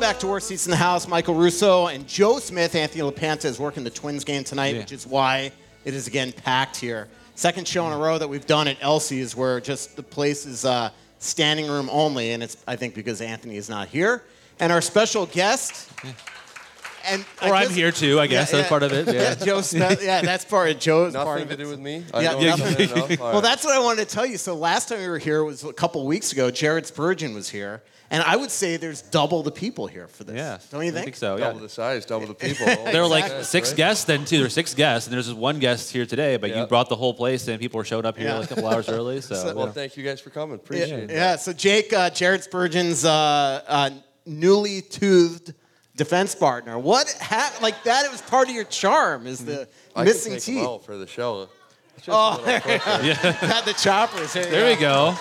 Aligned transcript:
Welcome 0.00 0.14
back 0.14 0.20
to 0.20 0.28
Worst 0.28 0.48
Seats 0.48 0.64
in 0.66 0.70
the 0.70 0.78
House. 0.78 1.06
Michael 1.06 1.34
Russo 1.34 1.88
and 1.88 2.08
Joe 2.08 2.38
Smith. 2.38 2.74
Anthony 2.74 3.02
LaPanta 3.02 3.44
is 3.44 3.60
working 3.60 3.84
the 3.84 3.90
Twins 3.90 4.24
game 4.24 4.44
tonight, 4.44 4.74
Yeah. 4.74 4.80
which 4.80 4.92
is 4.92 5.06
why 5.06 5.52
it 5.84 5.92
is 5.92 6.06
again 6.06 6.32
packed 6.32 6.78
here. 6.78 7.06
Second 7.34 7.68
show 7.68 7.86
in 7.86 7.92
a 7.92 7.98
row 7.98 8.16
that 8.16 8.26
we've 8.26 8.46
done 8.46 8.66
at 8.66 8.78
Elsie's, 8.80 9.36
where 9.36 9.60
just 9.60 9.96
the 9.96 10.02
place 10.02 10.46
is 10.46 10.64
uh, 10.64 10.88
standing 11.18 11.68
room 11.68 11.90
only, 11.92 12.32
and 12.32 12.42
it's 12.42 12.56
I 12.66 12.76
think 12.76 12.94
because 12.94 13.20
Anthony 13.20 13.58
is 13.58 13.68
not 13.68 13.88
here. 13.88 14.22
And 14.58 14.72
our 14.72 14.80
special 14.80 15.26
guest, 15.26 15.90
and 17.04 17.22
I 17.42 17.50
Or 17.50 17.54
I'm 17.54 17.68
here 17.68 17.92
too, 17.92 18.18
I 18.20 18.26
guess. 18.26 18.52
That's 18.52 18.70
part 18.70 18.82
of 18.82 18.94
it. 18.94 19.06
Yeah. 19.14 19.34
Joe 19.44 19.60
Smith. 19.60 20.02
Yeah, 20.02 20.22
that's 20.22 20.46
part 20.46 20.70
of 20.70 20.78
Joe's 20.78 21.12
part 21.12 21.26
Nothing 21.26 21.42
of 21.42 21.48
to 21.48 21.54
it. 21.54 21.58
do 21.58 21.68
with 21.68 21.78
me. 21.78 22.04
Yeah, 22.14 22.16
I 22.16 22.22
don't 22.22 22.40
yeah, 22.42 22.56
come 22.56 22.66
in 22.68 22.80
enough. 22.90 23.20
All 23.20 23.32
Well, 23.32 23.40
that's 23.42 23.64
what 23.64 23.74
I 23.74 23.80
wanted 23.80 24.08
to 24.08 24.14
tell 24.14 24.24
you. 24.24 24.38
So 24.38 24.54
last 24.54 24.88
time 24.88 25.00
we 25.00 25.08
were 25.08 25.18
here 25.18 25.44
was 25.44 25.62
a 25.62 25.74
couple 25.74 26.06
weeks 26.06 26.32
ago. 26.32 26.50
Jared 26.50 26.86
Spurgeon 26.86 27.34
was 27.34 27.50
here, 27.50 27.82
and 28.10 28.22
I 28.22 28.36
would 28.36 28.50
say 28.50 28.76
there's 28.76 29.02
double 29.02 29.42
the 29.42 29.50
people 29.52 29.86
here 29.86 30.08
for 30.08 30.24
this. 30.24 30.36
Yeah. 30.36 30.58
don't 30.70 30.82
you 30.84 30.88
I 30.90 30.92
think? 30.94 31.04
think 31.04 31.16
so. 31.16 31.36
Yeah. 31.36 31.44
double 31.46 31.60
the 31.60 31.68
size, 31.68 32.04
double 32.04 32.26
the 32.26 32.34
people. 32.34 32.66
There 32.92 33.02
were 33.02 33.08
like 33.08 33.24
Exactly. 33.24 33.44
six 33.44 33.68
Right? 33.70 33.76
guests 33.76 34.04
then 34.04 34.24
too. 34.24 34.36
There 34.38 34.46
were 34.46 34.50
six 34.50 34.74
guests, 34.74 35.06
and 35.06 35.14
there's 35.14 35.26
just 35.26 35.38
one 35.38 35.58
guest 35.60 35.92
here 35.92 36.06
today. 36.06 36.36
But 36.36 36.54
you 36.56 36.66
brought 36.66 36.88
the 36.88 36.96
whole 36.96 37.14
place, 37.14 37.46
and 37.48 37.60
people 37.60 37.78
were 37.78 37.84
showing 37.84 38.04
up 38.04 38.16
here 38.16 38.28
Yeah. 38.28 38.38
like 38.38 38.50
a 38.50 38.54
couple 38.54 38.68
hours 38.70 38.88
early. 38.96 39.20
So, 39.20 39.34
So- 39.36 39.54
Well, 39.54 39.66
yeah. 39.66 39.72
thank 39.72 39.96
you 39.96 40.04
guys 40.04 40.20
for 40.20 40.30
coming. 40.30 40.56
Yeah, 40.58 40.62
Appreciate 40.64 41.04
it. 41.04 41.10
yeah. 41.10 41.36
So 41.36 41.52
Jake, 41.52 41.92
uh, 41.92 42.10
Jared 42.10 42.42
Spurgeon's 42.42 43.04
uh, 43.04 43.62
uh, 43.66 43.90
newly 44.26 44.82
toothed 44.82 45.54
defense 45.96 46.34
partner. 46.34 46.78
What 46.78 47.14
ha- 47.20 47.56
like 47.62 47.82
that? 47.84 48.04
It 48.06 48.10
was 48.10 48.22
part 48.22 48.48
of 48.48 48.54
your 48.54 48.64
charm. 48.64 49.26
Is 49.26 49.44
the 49.44 49.68
I 49.94 50.04
missing 50.04 50.32
can 50.32 50.40
take 50.40 50.48
'em 50.56 50.60
teeth? 50.62 50.68
out 50.68 50.84
for 50.84 50.96
the 50.96 51.06
show. 51.06 51.48
It's 52.00 52.06
just 52.06 52.16
Oh, 52.18 52.42
little 52.42 52.60
quicker. 52.60 52.78
Had 53.46 53.64
the 53.66 53.74
choppers. 53.74 54.32
there 54.32 54.74
we 54.74 54.80
go. 54.80 55.14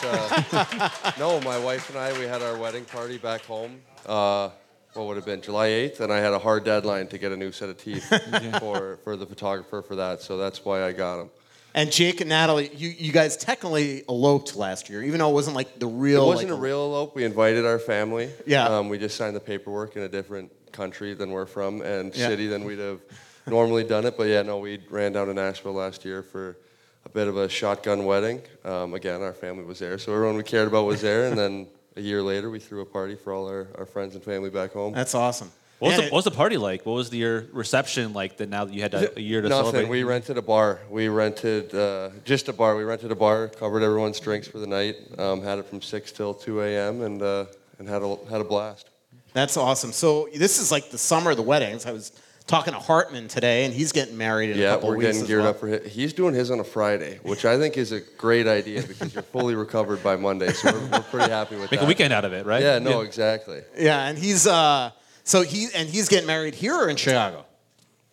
No, 1.20 1.42
my 1.42 1.60
wife 1.60 1.90
and 1.90 1.98
I, 2.00 2.18
we 2.18 2.24
had 2.26 2.42
our 2.42 2.58
wedding 2.58 2.86
party 2.86 3.18
back 3.18 3.42
home. 3.42 3.82
Uh, 4.06 4.50
what 4.94 5.06
would 5.08 5.18
have 5.18 5.26
been 5.26 5.42
July 5.42 5.68
8th, 5.68 6.00
and 6.00 6.14
I 6.14 6.20
had 6.20 6.32
a 6.32 6.40
hard 6.40 6.64
deadline 6.64 7.08
to 7.08 7.18
get 7.18 7.34
a 7.34 7.38
new 7.38 7.52
set 7.52 7.68
of 7.68 7.78
teeth 7.78 8.06
for, 8.60 8.98
for 9.04 9.18
the 9.18 9.26
photographer 9.26 9.82
for 9.82 9.98
that. 9.98 10.22
So 10.22 10.38
that's 10.38 10.64
why 10.64 10.84
I 10.86 10.94
got 10.94 11.18
them. 11.18 11.30
And 11.76 11.92
Jake 11.92 12.22
and 12.22 12.30
Natalie, 12.30 12.72
you, 12.74 12.90
you 12.98 13.12
guys 13.12 13.36
technically 13.36 14.04
eloped 14.08 14.56
last 14.56 14.90
year, 14.90 15.04
even 15.04 15.20
though 15.20 15.30
it 15.30 15.34
wasn't 15.34 15.58
like 15.58 15.80
the 15.80 15.88
real. 15.88 16.24
It 16.24 16.28
wasn't 16.28 16.52
like, 16.52 16.58
a 16.60 16.62
real 16.62 16.80
elope. 16.86 17.14
We 17.14 17.26
invited 17.26 17.66
our 17.66 17.78
family. 17.78 18.30
Yeah. 18.48 18.66
Um, 18.70 18.88
we 18.88 18.98
just 18.98 19.18
signed 19.18 19.36
the 19.36 19.42
paperwork 19.42 19.98
in 19.98 20.04
a 20.04 20.10
different 20.10 20.50
country 20.72 21.14
than 21.14 21.32
we're 21.32 21.46
from 21.46 21.82
and 21.82 22.16
Yeah. 22.16 22.28
city 22.30 22.48
than 22.48 22.64
we'd 22.64 22.80
have 22.80 23.02
normally 23.48 23.84
done 23.84 24.06
it. 24.06 24.16
But 24.18 24.30
yeah, 24.30 24.44
no, 24.44 24.60
we 24.60 24.80
ran 24.90 25.12
down 25.12 25.28
to 25.28 25.34
Nashville 25.34 25.74
last 25.74 26.06
year 26.06 26.24
for 26.24 26.58
a 27.05 27.09
bit 27.09 27.28
of 27.28 27.38
a 27.38 27.50
shotgun 27.50 28.05
wedding. 28.05 28.42
Um, 28.64 28.94
again, 28.94 29.22
our 29.22 29.33
family 29.33 29.64
was 29.64 29.80
there, 29.80 29.97
so 29.97 30.14
everyone 30.14 30.36
we 30.38 30.44
cared 30.44 30.67
about 30.67 30.86
was 30.86 31.02
there. 31.02 31.28
And 31.28 31.38
then 31.38 31.67
a 31.95 32.02
year 32.02 32.22
later, 32.22 32.50
we 32.50 32.59
threw 32.59 32.81
a 32.81 32.86
party 32.86 33.16
for 33.16 33.33
all 33.33 33.47
our, 33.47 33.67
our 33.78 33.86
friends 33.86 34.16
and 34.16 34.23
family 34.23 34.50
back 34.50 34.73
home. 34.73 34.94
That's 34.94 35.16
awesome. 35.16 35.52
What 35.80 35.89
was, 35.89 35.97
the, 35.97 36.03
it- 36.08 36.11
what 36.11 36.17
was 36.17 36.25
the 36.25 36.31
party 36.31 36.58
like? 36.58 36.86
What 36.86 36.94
was 36.94 37.09
the, 37.09 37.17
your 37.20 37.45
reception 37.53 38.11
like? 38.11 38.36
That 38.38 38.49
now 38.49 38.65
that 38.65 38.73
you 38.73 38.82
had 38.82 38.93
a, 38.93 39.17
a 39.17 39.21
year 39.21 39.42
to 39.42 39.48
Nothing. 39.48 39.71
celebrate. 39.71 39.89
We 39.89 40.04
rented 40.04 40.38
a 40.38 40.42
bar. 40.42 40.82
We 40.89 41.08
rented 41.08 41.73
uh, 41.73 42.09
just 42.26 42.49
a 42.49 42.54
bar. 42.54 42.76
We 42.76 42.83
rented 42.83 43.11
a 43.11 43.15
bar, 43.15 43.48
covered 43.48 43.82
everyone's 43.82 44.20
drinks 44.20 44.45
for 44.45 44.58
the 44.59 44.67
night, 44.67 44.98
um, 45.17 45.42
had 45.42 45.58
it 45.58 45.65
from 45.67 45.82
six 45.82 46.11
till 46.11 46.33
two 46.33 46.61
a.m. 46.61 47.02
and 47.02 47.21
uh, 47.21 47.45
and 47.80 47.88
had 47.88 48.02
a 48.04 48.17
had 48.30 48.42
a 48.42 48.43
blast. 48.43 48.89
That's 49.32 49.55
awesome. 49.55 49.93
So 49.93 50.27
this 50.36 50.59
is 50.59 50.70
like 50.70 50.89
the 50.89 50.98
summer 50.98 51.32
of 51.32 51.38
the 51.38 51.43
weddings. 51.43 51.86
I 51.86 51.93
was 51.93 52.11
talking 52.49 52.73
to 52.73 52.80
Hartman 52.80 53.27
today, 53.27 53.64
and 53.65 53.73
he's 53.73 53.92
getting 53.92 54.17
married 54.17 54.49
in 54.49 54.58
a 54.58 54.61
Yeah, 54.61 54.76
we're 54.77 54.98
getting 54.98 55.23
geared 55.26 55.42
well. 55.43 55.52
up 55.52 55.60
for 55.60 55.67
it. 55.70 55.86
He's 55.86 56.14
doing 56.14 56.33
his 56.33 56.49
on 56.49 56.60
a 56.60 56.64
Friday, 56.64 57.20
which 57.23 57.45
I 57.45 57.58
think 57.58 57.77
is 57.77 57.92
a 57.92 58.02
great 58.17 58.48
idea 58.48 58.82
because 58.82 59.14
you're 59.14 59.23
fully 59.23 59.54
recovered 59.55 60.04
by 60.04 60.15
Monday. 60.15 60.52
So 60.52 60.71
we're, 60.73 60.88
we're 60.88 60.99
pretty 61.04 61.30
happy 61.32 61.55
with 61.55 61.70
Make 61.71 61.80
that. 61.80 61.86
a 61.86 61.88
weekend 61.88 62.11
out 62.11 62.26
of 62.26 62.33
it, 62.33 62.45
right? 62.45 62.61
Yeah, 62.61 62.80
no, 62.80 63.02
exactly. 63.02 63.61
Yeah, 63.77 64.08
and 64.08 64.17
he's 64.17 64.48
uh, 64.48 64.89
so 65.23 65.43
he 65.43 65.67
and 65.76 65.88
he's 65.88 66.09
getting 66.09 66.27
married 66.27 66.55
here 66.55 66.76
or 66.76 66.89
in 66.89 66.95
Chicago. 66.98 67.45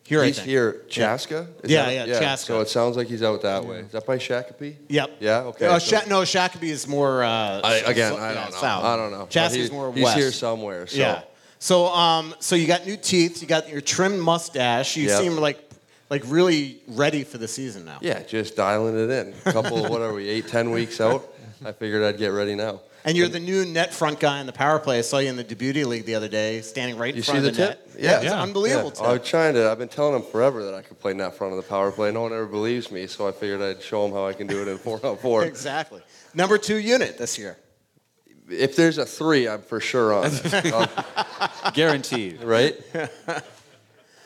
Here, 0.04 0.22
I 0.22 0.26
He's 0.26 0.36
think. 0.36 0.46
here, 0.48 0.82
Chaska. 0.88 1.48
Is 1.64 1.70
Yeah, 1.72 1.86
that- 1.86 2.06
yeah, 2.06 2.20
Chaska. 2.20 2.46
So 2.46 2.60
it 2.60 2.69
sounds 2.69 2.96
like 2.96 3.08
he's 3.08 3.25
out 3.25 3.42
that 3.42 3.64
way. 3.64 3.78
Is 3.78 3.91
that 3.91 4.06
by 4.06 4.19
Shakopee? 4.19 4.76
Yep. 4.88 5.16
Yeah. 5.19 5.38
Okay. 5.46 5.66
Uh, 5.66 5.80
so- 5.80 5.96
Sha- 5.96 6.06
no, 6.08 6.20
Shakopee 6.20 6.62
is 6.70 6.86
more. 6.86 7.25
Uh, 7.25 7.60
I, 7.64 7.82
again, 7.84 8.12
so- 8.12 8.19
I 8.19 8.28
yeah, 8.28 8.34
don't 8.42 8.50
know. 8.52 8.56
South. 8.56 8.84
I 8.84 8.96
don't 8.96 9.10
know. 9.10 9.19
But 9.22 9.30
Chaska's 9.30 9.66
he- 9.69 9.75
more 9.75 9.92
he's 9.92 10.04
west. 10.04 10.16
here 10.16 10.30
somewhere. 10.30 10.86
So. 10.86 10.96
Yeah. 10.98 11.22
So 11.59 11.87
um, 11.87 12.34
so 12.41 12.55
you 12.56 12.67
got 12.67 12.87
new 12.87 12.97
teeth. 12.97 13.41
You 13.43 13.49
got 13.49 13.69
your 13.69 13.81
trimmed 13.81 14.21
mustache. 14.21 14.97
You 14.97 15.09
Yep. 15.09 15.21
seem 15.21 15.37
like 15.37 15.59
like 16.11 16.22
really 16.27 16.78
ready 16.87 17.25
for 17.25 17.39
the 17.39 17.49
season 17.49 17.84
now. 17.84 17.99
Yeah, 18.00 18.22
just 18.22 18.55
dialing 18.56 18.97
it 18.99 19.11
in. 19.11 19.34
A 19.44 19.53
couple, 19.53 19.83
what 19.89 20.03
are 20.03 20.12
we, 20.12 20.28
eight, 20.28 20.47
ten 20.47 20.71
weeks 20.71 21.00
out? 21.00 21.27
I 21.65 21.72
figured 21.72 22.03
I'd 22.05 22.19
get 22.19 22.28
ready 22.28 22.55
now. 22.55 22.81
And 23.05 23.17
you're 23.17 23.28
the 23.28 23.41
new 23.41 23.65
net 23.65 23.94
front 23.94 24.19
guy 24.21 24.41
in 24.41 24.47
the 24.47 24.53
power 24.53 24.78
play. 24.81 24.99
I 24.99 25.00
saw 25.03 25.19
you 25.19 25.28
in 25.31 25.37
the 25.37 25.44
Da 25.44 25.55
Beauty 25.55 25.84
League 25.84 26.05
the 26.06 26.17
other 26.17 26.27
day, 26.28 26.61
standing 26.61 26.99
right 26.99 27.11
in 27.11 27.17
You 27.17 27.22
front 27.22 27.43
see 27.43 27.49
of 27.49 27.55
the 27.56 27.61
the, 27.62 27.69
tip? 27.69 27.87
net. 27.94 28.03
Yeah. 28.03 28.17
it's 28.17 28.25
Yeah. 28.25 28.43
unbelievable. 28.43 28.93
Yeah. 28.97 29.06
I'm 29.11 29.19
tip. 29.19 29.25
trying 29.27 29.55
to. 29.55 29.71
I've 29.71 29.78
been 29.78 29.88
telling 29.88 30.12
them 30.12 30.23
forever 30.31 30.65
that 30.65 30.75
I 30.75 30.83
could 30.83 30.99
play 31.00 31.12
net 31.15 31.34
front 31.37 31.53
of 31.53 31.56
the 31.56 31.69
power 31.69 31.91
play. 31.93 32.12
No 32.12 32.23
one 32.23 32.33
ever 32.33 32.47
believes 32.47 32.91
me, 32.91 33.06
so 33.06 33.27
I 33.28 33.33
figured 33.33 33.62
I'd 33.62 33.81
show 33.83 34.03
them 34.05 34.12
how 34.12 34.27
I 34.27 34.33
can 34.33 34.47
do 34.49 34.61
it 34.62 34.69
in 34.69 34.77
four 34.78 35.00
on 35.06 35.17
four. 35.19 35.44
Exactly. 35.56 36.03
Number 36.34 36.59
two 36.59 36.77
unit 36.78 37.17
this 37.17 37.38
year. 37.38 37.56
If 38.48 38.76
there's 38.76 38.98
a 38.98 39.04
three, 39.06 39.48
I'm 39.48 39.62
for 39.62 39.80
sure 39.80 40.12
on 40.14 40.30
it. 40.32 40.54
I'll- 40.72 41.72
Guaranteed. 41.72 42.42
right? 42.42 42.74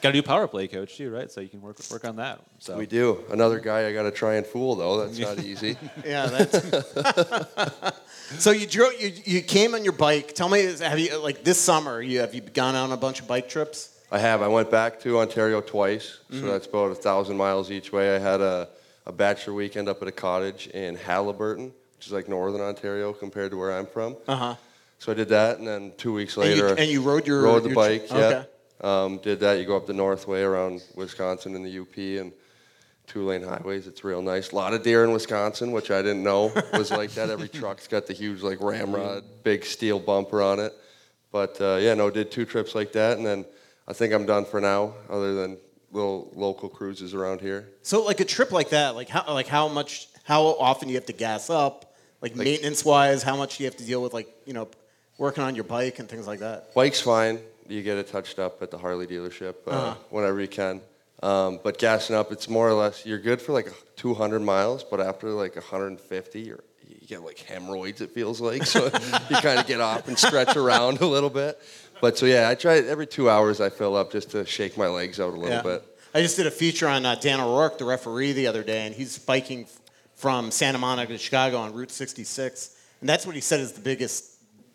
Got 0.03 0.10
a 0.10 0.12
new 0.12 0.22
power 0.22 0.47
play 0.48 0.66
coach 0.66 0.97
too, 0.97 1.10
right? 1.10 1.31
So 1.31 1.41
you 1.42 1.48
can 1.48 1.60
work 1.60 1.76
work 1.91 2.06
on 2.06 2.16
that. 2.16 2.41
So 2.58 2.76
We 2.76 2.86
do. 2.86 3.22
Another 3.31 3.58
guy 3.60 3.86
I 3.86 3.92
got 3.92 4.04
to 4.04 4.10
try 4.10 4.34
and 4.36 4.47
fool 4.47 4.75
though. 4.75 5.04
That's 5.06 5.19
not 5.19 5.38
easy. 5.44 5.76
Yeah, 6.04 6.26
that's. 6.26 7.94
so 8.38 8.50
you 8.50 8.66
drove. 8.66 8.98
You, 9.00 9.12
you 9.25 9.42
came 9.42 9.75
on 9.75 9.84
your 9.84 9.92
bike. 9.92 10.34
Tell 10.34 10.48
me, 10.48 10.62
have 10.81 10.98
you 10.98 11.19
like 11.19 11.44
this 11.44 11.58
summer? 11.60 12.00
You 12.00 12.20
have 12.20 12.34
you 12.34 12.41
gone 12.41 12.75
on 12.75 12.92
a 12.92 12.97
bunch 12.97 13.20
of 13.20 13.26
bike 13.28 13.48
trips? 13.48 13.98
I 14.10 14.19
have. 14.19 14.41
I 14.42 14.48
went 14.48 14.70
back 14.70 15.00
to 15.00 15.19
Ontario 15.19 15.60
twice, 15.60 16.19
Mm-hmm. 16.31 16.41
so 16.41 16.47
that's 16.52 16.66
about 16.66 16.92
a 16.92 16.94
thousand 16.94 17.37
miles 17.37 17.70
each 17.70 17.92
way. 17.92 18.16
I 18.16 18.19
had 18.19 18.41
a, 18.41 18.69
a 19.06 19.12
bachelor 19.12 19.54
weekend 19.54 19.88
up 19.88 20.00
at 20.02 20.08
a 20.08 20.12
cottage 20.12 20.66
in 20.69 20.97
Haliburton, 20.97 21.72
which 22.00 22.06
is 22.06 22.15
like 22.15 22.31
northern 22.31 22.62
Ontario 22.62 23.12
compared 23.12 23.50
to 23.50 23.59
where 23.59 23.77
I'm 23.77 23.84
from. 23.84 24.16
Uh 24.27 24.34
huh. 24.34 24.55
So 25.00 25.12
I 25.12 25.15
did 25.15 25.28
that, 25.28 25.59
and 25.59 25.69
then 25.69 25.93
two 25.99 26.15
weeks 26.15 26.34
And 26.38 26.47
you, 26.47 26.50
later, 26.62 26.75
and 26.75 26.91
you 26.91 27.03
rode 27.03 27.27
your 27.27 27.43
rode 27.43 27.62
the 27.65 27.69
your 27.69 27.75
bike. 27.77 28.09
tri- 28.09 28.19
Yeah, 28.19 28.44
um, 28.81 29.19
did 29.19 29.41
that. 29.41 29.59
You 29.59 29.66
go 29.66 29.77
up 29.77 29.87
the 29.87 29.93
north 29.93 30.27
way 30.27 30.41
around 30.43 30.83
Wisconsin 30.94 31.55
and 31.55 31.62
the 31.66 31.78
UP 31.78 31.94
and 32.22 32.33
two 33.06 33.27
lane 33.27 33.43
highways. 33.43 33.87
It's 33.87 34.03
real 34.03 34.22
nice. 34.22 34.53
A 34.53 34.56
lot 34.56 34.72
of 34.72 34.83
deer 34.83 35.05
in 35.05 35.12
Wisconsin, 35.12 35.72
which 35.72 35.91
I 35.91 36.00
didn't 36.00 36.22
know 36.22 36.50
was 36.72 36.91
like 36.91 37.11
that. 37.12 37.28
Every 37.28 37.49
truck's 37.50 37.87
got 37.87 38.06
the 38.06 38.15
huge 38.15 38.41
like 38.41 38.62
ramrod, 38.62 39.25
big 39.43 39.67
steel 39.67 40.00
bumper 40.00 40.41
on 40.41 40.59
it. 40.59 40.72
But 41.31 41.61
uh, 41.61 41.77
yeah, 41.82 41.93
no, 41.93 42.09
did 42.09 42.31
two 42.31 42.47
trips 42.47 42.75
like 42.75 42.93
that, 42.93 43.19
and 43.19 43.27
then 43.27 43.44
I 43.87 43.93
think 43.93 44.15
I'm 44.15 44.25
done 44.25 44.47
for 44.47 44.59
now. 44.59 44.94
Other 45.11 45.34
than 45.34 45.59
little 45.93 46.31
local 46.34 46.71
cruises 46.71 47.12
around 47.12 47.43
here. 47.43 47.69
So 47.82 48.03
like 48.03 48.21
a 48.21 48.25
trip 48.25 48.53
like 48.53 48.71
that, 48.71 48.94
like 48.94 49.11
how 49.11 49.25
like 49.28 49.49
how 49.49 49.69
much 49.69 50.09
how 50.25 50.44
often 50.47 50.88
do 50.88 50.93
you 50.93 50.99
have 50.99 51.06
to 51.06 51.12
gas 51.12 51.50
up, 51.50 51.90
like, 52.20 52.36
maintenance 52.36 52.84
wise? 52.84 53.22
How 53.22 53.36
much 53.36 53.56
do 53.58 53.64
you 53.64 53.69
have 53.70 53.76
to 53.78 53.84
deal 53.84 54.02
with 54.02 54.12
like 54.14 54.28
you 54.46 54.52
know 54.52 54.69
working 55.19 55.43
on 55.44 55.55
your 55.55 55.64
bike 55.64 55.99
and 55.99 56.08
things 56.08 56.26
like 56.26 56.40
that? 56.40 56.75
Bike's 56.75 57.00
fine. 57.00 57.38
You 57.69 57.82
get 57.82 57.99
it 57.99 58.08
touched 58.08 58.38
up 58.38 58.62
at 58.62 58.70
the 58.70 58.78
Harley 58.78 59.06
dealership 59.06 59.55
uh, 59.67 59.70
Uh-huh. 59.70 59.94
whenever 60.11 60.40
you 60.40 60.49
can. 60.49 60.81
Um, 61.22 61.61
but 61.62 61.78
gassing 61.78 62.17
up, 62.17 62.32
it's 62.32 62.49
more 62.49 62.69
or 62.69 62.72
less 62.72 63.05
you're 63.05 63.19
good 63.19 63.40
for 63.43 63.52
like 63.52 63.70
200 63.96 64.40
miles, 64.40 64.82
but 64.82 65.00
after 65.00 65.28
like 65.31 65.55
150, 65.55 66.40
you're, 66.40 66.61
you 66.88 67.06
get 67.06 67.22
like 67.22 67.38
hemorrhoids. 67.38 68.00
It 68.00 68.11
feels 68.11 68.40
like 68.40 68.64
so 68.64 68.84
you 69.31 69.37
kind 69.37 69.58
of 69.61 69.66
get 69.66 69.81
off 69.81 70.08
and 70.08 70.19
stretch 70.19 70.56
around 70.56 71.00
a 71.02 71.06
little 71.06 71.28
bit. 71.31 71.61
But 72.00 72.16
so 72.16 72.25
yeah, 72.26 72.49
I 72.49 72.55
try 72.55 72.78
every 72.78 73.06
two 73.06 73.28
hours 73.28 73.61
I 73.61 73.69
fill 73.69 73.94
up 73.94 74.11
just 74.11 74.31
to 74.31 74.46
shake 74.46 74.78
my 74.78 74.88
legs 74.88 75.20
out 75.20 75.34
a 75.34 75.37
little 75.37 75.62
bit. 75.62 75.84
I 76.14 76.23
just 76.23 76.37
did 76.37 76.46
a 76.46 76.50
feature 76.50 76.88
on 76.88 77.05
uh, 77.06 77.14
Dan 77.14 77.38
O'Rourke, 77.40 77.76
the 77.78 77.84
referee, 77.84 78.32
the 78.32 78.46
other 78.49 78.62
day, 78.64 78.87
and 78.87 78.94
he's 78.94 79.19
biking 79.19 79.66
from 80.20 80.50
Santa 80.50 80.76
Monica 80.78 81.12
to 81.12 81.19
Chicago 81.19 81.56
on 81.56 81.72
Route 81.72 81.90
66, 81.90 82.76
and 83.00 83.08
that's 83.08 83.25
what 83.25 83.34
he 83.34 83.40
said 83.40 83.61
is 83.61 83.72
the 83.72 83.81
biggest 83.81 84.26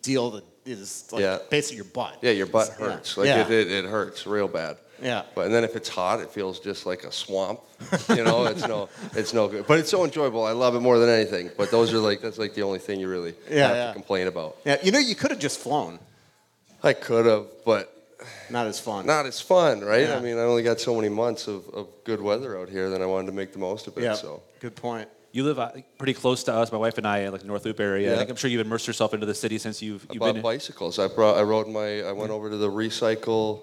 deal 0.02 0.30
that 0.32 0.44
is 0.64 1.04
like 1.12 1.22
Yeah. 1.22 1.38
basically 1.50 1.76
your 1.76 1.84
butt. 1.84 2.18
Yeah, 2.20 2.32
your 2.32 2.46
butt 2.46 2.68
Yeah. 2.78 2.86
hurts. 2.86 3.16
Like 3.16 3.26
Yeah. 3.28 3.46
it, 3.46 3.50
it, 3.52 3.70
it 3.70 3.84
hurts 3.84 4.26
real 4.26 4.48
bad. 4.48 4.76
Yeah. 5.00 5.22
But 5.36 5.46
and 5.46 5.54
then 5.54 5.62
if 5.62 5.76
it's 5.76 5.88
hot, 5.88 6.20
it 6.20 6.30
feels 6.30 6.58
just 6.58 6.84
like 6.86 7.04
a 7.04 7.12
swamp. 7.12 7.60
You 8.08 8.24
know, 8.24 8.46
it's 8.46 8.66
no, 8.66 8.88
it's 9.14 9.32
no 9.34 9.46
good. 9.46 9.66
But 9.68 9.78
it's 9.78 9.90
so 9.90 10.04
enjoyable. 10.04 10.42
I 10.44 10.52
love 10.52 10.74
it 10.74 10.80
more 10.80 10.98
than 10.98 11.08
anything. 11.10 11.50
But 11.56 11.70
those 11.70 11.92
are 11.94 11.98
like 11.98 12.20
that's 12.22 12.38
like 12.38 12.54
the 12.54 12.62
only 12.62 12.78
thing 12.80 12.98
you 12.98 13.08
really 13.08 13.34
Yeah, 13.50 13.68
have 13.68 13.76
yeah. 13.76 13.86
to 13.88 13.92
complain 13.92 14.26
about. 14.26 14.56
Yeah, 14.64 14.78
you 14.82 14.90
know, 14.90 14.98
you 14.98 15.14
could 15.14 15.30
have 15.30 15.38
just 15.40 15.60
flown. 15.60 15.98
I 16.82 16.92
could 16.94 17.26
have, 17.26 17.46
but 17.64 17.92
Not 18.50 18.66
as 18.66 18.80
fun. 18.80 19.06
not 19.06 19.26
as 19.26 19.40
fun, 19.40 19.82
right? 19.82 20.08
Yeah. 20.08 20.16
I 20.16 20.20
mean, 20.20 20.38
I 20.38 20.42
only 20.42 20.62
got 20.62 20.80
so 20.80 20.94
many 20.94 21.08
months 21.10 21.46
of, 21.46 21.68
of 21.74 21.86
good 22.04 22.20
weather 22.22 22.58
out 22.58 22.68
here, 22.70 22.88
that 22.90 23.00
I 23.02 23.06
wanted 23.06 23.26
to 23.26 23.32
make 23.32 23.52
the 23.52 23.58
most 23.58 23.86
of 23.86 23.96
it. 23.98 24.02
yeah. 24.02 24.14
So 24.14 24.42
Good 24.60 24.74
point. 24.76 25.08
You 25.36 25.44
live 25.44 25.58
uh, 25.58 25.70
pretty 25.98 26.14
close 26.14 26.42
to 26.44 26.52
us, 26.54 26.72
my 26.72 26.78
wife 26.78 26.96
and 26.96 27.06
I, 27.06 27.18
in 27.18 27.32
like 27.32 27.42
the 27.42 27.46
North 27.46 27.64
Loop 27.66 27.78
area. 27.78 28.08
I 28.08 28.12
Yeah. 28.12 28.18
think 28.18 28.30
I'm 28.30 28.36
sure 28.36 28.48
you've 28.50 28.66
immersed 28.66 28.86
yourself 28.86 29.12
into 29.12 29.26
the 29.26 29.34
city 29.34 29.58
since 29.58 29.82
you've 29.82 30.06
I 30.08 30.14
you've 30.14 30.20
bought 30.20 30.32
been. 30.34 30.42
bicycles. 30.42 30.98
I 30.98 31.08
brought, 31.08 31.36
I 31.36 31.42
rode 31.42 31.68
my, 31.68 32.00
I 32.02 32.12
went 32.12 32.30
over 32.30 32.48
to 32.48 32.56
the 32.56 32.70
recycle 32.70 33.60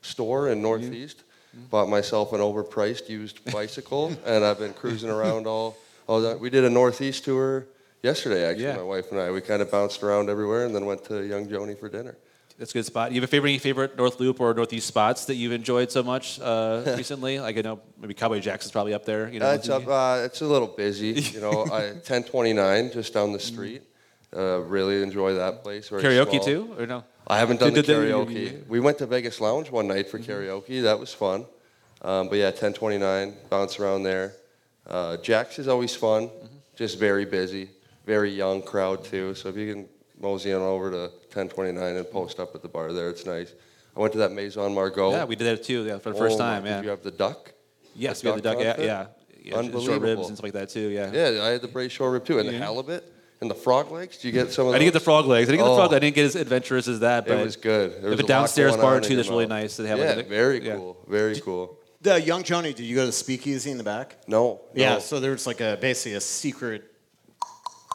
store 0.00 0.48
in 0.48 0.60
Northeast, 0.60 1.22
bought 1.70 1.88
myself 1.88 2.32
an 2.32 2.40
overpriced 2.40 3.08
used 3.08 3.44
bicycle, 3.52 4.12
and 4.26 4.44
I've 4.44 4.58
been 4.58 4.74
cruising 4.74 5.10
around 5.18 5.46
all, 5.46 5.76
all 6.08 6.20
that. 6.22 6.40
We 6.40 6.50
did 6.50 6.64
a 6.64 6.70
Northeast 6.70 7.24
tour 7.24 7.66
yesterday, 8.02 8.44
actually, 8.44 8.64
Yeah. 8.64 8.76
my 8.76 8.82
wife 8.82 9.12
and 9.12 9.20
I. 9.20 9.30
We 9.30 9.40
kind 9.40 9.62
of 9.62 9.70
bounced 9.70 10.02
around 10.02 10.28
everywhere 10.30 10.66
and 10.66 10.74
then 10.74 10.84
went 10.84 11.04
to 11.04 11.22
Young 11.24 11.46
Joni 11.46 11.78
for 11.78 11.88
dinner. 11.88 12.16
That's 12.62 12.70
a 12.70 12.74
good 12.74 12.86
spot. 12.86 13.10
You 13.10 13.20
have 13.20 13.24
a 13.24 13.26
favorite, 13.26 13.50
any 13.50 13.58
favorite 13.58 13.96
North 13.96 14.20
Loop 14.20 14.38
or 14.38 14.54
Northeast 14.54 14.86
spots 14.86 15.24
that 15.24 15.34
you've 15.34 15.50
enjoyed 15.50 15.90
so 15.90 16.04
much 16.04 16.38
uh, 16.38 16.84
recently? 16.96 17.40
Like 17.40 17.58
I 17.58 17.62
know 17.62 17.80
maybe 18.00 18.14
Cowboy 18.14 18.38
Jackson's 18.38 18.70
probably 18.70 18.94
up 18.94 19.04
there. 19.04 19.28
You 19.28 19.40
know, 19.40 19.50
Uh, 19.50 19.54
it's 19.54 19.68
up. 19.68 19.82
Uh, 19.88 20.22
it's 20.24 20.42
a 20.42 20.46
little 20.46 20.68
busy. 20.68 21.08
You 21.08 21.40
know, 21.40 21.50
I 21.72 21.86
1029 21.90 22.92
just 22.92 23.12
down 23.12 23.32
the 23.32 23.40
street. 23.40 23.82
Uh, 24.32 24.60
really 24.60 25.02
enjoy 25.02 25.34
that 25.34 25.64
place. 25.64 25.88
Very 25.88 26.04
karaoke 26.04 26.30
small. 26.34 26.44
too, 26.44 26.74
or 26.78 26.86
no? 26.86 27.02
I 27.26 27.40
haven't 27.40 27.58
done 27.58 27.74
the 27.74 27.82
karaoke. 27.82 28.64
We 28.68 28.78
went 28.78 28.96
to 28.98 29.06
Vegas 29.06 29.40
Lounge 29.40 29.68
one 29.68 29.88
night 29.88 30.08
for 30.08 30.20
karaoke. 30.20 30.82
That 30.82 31.00
was 31.00 31.12
fun. 31.12 31.46
Um, 32.02 32.28
but 32.28 32.36
yeah, 32.36 32.50
1029, 32.50 33.34
bounce 33.50 33.80
around 33.80 34.04
there. 34.04 34.34
Uh, 34.86 35.16
Jack's 35.16 35.58
is 35.58 35.66
always 35.66 35.96
fun. 35.96 36.30
Just 36.76 36.96
very 36.96 37.24
busy, 37.24 37.70
very 38.06 38.30
young 38.30 38.62
crowd 38.62 39.04
too. 39.04 39.34
So 39.34 39.48
if 39.48 39.56
you 39.56 39.74
can 39.74 39.88
mosey 40.22 40.52
on 40.54 40.62
over 40.62 40.90
to 40.90 40.96
1029 41.34 41.96
and 41.96 42.10
post 42.10 42.40
up 42.40 42.54
at 42.54 42.62
the 42.62 42.68
bar 42.68 42.92
there, 42.92 43.10
it's 43.10 43.26
nice. 43.26 43.52
I 43.94 44.00
went 44.00 44.12
to 44.12 44.20
that 44.20 44.32
Maison 44.32 44.72
Margaux. 44.72 45.10
Yeah, 45.10 45.24
we 45.24 45.36
did 45.36 45.44
that 45.44 45.64
too. 45.64 45.84
Yeah, 45.84 45.98
for 45.98 46.12
the 46.12 46.18
first 46.18 46.36
Oh, 46.36 46.38
my- 46.38 46.44
time. 46.54 46.66
Yeah. 46.66 46.76
Did 46.76 46.84
you 46.84 46.90
have 46.90 47.02
the 47.02 47.10
duck? 47.10 47.52
yes, 47.94 48.22
the 48.22 48.28
we 48.28 48.30
had 48.30 48.38
the 48.38 48.42
duck 48.42 48.58
duck. 48.58 48.64
Yeah, 48.64 48.74
confit? 48.74 48.86
yeah. 48.86 49.06
yeah 49.42 49.50
Short 49.52 49.64
Unbelievable. 49.64 50.00
ribs 50.00 50.28
and 50.28 50.36
stuff 50.38 50.44
like 50.44 50.52
that 50.54 50.68
too. 50.70 50.88
Yeah. 50.88 51.10
Yeah, 51.12 51.44
I 51.44 51.48
had 51.48 51.60
the 51.60 51.68
braised 51.68 51.92
short 51.92 52.12
rib 52.12 52.24
too, 52.24 52.38
and 52.38 52.48
the 52.48 52.52
mm-hmm. 52.52 52.62
halibut 52.62 53.12
and 53.42 53.50
the 53.50 53.54
frog 53.54 53.90
legs. 53.90 54.16
Did 54.16 54.28
you 54.28 54.32
get 54.32 54.52
some 54.52 54.68
of 54.68 54.74
I 54.74 54.78
didn't 54.78 54.86
get 54.86 54.92
the 54.92 54.98
those? 55.00 55.04
frog 55.04 55.26
legs. 55.26 55.48
I 55.48 55.52
didn't 55.52 55.64
get 55.64 55.70
the 55.70 55.76
frog. 55.76 55.92
Oh. 55.92 55.96
I 55.96 55.98
didn't 55.98 56.14
get 56.14 56.24
as 56.24 56.36
adventurous 56.36 56.88
as 56.88 57.00
that. 57.00 57.26
But 57.26 57.38
It 57.38 57.44
was 57.44 57.56
good. 57.56 57.92
There 57.94 58.00
They 58.02 58.08
was 58.10 58.20
a 58.20 58.22
lot 58.22 58.28
downstairs 58.28 58.70
going 58.70 58.82
bar 58.82 58.90
on 58.92 58.96
in 58.98 59.02
too 59.02 59.08
your 59.10 59.16
that's 59.16 59.28
really 59.28 59.46
mouth. 59.46 59.62
nice. 59.62 59.76
They 59.76 59.88
have 59.88 59.98
yeah, 59.98 60.14
like 60.14 60.26
a- 60.26 60.28
very 60.28 60.64
yeah. 60.64 60.76
cool. 60.76 60.96
Very 61.08 61.40
cool. 61.40 61.78
The 62.00 62.20
young 62.20 62.42
Joni, 62.42 62.74
did 62.74 62.80
you 62.80 62.96
go 62.96 63.02
to 63.02 63.06
the 63.06 63.12
speakeasy 63.12 63.70
in 63.70 63.78
the 63.78 63.84
back? 63.84 64.16
No. 64.26 64.60
Yeah, 64.74 64.94
no. 64.94 64.98
so 65.00 65.20
there's 65.20 65.46
like 65.46 65.60
a 65.60 65.76
basically 65.80 66.14
a 66.14 66.20
secret. 66.20 66.84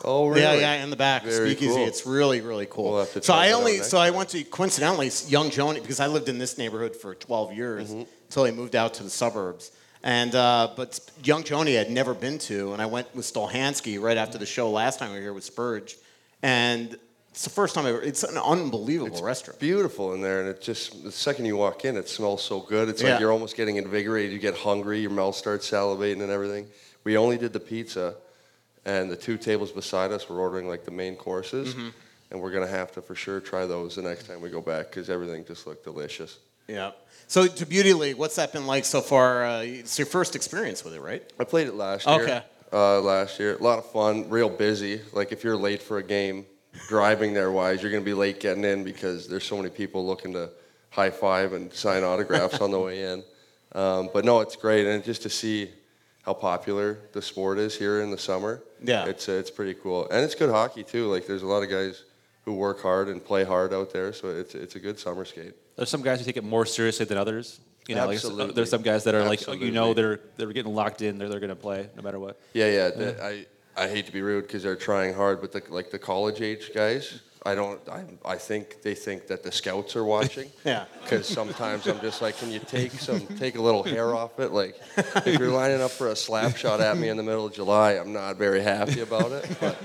Oh, 0.03 0.27
really? 0.27 0.41
Yeah, 0.41 0.53
yeah, 0.75 0.83
in 0.83 0.89
the 0.89 0.95
back 0.95 1.23
Very 1.23 1.49
speakeasy. 1.51 1.73
cool. 1.75 1.85
It's 1.88 2.05
really, 2.05 2.41
really 2.41 2.65
cool. 2.69 2.94
We'll 2.94 3.05
so 3.05 3.33
I 3.33 3.51
only, 3.51 3.77
so 3.79 3.97
I 3.97 4.09
went 4.11 4.29
to 4.29 4.44
coincidentally 4.44 5.09
young 5.27 5.49
Joni 5.49 5.81
because 5.81 5.99
I 5.99 6.07
lived 6.07 6.29
in 6.29 6.38
this 6.38 6.57
neighborhood 6.57 6.95
for 6.95 7.15
12 7.15 7.53
years 7.53 7.89
Mm-hmm. 7.89 8.03
until 8.27 8.44
I 8.44 8.51
moved 8.51 8.75
out 8.75 8.94
to 8.95 9.03
the 9.03 9.09
suburbs. 9.09 9.71
And 10.03 10.33
uh, 10.35 10.69
but 10.75 10.99
young 11.23 11.44
Joni 11.44 11.69
I 11.75 11.79
had 11.83 11.89
never 11.91 12.13
been 12.13 12.38
to, 12.39 12.73
and 12.73 12.81
I 12.81 12.85
went 12.85 13.13
with 13.15 13.25
Stolhansky 13.25 13.99
right 13.99 14.17
after 14.17 14.38
the 14.38 14.45
show 14.45 14.69
last 14.69 14.99
time 14.99 15.09
we 15.09 15.15
were 15.15 15.21
here 15.23 15.33
with 15.33 15.44
Spurge, 15.44 15.95
and 16.43 16.97
it's 17.31 17.43
the 17.43 17.50
first 17.50 17.73
time 17.75 17.85
I 17.85 17.89
ever. 17.89 18.01
It's 18.01 18.23
an 18.23 18.38
unbelievable 18.38 19.21
restaurant. 19.23 19.59
Beautiful 19.59 20.13
in 20.13 20.21
there, 20.21 20.39
and 20.41 20.50
it 20.50 20.61
just 20.61 21.03
the 21.03 21.11
second 21.11 21.45
you 21.45 21.57
walk 21.57 21.83
in, 21.83 21.97
it 21.97 22.07
smells 22.07 22.43
so 22.43 22.59
good. 22.61 22.89
It's 22.89 23.01
Yeah. 23.01 23.13
like 23.13 23.19
you're 23.19 23.31
almost 23.31 23.55
getting 23.57 23.77
invigorated. 23.77 24.31
You 24.31 24.39
get 24.39 24.55
hungry, 24.55 25.00
your 25.00 25.09
mouth 25.11 25.35
starts 25.35 25.69
salivating 25.69 26.21
and 26.21 26.31
everything. 26.31 26.67
We 27.03 27.17
only 27.17 27.38
did 27.38 27.51
the 27.53 27.59
pizza, 27.59 28.15
and 28.88 29.12
the 29.12 29.16
two 29.16 29.38
tables 29.38 29.72
beside 29.72 30.12
us 30.12 30.28
were 30.28 30.39
ordering 30.39 30.68
like 30.68 30.84
the 30.86 30.92
main 30.92 31.16
courses, 31.16 31.75
Mm-hmm. 31.75 31.89
and 32.31 32.42
we're 32.42 32.51
gonna 32.51 32.66
have 32.68 32.92
to 32.94 33.01
for 33.04 33.13
sure 33.13 33.39
try 33.39 33.66
those 33.68 33.95
the 33.95 34.01
next 34.01 34.25
time 34.28 34.42
we 34.42 34.50
go 34.50 34.62
back 34.62 34.89
because 34.89 35.10
everything 35.12 35.45
just 35.45 35.68
looked 35.68 35.84
delicious. 35.84 36.39
Yeah. 36.68 36.92
So 37.28 37.45
to 37.48 37.66
Beauty 37.66 37.94
League, 37.94 38.18
what's 38.18 38.36
that 38.38 38.51
been 38.54 38.66
like 38.66 38.86
so 38.86 39.01
far? 39.01 39.45
Uh, 39.45 39.62
it's 39.62 40.00
your 40.00 40.06
first 40.06 40.36
experience 40.36 40.84
with 40.84 40.94
it, 40.95 41.01
right? 41.01 41.22
I 41.39 41.44
played 41.44 41.68
it 41.68 41.75
last 41.75 42.07
year. 42.07 42.22
Okay. 42.24 42.42
Uh, 42.74 43.00
last 43.01 43.39
year, 43.39 43.56
a 43.56 43.63
lot 43.63 43.80
of 43.80 43.86
fun, 43.92 44.30
real 44.30 44.50
busy. 44.50 45.00
Like 45.13 45.31
if 45.31 45.44
you're 45.44 45.56
late 45.56 45.81
for 45.81 45.98
a 46.00 46.04
game, 46.04 46.45
driving 46.89 47.34
there 47.34 47.51
wise, 47.51 47.81
you're 47.81 47.92
gonna 47.92 48.04
be 48.04 48.13
late 48.13 48.39
getting 48.39 48.63
in 48.66 48.84
because 48.84 49.28
there's 49.28 49.45
so 49.45 49.56
many 49.57 49.69
people 49.69 50.06
looking 50.06 50.34
to 50.34 50.50
high 50.89 51.10
five 51.10 51.54
and 51.54 51.72
sign 51.74 52.04
autographs 52.04 52.60
on 52.62 52.72
the 52.72 52.80
way 52.80 53.04
in. 53.04 53.24
Um, 53.74 54.10
but 54.13 54.24
no, 54.24 54.39
it's 54.39 54.56
great, 54.56 54.88
and 54.88 55.04
just 55.04 55.22
to 55.24 55.30
see 55.30 55.69
how 56.24 56.34
popular 56.34 56.98
the 57.12 57.22
sport 57.22 57.60
is 57.60 57.78
here 57.78 58.01
in 58.01 58.10
the 58.12 58.18
summer. 58.18 58.63
Yeah. 58.83 59.06
it's 59.06 59.27
uh, 59.29 59.33
it's 59.33 59.51
pretty 59.51 59.74
cool, 59.74 60.07
and 60.09 60.24
it's 60.24 60.35
good 60.35 60.50
hockey 60.50 60.83
too. 60.83 61.07
Like 61.12 61.27
there's 61.27 61.44
a 61.44 61.47
lot 61.47 61.63
of 61.63 61.69
guys 61.69 62.03
who 62.45 62.53
work 62.53 62.81
hard 62.81 63.09
and 63.09 63.24
play 63.24 63.44
hard 63.44 63.74
out 63.74 63.91
there, 63.91 64.13
so 64.13 64.29
it's 64.29 64.56
it's 64.56 64.75
a 64.75 64.79
good 64.79 65.00
summer 65.00 65.25
skate. 65.25 65.53
There's 65.75 65.89
some 65.89 66.01
guys 66.01 66.19
who 66.19 66.25
take 66.25 66.38
it 66.38 66.44
more 66.44 66.65
seriously 66.65 67.06
than 67.06 67.18
others. 67.18 67.59
You 67.88 67.95
know, 67.95 68.06
like, 68.06 68.15
Absolutely. 68.15 68.53
there's 68.53 68.69
some 68.69 68.81
guys 68.81 69.06
that 69.06 69.15
are 69.15 69.24
like, 69.24 69.47
you 69.47 69.71
know, 69.71 69.94
they're 69.94 70.19
they're 70.35 70.51
getting 70.51 70.74
locked 70.75 71.01
in. 71.01 71.18
They're 71.18 71.29
they're 71.29 71.39
gonna 71.39 71.56
play 71.56 71.89
no 71.95 72.01
matter 72.01 72.19
what. 72.19 72.39
Yeah, 72.53 72.69
yeah. 72.69 72.89
the- 72.89 73.24
I 73.24 73.45
I 73.77 73.88
hate 73.88 74.07
to 74.07 74.12
be 74.12 74.21
rude 74.21 74.41
because 74.41 74.63
they're 74.63 74.75
trying 74.75 75.13
hard, 75.13 75.39
but 75.39 75.51
the, 75.51 75.62
like 75.69 75.91
the 75.91 76.00
college 76.00 76.41
age 76.41 76.71
guys, 76.74 77.21
I 77.47 77.55
don't. 77.55 77.79
I 77.89 78.03
I 78.25 78.35
think 78.35 78.81
they 78.81 78.94
think 78.94 79.27
that 79.27 79.41
the 79.41 79.51
scouts 79.51 79.95
are 79.95 80.03
watching. 80.03 80.51
Yeah. 80.65 80.83
Because 81.01 81.25
sometimes 81.25 81.88
I'm 81.88 82.01
just 82.01 82.21
like, 82.21 82.38
can 82.38 82.51
you 82.51 82.59
take 82.59 82.91
some, 83.07 83.21
take 83.38 83.55
a 83.55 83.61
little 83.61 83.83
hair 83.83 84.13
off 84.13 84.38
it? 84.38 84.51
Like, 84.51 84.75
if 84.97 85.39
you're 85.39 85.51
lining 85.51 85.81
up 85.81 85.91
for 85.91 86.09
a 86.09 86.15
slap 86.15 86.57
shot 86.57 86.81
at 86.81 86.97
me 86.97 87.07
in 87.07 87.15
the 87.15 87.23
middle 87.23 87.45
of 87.45 87.53
July, 87.53 87.94
I'm 87.94 88.11
not 88.11 88.35
very 88.35 88.61
happy 88.61 88.99
about 88.99 89.31
it. 89.31 89.45
But 89.61 89.77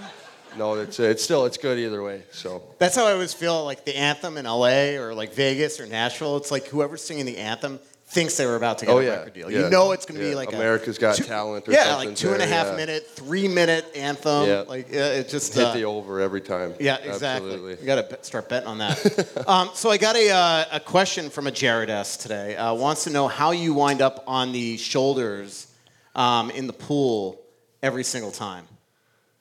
no, 0.56 0.74
it's 0.74 0.98
it's 0.98 1.22
still 1.22 1.46
it's 1.46 1.56
good 1.56 1.78
either 1.78 2.02
way. 2.02 2.24
So 2.32 2.62
That's 2.78 2.96
how 2.96 3.06
I 3.06 3.12
always 3.12 3.32
feel 3.32 3.64
like 3.64 3.84
the 3.84 3.96
anthem 3.96 4.36
in 4.38 4.44
LA 4.44 4.96
or 4.98 5.14
like 5.14 5.32
Vegas 5.34 5.78
or 5.78 5.86
Nashville. 5.86 6.36
It's 6.38 6.50
like 6.50 6.66
whoever's 6.66 7.02
singing 7.04 7.26
the 7.26 7.38
anthem 7.38 7.78
thinks 8.12 8.36
they 8.36 8.44
were 8.44 8.56
about 8.56 8.76
to 8.78 8.86
get 8.86 8.92
Oh, 8.94 8.98
a 8.98 9.04
yeah, 9.04 9.10
record 9.16 9.32
deal. 9.32 9.50
yeah, 9.50 9.60
You 9.64 9.70
know 9.70 9.92
it's 9.92 10.04
going 10.04 10.18
to 10.20 10.24
yeah. 10.24 10.32
be 10.32 10.36
like 10.36 10.52
a 10.52 10.56
America's 10.56 10.98
Got 10.98 11.16
two- 11.16 11.24
Talent 11.24 11.66
or 11.66 11.72
yeah, 11.72 11.84
something 11.84 12.08
like 12.10 12.16
two 12.16 12.32
and 12.34 12.42
a 12.42 12.46
half 12.46 12.66
yeah. 12.68 12.76
minute, 12.76 13.06
three 13.08 13.48
minute 13.48 13.86
anthem. 13.96 14.46
Yeah. 14.46 14.60
Like 14.68 14.90
yeah, 14.90 15.08
it 15.14 15.28
just 15.30 15.54
hit 15.54 15.64
uh, 15.64 15.72
the 15.72 15.84
over 15.84 16.20
every 16.20 16.42
time. 16.42 16.74
Yeah, 16.78 16.96
exactly. 16.96 17.50
Absolutely. 17.52 17.80
You 17.80 17.86
got 17.86 18.10
to 18.10 18.22
start 18.24 18.48
betting 18.50 18.68
on 18.68 18.78
that. 18.78 19.44
um, 19.48 19.70
so 19.74 19.90
I 19.90 19.96
got 19.96 20.14
a, 20.16 20.30
uh, 20.30 20.64
a 20.72 20.80
question 20.80 21.30
from 21.30 21.46
a 21.46 21.50
Jared 21.50 21.88
S 21.88 22.16
today. 22.18 22.54
Uh, 22.54 22.74
wants 22.74 23.04
to 23.04 23.10
know 23.10 23.28
how 23.28 23.52
you 23.52 23.72
wind 23.72 24.02
up 24.02 24.22
on 24.26 24.52
the 24.52 24.76
shoulders 24.76 25.68
um, 26.14 26.50
in 26.50 26.66
the 26.66 26.72
pool 26.74 27.40
every 27.82 28.04
single 28.04 28.30
time. 28.30 28.66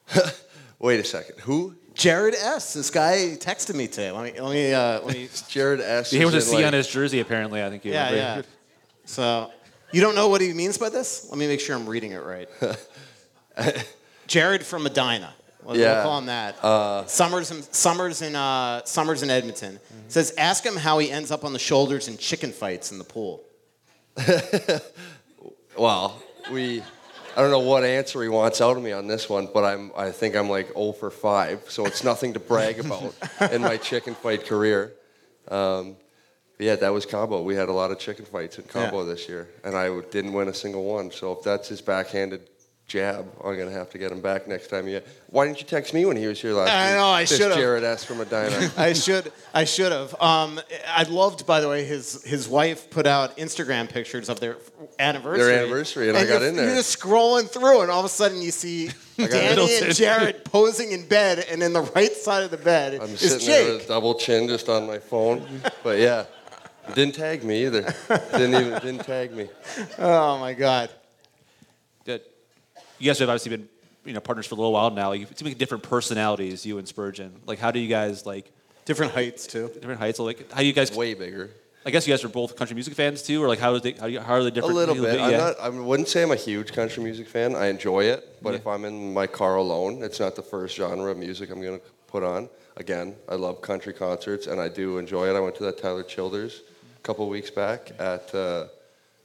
Wait 0.79 1.00
a 1.00 1.03
second. 1.03 1.39
Who? 1.41 1.75
Jared 1.94 2.35
S. 2.35 2.74
This 2.74 2.89
guy 2.89 3.35
texted 3.38 3.75
me 3.75 3.88
today. 3.88 4.12
Let 4.12 4.34
me 4.34 4.39
let 4.39 4.53
me 4.53 4.74
uh, 4.74 5.01
let 5.01 5.13
me. 5.13 5.27
Jared 5.50 5.81
S. 5.81 6.10
He 6.10 6.24
was 6.24 6.34
a 6.34 6.38
is 6.38 6.53
like- 6.53 6.65
on 6.65 6.74
his 6.74 6.88
jersey 6.88 7.19
apparently. 7.19 7.62
I 7.62 7.69
think. 7.69 7.84
You 7.86 7.91
Yeah, 7.91 8.10
remember. 8.12 8.48
yeah. 8.48 8.55
So 9.12 9.51
you 9.91 10.00
don't 10.00 10.15
know 10.15 10.30
what 10.30 10.39
he 10.39 10.53
means 10.53 10.77
by 10.77 10.88
this? 10.89 11.27
Let 11.30 11.38
me 11.38 11.46
make 11.48 11.60
sure 11.60 11.75
I'm 11.75 11.86
reading 11.88 12.13
it 12.13 12.24
right. 12.24 12.48
Jared 14.27 14.65
from 14.65 14.84
Medina. 14.84 15.34
We'll, 15.63 15.75
we'll 15.75 15.82
Yeah. 15.84 16.01
call 16.03 16.18
him 16.18 16.27
that. 16.27 17.10
Summers 17.10 17.51
in 17.51 17.62
Summers 17.74 18.22
in 18.22 18.36
uh, 18.38 18.84
Summers 18.86 19.22
in 19.22 19.30
Edmonton 19.30 19.80
says, 20.08 20.34
ask 20.38 20.65
him 20.65 20.77
how 20.77 21.00
he 21.00 21.12
ends 21.12 21.30
up 21.30 21.44
on 21.44 21.51
the 21.51 21.60
shoulders 21.60 22.08
in 22.08 22.18
chicken 22.18 22.51
fights 22.53 22.91
in 22.91 22.98
the 22.98 23.03
pool. 23.03 23.44
Well, 25.77 26.22
we. 26.51 26.82
I 27.38 27.41
don't 27.41 27.50
know 27.50 27.60
what 27.60 27.86
answer 27.86 28.22
he 28.22 28.27
wants 28.27 28.60
out 28.60 28.75
of 28.75 28.84
me 28.84 28.91
on 28.91 29.08
this 29.08 29.30
one, 29.30 29.48
but 29.53 29.63
I'm. 29.63 29.91
I 29.96 30.12
think 30.12 30.36
I'm 30.36 30.50
like 30.50 30.68
0 30.74 30.91
for 30.91 31.10
5, 31.10 31.72
so 31.72 31.86
it's 31.86 32.03
nothing 32.03 32.34
to 32.34 32.39
brag 32.41 32.80
about 32.82 33.13
in 33.53 33.62
my 33.62 33.77
chicken 33.77 34.13
fight 34.13 34.46
career. 34.46 34.91
Um, 35.48 35.96
yeah, 36.62 36.75
that 36.75 36.94
was 36.94 37.06
Cabo. 37.06 37.41
We 37.41 37.56
had 37.56 37.70
a 37.70 37.74
lot 37.74 37.91
of 37.91 38.00
chicken 38.00 38.25
fights 38.25 38.58
in 38.58 38.65
Cabo 38.65 39.03
this 39.03 39.27
year, 39.27 39.50
and 39.63 39.75
I 39.75 40.00
didn't 40.12 40.34
win 40.34 40.48
a 40.48 40.53
single 40.53 40.84
one. 40.84 41.12
So 41.12 41.32
if 41.34 41.44
that's 41.44 41.68
his 41.68 41.82
backhanded 41.82 42.48
jab, 42.88 43.25
I'm 43.44 43.58
gonna 43.58 43.72
have 43.72 43.89
to 43.91 43.98
get 43.98 44.12
him 44.12 44.22
back 44.22 44.48
next 44.48 44.68
time. 44.68 44.88
Yeah. 44.88 45.00
Why 45.27 45.46
didn't 45.48 45.62
you 45.62 45.65
text 45.65 45.94
me 45.94 46.06
when 46.06 46.18
he 46.18 46.27
was 46.27 46.41
here 46.41 46.53
last 46.53 46.70
I 46.70 46.88
week? 46.91 46.98
know, 46.98 47.08
I 47.08 47.25
should've. 47.25 47.58
Jared 47.58 47.84
S. 47.84 48.03
from 48.03 48.18
Medina. 48.18 48.70
I 48.77 48.94
should 48.94 49.32
I 49.53 49.63
should 49.63 49.91
have. 49.91 50.13
Um, 50.22 50.60
I 50.88 51.03
loved, 51.03 51.48
by 51.48 51.62
the 51.62 51.70
way, 51.70 51.86
his 51.86 52.24
his 52.24 52.48
wife 52.48 52.89
put 52.89 53.08
out 53.08 53.38
Instagram 53.38 53.89
pictures 53.89 54.30
of 54.30 54.39
their 54.39 54.58
anniversary. 55.00 55.46
Their 55.46 55.63
anniversary, 55.63 56.10
and 56.10 56.18
I 56.18 56.25
got 56.25 56.41
in 56.41 56.56
there. 56.56 56.65
You're 56.65 56.75
just 56.75 57.00
scrolling 57.00 57.50
through, 57.50 57.82
and 57.82 57.89
all 57.89 58.00
of 58.00 58.06
a 58.06 58.10
sudden 58.10 58.41
you 58.41 58.51
see 58.51 58.89
Danny 59.18 59.77
and 59.77 59.96
Jared 59.96 60.44
posing 60.44 60.91
in 60.91 61.08
bed, 61.08 61.46
and 61.50 61.63
in 61.63 61.74
the 61.74 61.84
right 61.96 62.13
side 62.13 62.44
of 62.44 62.51
the 62.51 62.58
bed 62.58 62.96
I'm 62.96 63.10
is 63.10 63.20
sitting 63.20 63.48
there 63.48 63.74
with 63.74 63.86
a 63.86 63.88
double 63.88 64.15
chin 64.15 64.48
just 64.48 64.70
on 64.70 64.86
my 64.86 65.00
phone. 65.00 65.48
But 65.84 65.98
yeah, 65.98 66.25
didn't 66.95 67.15
tag 67.15 67.43
me 67.43 67.65
either. 67.65 67.81
Didn't 68.31 68.55
even 68.55 68.74
didn't 68.81 69.05
tag 69.05 69.31
me. 69.33 69.48
Oh 70.00 70.38
my 70.39 70.53
God. 70.53 70.89
Good. 72.05 72.21
You 73.00 73.07
guys 73.07 73.19
have 73.19 73.29
obviously 73.29 73.55
been 73.57 73.69
you 74.05 74.13
know 74.13 74.19
partners 74.19 74.48
for 74.48 74.55
a 74.55 74.57
little 74.57 74.74
while 74.74 74.91
now. 74.91 75.12
You 75.12 75.27
seem 75.36 75.48
like 75.48 75.57
different 75.57 75.83
personalities, 75.83 76.65
you 76.65 76.77
and 76.77 76.88
Spurgeon. 76.88 77.33
Like, 77.45 77.60
how 77.60 77.71
do 77.71 77.79
you 77.79 77.88
guys 77.88 78.25
like 78.25 78.51
Different 78.86 79.13
heights 79.13 79.45
too. 79.48 79.69
different 79.74 80.00
heights? 80.00 80.19
Like, 80.19 80.51
how 80.51 80.60
do 80.62 80.65
you 80.65 80.74
guys? 80.74 80.95
Way 80.95 81.13
bigger. 81.13 81.51
I 81.83 81.89
guess 81.89 82.05
you 82.05 82.13
guys 82.13 82.24
are 82.24 82.29
both 82.29 82.55
country 82.55 82.75
music 82.75 82.93
fans 82.93 83.24
too, 83.24 83.43
or 83.43 83.48
like 83.48 83.60
how 83.60 83.74
is 83.74 83.81
they 83.81 83.93
how, 83.93 84.05
do 84.05 84.13
you, 84.13 84.19
how 84.19 84.33
are 84.33 84.43
they 84.43 84.51
different? 84.51 84.77
A 84.77 84.86
different? 84.86 85.00
little 85.01 85.17
bit. 85.17 85.21
I'm 85.21 85.31
yeah. 85.31 85.38
not. 85.38 85.60
I 85.60 85.69
wouldn't 85.69 86.10
say 86.10 86.21
I'm 86.24 86.31
a 86.31 86.36
huge 86.36 86.74
country 86.74 87.03
music 87.03 87.27
fan. 87.27 87.55
I 87.55 87.67
enjoy 87.67 88.03
it, 88.05 88.38
but 88.41 88.51
Yeah. 88.51 88.57
if 88.57 88.67
I'm 88.67 88.86
in 88.86 89.13
my 89.13 89.25
car 89.27 89.55
alone, 89.55 90.03
it's 90.03 90.19
not 90.19 90.36
the 90.36 90.43
first 90.43 90.75
genre 90.75 91.10
of 91.12 91.17
music 91.17 91.50
I'm 91.50 91.62
going 91.62 91.79
to 91.79 91.86
put 92.07 92.24
on. 92.24 92.50
Again, 92.77 93.15
I 93.27 93.36
love 93.36 93.62
country 93.62 93.93
concerts, 93.93 94.48
and 94.48 94.60
I 94.62 94.67
do 94.69 94.98
enjoy 94.98 95.27
it. 95.29 95.36
I 95.36 95.39
went 95.39 95.55
to 95.55 95.63
that 95.63 95.77
Tyler 95.79 96.03
Childers 96.03 96.62
a 96.62 96.71
couple 97.03 97.27
weeks 97.29 97.50
back 97.50 97.91
at 98.00 98.34
uh, 98.36 98.67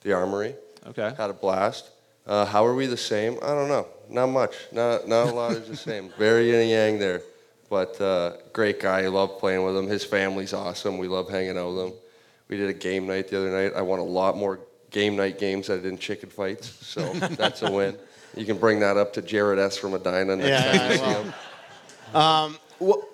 the 0.03 0.13
Armory. 0.13 0.55
Okay. 0.89 1.13
Had 1.17 1.31
a 1.31 1.35
blast. 1.35 1.91
Uh, 2.27 2.45
how 2.45 2.65
are 2.67 2.75
we 2.75 2.87
the 2.87 2.97
same? 2.97 3.39
I 3.43 3.49
don't 3.49 3.69
know. 3.69 3.87
Not 4.09 4.29
much. 4.29 4.55
Not 4.73 5.07
not 5.09 5.29
a 5.29 5.33
lot 5.33 5.53
is 5.53 5.69
the 5.69 5.77
same. 5.77 6.11
Very 6.19 6.47
yin 6.51 6.61
and 6.61 6.71
yang 6.71 6.99
there, 6.99 7.23
but 7.71 8.01
uh, 8.01 8.33
great 8.53 8.81
guy. 8.81 9.03
I 9.03 9.09
love 9.09 9.39
playing 9.39 9.65
with 9.65 9.77
him. 9.77 9.87
His 9.89 10.05
family's 10.05 10.53
awesome. 10.53 10.99
We 10.99 11.09
love 11.09 11.29
hanging 11.29 11.57
out 11.59 11.75
with 11.75 11.87
him. 11.87 11.93
We 12.49 12.57
did 12.57 12.69
a 12.69 12.73
game 12.75 13.07
night 13.07 13.29
the 13.29 13.39
other 13.39 13.51
night. 13.51 13.73
I 13.77 13.83
won 13.83 13.99
a 13.99 14.05
lot 14.05 14.37
more 14.37 14.61
game 14.91 15.17
night 15.17 15.39
games 15.39 15.67
than 15.67 15.79
I 15.81 15.83
did 15.83 15.93
in 15.93 15.99
chicken 15.99 16.31
fights, 16.31 16.69
so 16.87 17.13
that's 17.15 17.63
a 17.63 17.71
win. 17.71 17.97
You 18.37 18.45
can 18.45 18.59
bring 18.59 18.81
that 18.81 18.97
up 18.97 19.13
to 19.15 19.23
Jared 19.23 19.59
S. 19.59 19.77
from 19.77 19.93
Medina 19.93 20.37
next 20.37 20.49
Yeah, 20.49 20.73
time 20.79 20.91
you 20.91 20.97
see 20.99 21.05
him. 21.05 21.35
Well, 22.79 23.09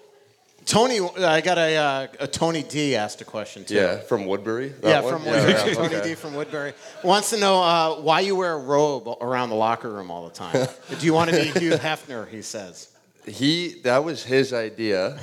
Tony, 0.64 1.00
I 1.18 1.40
got 1.40 1.58
a, 1.58 1.76
uh, 1.76 2.06
a 2.20 2.26
Tony 2.26 2.62
D 2.62 2.94
asked 2.96 3.20
a 3.20 3.24
question 3.24 3.64
too. 3.64 3.74
Yeah, 3.74 3.98
from 3.98 4.26
Woodbury. 4.26 4.68
that 4.68 4.88
Yeah, 4.88 5.00
one? 5.00 5.12
from 5.14 5.24
Woodbury. 5.24 5.52
yeah, 5.52 5.64
Tony 5.74 5.96
okay. 5.96 6.08
D 6.10 6.14
from 6.14 6.34
Woodbury 6.34 6.72
wants 7.02 7.30
to 7.30 7.38
know 7.38 7.62
uh, 7.62 8.00
why 8.00 8.20
you 8.20 8.36
wear 8.36 8.52
a 8.54 8.58
robe 8.58 9.08
around 9.20 9.48
the 9.50 9.56
locker 9.56 9.90
room 9.90 10.10
all 10.10 10.24
the 10.26 10.34
time. 10.34 10.68
Do 11.00 11.04
you 11.06 11.14
want 11.14 11.30
to 11.30 11.36
be 11.36 11.58
Hugh 11.58 11.72
Hefner? 11.72 12.28
He 12.28 12.42
says. 12.42 12.88
He 13.26 13.80
that 13.84 14.02
was 14.04 14.24
his 14.24 14.52
idea, 14.52 15.16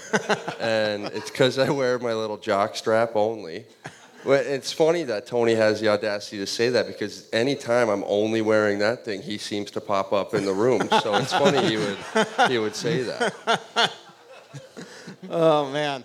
and 0.60 1.08
it's 1.08 1.30
because 1.30 1.58
I 1.60 1.70
wear 1.70 2.00
my 2.00 2.14
little 2.14 2.38
jock 2.38 2.78
strap 2.78 3.12
only. 3.16 3.66
Well, 4.24 4.42
it's 4.42 4.72
funny 4.72 5.04
that 5.04 5.28
Tony 5.28 5.54
has 5.56 5.82
the 5.82 5.90
audacity 5.90 6.38
to 6.38 6.48
say 6.48 6.70
that 6.70 6.88
because 6.88 7.28
anytime 7.34 7.90
I'm 7.90 8.04
only 8.08 8.42
wearing 8.42 8.80
that 8.80 9.04
thing, 9.04 9.22
he 9.22 9.38
seems 9.38 9.70
to 9.72 9.82
pop 9.82 10.14
up 10.14 10.34
in 10.34 10.46
the 10.46 10.54
room. 10.54 10.88
So 11.02 11.16
it's 11.16 11.34
funny 11.34 11.66
he 11.68 11.78
would 11.78 11.98
he 12.50 12.58
would 12.58 12.76
say 12.76 13.04
that. 13.04 13.92
Oh 15.30 15.70
man. 15.72 16.04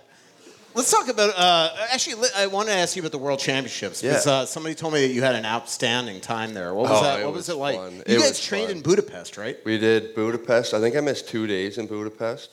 Let's 0.73 0.91
talk 0.91 1.07
about. 1.07 1.33
Uh, 1.37 1.69
actually, 1.93 2.27
I 2.35 2.47
want 2.47 2.67
to 2.67 2.73
ask 2.75 2.97
you 2.97 3.01
about 3.01 3.13
the 3.13 3.17
World 3.17 3.39
Championships 3.39 4.01
because 4.01 4.25
Yeah. 4.25 4.31
uh, 4.33 4.45
somebody 4.45 4.75
told 4.75 4.93
me 4.93 5.07
that 5.07 5.13
you 5.13 5.21
had 5.21 5.35
an 5.35 5.45
outstanding 5.45 6.19
time 6.19 6.53
there. 6.53 6.73
What 6.73 6.89
was 6.89 6.99
Oh, 6.99 7.03
that? 7.03 7.19
it 7.21 7.23
What 7.23 7.33
was, 7.33 7.47
was 7.47 7.55
it 7.55 7.59
like? 7.59 7.77
fun. 7.77 7.93
You 8.07 8.17
It 8.17 8.19
guys 8.19 8.41
trained 8.43 8.67
fun. 8.67 8.77
in 8.77 8.83
Budapest, 8.83 9.37
right? 9.37 9.57
We 9.63 9.77
did 9.77 10.13
Budapest. 10.15 10.73
I 10.73 10.81
think 10.81 10.97
I 10.97 10.99
missed 10.99 11.29
two 11.29 11.47
days 11.47 11.77
in 11.77 11.87
Budapest. 11.87 12.49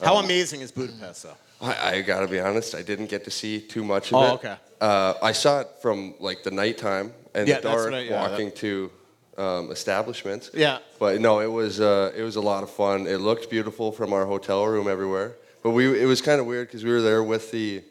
How 0.00 0.16
Um, 0.18 0.24
amazing 0.24 0.60
is 0.60 0.70
Budapest, 0.70 1.24
though? 1.24 1.36
I, 1.60 1.96
I 1.96 2.00
gotta 2.02 2.28
be 2.28 2.38
honest, 2.38 2.76
I 2.76 2.82
didn't 2.82 3.06
get 3.06 3.24
to 3.24 3.30
see 3.32 3.60
too 3.60 3.82
much 3.82 4.12
of 4.12 4.14
Oh, 4.14 4.22
it. 4.24 4.30
okay. 4.34 4.54
Uh, 4.80 5.14
I 5.20 5.32
saw 5.32 5.60
it 5.62 5.68
from 5.82 6.14
like 6.20 6.44
the 6.44 6.50
nighttime 6.52 7.12
and 7.34 7.48
Yeah, 7.48 7.56
the 7.56 7.62
dark, 7.70 7.92
I- 7.92 7.98
yeah, 8.02 8.20
walking 8.30 8.52
to 8.52 8.90
um, 9.36 9.72
establishments. 9.72 10.48
Yeah. 10.54 10.78
But 11.00 11.20
no, 11.20 11.40
it 11.40 11.50
was 11.50 11.80
uh, 11.80 12.12
it 12.16 12.22
was 12.22 12.36
a 12.36 12.40
lot 12.40 12.62
of 12.62 12.70
fun. 12.70 13.08
It 13.08 13.18
looked 13.18 13.50
beautiful 13.50 13.90
from 13.90 14.12
our 14.12 14.26
hotel 14.26 14.64
room 14.64 14.86
everywhere. 14.86 15.34
But 15.64 15.70
we 15.70 16.00
it 16.00 16.04
was 16.04 16.20
kind 16.20 16.40
of 16.40 16.46
weird 16.46 16.68
because 16.68 16.84
we 16.84 16.90
were 16.90 17.00
there 17.00 17.24
with 17.24 17.50
the 17.50 17.82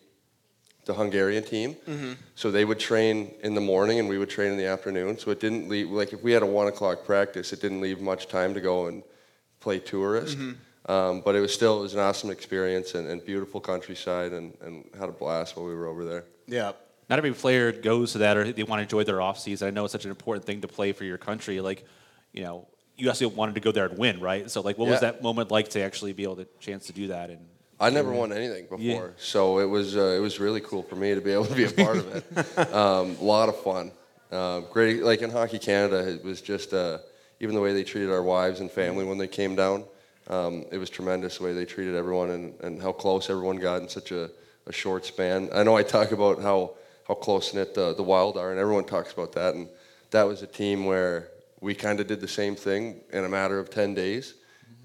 the 0.86 0.94
Hungarian 0.94 1.44
team. 1.44 1.76
Mm-hmm. 1.88 2.14
So 2.36 2.52
they 2.52 2.66
would 2.66 2.80
train 2.80 3.34
in 3.42 3.56
the 3.56 3.62
morning 3.62 4.00
and 4.00 4.08
we 4.08 4.18
would 4.18 4.30
train 4.30 4.52
in 4.52 4.58
the 4.58 4.68
afternoon. 4.68 5.18
So 5.18 5.32
it 5.32 5.40
didn't 5.40 5.68
leave 5.70 5.90
like 5.90 6.14
if 6.14 6.22
we 6.22 6.32
had 6.32 6.44
a 6.44 6.46
one 6.46 6.68
o'clock 6.68 7.04
practice, 7.04 7.52
it 7.52 7.62
didn't 7.62 7.82
leave 7.82 8.00
much 8.00 8.28
time 8.28 8.54
to 8.54 8.62
go 8.62 8.86
and 8.86 9.02
play 9.60 9.80
tourist. 9.80 10.38
Mm-hmm. 10.38 10.92
Um, 10.92 11.22
but 11.22 11.36
it 11.36 11.40
was 11.40 11.52
still 11.52 11.80
it 11.80 11.82
was 11.82 11.96
an 11.96 12.00
awesome 12.00 12.30
experience 12.30 12.94
and, 12.94 13.08
and 13.08 13.26
beautiful 13.26 13.60
countryside 13.60 14.34
and, 14.34 14.56
and 14.62 14.86
had 15.00 15.10
a 15.10 15.14
blast 15.14 15.58
while 15.58 15.66
we 15.66 15.74
were 15.74 15.88
over 15.88 16.06
there. 16.06 16.26
Yeah. 16.46 16.74
Not 17.10 17.18
every 17.18 17.34
player 17.34 17.72
goes 17.72 18.12
to 18.12 18.20
that 18.20 18.38
or 18.38 18.52
they 18.52 18.64
want 18.64 18.80
to 18.80 18.84
enjoy 18.84 19.04
their 19.04 19.20
off 19.20 19.40
season. 19.40 19.68
I 19.68 19.72
know 19.72 19.84
it's 19.86 19.92
such 19.92 20.06
an 20.06 20.12
important 20.12 20.46
thing 20.46 20.62
to 20.62 20.68
play 20.68 20.92
for 20.92 21.06
your 21.06 21.18
country. 21.18 21.60
Like, 21.60 21.86
you 22.34 22.44
know, 22.44 22.68
you 22.98 23.10
also 23.10 23.28
wanted 23.28 23.56
to 23.56 23.62
go 23.62 23.72
there 23.72 23.86
and 23.86 23.98
win, 23.98 24.20
right? 24.20 24.50
So, 24.50 24.62
like, 24.62 24.78
what 24.78 24.88
was 24.88 25.00
that 25.00 25.24
moment 25.24 25.50
like 25.50 25.70
to 25.70 25.82
actually 25.82 26.14
be 26.14 26.24
able 26.24 26.36
to 26.36 26.48
chance 26.60 26.86
to 26.88 26.94
do 26.94 27.08
that? 27.08 27.30
And 27.30 27.40
I 27.84 27.90
never 27.90 28.14
won 28.14 28.32
anything 28.32 28.68
before, 28.70 29.14
so 29.18 29.60
it 29.60 29.66
was 29.66 29.98
uh, 29.98 30.16
it 30.18 30.20
was 30.20 30.40
really 30.40 30.62
cool 30.62 30.84
for 30.84 30.96
me 30.96 31.14
to 31.14 31.20
be 31.20 31.32
able 31.38 31.46
to 31.46 31.54
be 31.54 31.66
a 31.66 31.72
part 31.72 31.98
of 31.98 32.16
it. 32.16 32.74
Um, 32.74 33.18
a 33.20 33.24
lot 33.24 33.50
of 33.50 33.60
fun, 33.62 33.92
um, 34.32 34.66
great. 34.72 35.04
Like 35.04 35.22
in 35.22 35.30
Hockey 35.30 35.60
Canada, 35.60 36.08
it 36.08 36.24
was 36.24 36.40
just 36.40 36.74
uh, 36.74 37.00
even 37.42 37.54
the 37.54 37.60
way 37.60 37.74
they 37.74 37.84
treated 37.84 38.10
our 38.10 38.24
wives 38.24 38.62
and 38.62 38.72
family 38.72 39.04
when 39.04 39.18
they 39.18 39.28
came 39.28 39.54
down. 39.56 39.84
Um, 40.30 40.64
it 40.72 40.78
was 40.78 40.90
tremendous 40.90 41.40
the 41.40 41.44
way 41.44 41.52
they 41.52 41.66
treated 41.66 41.96
everyone 41.96 42.30
and, 42.30 42.54
and 42.62 42.82
how 42.82 42.94
close 42.94 43.30
everyone 43.30 43.58
got 43.58 43.82
in 43.82 43.90
such 43.90 44.14
a, 44.14 44.32
a 44.66 44.72
short 44.72 45.06
span. 45.06 45.50
I 45.54 45.64
know 45.64 45.76
I 45.76 45.84
talk 45.84 46.14
about 46.14 46.42
how 46.42 46.76
how 47.06 47.16
close 47.16 47.54
knit 47.54 47.74
the 47.74 47.94
the 47.94 48.04
Wild 48.04 48.38
are, 48.38 48.52
and 48.52 48.60
everyone 48.60 48.86
talks 48.86 49.12
about 49.12 49.34
that. 49.34 49.56
And 49.56 49.68
that 50.12 50.24
was 50.24 50.42
a 50.42 50.48
team 50.48 50.86
where 50.86 51.28
we 51.60 51.76
kind 51.76 52.00
of 52.00 52.08
did 52.08 52.22
the 52.22 52.30
same 52.30 52.56
thing 52.56 53.02
in 53.12 53.26
a 53.26 53.30
matter 53.30 53.60
of 53.60 53.70
ten 53.70 53.94
days 53.94 54.36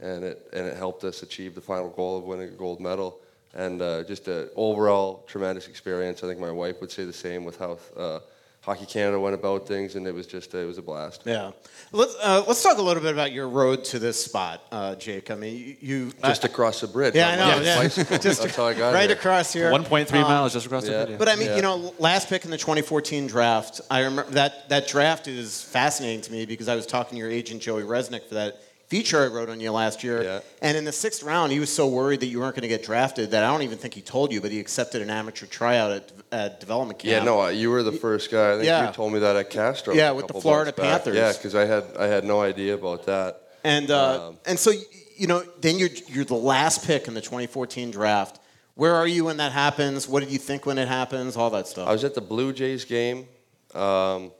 and 0.00 0.24
it 0.24 0.48
and 0.52 0.66
it 0.66 0.76
helped 0.76 1.04
us 1.04 1.22
achieve 1.22 1.54
the 1.54 1.60
final 1.60 1.88
goal 1.90 2.18
of 2.18 2.24
winning 2.24 2.48
a 2.48 2.52
gold 2.52 2.80
medal. 2.80 3.20
And 3.54 3.80
uh, 3.80 4.04
just 4.04 4.28
an 4.28 4.50
overall 4.56 5.24
tremendous 5.26 5.68
experience. 5.68 6.22
I 6.22 6.26
think 6.28 6.38
my 6.38 6.50
wife 6.50 6.80
would 6.80 6.92
say 6.92 7.04
the 7.04 7.12
same 7.14 7.44
with 7.44 7.58
how 7.58 7.78
uh, 7.96 8.18
Hockey 8.60 8.84
Canada 8.84 9.18
went 9.18 9.34
about 9.34 9.66
things, 9.66 9.94
and 9.94 10.06
it 10.06 10.14
was 10.14 10.26
just 10.26 10.52
it 10.52 10.66
was 10.66 10.76
a 10.76 10.82
blast. 10.82 11.22
Yeah. 11.24 11.52
Let's 11.90 12.14
uh, 12.22 12.44
let's 12.46 12.62
talk 12.62 12.76
a 12.76 12.82
little 12.82 13.02
bit 13.02 13.14
about 13.14 13.32
your 13.32 13.48
road 13.48 13.84
to 13.84 13.98
this 13.98 14.22
spot, 14.22 14.62
uh, 14.70 14.94
Jake. 14.96 15.30
I 15.30 15.34
mean, 15.36 15.56
you. 15.56 15.76
you 15.80 16.12
Just 16.22 16.44
across 16.44 16.82
the 16.82 16.88
bridge. 16.88 17.14
yeah, 17.14 17.30
I 17.30 17.36
know. 17.36 17.62
Yeah. 17.62 17.88
Just 18.18 18.42
That's 18.42 18.54
how 18.54 18.66
I 18.66 18.74
got 18.74 18.92
right 18.92 19.08
here. 19.08 19.16
across 19.16 19.52
here. 19.54 19.70
1.3 19.72 20.12
miles 20.12 20.52
just 20.52 20.66
across 20.66 20.84
yeah. 20.84 20.90
the 20.90 20.98
video. 20.98 21.18
But 21.18 21.28
I 21.28 21.36
mean, 21.36 21.46
Yeah. 21.46 21.56
you 21.56 21.62
know, 21.62 21.94
last 21.98 22.28
pick 22.28 22.44
in 22.44 22.50
the 22.50 22.58
2014 22.58 23.26
draft, 23.28 23.80
I 23.90 24.00
remember 24.00 24.30
that 24.32 24.68
that 24.68 24.86
draft 24.86 25.26
is 25.28 25.62
fascinating 25.62 26.20
to 26.22 26.32
me 26.32 26.44
because 26.44 26.68
I 26.68 26.74
was 26.74 26.84
talking 26.84 27.16
to 27.16 27.20
your 27.20 27.30
agent 27.30 27.62
Joey 27.62 27.84
Resnick 27.84 28.24
for 28.28 28.34
that 28.34 28.60
feature 28.88 29.22
I 29.22 29.26
wrote 29.28 29.48
on 29.48 29.60
you 29.60 29.70
last 29.70 30.02
year. 30.02 30.22
Yeah. 30.22 30.40
And 30.62 30.76
in 30.76 30.84
the 30.84 30.92
sixth 30.92 31.22
round, 31.22 31.52
he 31.52 31.60
was 31.60 31.70
so 31.72 31.86
worried 31.86 32.20
that 32.20 32.26
you 32.26 32.40
weren't 32.40 32.54
going 32.54 32.62
to 32.62 32.68
get 32.68 32.82
drafted 32.82 33.30
that 33.32 33.44
I 33.44 33.48
don't 33.48 33.62
even 33.62 33.78
think 33.78 33.94
he 33.94 34.00
told 34.00 34.32
you, 34.32 34.40
but 34.40 34.50
he 34.50 34.58
accepted 34.60 35.02
an 35.02 35.10
amateur 35.10 35.46
tryout 35.46 35.92
at, 35.92 36.12
at 36.32 36.60
development 36.60 36.98
camp. 36.98 37.10
Yeah, 37.10 37.22
no, 37.24 37.42
uh, 37.42 37.48
you 37.48 37.70
were 37.70 37.82
the 37.82 37.92
first 37.92 38.30
guy. 38.30 38.52
I 38.52 38.54
think 38.54 38.66
Yeah. 38.66 38.86
you 38.86 38.92
told 38.92 39.12
me 39.12 39.18
that 39.20 39.36
at 39.36 39.50
Castro. 39.50 39.94
Yeah, 39.94 40.10
with 40.12 40.26
the 40.26 40.40
Florida 40.40 40.72
back. 40.72 41.04
Panthers. 41.04 41.16
Yeah, 41.16 41.32
because 41.32 41.54
I 41.54 41.64
had 41.66 41.84
I 41.98 42.06
had 42.06 42.24
no 42.24 42.40
idea 42.40 42.74
about 42.74 43.04
that. 43.06 43.42
And 43.64 43.90
uh, 43.90 44.28
Um, 44.28 44.38
and 44.46 44.58
so 44.58 44.72
you 45.16 45.26
know, 45.26 45.42
then 45.60 45.78
you're 45.78 45.90
you're 46.08 46.24
the 46.24 46.34
last 46.34 46.86
pick 46.86 47.08
in 47.08 47.14
the 47.14 47.20
2014 47.20 47.90
draft. 47.90 48.40
Where 48.74 48.94
are 48.94 49.08
you 49.08 49.24
when 49.24 49.38
that 49.38 49.50
happens? 49.52 50.06
What 50.08 50.20
did 50.20 50.30
you 50.30 50.38
think 50.38 50.64
when 50.64 50.78
it 50.78 50.86
happens? 50.88 51.36
All 51.36 51.50
that 51.50 51.66
stuff. 51.66 51.88
I 51.88 51.92
was 51.92 52.04
at 52.04 52.14
the 52.14 52.20
Blue 52.20 52.52
Jays 52.52 52.84
game. 52.84 53.26
Um, 53.74 54.30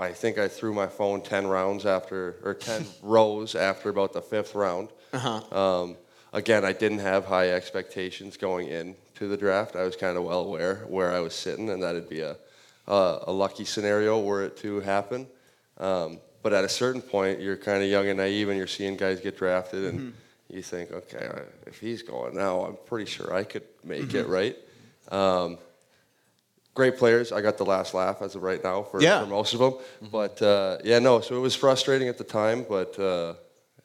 I 0.00 0.12
think 0.12 0.38
I 0.38 0.48
threw 0.48 0.72
my 0.74 0.86
phone 0.86 1.20
ten 1.22 1.46
rounds 1.46 1.84
after, 1.86 2.36
or 2.42 2.54
ten 2.54 2.86
rows 3.02 3.54
after 3.54 3.88
about 3.90 4.12
the 4.12 4.22
fifth 4.22 4.54
round. 4.54 4.88
Uh-huh. 5.12 5.40
Um, 5.82 5.96
again, 6.32 6.64
I 6.64 6.72
didn't 6.72 7.00
have 7.00 7.26
high 7.26 7.50
expectations 7.50 8.36
going 8.36 8.68
in 8.68 8.96
to 9.16 9.28
the 9.28 9.36
draft. 9.36 9.76
I 9.76 9.82
was 9.84 9.96
kind 9.96 10.16
of 10.16 10.24
well 10.24 10.40
aware 10.40 10.84
where 10.88 11.12
I 11.12 11.20
was 11.20 11.34
sitting, 11.34 11.68
and 11.70 11.82
that 11.82 11.94
it'd 11.96 12.08
be 12.08 12.20
a 12.20 12.36
a, 12.88 13.24
a 13.28 13.32
lucky 13.32 13.64
scenario 13.64 14.18
were 14.20 14.44
it 14.44 14.56
to 14.58 14.80
happen. 14.80 15.26
Um, 15.78 16.18
but 16.42 16.52
at 16.54 16.64
a 16.64 16.68
certain 16.68 17.02
point, 17.02 17.40
you're 17.40 17.56
kind 17.58 17.82
of 17.82 17.88
young 17.90 18.08
and 18.08 18.16
naive, 18.18 18.48
and 18.48 18.56
you're 18.58 18.66
seeing 18.66 18.96
guys 18.96 19.20
get 19.20 19.36
drafted, 19.36 19.84
and 19.84 20.00
Mm-hmm. 20.00 20.56
you 20.56 20.62
think, 20.62 20.90
okay, 20.90 21.28
if 21.66 21.78
he's 21.78 22.02
going 22.02 22.34
now, 22.34 22.62
I'm 22.64 22.76
pretty 22.86 23.08
sure 23.10 23.32
I 23.34 23.44
could 23.44 23.64
make 23.84 24.14
it 24.14 24.26
Mm-hmm. 24.26 24.30
right. 24.32 24.56
Um, 25.12 25.58
great 26.74 26.96
players. 26.96 27.32
I 27.32 27.40
got 27.40 27.58
the 27.58 27.64
last 27.64 27.94
laugh 27.94 28.22
as 28.22 28.34
of 28.34 28.42
right 28.42 28.62
now 28.62 28.82
for, 28.82 29.00
Yeah. 29.02 29.20
for 29.22 29.26
most 29.26 29.54
of 29.54 29.60
them. 29.60 29.74
But 30.10 30.40
uh, 30.42 30.78
yeah, 30.84 30.98
no. 30.98 31.20
So 31.20 31.36
it 31.36 31.40
was 31.40 31.54
frustrating 31.54 32.08
at 32.08 32.18
the 32.18 32.24
time, 32.24 32.64
but 32.68 32.98
uh, 32.98 33.34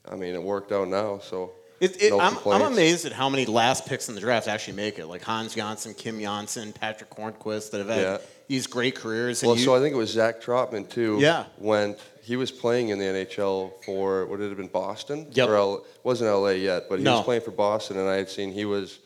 I 0.09 0.15
mean, 0.15 0.33
it 0.35 0.41
worked 0.43 0.71
out 0.71 0.87
now. 0.87 1.19
So 1.19 1.51
It, 1.79 2.01
it, 2.01 2.09
no 2.11 2.19
I'm, 2.19 2.37
I'm 2.47 2.61
amazed 2.73 3.05
at 3.05 3.11
how 3.11 3.27
many 3.29 3.45
last 3.45 3.85
picks 3.87 4.07
in 4.09 4.15
the 4.15 4.21
draft 4.21 4.47
actually 4.47 4.75
make 4.77 4.99
it. 4.99 5.07
Like 5.07 5.23
Hans 5.23 5.55
Janssen, 5.55 5.93
Kim 5.93 6.19
Johnsson, 6.19 6.73
Patric 6.73 7.09
Hornqvist 7.09 7.71
that 7.71 7.79
have 7.79 7.89
had 7.89 8.01
Yeah. 8.01 8.17
these 8.47 8.67
great 8.67 8.95
careers. 8.95 9.41
And 9.41 9.49
Well, 9.49 9.57
you, 9.57 9.65
so 9.65 9.75
I 9.75 9.79
think 9.79 9.93
it 9.93 9.97
was 9.97 10.11
Zach 10.11 10.41
Trotman 10.41 10.85
too. 10.89 11.17
Yeah. 11.19 11.45
Went. 11.57 11.97
He 12.21 12.37
was 12.37 12.51
playing 12.51 12.89
in 12.89 12.97
the 12.97 13.05
NHL 13.05 13.71
for 13.85 14.25
what 14.25 14.37
did 14.39 14.45
it 14.45 14.49
have 14.49 14.57
been 14.57 14.67
Boston? 14.67 15.27
Yep. 15.31 15.49
Or 15.49 15.55
L, 15.55 15.85
wasn't 16.03 16.29
LA 16.31 16.49
yet, 16.51 16.83
but 16.89 16.97
he 16.99 17.05
No. 17.05 17.15
was 17.17 17.23
playing 17.25 17.41
for 17.41 17.51
Boston, 17.51 17.97
and 17.99 18.09
I 18.09 18.15
had 18.15 18.29
seen 18.29 18.51
he 18.51 18.65
was, 18.65 18.97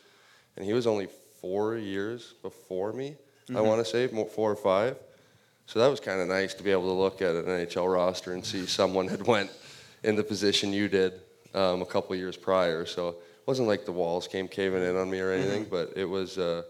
and 0.56 0.64
he 0.64 0.72
was 0.72 0.86
only 0.86 1.08
four 1.42 1.76
years 1.76 2.32
before 2.42 2.92
me. 2.94 3.16
Mm-hmm. 3.50 3.58
I 3.58 3.60
want 3.68 3.84
to 3.84 3.90
say 3.90 4.06
four 4.08 4.50
or 4.50 4.56
five. 4.56 4.96
So 5.66 5.78
that 5.78 5.88
was 5.88 6.00
kind 6.00 6.20
of 6.20 6.28
nice 6.28 6.54
to 6.54 6.62
be 6.62 6.70
able 6.72 6.84
to 6.94 7.00
look 7.00 7.22
at 7.22 7.34
an 7.36 7.44
NHL 7.44 7.92
roster 7.92 8.32
and 8.32 8.44
see 8.44 8.66
someone 8.66 9.06
had 9.08 9.26
went 9.26 9.50
in 10.02 10.16
the 10.16 10.24
position 10.24 10.72
you 10.72 10.88
did 10.88 11.12
um, 11.54 11.82
a 11.82 11.86
couple 11.86 12.12
of 12.12 12.18
years 12.18 12.36
prior. 12.36 12.86
So 12.86 13.08
it 13.10 13.16
wasn't 13.46 13.68
like 13.68 13.84
the 13.84 13.92
walls 13.92 14.26
came 14.28 14.48
caving 14.48 14.82
in 14.82 14.96
on 14.96 15.10
me 15.10 15.20
or 15.20 15.30
anything, 15.32 15.64
Mm-hmm. 15.66 15.70
but 15.70 15.92
it 15.96 16.04
was. 16.06 16.38
Uh, 16.38 16.62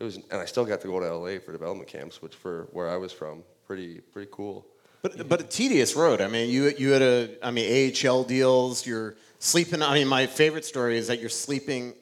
it 0.00 0.04
was, 0.04 0.14
and 0.16 0.34
I 0.40 0.44
still 0.44 0.64
got 0.64 0.80
to 0.82 0.86
go 0.86 1.00
to 1.00 1.12
LA 1.12 1.40
for 1.40 1.50
development 1.50 1.88
camps, 1.88 2.22
which 2.22 2.36
for 2.36 2.68
where 2.72 2.88
I 2.88 2.96
was 2.96 3.12
from, 3.12 3.42
pretty 3.66 3.98
pretty 4.12 4.28
cool. 4.30 4.64
but 5.02 5.28
but 5.28 5.40
a 5.40 5.44
tedious 5.44 5.96
road. 5.96 6.20
I 6.20 6.28
mean, 6.28 6.50
you 6.50 6.72
you 6.78 6.90
had 6.92 7.02
a 7.02 7.30
I 7.42 7.50
mean 7.50 7.92
AHL 8.06 8.22
deals. 8.22 8.86
You're 8.86 9.16
sleeping. 9.40 9.82
I 9.82 9.94
mean, 9.94 10.06
my 10.06 10.26
favorite 10.26 10.64
story 10.64 10.96
is 10.98 11.08
that 11.08 11.18
you're 11.18 11.28
sleeping. 11.30 11.94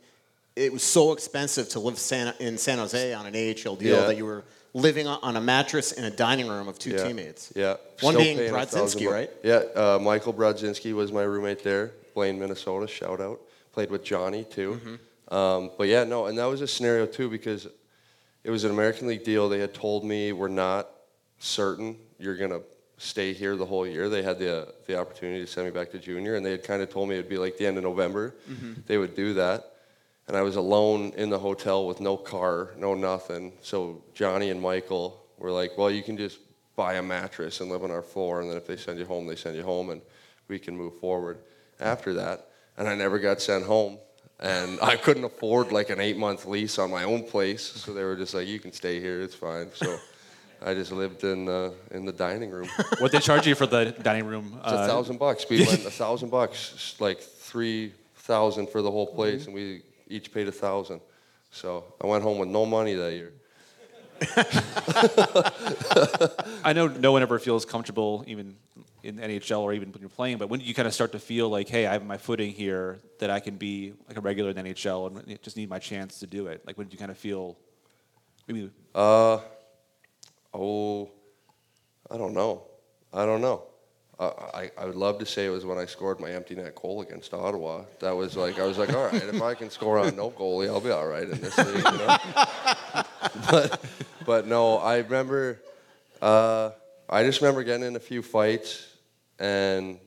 It 0.57 0.73
was 0.73 0.83
so 0.83 1.13
expensive 1.13 1.69
to 1.71 1.81
live 1.81 1.99
San, 1.99 2.35
in 2.41 2.57
San 2.59 2.79
Jose 2.79 3.13
on 3.13 3.27
an 3.27 3.35
AHL 3.35 3.77
deal 3.77 4.01
Yeah. 4.01 4.07
that 4.07 4.17
you 4.17 4.25
were 4.25 4.43
living 4.73 5.07
on 5.07 5.37
a 5.37 5.41
mattress 5.41 5.93
in 5.93 6.05
a 6.05 6.11
dining 6.11 6.49
room 6.49 6.67
of 6.69 6.79
two 6.79 6.91
yeah. 6.91 7.05
teammates. 7.05 7.53
Yeah. 7.55 7.77
One 8.01 8.15
Still 8.15 8.25
being 8.25 8.37
paying 8.39 8.55
a 8.55 8.67
thousand 8.67 9.01
Brodzinski, 9.01 9.11
right? 9.13 9.31
Yeah. 9.43 9.63
Uh, 9.75 9.99
Michael 10.01 10.33
Brodzinski 10.35 10.95
was 10.95 11.13
my 11.13 11.23
roommate 11.23 11.63
there. 11.63 11.93
Blaine, 12.15 12.39
Minnesota. 12.39 12.87
Shout 12.87 13.21
out. 13.21 13.41
Played 13.73 13.91
with 13.91 14.03
Johnny 14.03 14.45
too. 14.45 14.81
Mm-hmm. 14.83 15.35
Um, 15.35 15.71
but 15.77 15.89
yeah, 15.89 16.05
no, 16.05 16.27
and 16.27 16.39
that 16.39 16.47
was 16.47 16.61
a 16.63 16.67
scenario 16.67 17.05
too 17.05 17.29
because 17.29 17.67
it 18.45 18.51
was 18.51 18.65
an 18.65 18.71
American 18.71 19.09
League 19.09 19.25
deal. 19.25 19.49
They 19.49 19.59
had 19.59 19.75
told 19.75 20.05
me 20.05 20.33
we're 20.33 20.49
not 20.49 20.89
certain 21.39 21.97
you're 22.19 22.37
gonna 22.37 22.61
stay 22.97 23.33
here 23.35 23.57
the 23.57 23.67
whole 23.67 23.87
year. 23.87 24.09
They 24.09 24.23
had 24.23 24.39
the 24.39 24.73
the 24.87 24.99
opportunity 24.99 25.41
to 25.41 25.47
send 25.47 25.67
me 25.67 25.73
back 25.73 25.91
to 25.91 25.99
junior, 25.99 26.37
and 26.37 26.47
they 26.47 26.53
had 26.53 26.65
kind 26.65 26.81
of 26.81 26.89
told 26.91 27.09
me 27.09 27.17
it'd 27.17 27.29
be 27.29 27.39
like 27.39 27.59
the 27.59 27.67
end 27.67 27.77
of 27.77 27.83
November. 27.83 28.35
They 28.87 28.97
would 28.99 29.15
do 29.15 29.35
that, 29.35 29.73
and 30.29 30.37
I 30.37 30.43
was 30.43 30.57
alone 30.57 31.13
in 31.17 31.31
the 31.31 31.39
hotel 31.39 31.87
with 31.87 32.01
no 32.01 32.17
car, 32.17 32.71
no 32.77 32.95
nothing. 32.95 33.53
So 33.63 34.03
Johnny 34.15 34.51
and 34.51 34.61
Michael 34.61 35.23
were 35.39 35.51
like, 35.53 35.77
"Well, 35.79 35.91
you 35.91 36.03
can 36.03 36.17
just 36.17 36.39
buy 36.75 36.95
a 36.95 37.03
mattress 37.03 37.61
and 37.61 37.71
live 37.71 37.85
on 37.85 37.91
our 37.91 38.03
floor, 38.03 38.41
and 38.41 38.51
then 38.51 38.57
if 38.57 38.67
they 38.67 38.77
send 38.77 38.99
you 38.99 39.07
home, 39.07 39.27
they 39.27 39.37
send 39.37 39.57
you 39.57 39.63
home, 39.63 39.91
and 39.91 40.01
we 40.49 40.59
can 40.59 40.77
move 40.77 40.99
forward." 41.01 41.39
After 41.79 42.15
that, 42.15 42.49
and 42.79 42.89
I 42.89 42.95
never 42.95 43.19
got 43.19 43.41
sent 43.41 43.65
home. 43.65 43.99
and 44.39 44.79
I 44.83 44.97
couldn't 44.97 45.25
afford 45.25 45.73
like 45.73 45.89
an 45.91 45.99
eight 46.01 46.19
month 46.19 46.45
lease 46.45 46.79
on 46.79 46.91
my 46.91 47.05
own 47.05 47.23
place, 47.25 47.63
so 47.63 47.95
they 47.95 48.05
were 48.05 48.17
just 48.17 48.35
like, 48.35 48.47
"You 48.49 48.59
can 48.59 48.73
stay 48.73 49.01
here, 49.01 49.21
it's 49.23 49.35
fine." 49.35 49.71
So 49.75 49.99
I 50.63 50.75
just 50.75 50.93
lived 50.93 51.23
in 51.25 51.49
uh, 51.49 51.71
in 51.91 52.05
the 52.05 52.13
dining 52.13 52.51
room. 52.51 52.69
What 52.99 53.13
they 53.13 53.21
charge 53.21 53.47
you 53.47 53.55
for 53.55 53.67
the 53.67 53.93
dining 54.03 54.27
room? 54.27 54.59
It's 54.63 54.73
a 54.73 54.87
thousand 54.87 55.19
bucks. 55.19 55.47
We 55.49 55.65
went 55.71 55.85
a 55.87 55.91
thousand 55.91 56.31
bucks, 56.31 56.97
like 56.99 57.21
three 57.21 57.93
thousand 58.17 58.69
for 58.71 58.83
the 58.83 58.91
whole 58.91 59.07
place, 59.07 59.47
and 59.47 59.55
we 59.55 59.83
each 60.09 60.33
paid 60.33 60.49
a 60.49 60.53
thousand. 60.53 61.01
So 61.51 61.85
I 62.03 62.07
went 62.07 62.23
home 62.23 62.39
with 62.39 62.49
no 62.49 62.67
money 62.67 62.95
that 62.95 63.13
year. 63.13 63.33
I 66.65 66.73
know 66.73 66.87
no 66.87 67.13
one 67.13 67.23
ever 67.23 67.39
feels 67.39 67.65
comfortable, 67.65 68.25
even 68.27 68.57
in 69.03 69.19
NHL 69.19 69.61
or 69.61 69.73
even 69.73 69.93
when 69.93 70.01
you're 70.01 70.09
playing. 70.09 70.39
But 70.39 70.49
when 70.49 70.61
you 70.61 70.75
kind 70.75 70.89
of 70.89 70.95
start 70.95 71.13
to 71.13 71.19
feel 71.19 71.49
like, 71.49 71.69
hey, 71.69 71.87
I 71.87 71.93
have 71.93 72.05
my 72.05 72.17
footing 72.17 72.53
here 72.53 72.99
that 73.21 73.31
I 73.31 73.41
can 73.41 73.57
be 73.57 73.95
like 74.09 74.17
a 74.17 74.21
regular 74.21 74.51
in 74.51 74.57
the 74.57 74.63
NHL 74.63 75.29
and 75.29 75.43
just 75.43 75.57
need 75.57 75.69
my 75.69 75.79
chance 75.79 76.19
to 76.21 76.27
do 76.27 76.47
it? 76.49 76.67
Like 76.67 76.79
when 76.79 76.87
did 76.87 76.95
you 76.95 76.99
kind 76.99 77.11
of 77.11 77.19
feel? 77.19 77.57
Maybe 78.49 78.71
Uh, 78.95 79.39
oh, 80.55 81.11
I 82.11 82.17
don't 82.17 82.33
know. 82.33 82.63
I 83.13 83.27
don't 83.27 83.41
know. 83.41 83.65
Uh, 84.19 84.31
I, 84.55 84.71
I 84.79 84.87
would 84.87 84.97
love 84.97 85.19
to 85.19 85.27
say 85.27 85.45
it 85.45 85.51
was 85.51 85.67
when 85.67 85.77
I 85.77 85.85
scored 85.85 86.21
my 86.21 86.31
empty 86.31 86.55
net 86.55 86.75
goal 86.75 87.03
against 87.03 87.35
Ottawa. 87.35 87.83
That 88.01 88.13
was 88.13 88.35
like 88.35 88.59
I 88.59 88.65
was 88.65 88.79
like, 88.79 88.95
all 88.95 89.05
right, 89.05 89.15
if 89.23 89.43
I 89.43 89.55
can 89.55 89.69
score 89.69 89.99
on 89.99 90.17
no 90.17 90.31
goalie, 90.31 90.69
I'll 90.69 90.81
be 90.81 90.91
all 90.91 91.07
right 91.07 91.29
in 91.29 91.39
this 91.41 91.59
league. 91.59 91.77
You 91.77 91.83
know? 91.83 92.17
but 93.51 93.85
but 94.25 94.47
no, 94.47 94.79
I 94.79 94.99
remember. 94.99 95.61
Uh, 96.23 96.71
I 97.09 97.25
just 97.25 97.41
remember 97.41 97.63
getting 97.63 97.87
in 97.87 97.95
a 97.95 98.01
few 98.01 98.23
fights, 98.23 98.89
and 99.39 99.99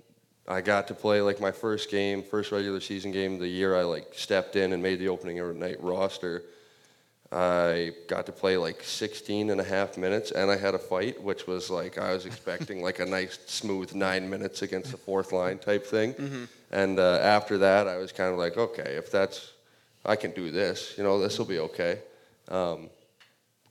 I 0.48 0.62
got 0.62 0.88
to 0.88 0.96
play 0.96 1.22
like 1.22 1.40
my 1.40 1.52
first 1.52 1.92
game, 1.92 2.24
first 2.24 2.52
regular 2.52 2.80
season 2.80 3.12
game 3.12 3.38
the 3.38 3.48
year 3.48 3.78
I 3.78 3.84
like 3.84 4.14
stepped 4.14 4.56
in 4.56 4.74
and 4.74 4.82
made 4.82 5.00
the 5.00 5.10
opening 5.10 5.60
night 5.60 5.82
roster. 5.84 6.44
I 7.32 7.92
got 8.08 8.26
to 8.26 8.32
play 8.32 8.58
like 8.58 8.82
16 8.84 9.52
and 9.52 9.62
a 9.62 9.64
half 9.64 9.98
minutes, 9.98 10.32
and 10.32 10.50
I 10.50 10.58
had 10.58 10.74
a 10.74 10.80
fight, 10.80 11.22
which 11.22 11.46
was 11.46 11.70
like 11.70 12.00
I 12.00 12.14
was 12.14 12.26
expecting 12.26 12.82
like 12.82 13.00
a 13.00 13.06
nice, 13.06 13.38
smooth 13.46 13.94
nine 13.94 14.28
minutes 14.30 14.64
against 14.64 14.92
the 14.92 14.98
fourth 14.98 15.32
line 15.32 15.60
type 15.60 15.86
thing. 15.86 16.48
And 16.72 16.98
uh, 17.00 17.20
after 17.22 17.60
that, 17.60 17.88
I 17.88 17.98
was 17.98 18.12
kind 18.12 18.32
of 18.32 18.40
like, 18.40 18.58
okay, 18.58 18.96
if 18.96 19.12
that's, 19.12 19.54
I 20.06 20.16
can 20.16 20.32
do 20.32 20.50
this, 20.50 20.96
you 20.98 21.04
know, 21.04 21.20
this 21.20 21.38
will 21.38 21.46
be 21.46 21.60
okay. 21.60 22.00
Um, 22.48 22.90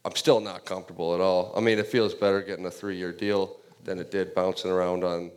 I'm 0.04 0.14
still 0.14 0.40
not 0.40 0.64
comfortable 0.64 1.14
at 1.14 1.20
all. 1.20 1.52
I 1.56 1.60
mean, 1.60 1.78
it 1.80 1.86
feels 1.88 2.14
better 2.14 2.42
getting 2.42 2.66
a 2.66 2.70
three-year 2.70 3.12
deal 3.12 3.56
than 3.82 3.98
it 3.98 4.12
did 4.12 4.34
bouncing 4.34 4.70
around 4.70 5.02
on, 5.02 5.32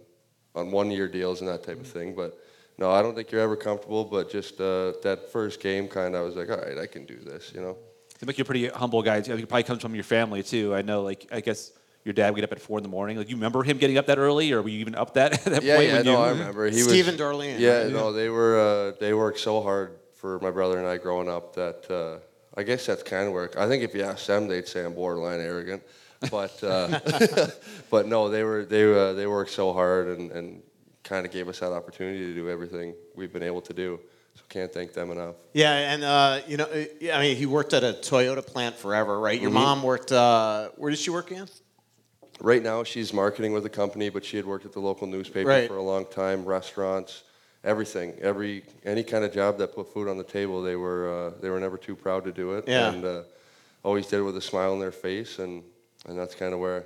on 0.54 0.72
one-year 0.72 1.08
deals 1.08 1.42
and 1.42 1.50
that 1.50 1.64
type 1.64 1.80
of 1.80 1.88
thing. 1.88 2.14
But 2.14 2.38
no, 2.78 2.92
I 2.92 3.02
don't 3.02 3.16
think 3.16 3.32
you're 3.32 3.42
ever 3.42 3.56
comfortable. 3.56 4.06
But 4.06 4.30
just 4.32 4.62
uh, 4.62 4.94
that 5.02 5.32
first 5.32 5.60
game, 5.60 5.88
kind 5.88 6.14
of, 6.14 6.22
I 6.22 6.24
was 6.24 6.36
like, 6.36 6.50
all 6.50 6.58
right, 6.58 6.78
I 6.78 6.86
can 6.86 7.06
do 7.06 7.18
this, 7.18 7.52
you 7.54 7.62
know. 7.62 7.78
Seems 8.22 8.28
like 8.28 8.38
you're 8.38 8.44
a 8.44 8.46
pretty 8.46 8.68
humble 8.68 9.02
guy. 9.02 9.20
too. 9.20 9.32
I 9.32 9.36
think 9.36 9.46
it 9.46 9.48
probably 9.48 9.64
comes 9.64 9.82
from 9.82 9.96
your 9.96 10.04
family 10.04 10.44
too. 10.44 10.76
I 10.76 10.84
know, 10.84 11.02
like 11.02 11.26
I 11.32 11.42
guess 11.42 11.72
your 12.06 12.14
dad 12.14 12.30
would 12.30 12.36
get 12.36 12.44
up 12.44 12.52
at 12.52 12.62
four 12.62 12.78
in 12.78 12.84
the 12.84 12.90
morning. 12.90 13.18
Like 13.18 13.30
you 13.32 13.36
remember 13.36 13.64
him 13.64 13.80
getting 13.80 13.98
up 13.98 14.06
that 14.06 14.20
early, 14.20 14.52
or 14.52 14.62
were 14.62 14.70
you 14.70 14.78
even 14.78 14.94
up 14.94 15.16
that 15.16 15.34
at 15.48 15.52
that 15.52 15.64
Yeah, 15.64 15.78
point? 15.78 15.88
yeah, 15.88 15.96
when 15.96 16.06
no, 16.06 16.12
you, 16.12 16.18
I 16.20 16.30
remember. 16.30 16.70
He 16.70 16.84
Stephen 16.84 17.16
was, 17.16 17.20
Darlene, 17.22 17.58
Yeah, 17.58 17.80
right? 17.86 17.92
no, 17.92 18.14
they 18.14 18.30
were 18.30 18.60
uh, 18.60 19.00
they 19.00 19.16
worked 19.16 19.40
so 19.40 19.60
hard 19.64 19.98
for 20.14 20.38
my 20.38 20.52
brother 20.52 20.78
and 20.78 20.86
I 20.88 20.98
growing 20.98 21.28
up 21.28 21.56
that 21.56 21.90
uh, 21.90 22.20
I 22.56 22.62
guess 22.62 22.86
that's 22.86 23.02
kind 23.02 23.26
of 23.26 23.34
work. 23.34 23.58
I 23.58 23.68
think 23.68 23.82
if 23.82 23.96
you 23.96 24.04
ask 24.04 24.28
them, 24.28 24.48
they'd 24.48 24.68
say 24.68 24.86
I'm 24.86 24.94
borderline 24.94 25.40
arrogant, 25.40 25.82
but 26.30 26.64
uh, 26.64 27.00
but 27.90 28.06
no, 28.06 28.30
they 28.30 28.44
were 28.44 28.66
they 28.66 28.84
uh, 28.84 29.14
they 29.14 29.26
worked 29.26 29.50
so 29.50 29.74
hard 29.74 30.10
and, 30.10 30.30
and 30.32 30.62
kind 31.04 31.26
of 31.26 31.32
gave 31.32 31.48
us 31.48 31.58
that 31.62 31.72
opportunity 31.72 32.20
to 32.20 32.36
do 32.36 32.52
everything 32.52 32.94
we've 33.16 33.34
been 33.34 33.42
able 33.42 33.62
to 33.62 33.74
do. 33.74 34.00
So 34.36 34.42
can't 34.50 34.72
thank 34.74 34.94
them 34.94 35.12
enough. 35.12 35.36
Yeah, 35.54 35.72
and 35.94 36.04
uh, 36.04 36.40
you 36.48 36.58
know, 36.58 36.68
I 36.72 37.20
mean, 37.22 37.36
he 37.38 37.46
worked 37.46 37.74
at 37.74 37.84
a 37.84 37.94
Toyota 37.94 38.46
plant 38.46 38.76
forever, 38.76 39.20
right? 39.20 39.40
Your 39.40 39.52
Mhm. 39.52 39.56
mom 39.56 39.84
worked. 39.84 40.12
Uh, 40.12 40.70
where 40.78 40.90
did 40.90 41.00
she 41.00 41.10
work 41.10 41.32
again? 41.32 41.48
Right 42.40 42.64
now, 42.64 42.84
she's 42.84 43.14
marketing 43.14 43.54
with 43.54 43.64
the 43.64 43.70
company, 43.70 44.10
but 44.10 44.26
she 44.26 44.38
had 44.38 44.46
worked 44.46 44.66
at 44.66 44.72
the 44.74 44.80
local 44.80 45.06
newspaper 45.08 45.50
Right. 45.50 45.68
for 45.68 45.78
a 45.78 45.84
long 45.84 46.06
time, 46.08 46.44
restaurants, 46.46 47.24
everything, 47.64 48.18
every 48.22 48.64
any 48.84 49.04
kind 49.04 49.24
of 49.24 49.32
job 49.34 49.58
that 49.60 49.76
put 49.76 49.94
food 49.94 50.08
on 50.08 50.18
the 50.18 50.24
table. 50.24 50.62
They 50.64 50.76
were 50.76 51.34
uh, 51.36 51.42
they 51.42 51.50
were 51.50 51.60
never 51.60 51.78
too 51.78 51.96
proud 51.96 52.24
to 52.24 52.32
do 52.32 52.54
it, 52.54 52.68
Yeah. 52.68 52.90
and 52.90 53.06
uh, 53.06 53.22
always 53.84 54.08
did 54.08 54.20
it 54.20 54.24
with 54.24 54.38
a 54.38 54.42
smile 54.42 54.72
on 54.72 54.80
their 54.80 54.92
face, 54.92 55.40
and 55.40 55.64
and 56.08 56.18
that's 56.18 56.34
kind 56.34 56.54
of 56.54 56.60
where 56.60 56.86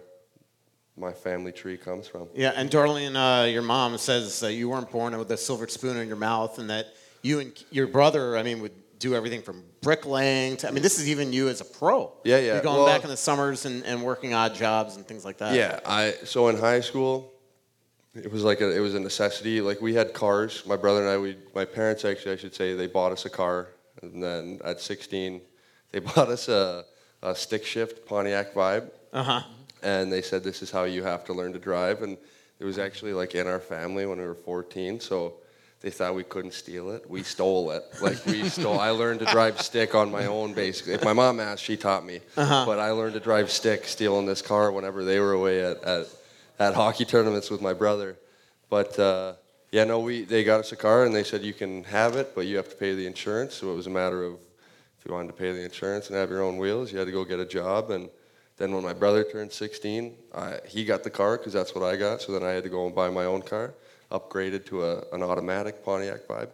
my 0.97 1.11
family 1.13 1.51
tree 1.51 1.77
comes 1.77 2.07
from. 2.07 2.27
Yeah, 2.33 2.51
and 2.55 2.69
Darlene, 2.69 3.15
uh, 3.15 3.45
your 3.47 3.61
mom 3.61 3.97
says 3.97 4.39
that 4.41 4.53
you 4.53 4.69
weren't 4.69 4.89
born 4.91 5.17
with 5.17 5.29
a 5.31 5.37
silver 5.37 5.67
spoon 5.67 5.97
in 5.97 6.07
your 6.07 6.17
mouth, 6.17 6.57
and 6.59 6.69
that 6.69 6.87
you 7.25 7.39
and 7.39 7.51
your 7.71 7.87
brother, 7.87 8.37
I 8.37 8.43
mean, 8.43 8.61
would 8.61 8.71
do 8.99 9.15
everything 9.15 9.41
from 9.41 9.63
bricklaying 9.81 10.57
to. 10.57 10.67
I 10.67 10.71
mean, 10.71 10.83
this 10.83 10.99
is 10.99 11.09
even 11.09 11.33
you 11.33 11.49
as 11.49 11.59
a 11.59 11.65
pro. 11.65 12.11
Yeah, 12.23 12.37
yeah. 12.37 12.53
You're 12.53 12.61
going 12.61 12.77
Well- 12.77 12.85
back 12.85 13.03
in 13.03 13.09
the 13.09 13.17
summers 13.17 13.65
and, 13.65 13.83
and 13.85 14.03
working 14.03 14.33
odd 14.33 14.53
jobs 14.55 14.95
and 14.95 15.05
things 15.07 15.25
like 15.25 15.37
that. 15.39 15.55
Yeah, 15.55 15.79
I 15.85 16.13
so 16.23 16.47
in 16.49 16.57
high 16.57 16.81
school, 16.81 17.33
it 18.13 18.31
was 18.31 18.43
like 18.43 18.61
a, 18.61 18.69
it 18.75 18.79
was 18.79 18.93
a 18.95 18.99
necessity. 18.99 19.59
Like 19.59 19.81
we 19.81 19.93
had 19.95 20.13
cars. 20.13 20.63
My 20.65 20.77
brother 20.77 21.01
and 21.01 21.09
I, 21.09 21.17
we 21.17 21.37
my 21.55 21.65
parents 21.65 22.05
actually, 22.05 22.33
I 22.33 22.37
should 22.37 22.53
say, 22.55 22.73
they 22.75 22.87
bought 22.87 23.11
us 23.11 23.25
a 23.25 23.29
car, 23.29 23.69
and 24.03 24.21
then 24.23 24.59
at 24.63 24.79
16, 24.79 25.41
they 25.91 25.99
bought 26.09 26.29
us 26.29 26.47
a, 26.47 26.85
a 27.23 27.35
stick 27.35 27.65
shift 27.65 28.05
Pontiac 28.07 28.53
Vibe, 28.53 28.91
Uh 29.13 29.23
huh. 29.23 29.41
and 29.81 30.11
they 30.13 30.21
said 30.21 30.43
this 30.43 30.61
is 30.61 30.69
how 30.71 30.83
you 30.83 31.03
have 31.03 31.25
to 31.25 31.33
learn 31.33 31.53
to 31.53 31.59
drive. 31.59 32.03
And 32.03 32.17
it 32.59 32.65
was 32.65 32.77
actually 32.77 33.13
like 33.13 33.33
in 33.35 33.47
our 33.47 33.59
family 33.59 34.05
when 34.05 34.19
we 34.19 34.25
were 34.25 34.35
14, 34.35 34.99
so. 34.99 35.35
They 35.81 35.91
thought 35.91 36.15
we 36.15 36.23
couldn't 36.23 36.53
steal 36.53 36.89
it. 36.91 37.07
We 37.09 37.21
stole 37.21 37.69
it. 37.71 37.83
Like 38.01 38.25
we 38.25 38.49
stole. 38.49 38.79
I 38.79 38.89
learned 38.89 39.19
to 39.19 39.25
drive 39.25 39.61
stick 39.61 39.93
on 39.93 40.11
my 40.11 40.25
own, 40.25 40.53
basically. 40.53 40.93
If 40.93 41.03
my 41.03 41.13
mom 41.13 41.39
asked, 41.39 41.63
she 41.63 41.77
taught 41.77 42.03
me. 42.05 42.21
But 42.65 42.79
I 42.79 42.91
learned 42.91 43.13
to 43.13 43.19
drive 43.19 43.51
stick, 43.51 43.85
stealing 43.85 44.25
this 44.25 44.41
car 44.41 44.71
whenever 44.71 45.03
they 45.03 45.19
were 45.19 45.33
away 45.33 45.63
at, 45.63 45.83
at 45.83 46.07
at 46.57 46.73
hockey 46.73 47.05
tournaments 47.05 47.49
with 47.49 47.61
my 47.61 47.73
brother. 47.73 48.17
But 48.69 48.97
uh, 48.97 49.33
yeah, 49.71 49.83
no, 49.83 49.99
we 49.99 50.23
they 50.23 50.43
got 50.43 50.61
us 50.61 50.71
a 50.71 50.75
car 50.75 51.05
and 51.05 51.13
they 51.13 51.23
said 51.23 51.43
you 51.43 51.53
can 51.53 51.83
have 51.83 52.15
it, 52.15 52.33
but 52.33 52.45
you 52.47 52.57
have 52.57 52.69
to 52.69 52.75
pay 52.75 52.95
the 52.95 53.05
insurance. 53.05 53.53
So 53.55 53.71
it 53.71 53.75
was 53.75 53.87
a 53.87 53.91
matter 53.91 54.23
of 54.23 54.33
if 54.33 55.05
you 55.05 55.13
wanted 55.13 55.27
to 55.27 55.33
pay 55.33 55.51
the 55.51 55.63
insurance 55.63 56.09
and 56.09 56.17
have 56.17 56.29
your 56.29 56.41
own 56.41 56.57
wheels, 56.57 56.91
you 56.91 56.97
had 56.97 57.05
to 57.05 57.11
go 57.11 57.23
get 57.25 57.39
a 57.39 57.45
job. 57.45 57.91
And 57.91 58.09
then 58.57 58.73
when 58.73 58.83
my 58.83 58.93
brother 58.93 59.23
turned 59.23 59.51
16, 59.51 60.15
I, 60.33 60.59
he 60.65 60.85
got 60.85 61.03
the 61.03 61.09
car 61.09 61.37
because 61.37 61.53
that's 61.53 61.75
what 61.75 61.83
I 61.83 61.95
got. 61.95 62.21
So 62.21 62.31
then 62.31 62.43
I 62.43 62.51
had 62.51 62.63
to 62.63 62.69
go 62.69 62.85
and 62.85 62.95
buy 62.95 63.09
my 63.09 63.25
own 63.25 63.41
car, 63.41 63.73
upgraded 64.11 64.65
to 64.67 64.83
a, 64.83 65.03
an 65.13 65.23
automatic 65.23 65.83
Pontiac 65.83 66.21
Vibe. 66.27 66.49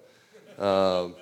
Um, 0.61 1.15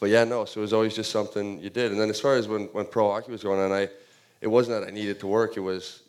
but 0.00 0.10
yeah, 0.10 0.24
no. 0.24 0.44
So 0.44 0.60
it 0.60 0.62
was 0.62 0.72
always 0.72 0.94
just 0.94 1.10
something 1.10 1.60
you 1.60 1.70
did. 1.70 1.92
And 1.92 2.00
then 2.00 2.10
as 2.10 2.20
far 2.20 2.36
as 2.36 2.48
when, 2.48 2.64
when 2.72 2.86
pro 2.86 3.10
hockey 3.10 3.32
was 3.32 3.42
going 3.42 3.60
on, 3.60 3.72
I 3.72 3.88
it 4.40 4.48
wasn't 4.48 4.80
that 4.80 4.88
I 4.88 4.90
needed 4.90 5.20
to 5.20 5.26
work. 5.26 5.56
It 5.56 5.60
was 5.60 6.02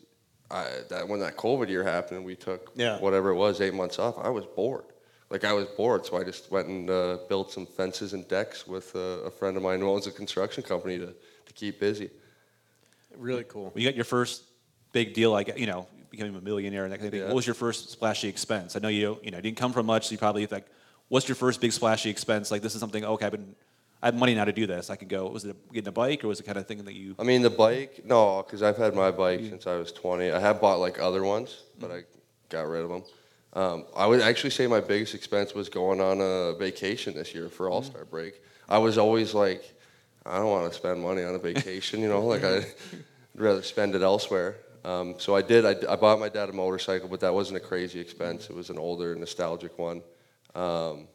I, 0.49 0.65
that 0.89 1.07
when 1.07 1.19
that 1.19 1.37
COVID 1.37 1.69
year 1.69 1.83
happened, 1.83 2.17
and 2.17 2.25
we 2.25 2.35
took 2.35 2.71
Yeah. 2.75 2.99
whatever 2.99 3.29
it 3.29 3.35
was, 3.35 3.61
eight 3.61 3.73
months 3.73 3.99
off. 3.99 4.15
I 4.17 4.29
was 4.29 4.45
bored. 4.45 4.85
Like 5.29 5.45
I 5.45 5.53
was 5.53 5.65
bored, 5.65 6.05
so 6.05 6.17
I 6.17 6.23
just 6.23 6.51
went 6.51 6.67
and 6.67 6.89
uh, 6.89 7.17
built 7.27 7.51
some 7.51 7.65
fences 7.65 8.13
and 8.13 8.27
decks 8.27 8.67
with 8.67 8.95
uh, 8.95 9.25
a 9.25 9.31
friend 9.31 9.57
of 9.57 9.63
mine 9.63 9.79
who 9.79 9.89
owns 9.89 10.05
a 10.05 10.11
construction 10.11 10.63
company 10.63 10.99
to, 10.99 11.07
to 11.07 11.53
keep 11.53 11.79
busy. 11.79 12.09
Really 13.17 13.43
cool. 13.43 13.71
When 13.73 13.81
you 13.83 13.87
got 13.87 13.95
your 13.95 14.05
first 14.05 14.43
big 14.91 15.13
deal, 15.13 15.31
like 15.31 15.57
you 15.57 15.65
know, 15.65 15.87
becoming 16.13 16.35
a 16.35 16.41
millionaire 16.41 16.83
and 16.83 16.93
that 16.93 16.99
kind 16.99 17.07
of 17.07 17.11
thing. 17.11 17.21
Yeah. 17.21 17.27
What 17.27 17.35
was 17.35 17.47
your 17.47 17.55
first 17.55 17.89
splashy 17.89 18.27
expense? 18.27 18.75
I 18.75 18.79
know 18.79 18.87
you 18.87 19.19
you 19.23 19.31
know 19.31 19.41
didn't 19.41 19.57
come 19.57 19.73
from 19.73 19.87
much, 19.87 20.07
so 20.07 20.11
you 20.11 20.19
probably 20.19 20.45
like, 20.45 20.67
what's 21.09 21.27
your 21.27 21.35
first 21.35 21.59
big 21.59 21.73
splashy 21.73 22.09
expense? 22.11 22.51
Like 22.51 22.61
this 22.61 22.75
is 22.75 22.79
something. 22.79 23.03
Okay, 23.03 23.25
I've 23.25 23.31
been, 23.31 23.55
I 24.01 24.07
have 24.07 24.15
money 24.15 24.35
now 24.35 24.45
to 24.45 24.51
do 24.51 24.67
this. 24.67 24.91
I 24.91 24.95
can 24.95 25.07
go. 25.07 25.27
Was 25.27 25.43
it 25.43 25.55
getting 25.73 25.87
a 25.87 25.91
bike, 25.91 26.23
or 26.23 26.27
was 26.27 26.39
it 26.39 26.43
kind 26.43 26.57
of 26.59 26.67
thing 26.67 26.83
that 26.85 26.93
you? 26.93 27.15
I 27.17 27.23
mean, 27.23 27.41
the 27.41 27.49
bike, 27.49 28.03
no, 28.05 28.43
because 28.43 28.61
I've 28.61 28.77
had 28.77 28.93
my 28.93 29.09
bike 29.09 29.39
since 29.39 29.65
I 29.65 29.75
was 29.75 29.91
20. 29.91 30.29
I 30.31 30.39
have 30.39 30.61
bought 30.61 30.79
like 30.79 30.99
other 30.99 31.23
ones, 31.23 31.63
but 31.79 31.89
I 31.89 32.03
got 32.49 32.67
rid 32.67 32.83
of 32.83 32.89
them. 32.89 33.03
Um, 33.53 33.85
I 33.95 34.05
would 34.05 34.21
actually 34.21 34.51
say 34.51 34.67
my 34.67 34.81
biggest 34.81 35.15
expense 35.15 35.55
was 35.55 35.67
going 35.67 35.99
on 35.99 36.21
a 36.21 36.53
vacation 36.57 37.15
this 37.15 37.33
year 37.33 37.49
for 37.49 37.69
All 37.69 37.81
Star 37.81 38.05
break. 38.05 38.39
I 38.69 38.77
was 38.77 38.99
always 38.99 39.33
like, 39.33 39.63
I 40.25 40.37
don't 40.37 40.49
want 40.49 40.71
to 40.71 40.77
spend 40.77 41.01
money 41.01 41.23
on 41.23 41.33
a 41.33 41.39
vacation, 41.39 42.01
you 42.01 42.07
know, 42.07 42.21
like 42.21 42.43
I'd 42.43 42.65
rather 43.35 43.63
spend 43.63 43.95
it 43.95 44.03
elsewhere. 44.03 44.57
Um, 44.85 45.15
so 45.17 45.35
I 45.35 45.41
did. 45.41 45.65
I, 45.65 45.75
I 45.91 45.95
bought 45.95 46.19
my 46.19 46.29
dad 46.29 46.49
a 46.49 46.53
motorcycle, 46.53 47.07
but 47.07 47.19
that 47.21 47.33
wasn't 47.33 47.57
a 47.57 47.59
crazy 47.61 47.99
expense. 47.99 48.49
It 48.49 48.55
was 48.55 48.69
an 48.69 48.77
older, 48.77 49.15
nostalgic 49.15 49.77
one. 49.79 50.01
Um, 50.55 51.07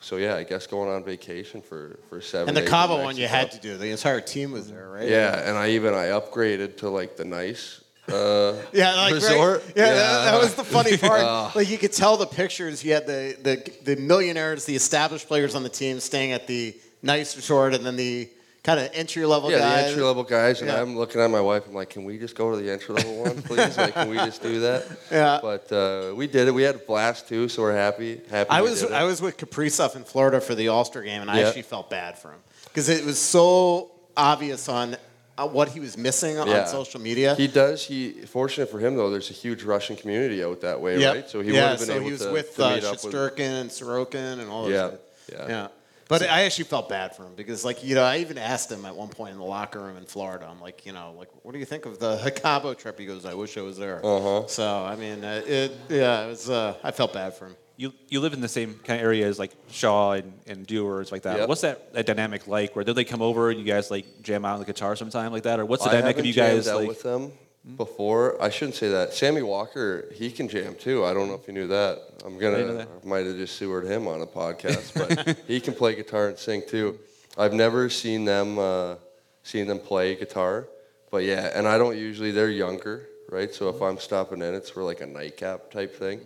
so 0.00 0.16
yeah, 0.16 0.36
I 0.36 0.44
guess 0.44 0.66
going 0.66 0.88
on 0.88 1.04
vacation 1.04 1.60
for 1.60 1.98
for 2.08 2.20
seven. 2.22 2.48
And 2.48 2.56
the 2.56 2.68
Cabo 2.70 3.02
one 3.02 3.16
you 3.16 3.26
had 3.28 3.50
to 3.52 3.60
do. 3.60 3.76
The 3.76 3.90
entire 3.90 4.20
team 4.22 4.52
was 4.52 4.70
there, 4.70 4.88
right? 4.88 5.08
Yeah, 5.08 5.46
and 5.48 5.58
I 5.58 5.70
even 5.70 5.92
I 5.92 6.06
upgraded 6.06 6.78
to 6.78 6.88
like 6.88 7.16
the 7.18 7.26
nice 7.26 7.84
uh, 8.08 8.54
Yeah, 8.72 8.94
like 8.94 9.12
right- 9.12 9.12
resort. 9.12 9.62
Yeah, 9.76 9.92
That, 9.92 10.24
that 10.32 10.40
was 10.40 10.54
the 10.54 10.64
funny 10.64 10.96
part. 11.08 11.20
Oh. 11.22 11.52
like 11.54 11.68
you 11.68 11.76
could 11.76 11.92
tell 11.92 12.16
the 12.16 12.26
pictures. 12.26 12.82
You 12.82 12.94
had 12.94 13.06
the, 13.06 13.36
the 13.42 13.94
the 13.94 14.00
millionaires, 14.00 14.64
the 14.64 14.74
established 14.74 15.28
players 15.28 15.54
on 15.54 15.62
the 15.62 15.68
team 15.68 16.00
staying 16.00 16.32
at 16.32 16.46
the 16.46 16.74
nice 17.02 17.36
resort, 17.36 17.74
and 17.74 17.84
then 17.84 17.96
the 17.96 18.30
kind 18.62 18.78
of 18.80 18.90
entry 18.92 19.24
level 19.24 19.50
guys. 19.50 19.58
Yeah, 19.60 19.64
guys. 19.70 19.82
the 19.84 19.88
entry 19.90 20.02
level 20.04 20.22
guys, 20.22 20.60
and 20.60 20.70
Yeah. 20.70 20.80
I'm 20.82 20.96
looking 20.96 21.20
at 21.20 21.30
my 21.30 21.40
wife. 21.40 21.66
I'm 21.66 21.74
like, 21.74 21.90
can 21.90 22.04
we 22.04 22.18
just 22.18 22.34
go 22.34 22.50
to 22.50 22.56
the 22.56 22.70
entry 22.70 22.94
level 22.94 23.16
one, 23.22 23.42
please? 23.42 23.76
like, 23.78 23.94
can 23.94 24.08
we 24.10 24.16
just 24.16 24.42
do 24.42 24.60
that? 24.60 24.86
Yeah. 25.10 25.38
But 25.42 25.72
uh, 25.72 26.14
we 26.14 26.26
did 26.26 26.46
it. 26.48 26.52
We 26.52 26.62
had 26.62 26.74
a 26.76 26.78
blast 26.78 27.28
too, 27.28 27.48
so 27.48 27.62
we're 27.62 27.74
happy. 27.74 28.20
Happy. 28.30 28.50
I 28.50 28.62
we 28.62 28.70
was 28.70 28.80
did 28.82 28.90
it. 28.90 28.94
I 28.94 29.04
was 29.04 29.20
with 29.22 29.36
Kaprizov 29.38 29.96
in 29.96 30.04
Florida 30.04 30.40
for 30.40 30.54
the 30.54 30.68
All 30.68 30.84
Star 30.84 31.02
game, 31.02 31.22
and 31.22 31.30
I 31.30 31.40
Yeah. 31.40 31.46
actually 31.48 31.62
felt 31.62 31.88
bad 31.90 32.18
for 32.18 32.28
him 32.32 32.40
because 32.64 32.88
it 32.88 33.04
was 33.04 33.18
so 33.18 33.90
obvious 34.16 34.68
on 34.68 34.96
uh, 35.38 35.46
what 35.46 35.70
he 35.70 35.80
was 35.80 35.96
missing 35.96 36.34
Yeah. 36.36 36.42
on 36.62 36.66
social 36.66 37.00
media. 37.00 37.34
He 37.34 37.46
does. 37.46 37.82
He 37.84 38.10
fortunate 38.26 38.68
for 38.70 38.78
him 38.78 38.94
though. 38.96 39.08
There's 39.10 39.30
a 39.30 39.32
huge 39.32 39.62
Russian 39.62 39.96
community 39.96 40.44
out 40.44 40.60
that 40.60 40.78
way, 40.80 40.98
Yep. 41.00 41.14
right? 41.14 41.30
So 41.30 41.40
he 41.40 41.46
would 41.46 41.54
yeah, 41.56 41.68
have 41.70 41.78
been 41.78 41.86
so 41.86 41.94
able 41.94 42.04
he 42.04 42.12
was 42.12 42.20
to, 42.26 42.32
with 42.32 42.56
to 42.56 42.64
uh, 42.66 42.74
meet 42.74 42.84
up 42.84 42.92
with. 43.02 43.14
Shesterkin 43.14 43.60
and 43.62 43.70
Sorokin 43.70 44.38
and 44.40 44.50
all 44.50 44.64
those 44.64 44.72
Yeah, 44.72 45.36
guys. 45.38 45.48
yeah. 45.48 45.68
Yeah. 46.10 46.18
But 46.18 46.30
I 46.30 46.42
actually 46.42 46.64
felt 46.64 46.88
bad 46.88 47.14
for 47.14 47.24
him 47.24 47.34
because, 47.34 47.64
like, 47.64 47.84
you 47.84 47.94
know, 47.94 48.02
I 48.02 48.18
even 48.18 48.38
asked 48.38 48.70
him 48.70 48.84
at 48.84 48.94
one 48.94 49.08
point 49.08 49.32
in 49.32 49.38
the 49.38 49.44
locker 49.44 49.80
room 49.80 49.96
in 49.96 50.04
Florida. 50.04 50.48
I'm 50.50 50.60
like, 50.60 50.84
you 50.86 50.92
know, 50.92 51.14
like, 51.18 51.28
what 51.42 51.52
do 51.52 51.58
you 51.58 51.64
think 51.64 51.86
of 51.86 51.98
the 51.98 52.32
Cabo 52.42 52.74
trip? 52.74 52.98
He 52.98 53.06
goes, 53.06 53.24
I 53.24 53.34
wish 53.34 53.56
I 53.56 53.62
was 53.62 53.76
there. 53.76 54.04
Uh-huh. 54.04 54.46
So, 54.46 54.84
I 54.84 54.96
mean, 54.96 55.24
uh, 55.24 55.42
it, 55.46 55.72
yeah, 55.88 56.24
it 56.24 56.28
was. 56.28 56.50
Uh, 56.50 56.74
I 56.82 56.90
felt 56.90 57.12
bad 57.12 57.34
for 57.34 57.46
him. 57.46 57.56
You, 57.76 57.94
you 58.08 58.20
live 58.20 58.34
in 58.34 58.42
the 58.42 58.48
same 58.48 58.78
kind 58.84 59.00
of 59.00 59.06
area 59.06 59.26
as 59.26 59.38
like 59.38 59.52
Shaw 59.70 60.12
and, 60.12 60.34
and 60.46 60.66
Dewars 60.66 61.10
like 61.10 61.22
that. 61.22 61.38
Yep. 61.38 61.48
What's 61.48 61.62
that, 61.62 61.94
that 61.94 62.04
dynamic 62.04 62.46
like? 62.46 62.76
Where 62.76 62.84
do 62.84 62.92
they 62.92 63.04
come 63.04 63.22
over 63.22 63.48
and 63.48 63.58
you 63.58 63.64
guys 63.64 63.90
like 63.90 64.22
jam 64.22 64.44
out 64.44 64.54
on 64.54 64.58
the 64.58 64.66
guitar 64.66 64.96
sometime 64.96 65.32
like 65.32 65.44
that, 65.44 65.58
or 65.58 65.64
what's 65.64 65.84
the 65.84 65.90
I 65.90 65.94
dynamic 65.94 66.18
of 66.18 66.26
you 66.26 66.34
guys 66.34 66.68
out 66.68 66.80
like? 66.80 66.88
with 66.88 67.02
them 67.02 67.32
before. 67.76 68.40
I 68.42 68.50
shouldn't 68.50 68.76
say 68.76 68.88
that. 68.88 69.12
Sammy 69.12 69.42
Walker, 69.42 70.08
he 70.14 70.30
can 70.30 70.48
jam 70.48 70.74
too. 70.74 71.04
I 71.04 71.12
don't 71.12 71.28
know 71.28 71.34
if 71.34 71.46
you 71.46 71.52
knew 71.52 71.66
that. 71.68 71.98
I'm 72.24 72.38
gonna 72.38 72.64
that. 72.64 72.88
I 73.02 73.06
might 73.06 73.26
have 73.26 73.36
just 73.36 73.56
sewered 73.56 73.86
him 73.86 74.08
on 74.08 74.20
a 74.22 74.26
podcast, 74.26 74.94
but 74.94 75.38
he 75.46 75.60
can 75.60 75.74
play 75.74 75.94
guitar 75.94 76.28
and 76.28 76.38
sing 76.38 76.62
too. 76.66 76.98
I've 77.36 77.52
never 77.52 77.88
seen 77.90 78.24
them 78.24 78.58
uh, 78.58 78.96
seen 79.42 79.66
them 79.66 79.78
play 79.78 80.14
guitar, 80.14 80.68
but 81.10 81.24
yeah, 81.24 81.50
and 81.54 81.68
I 81.68 81.78
don't 81.78 81.96
usually. 81.96 82.30
They're 82.30 82.50
younger, 82.50 83.08
right? 83.28 83.54
So 83.54 83.68
if 83.68 83.80
I'm 83.82 83.98
stopping 83.98 84.42
in, 84.42 84.54
it's 84.54 84.70
for 84.70 84.82
like 84.82 85.00
a 85.00 85.06
nightcap 85.06 85.70
type 85.70 85.94
thing. 85.94 86.20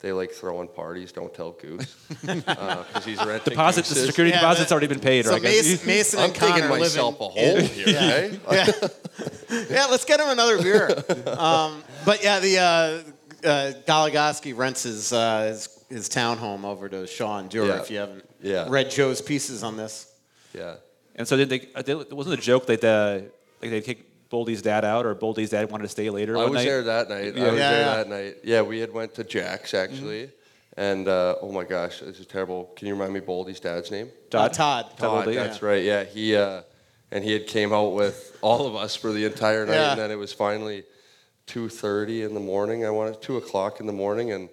They 0.00 0.12
like 0.12 0.30
throwing 0.32 0.68
parties. 0.68 1.10
Don't 1.10 1.32
tell 1.32 1.52
Goose 1.52 1.94
because 2.20 3.04
he's 3.04 3.16
renting. 3.24 3.50
Deposit, 3.50 3.86
the 3.86 3.94
Goose's. 3.94 4.06
security 4.06 4.30
Yeah, 4.34 4.40
deposit's 4.40 4.68
but- 4.68 4.72
already 4.74 4.86
been 4.88 5.00
paid, 5.00 5.24
So 5.24 5.32
right? 5.32 5.42
guys? 5.42 5.52
Mason, 5.66 5.86
Mason 5.86 6.18
I'm 6.20 6.24
and 6.26 6.34
Connor 6.34 6.52
digging 6.54 6.70
live 6.70 6.80
myself 6.80 7.14
a 7.20 7.28
hole 7.28 7.60
here, 7.60 7.86
okay? 7.88 8.38
yeah. 8.52 8.66
yeah, 9.70 9.86
let's 9.86 10.04
get 10.04 10.20
him 10.20 10.28
another 10.28 10.62
beer. 10.62 10.90
Um, 11.26 11.82
but 12.04 12.22
yeah, 12.22 12.40
the 12.40 12.58
uh, 12.58 13.46
uh, 13.48 13.72
Goligoski 13.86 14.54
rents 14.56 14.82
his, 14.84 15.12
uh, 15.12 15.46
his 15.48 15.68
his 15.88 16.08
townhome 16.08 16.64
over 16.64 16.88
to 16.88 17.06
Sean 17.06 17.46
Dewar. 17.48 17.68
Yeah. 17.68 17.80
If 17.80 17.90
you 17.90 17.98
haven't 17.98 18.24
Yeah. 18.42 18.66
read 18.68 18.90
Joe's 18.90 19.22
pieces 19.22 19.62
on 19.62 19.76
this, 19.76 20.12
Yeah. 20.52 20.76
And 21.14 21.26
so 21.26 21.36
did 21.38 21.48
they, 21.48 21.68
uh, 21.74 21.80
they 21.80 21.94
wasn't 21.94 22.38
a 22.38 22.42
joke 22.42 22.66
that 22.66 22.84
uh, 22.84 23.20
like 23.62 23.70
they 23.70 23.80
kick 23.80 24.04
Boldy's 24.36 24.60
dad 24.62 24.84
out, 24.84 25.06
or 25.06 25.14
Boldy's 25.14 25.50
dad 25.50 25.70
wanted 25.70 25.84
to 25.84 25.88
stay 25.88 26.10
later. 26.10 26.36
I 26.36 26.40
one 26.42 26.50
was 26.50 26.58
night? 26.58 26.64
there 26.66 26.82
that 26.82 27.08
night. 27.08 27.34
Yeah. 27.36 27.44
I 27.44 27.50
was 27.50 27.58
Yeah, 27.58 27.70
there 27.70 27.80
yeah. 27.80 27.94
that 27.96 28.08
night. 28.08 28.36
Yeah, 28.44 28.62
we 28.62 28.78
had 28.80 28.92
went 28.92 29.14
to 29.14 29.24
Jack's 29.24 29.72
actually, 29.72 30.30
and 30.76 31.08
uh, 31.08 31.36
oh 31.40 31.50
my 31.52 31.64
gosh, 31.64 32.00
this 32.00 32.20
is 32.20 32.26
terrible. 32.26 32.70
Can 32.76 32.86
you 32.88 32.94
remind 32.94 33.14
me 33.14 33.20
Boldy's 33.20 33.60
dad's 33.60 33.90
name? 33.90 34.08
uh, 34.08 34.30
Todd. 34.30 34.52
Todd. 34.52 34.84
Todd 34.90 34.98
Todd. 34.98 35.26
Boldy, 35.26 35.34
That's 35.36 35.62
right. 35.62 35.82
Yeah, 35.82 36.04
he 36.04 36.36
uh, 36.36 36.62
and 37.10 37.24
he 37.24 37.32
had 37.32 37.46
came 37.46 37.72
out 37.72 37.94
with 37.94 38.36
all 38.42 38.66
of 38.66 38.74
us 38.76 38.94
for 38.94 39.12
the 39.12 39.24
entire 39.24 39.64
night, 39.64 39.74
Yeah. 39.74 39.92
and 39.92 40.00
then 40.00 40.10
it 40.10 40.16
was 40.18 40.32
finally 40.32 40.84
two 41.46 41.68
thirty 41.68 42.22
in 42.22 42.34
the 42.34 42.40
morning. 42.40 42.84
I 42.84 42.90
wanted 42.90 43.22
two 43.22 43.36
o'clock 43.38 43.80
in 43.80 43.86
the 43.86 43.92
morning, 43.92 44.32
and 44.32 44.48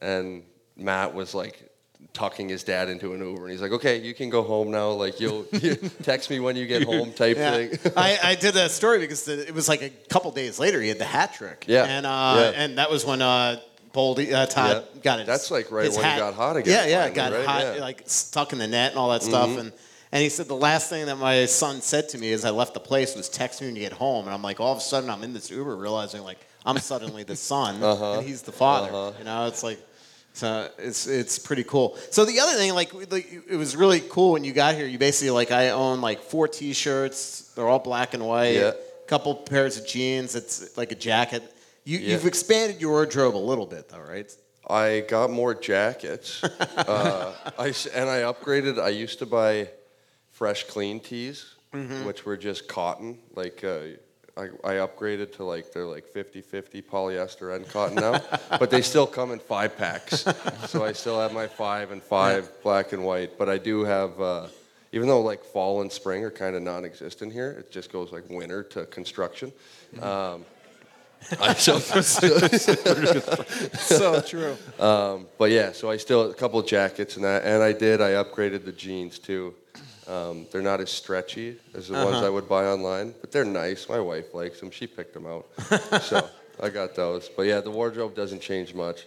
and 0.00 0.44
Matt 0.76 1.12
was 1.12 1.34
like 1.34 1.67
tucking 2.12 2.48
his 2.48 2.64
dad 2.64 2.88
into 2.88 3.12
an 3.14 3.20
Uber, 3.20 3.42
and 3.42 3.50
he's 3.52 3.62
like, 3.62 3.72
"Okay, 3.72 3.98
you 4.00 4.14
can 4.14 4.28
go 4.30 4.42
home 4.42 4.70
now. 4.70 4.90
Like 4.90 5.20
you'll 5.20 5.46
you 5.52 5.76
text 6.02 6.30
me 6.30 6.40
when 6.40 6.56
you 6.56 6.66
get 6.66 6.82
home." 6.92 7.12
Type 7.12 7.36
Yeah. 7.36 7.50
thing. 7.66 7.92
I, 7.96 8.18
I 8.22 8.34
did 8.40 8.54
that 8.54 8.70
story 8.70 8.98
because 8.98 9.24
the, 9.24 9.46
it 9.46 9.54
was 9.54 9.68
like 9.68 9.82
a 9.82 9.90
couple 10.08 10.30
days 10.32 10.58
later 10.58 10.80
he 10.80 10.88
had 10.88 10.98
the 10.98 11.04
hat 11.04 11.34
trick. 11.34 11.64
Yeah. 11.68 11.84
and 11.84 12.06
uh, 12.06 12.34
Yeah. 12.54 12.62
and 12.64 12.78
that 12.78 12.90
was 12.90 13.04
when 13.04 13.22
uh, 13.22 13.60
Boldy 13.92 14.32
uh, 14.32 14.46
Todd 14.46 14.84
Yeah. 14.94 15.00
got 15.02 15.20
it. 15.20 15.26
That's 15.26 15.50
like 15.50 15.70
right 15.70 15.86
his 15.86 15.96
when 15.96 16.10
he 16.10 16.18
got 16.18 16.34
hot 16.34 16.56
again, 16.56 16.72
Yeah, 16.74 16.86
yeah, 16.86 16.98
finally, 17.02 17.14
got 17.14 17.32
right? 17.32 17.46
hot, 17.46 17.60
Yeah. 17.62 17.70
Mm-hmm. 17.72 17.80
like 17.80 18.02
stuck 18.06 18.52
in 18.52 18.58
the 18.58 18.66
net 18.66 18.90
and 18.90 18.98
all 18.98 19.10
that 19.10 19.22
stuff. 19.22 19.56
And 19.58 19.72
and 20.10 20.22
he 20.22 20.30
said 20.30 20.48
the 20.48 20.56
last 20.56 20.88
thing 20.88 21.04
that 21.06 21.16
my 21.16 21.44
son 21.44 21.82
said 21.82 22.08
to 22.10 22.18
me 22.18 22.32
as 22.32 22.44
I 22.46 22.50
left 22.50 22.72
the 22.74 22.80
place 22.80 23.14
was 23.14 23.28
text 23.28 23.60
me 23.60 23.66
when 23.68 23.76
you 23.76 23.82
get 23.82 23.92
home. 23.92 24.24
And 24.24 24.32
I'm 24.34 24.42
like, 24.42 24.58
all 24.58 24.72
of 24.72 24.78
a 24.78 24.80
sudden 24.80 25.10
I'm 25.10 25.22
in 25.22 25.34
this 25.34 25.50
Uber 25.50 25.76
realizing 25.76 26.22
like 26.22 26.38
I'm 26.64 26.78
suddenly 26.78 27.22
the 27.24 27.36
son 27.36 27.82
and 27.82 28.26
he's 28.26 28.42
the 28.42 28.52
father. 28.52 28.88
Uh-huh. 28.88 29.12
You 29.18 29.24
know, 29.24 29.46
it's 29.46 29.62
like. 29.62 29.78
So 30.38 30.70
it's 30.78 31.08
it's 31.08 31.36
pretty 31.38 31.64
cool. 31.64 31.98
So 32.12 32.24
the 32.24 32.38
other 32.38 32.52
thing, 32.56 32.72
like, 32.72 32.90
it 32.94 33.56
was 33.56 33.74
really 33.74 34.00
cool 34.08 34.30
when 34.34 34.44
you 34.44 34.52
got 34.52 34.76
here. 34.76 34.86
You 34.86 34.96
basically 34.98 35.30
like 35.30 35.50
I 35.50 35.70
own 35.70 36.00
like 36.00 36.20
four 36.22 36.46
T-shirts. 36.46 37.52
They're 37.56 37.66
all 37.68 37.80
black 37.80 38.14
and 38.14 38.24
white. 38.24 38.54
Yeah. 38.54 38.72
Couple 39.08 39.34
pairs 39.34 39.76
of 39.78 39.84
jeans. 39.86 40.36
It's 40.36 40.76
like 40.76 40.92
a 40.92 40.94
jacket. 40.94 41.42
You, 41.84 41.98
Yeah. 41.98 42.12
You've 42.12 42.26
expanded 42.26 42.80
your 42.80 42.92
wardrobe 42.92 43.34
a 43.34 43.44
little 43.50 43.66
bit, 43.66 43.88
though, 43.88 43.98
right? 44.14 44.30
I 44.70 45.04
got 45.08 45.30
more 45.30 45.54
jackets. 45.54 46.44
uh, 46.76 47.34
I 47.58 47.68
and 47.94 48.08
I 48.08 48.20
upgraded. 48.32 48.78
I 48.80 48.90
used 48.90 49.18
to 49.18 49.26
buy 49.26 49.70
fresh, 50.30 50.64
clean 50.64 51.00
tees, 51.00 51.54
Mm-hmm. 51.74 52.06
which 52.06 52.24
were 52.24 52.36
just 52.36 52.68
cotton. 52.68 53.18
Like 53.34 53.64
uh, 53.64 53.98
I, 54.38 54.44
I 54.64 54.86
upgraded 54.86 55.34
to 55.36 55.44
like 55.44 55.72
they're 55.72 55.84
like 55.84 56.12
50-50 56.12 56.84
polyester 56.84 57.56
and 57.56 57.68
cotton 57.68 57.96
now, 57.96 58.22
but 58.58 58.70
they 58.70 58.82
still 58.82 59.06
come 59.06 59.32
in 59.32 59.40
five 59.40 59.76
packs. 59.76 60.24
so 60.66 60.84
I 60.84 60.92
still 60.92 61.20
have 61.20 61.32
my 61.32 61.48
five 61.48 61.90
and 61.90 62.02
five 62.02 62.50
black 62.62 62.92
and 62.92 63.04
white. 63.04 63.36
But 63.36 63.48
I 63.48 63.58
do 63.58 63.84
have. 63.84 64.20
Uh, 64.20 64.46
even 64.92 65.06
though 65.06 65.20
like 65.20 65.44
fall 65.44 65.82
and 65.82 65.92
spring 65.92 66.24
are 66.24 66.30
kind 66.30 66.56
of 66.56 66.62
non-existent 66.62 67.30
here, 67.30 67.50
it 67.50 67.70
just 67.70 67.92
goes 67.92 68.10
like 68.10 68.26
winter 68.30 68.62
to 68.62 68.86
construction. 68.86 69.52
Mm-hmm. 69.94 70.04
Um, 70.04 70.46
I 71.40 71.54
so, 71.54 71.80
so 71.80 72.30
true. 74.20 74.56
um, 74.78 75.26
but 75.36 75.50
yeah, 75.50 75.72
so 75.72 75.90
I 75.90 75.96
still 75.96 76.30
a 76.30 76.34
couple 76.34 76.60
of 76.60 76.66
jackets 76.66 77.16
and 77.16 77.24
that, 77.24 77.44
and 77.44 77.60
I 77.62 77.72
did. 77.72 78.00
I 78.00 78.12
upgraded 78.12 78.64
the 78.64 78.72
jeans 78.72 79.18
too. 79.18 79.54
Um, 80.08 80.46
they're 80.50 80.62
not 80.62 80.80
as 80.80 80.90
stretchy 80.90 81.58
as 81.74 81.88
the 81.88 81.94
ones 81.94 82.16
Uh-huh. 82.16 82.26
I 82.26 82.30
would 82.30 82.48
buy 82.48 82.64
online, 82.66 83.14
but 83.20 83.30
they're 83.30 83.44
nice. 83.44 83.88
My 83.88 84.00
wife 84.00 84.32
likes 84.32 84.58
them. 84.60 84.70
She 84.70 84.86
picked 84.86 85.12
them 85.14 85.26
out, 85.26 85.46
so 86.02 86.28
I 86.62 86.70
got 86.70 86.94
those. 86.94 87.28
But 87.28 87.42
yeah, 87.42 87.60
the 87.60 87.70
wardrobe 87.70 88.14
doesn't 88.14 88.40
change 88.40 88.74
much. 88.74 89.06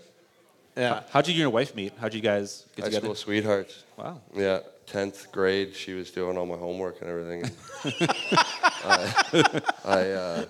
Yeah. 0.78 1.02
How'd 1.10 1.28
you 1.28 1.32
and 1.34 1.40
your 1.40 1.50
wife 1.50 1.76
meet? 1.76 1.94
How'd 2.00 2.14
you 2.14 2.22
guys 2.22 2.66
get 2.76 2.84
High 2.84 2.90
together? 2.90 3.06
school 3.08 3.16
sweethearts. 3.16 3.84
Wow. 3.98 4.22
Yeah, 4.36 4.60
tenth 4.86 5.32
grade. 5.32 5.76
She 5.76 5.94
was 5.94 6.12
doing 6.12 6.38
all 6.38 6.46
my 6.46 6.56
homework 6.56 7.02
and 7.02 7.10
everything. 7.10 7.50
I, 8.84 9.62
I 9.84 10.10
uh, 10.12 10.46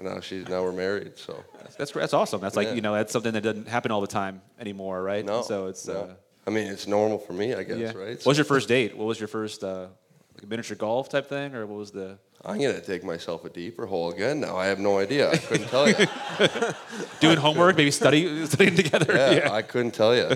now 0.00 0.20
she's 0.20 0.48
now 0.48 0.62
we're 0.62 0.72
married. 0.72 1.16
So 1.18 1.42
That's, 1.60 1.74
that's 1.76 1.92
that's 1.92 2.14
awesome. 2.14 2.40
That's 2.40 2.56
like 2.56 2.68
Yeah. 2.68 2.74
you 2.74 2.80
know 2.82 2.94
that's 2.94 3.12
something 3.12 3.32
that 3.32 3.40
doesn't 3.42 3.68
happen 3.68 3.90
all 3.90 4.00
the 4.00 4.06
time 4.06 4.42
anymore, 4.60 5.02
right? 5.02 5.24
no, 5.24 5.42
So 5.42 5.66
it's 5.66 5.86
no. 5.88 5.94
uh, 5.94 6.14
I 6.48 6.50
mean, 6.50 6.66
it's 6.66 6.86
normal 6.86 7.18
for 7.18 7.34
me, 7.34 7.52
I 7.52 7.62
guess, 7.62 7.76
yeah. 7.76 7.92
right? 7.92 8.16
What 8.16 8.26
was 8.26 8.38
your 8.38 8.46
first 8.46 8.68
date? 8.68 8.96
What 8.96 9.04
was 9.04 9.20
your 9.20 9.28
first 9.28 9.62
uh, 9.62 9.88
like 10.34 10.48
miniature 10.48 10.78
golf 10.78 11.10
type 11.10 11.28
thing, 11.28 11.54
or 11.54 11.66
what 11.66 11.76
was 11.78 11.90
the? 11.90 12.18
I'm 12.42 12.56
gonna 12.58 12.80
dig 12.80 13.04
myself 13.04 13.44
a 13.44 13.50
deeper 13.50 13.84
hole 13.84 14.10
again. 14.10 14.40
Now 14.40 14.56
I 14.56 14.64
have 14.66 14.78
no 14.78 14.98
idea. 14.98 15.30
I 15.30 15.36
couldn't 15.36 15.68
tell 15.68 15.86
you. 15.86 15.94
Doing 17.20 17.36
homework, 17.36 17.76
maybe 17.76 17.90
study 17.90 18.46
studying 18.46 18.76
together. 18.76 19.12
Yeah, 19.12 19.52
I 19.52 19.60
couldn't 19.60 19.92
tell 19.92 20.16
you. 20.16 20.30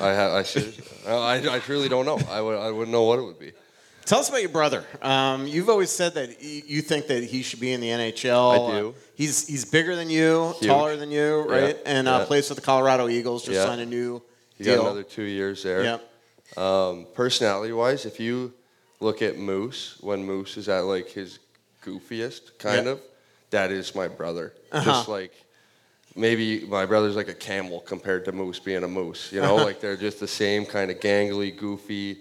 I 0.00 0.12
ha- 0.14 0.34
I 0.38 0.42
should. 0.42 0.74
I, 1.06 1.34
I 1.56 1.58
truly 1.60 1.88
don't 1.88 2.04
know. 2.04 2.18
I 2.28 2.40
would. 2.40 2.58
I 2.58 2.72
wouldn't 2.72 2.90
know 2.90 3.04
what 3.04 3.20
it 3.20 3.22
would 3.22 3.38
be. 3.38 3.52
Tell 4.04 4.18
us 4.18 4.28
about 4.28 4.40
your 4.40 4.50
brother. 4.50 4.84
Um, 5.02 5.46
you've 5.46 5.68
always 5.68 5.90
said 5.90 6.14
that 6.14 6.42
you 6.42 6.82
think 6.82 7.06
that 7.06 7.22
he 7.22 7.42
should 7.44 7.60
be 7.60 7.72
in 7.72 7.80
the 7.80 7.90
NHL. 7.90 8.70
I 8.70 8.80
do. 8.80 8.88
Uh, 8.88 8.92
he's 9.14 9.46
he's 9.46 9.64
bigger 9.64 9.94
than 9.94 10.10
you, 10.10 10.54
Huge. 10.58 10.66
taller 10.68 10.96
than 10.96 11.12
you, 11.12 11.46
Yeah, 11.48 11.54
right? 11.54 11.78
And 11.86 12.08
uh, 12.08 12.18
yeah. 12.18 12.24
plays 12.24 12.48
for 12.48 12.54
the 12.54 12.60
Colorado 12.60 13.08
Eagles. 13.08 13.44
Just 13.44 13.54
Yeah. 13.54 13.66
signed 13.66 13.80
a 13.80 13.86
new 13.86 14.20
You 14.64 14.72
deal. 14.72 14.76
got 14.82 14.86
another 14.86 15.02
two 15.02 15.22
years 15.24 15.62
there. 15.62 15.82
Yep. 15.84 16.58
Um, 16.58 17.06
personality 17.14 17.72
wise, 17.72 18.04
if 18.06 18.20
you 18.20 18.52
look 19.00 19.22
at 19.22 19.38
Moose 19.38 19.98
when 20.00 20.24
Moose 20.24 20.56
is 20.56 20.68
at 20.68 20.80
like 20.80 21.08
his 21.08 21.38
goofiest, 21.84 22.58
kind 22.58 22.86
Yeah. 22.86 22.92
of, 22.92 23.00
that 23.50 23.70
is 23.70 23.94
my 23.94 24.08
brother. 24.08 24.52
Uh-huh. 24.70 24.84
Just 24.84 25.08
like 25.08 25.32
maybe 26.14 26.60
my 26.66 26.86
brother's 26.86 27.16
like 27.16 27.28
a 27.28 27.34
camel 27.34 27.80
compared 27.80 28.24
to 28.26 28.32
Moose 28.32 28.58
being 28.58 28.84
a 28.84 28.88
moose. 28.88 29.32
You 29.32 29.40
know, 29.40 29.56
like 29.56 29.80
they're 29.80 29.96
just 29.96 30.20
the 30.20 30.28
same 30.28 30.64
kind 30.66 30.90
of 30.90 31.00
gangly, 31.00 31.56
goofy, 31.56 32.18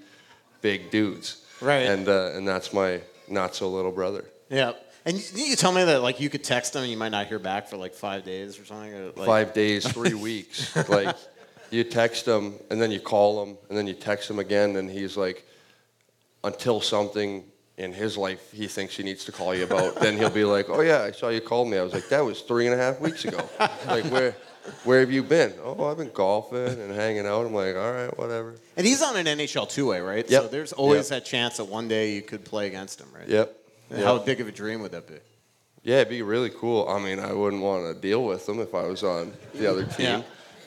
big 0.62 0.90
dudes. 0.92 1.46
Right. 1.62 1.88
And 1.88 2.08
uh, 2.08 2.32
and 2.34 2.48
that's 2.48 2.74
my 2.74 3.02
not 3.28 3.56
so 3.56 3.70
little 3.70 3.92
brother. 3.92 4.26
Yeah. 4.50 4.74
And 5.06 5.18
you, 5.18 5.46
you 5.46 5.56
tell 5.56 5.72
me 5.72 5.84
that 5.84 6.02
like 6.04 6.20
you 6.20 6.30
could 6.30 6.44
text 6.44 6.76
him 6.76 6.84
and 6.84 6.92
you 6.92 6.98
might 6.98 7.10
not 7.10 7.28
hear 7.28 7.40
back 7.40 7.68
for 7.68 7.78
like 7.78 7.94
five 7.94 8.24
days 8.24 8.60
or 8.60 8.66
something. 8.66 8.94
Or, 8.94 9.06
like, 9.16 9.26
five 9.26 9.54
days, 9.54 9.88
three 9.92 10.14
weeks. 10.30 10.76
Like 10.90 11.16
you 11.72 11.84
text 11.84 12.28
him 12.28 12.54
and 12.70 12.82
then 12.82 12.92
you 12.92 13.00
call 13.00 13.44
him 13.44 13.58
and 13.70 13.78
then 13.78 13.88
you 13.88 13.94
text 13.94 14.30
him 14.30 14.40
again 14.40 14.76
and 14.76 14.90
he's 14.90 15.18
like, 15.18 15.46
until 16.44 16.82
something 16.82 17.44
in 17.78 17.94
his 17.94 18.18
life 18.18 18.52
he 18.52 18.68
thinks 18.68 18.96
he 18.96 19.04
needs 19.04 19.26
to 19.26 19.32
call 19.32 19.56
you 19.56 19.64
about, 19.64 19.96
then 19.96 20.18
he'll 20.18 20.30
be 20.30 20.44
like, 20.44 20.70
"Oh 20.70 20.82
yeah, 20.82 21.02
I 21.02 21.12
saw 21.12 21.30
you 21.30 21.42
called 21.42 21.68
me." 21.68 21.78
I 21.78 21.84
was 21.84 21.94
like, 21.94 22.10
"That 22.10 22.24
was 22.24 22.42
three 22.42 22.68
and 22.68 22.76
a 22.76 22.78
half 22.78 23.00
weeks 23.00 23.26
ago." 23.26 23.38
like 23.88 24.06
where, 24.06 24.36
where 24.84 25.00
have 25.00 25.12
you 25.12 25.24
been? 25.24 25.54
Oh, 25.64 25.86
I've 25.86 25.98
been 25.98 26.12
golfing 26.12 26.80
and 26.80 26.92
hanging 26.94 27.26
out. 27.26 27.46
I'm 27.46 27.54
like, 27.54 27.76
all 27.76 27.92
right, 27.92 28.16
whatever. 28.18 28.56
And 28.78 28.86
he's 28.86 29.02
on 29.02 29.16
an 29.16 29.26
NHL 29.26 29.68
two 29.70 29.88
way, 29.88 30.00
right? 30.02 30.30
So 30.30 30.48
there's 30.48 30.74
always 30.74 31.10
Yep. 31.10 31.24
that 31.24 31.26
chance 31.30 31.58
that 31.58 31.66
one 31.66 31.88
day 31.88 32.14
you 32.14 32.22
could 32.22 32.46
play 32.46 32.68
against 32.68 33.00
him, 33.02 33.08
right? 33.18 33.28
Yep. 33.28 33.56
How 33.98 34.20
big 34.20 34.42
of 34.42 34.48
a 34.48 34.52
dream 34.52 34.82
would 34.82 34.92
that 34.92 35.08
be? 35.08 35.16
Yeah, 35.84 35.98
it'd 35.98 36.10
be 36.10 36.22
really 36.22 36.52
cool. 36.52 36.88
I 36.88 37.00
mean, 37.00 37.20
I 37.20 37.34
wouldn't 37.34 37.62
want 37.64 37.94
to 37.96 38.00
deal 38.00 38.24
with 38.24 38.46
them 38.46 38.60
if 38.60 38.76
I 38.76 38.84
was 38.84 39.04
on 39.04 39.34
the 39.56 39.66
other 39.70 39.86
team. 39.86 40.06
Yeah. 40.06 40.22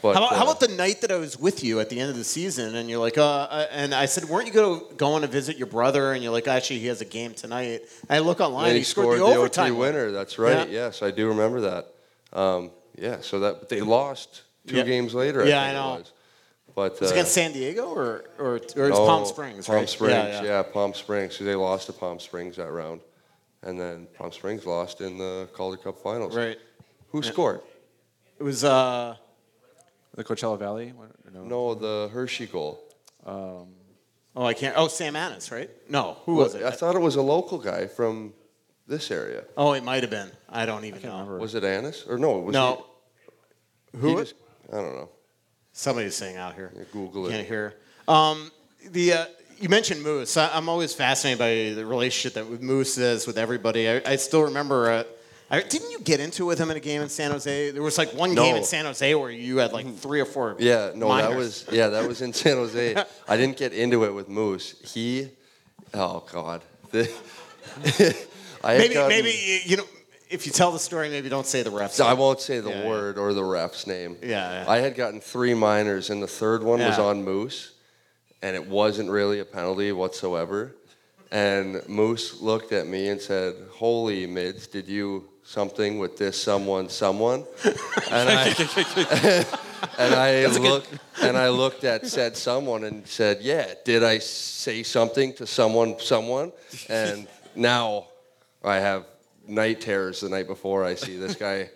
But 0.05 0.17
how, 0.17 0.27
about, 0.27 0.37
how 0.37 0.41
uh, 0.43 0.51
about 0.51 0.61
the 0.61 0.69
night 0.69 1.01
that 1.01 1.11
I 1.11 1.17
was 1.17 1.39
with 1.39 1.65
you 1.65 1.81
at 1.81 1.89
the 1.89 1.99
end 1.99 2.11
of 2.11 2.17
the 2.17 2.25
season, 2.25 2.75
and 2.75 2.91
you're 2.91 2.99
like, 2.99 3.17
uh, 3.17 3.25
uh, 3.25 3.67
and 3.71 3.95
I 3.95 4.05
said, 4.05 4.27
weren't 4.27 4.47
you 4.47 4.53
go, 4.53 4.81
going 4.99 5.23
to 5.23 5.29
visit 5.29 5.57
your 5.57 5.67
brother? 5.67 6.13
And 6.13 6.23
you're 6.23 6.31
like, 6.31 6.47
actually, 6.47 6.81
he 6.81 6.89
has 6.89 7.01
a 7.01 7.07
game 7.07 7.33
tonight. 7.33 7.85
I 8.11 8.19
look 8.19 8.39
online, 8.39 8.67
And 8.67 8.73
he, 8.75 8.81
he 8.81 8.85
scored, 8.85 9.17
scored 9.17 9.21
the 9.21 9.33
the 9.33 9.39
overtime 9.39 9.79
winner. 9.79 10.11
That's 10.11 10.39
right. 10.39 10.69
Yeah. 10.69 10.85
Yes, 10.85 11.01
I 11.01 11.11
do 11.11 11.29
remember 11.29 11.63
that. 11.63 11.87
Um, 12.35 12.71
yeah, 12.99 13.23
so 13.23 13.41
that 13.41 13.61
but 13.61 13.71
they 13.71 13.81
lost 13.81 14.43
two 14.67 14.77
Yeah. 14.77 14.83
games 14.83 15.15
later. 15.15 15.43
Yeah, 15.49 15.63
I, 15.63 15.69
I 15.69 15.73
know. 15.73 15.95
It 15.95 15.99
was. 16.01 16.13
But 16.75 17.03
uh, 17.03 17.07
against 17.07 17.33
San 17.33 17.53
Diego 17.53 17.87
or 17.87 18.27
or, 18.39 18.57
or 18.57 18.57
it's 18.59 18.77
no, 18.77 19.07
Palm 19.07 19.25
Springs? 19.25 19.67
Palm 19.67 19.77
right? 19.77 19.89
Springs, 19.89 20.13
Yeah, 20.13 20.43
yeah, 20.43 20.63
Palm 20.65 20.93
Springs. 20.93 21.35
So 21.37 21.45
they 21.45 21.55
lost 21.55 21.87
to 21.87 21.95
Palm 21.95 22.21
Springs 22.21 22.57
that 22.57 22.71
round, 22.71 23.01
and 23.63 23.81
then 23.81 24.07
Palm 24.19 24.33
Springs 24.33 24.67
lost 24.67 25.01
in 25.01 25.17
the 25.17 25.49
Calder 25.55 25.79
Cup 25.79 25.99
Finals. 25.99 26.37
Right. 26.37 26.59
Who 27.09 27.23
scored? 27.23 27.63
It 28.39 28.43
was. 28.43 28.65
Uh, 28.65 29.17
The 30.15 30.25
Coachella 30.25 30.59
Valley? 30.59 30.93
What- 30.93 31.11
No. 31.33 31.45
No, 31.45 31.75
the 31.75 32.09
Hershey 32.13 32.47
goal. 32.47 32.81
oh, 33.27 33.67
I 34.37 34.55
can't. 34.55 34.75
Oh, 34.77 34.89
Sam 34.89 35.17
Annis, 35.17 35.51
right? 35.51 35.71
No, 35.89 36.19
who 36.25 36.35
was 36.37 36.55
it? 36.55 36.63
I 36.63 36.71
thought 36.71 36.95
it 36.95 37.01
was 37.01 37.17
a 37.17 37.23
local 37.23 37.59
guy 37.59 37.87
from 37.87 38.33
this 38.87 39.11
area. 39.11 39.45
oh, 39.57 39.73
it 39.73 39.83
might 39.83 40.03
have 40.03 40.11
been. 40.11 40.31
I 40.49 40.67
don't 40.67 40.85
even 40.85 41.03
know. 41.03 41.13
remember. 41.13 41.39
Was 41.39 41.55
it 41.55 41.65
Annis 41.65 42.05
or 42.09 42.19
no? 42.19 42.39
Was 42.39 42.53
No, 42.53 42.87
He, 43.93 43.99
Who 43.99 44.09
he 44.09 44.15
was- 44.15 44.31
just, 44.33 44.41
I 44.73 44.77
don't 44.77 44.95
know. 44.95 45.09
somebody's 45.73 46.15
saying 46.15 46.37
out 46.37 46.55
here. 46.55 46.73
Yeah, 46.77 46.85
Google 46.93 47.27
it. 47.27 47.31
Can't 47.31 47.47
hear. 47.47 47.75
Um, 48.07 48.51
the 48.91 49.13
uh, 49.15 49.25
you 49.59 49.69
mentioned 49.69 50.03
Moose. 50.03 50.37
I, 50.37 50.51
I'm 50.55 50.69
always 50.69 50.93
fascinated 50.95 51.39
by 51.39 51.75
the 51.75 51.87
relationship 51.87 52.35
that 52.35 52.63
Moose 52.63 52.97
has 52.97 53.27
with 53.27 53.39
everybody. 53.39 53.89
I, 53.89 54.03
I 54.05 54.17
still 54.17 54.43
remember. 54.43 54.91
Uh, 54.91 55.05
I, 55.51 55.63
didn't 55.63 55.91
you 55.91 56.01
get 56.01 56.21
into 56.21 56.45
it 56.45 56.47
with 56.47 56.59
him 56.59 56.71
in 56.71 56.77
a 56.77 56.81
game 56.81 57.03
in 57.03 57.09
San 57.09 57.31
Jose? 57.31 57.71
There 57.71 57.83
was 57.83 57.99
like 57.99 58.13
one 58.15 58.35
game 58.35 58.57
in 58.57 58.65
San 58.65 58.87
Jose 58.87 59.15
where 59.15 59.31
you 59.31 59.59
had 59.59 59.73
like 59.73 59.87
mm-hmm. 59.87 59.97
three 59.97 60.21
or 60.21 60.25
four. 60.25 60.57
Yeah, 60.59 60.93
no, 60.95 61.15
that 61.15 61.37
was 61.37 61.67
yeah, 61.71 61.89
that 61.89 62.09
was 62.09 62.23
in 62.23 62.33
San 62.33 62.57
Jose. 62.57 62.97
I 63.29 63.37
didn't 63.37 63.57
get 63.57 63.73
into 63.73 64.05
it 64.05 64.15
with 64.15 64.29
Moose. 64.29 64.81
He, 64.81 65.29
oh 65.93 66.25
God, 66.33 66.63
I 66.95 68.79
maybe 68.79 68.95
gotten- 68.95 69.09
maybe 69.09 69.63
you 69.67 69.77
know 69.77 69.85
if 70.31 70.47
you 70.47 70.53
tell 70.53 70.73
the 70.73 70.79
story, 70.79 71.11
maybe 71.11 71.29
don't 71.29 71.47
say 71.47 71.63
the 71.63 71.71
refs. 71.71 72.01
I 72.01 72.15
won't 72.15 72.41
say 72.41 72.61
the 72.61 72.71
Yeah, 72.71 72.83
yeah. 72.83 72.89
word 72.89 73.19
or 73.19 73.35
the 73.35 73.45
ref's 73.45 73.87
name. 73.87 74.17
Yeah, 74.23 74.65
yeah. 74.65 74.65
I 74.67 74.79
had 74.79 74.95
gotten 74.95 75.21
three 75.21 75.55
minors, 75.55 76.11
and 76.11 76.23
the 76.23 76.27
third 76.27 76.63
one 76.63 76.81
was 76.81 76.99
on 76.99 77.23
Moose, 77.23 77.73
and 78.43 78.57
it 78.57 78.67
wasn't 78.67 79.11
really 79.11 79.41
a 79.41 79.45
penalty 79.45 79.93
whatsoever. 79.93 80.75
And 81.31 81.87
Moose 81.89 82.41
looked 82.41 82.73
at 82.73 82.87
me 82.87 83.09
and 83.09 83.21
said, 83.21 83.55
"Holy 83.73 84.27
mids, 84.27 84.67
did 84.67 84.89
you 84.89 85.29
something 85.45 85.99
with 85.99 86.17
this 86.17 86.41
someone, 86.43 86.89
someone?" 86.89 87.45
And 88.11 88.29
I 88.29 88.49
and 89.99 90.15
I 90.15 90.47
looked 90.47 90.89
and 91.23 91.37
I 91.37 91.49
looked 91.49 91.85
at 91.85 92.07
said 92.07 92.37
someone 92.37 92.85
and 92.85 93.07
said, 93.07 93.41
"Yeah, 93.43 93.75
did 93.85 94.03
I 94.05 94.19
say 94.19 94.83
something 94.83 95.33
to 95.35 95.47
someone, 95.47 95.97
someone?" 96.01 96.53
And 96.89 97.27
now 97.55 98.07
I 98.63 98.77
have 98.77 99.05
night 99.47 99.81
terrors 99.81 100.21
the 100.21 100.29
night 100.29 100.47
before 100.47 100.85
I 100.85 100.95
see 100.95 101.17
this 101.19 101.35
guy 101.35 101.71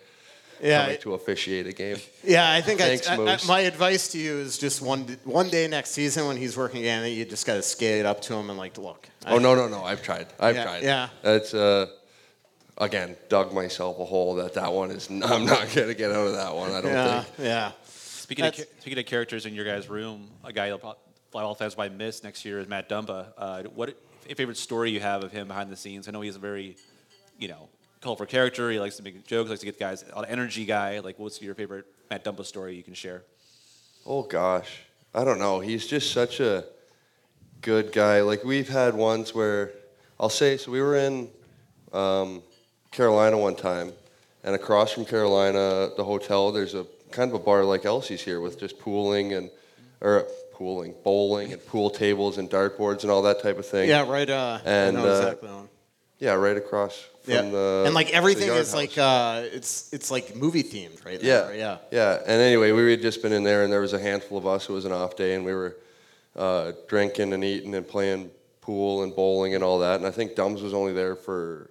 yeah, 0.61 0.83
coming 0.85 0.99
to 1.01 1.13
officiate 1.13 1.67
a 1.67 1.71
game. 1.73 1.97
yeah. 2.23 2.51
I 2.51 2.61
think 2.61 2.81
I- 2.81 2.87
Thanks, 2.87 3.07
I, 3.07 3.13
I, 3.13 3.17
Moose. 3.17 3.47
my 3.47 3.59
advice 3.61 4.07
to 4.13 4.17
you 4.17 4.39
is 4.39 4.57
just 4.57 4.81
one 4.81 5.01
one 5.23 5.49
day 5.49 5.67
next 5.67 5.91
season 5.91 6.25
when 6.27 6.35
he's 6.37 6.57
working 6.57 6.79
again, 6.81 7.09
you 7.11 7.25
just 7.25 7.45
got 7.45 7.55
to 7.55 7.61
skate 7.61 8.05
up 8.05 8.21
to 8.23 8.33
him 8.33 8.49
and 8.49 8.57
like, 8.57 8.77
look. 8.77 9.07
I- 9.25 9.33
Oh 9.33 9.37
no 9.39 9.53
no 9.55 9.67
no! 9.67 9.83
I've 9.83 10.01
tried. 10.01 10.27
I've 10.39 10.55
Yeah, 10.55 10.63
tried. 10.63 10.83
yeah. 10.83 11.09
It's 11.23 11.53
uh, 11.53 11.87
again 12.79 13.15
dug 13.27 13.53
myself 13.53 13.99
a 13.99 14.05
hole 14.05 14.35
that 14.35 14.53
that 14.53 14.71
one 14.71 14.91
is. 14.91 15.09
I'm 15.23 15.45
not 15.45 15.67
gonna 15.73 15.93
get 15.93 16.11
out 16.11 16.27
of 16.27 16.33
that 16.33 16.55
one. 16.55 16.71
I 16.71 16.81
don't 16.81 16.91
Yeah, 16.91 17.21
think. 17.21 17.47
yeah. 17.47 17.71
Speaking 17.85 18.45
of, 18.45 18.51
That's- 18.55 18.67
cha- 18.75 18.81
speaking 18.81 18.99
of 18.99 19.05
characters 19.05 19.45
in 19.45 19.55
your 19.55 19.65
guys' 19.65 19.89
room, 19.89 20.29
a 20.43 20.53
guy 20.53 20.67
you'll 20.67 20.77
probably 20.77 20.99
all 21.33 21.55
fans 21.55 21.77
might 21.77 21.93
miss 21.93 22.23
next 22.23 22.43
year 22.45 22.59
is 22.59 22.67
Matt 22.67 22.89
Dumba. 22.89 23.27
Uh, 23.37 23.63
what 23.75 23.95
a 24.29 24.35
favorite 24.35 24.57
story 24.57 24.91
you 24.91 24.99
have 24.99 25.23
of 25.23 25.31
him 25.31 25.47
behind 25.47 25.69
the 25.71 25.75
scenes? 25.75 26.07
I 26.07 26.11
know 26.11 26.21
he's 26.21 26.35
a 26.35 26.39
very, 26.39 26.75
you 27.37 27.47
know, 27.47 27.69
colorful 28.01 28.25
character. 28.25 28.69
He 28.71 28.79
likes 28.79 28.97
to 28.97 29.03
make 29.03 29.25
jokes, 29.27 29.49
likes 29.49 29.59
to 29.61 29.65
get 29.65 29.79
guys, 29.79 30.03
a 30.11 30.15
lot 30.15 30.25
of 30.25 30.31
energy 30.31 30.65
guy. 30.65 30.99
Like, 30.99 31.17
what's 31.19 31.41
your 31.41 31.55
favorite 31.55 31.85
Matt 32.09 32.23
Dumba 32.23 32.45
story 32.45 32.75
you 32.75 32.83
can 32.83 32.93
share? 32.93 33.23
Oh 34.05 34.23
gosh, 34.23 34.81
I 35.13 35.23
don't 35.23 35.39
know. 35.39 35.59
He's 35.59 35.85
just 35.87 36.11
such 36.11 36.39
a 36.39 36.65
good 37.61 37.91
guy. 37.91 38.21
Like 38.21 38.43
we've 38.43 38.69
had 38.69 38.93
ones 38.95 39.33
where 39.35 39.71
I'll 40.19 40.29
say. 40.29 40.57
So 40.57 40.71
we 40.71 40.81
were 40.81 40.95
in 40.95 41.29
um, 41.93 42.41
Carolina 42.91 43.37
one 43.37 43.55
time, 43.55 43.93
and 44.43 44.55
across 44.55 44.91
from 44.91 45.05
Carolina, 45.05 45.89
the 45.95 46.03
hotel, 46.03 46.51
there's 46.51 46.73
a 46.73 46.85
kind 47.11 47.29
of 47.29 47.35
a 47.35 47.43
bar 47.43 47.63
like 47.63 47.85
Elsie's 47.85 48.21
here 48.21 48.41
with 48.41 48.59
just 48.59 48.79
pooling 48.79 49.33
and 49.33 49.49
or 50.01 50.25
pooling, 50.53 50.93
bowling 51.03 51.53
and 51.53 51.65
pool 51.65 51.89
tables 51.89 52.37
and 52.37 52.49
dartboards 52.49 53.03
and 53.03 53.11
all 53.11 53.21
that 53.23 53.41
type 53.41 53.57
of 53.57 53.65
thing. 53.65 53.89
Yeah, 53.89 54.09
right. 54.09 54.29
Uh, 54.29 54.59
And, 54.65 54.97
I 54.97 55.01
know 55.01 55.07
uh, 55.09 55.17
exactly. 55.17 55.49
one. 55.49 55.69
Yeah, 56.19 56.33
right 56.33 56.57
across 56.57 56.99
from 57.23 57.33
Yeah, 57.33 57.41
the 57.43 57.83
and 57.85 57.95
like 57.95 58.09
everything 58.11 58.49
is 58.49 58.71
house. 58.71 58.73
like 58.73 58.97
uh, 58.97 59.43
it's 59.53 59.91
it's 59.93 60.11
like 60.11 60.35
movie 60.35 60.63
themed, 60.63 61.05
right? 61.05 61.21
Yeah, 61.21 61.41
there, 61.43 61.55
yeah. 61.55 61.77
yeah. 61.91 62.17
And 62.27 62.41
anyway, 62.41 62.71
we 62.73 62.91
had 62.91 63.01
just 63.01 63.21
been 63.21 63.31
in 63.31 63.43
there, 63.43 63.63
and 63.63 63.71
there 63.71 63.79
was 63.81 63.93
a 63.93 63.99
handful 63.99 64.37
of 64.37 64.45
us. 64.45 64.67
It 64.67 64.73
was 64.73 64.83
an 64.85 64.91
off 64.91 65.15
day, 65.15 65.35
and 65.35 65.45
we 65.45 65.53
were 65.53 65.77
uh, 66.35 66.73
drinking 66.89 67.31
and 67.33 67.41
eating 67.43 67.73
and 67.73 67.87
playing 67.87 68.31
pool 68.59 69.03
and 69.03 69.15
bowling 69.15 69.55
and 69.55 69.63
all 69.63 69.79
that. 69.79 69.95
And 69.99 70.05
I 70.05 70.11
think 70.11 70.35
Dums 70.35 70.61
was 70.61 70.73
only 70.73 70.91
there 70.91 71.15
for 71.15 71.69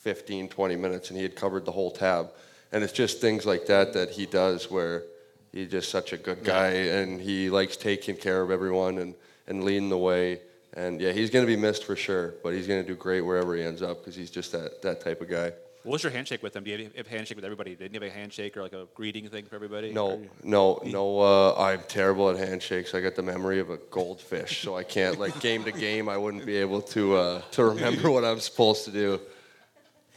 15, 0.00 0.48
20 0.48 0.76
minutes, 0.76 1.10
and 1.10 1.16
he 1.16 1.22
had 1.22 1.36
covered 1.36 1.64
the 1.64 1.72
whole 1.72 1.90
tab. 1.90 2.30
And 2.72 2.82
it's 2.84 2.92
just 2.92 3.20
things 3.20 3.46
like 3.46 3.66
that 3.66 3.92
that 3.92 4.10
he 4.10 4.26
does, 4.26 4.70
where 4.70 5.04
he's 5.52 5.70
just 5.70 5.90
such 5.90 6.12
a 6.12 6.16
good 6.16 6.44
guy, 6.44 6.68
and 6.68 7.20
he 7.20 7.50
likes 7.50 7.76
taking 7.76 8.16
care 8.16 8.42
of 8.42 8.50
everyone 8.50 8.98
and 8.98 9.14
and 9.46 9.64
leading 9.64 9.88
the 9.88 9.98
way. 9.98 10.40
And 10.72 11.00
yeah, 11.00 11.10
he's 11.10 11.30
going 11.30 11.44
to 11.44 11.52
be 11.52 11.60
missed 11.60 11.84
for 11.84 11.96
sure, 11.96 12.34
but 12.42 12.54
he's 12.54 12.68
going 12.68 12.80
to 12.80 12.86
do 12.86 12.94
great 12.94 13.22
wherever 13.22 13.56
he 13.56 13.62
ends 13.62 13.82
up 13.82 13.98
because 13.98 14.14
he's 14.14 14.30
just 14.30 14.52
that 14.52 14.80
that 14.82 15.00
type 15.00 15.20
of 15.20 15.28
guy. 15.28 15.52
What 15.82 15.94
was 15.94 16.02
your 16.02 16.12
handshake 16.12 16.42
with 16.42 16.54
him? 16.54 16.62
Do 16.62 16.70
you 16.70 16.90
have, 16.94 17.06
a 17.06 17.08
handshake 17.08 17.36
with 17.36 17.44
everybody? 17.44 17.74
Didn't 17.74 17.94
you 17.94 18.00
have 18.00 18.10
a 18.10 18.14
handshake 18.14 18.54
or 18.56 18.62
like 18.62 18.74
a 18.74 18.86
greeting 18.94 19.26
thing 19.30 19.46
for 19.46 19.54
everybody? 19.54 19.92
No, 19.92 20.22
no, 20.42 20.78
no. 20.84 21.20
Uh, 21.20 21.54
I'm 21.58 21.80
terrible 21.88 22.28
at 22.28 22.36
handshakes. 22.36 22.94
I 22.94 23.00
got 23.00 23.14
the 23.14 23.22
memory 23.22 23.60
of 23.60 23.70
a 23.70 23.78
goldfish, 23.78 24.60
so 24.60 24.76
I 24.76 24.84
can't 24.84 25.18
like 25.18 25.40
game 25.48 25.64
to 25.64 25.72
game. 25.72 26.08
I 26.08 26.18
wouldn't 26.18 26.44
be 26.44 26.56
able 26.56 26.82
to 26.82 27.16
uh, 27.16 27.42
to 27.52 27.64
remember 27.64 28.10
what 28.10 28.24
I'm 28.24 28.40
supposed 28.40 28.84
to 28.84 28.90
do. 28.90 29.20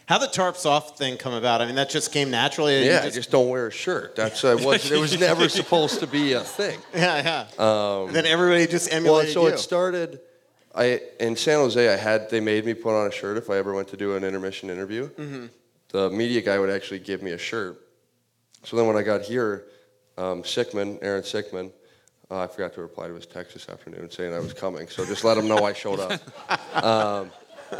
How 0.05 0.17
the 0.17 0.27
tarps 0.27 0.65
off 0.65 0.97
thing 0.97 1.17
come 1.17 1.33
about? 1.33 1.61
I 1.61 1.65
mean, 1.65 1.75
that 1.75 1.89
just 1.89 2.11
came 2.11 2.29
naturally. 2.29 2.85
Yeah, 2.85 3.01
I 3.03 3.09
just 3.09 3.31
don't 3.31 3.47
wear 3.49 3.67
a 3.67 3.71
shirt. 3.71 4.15
That's 4.15 4.43
uh, 4.43 4.57
was 4.59 4.91
it 4.91 4.99
was 4.99 5.17
never 5.29 5.47
supposed 5.47 5.99
to 6.01 6.07
be 6.07 6.33
a 6.33 6.41
thing. 6.41 6.79
yeah, 6.93 7.47
yeah. 7.57 8.07
then 8.11 8.25
everybody 8.25 8.67
just 8.67 8.91
emulated 8.91 9.35
Well, 9.35 9.45
so 9.45 9.47
you. 9.49 9.53
it 9.53 9.59
started. 9.59 10.19
I 10.75 11.01
in 11.19 11.35
San 11.35 11.59
Jose. 11.59 11.93
I 11.93 11.95
had 11.95 12.29
they 12.29 12.39
made 12.39 12.65
me 12.65 12.73
put 12.73 12.99
on 12.99 13.07
a 13.07 13.11
shirt 13.11 13.37
if 13.37 13.49
I 13.49 13.57
ever 13.57 13.73
went 13.73 13.87
to 13.89 13.97
do 13.97 14.15
an 14.15 14.23
intermission 14.23 14.69
interview. 14.69 15.09
Mm-hmm. 15.09 15.45
The 15.89 16.09
media 16.09 16.41
guy 16.41 16.57
would 16.59 16.71
actually 16.71 16.99
give 16.99 17.21
me 17.21 17.31
a 17.31 17.37
shirt. 17.37 17.79
So 18.63 18.75
then 18.75 18.87
when 18.87 18.97
I 18.97 19.03
got 19.03 19.21
here, 19.21 19.65
um, 20.17 20.41
Sickman, 20.41 20.97
Aaron 21.03 21.21
Sickman, 21.21 21.71
uh, 22.31 22.39
I 22.39 22.47
forgot 22.47 22.73
to 22.73 22.81
reply 22.81 23.07
to 23.07 23.13
his 23.13 23.27
text 23.27 23.53
this 23.53 23.69
afternoon 23.69 24.09
saying 24.09 24.33
I 24.33 24.39
was 24.39 24.53
coming. 24.53 24.87
So 24.87 25.05
just 25.05 25.23
let 25.23 25.37
him 25.37 25.47
know 25.47 25.59
I 25.59 25.73
showed 25.73 25.99
up. 25.99 26.19
Um, 26.73 27.31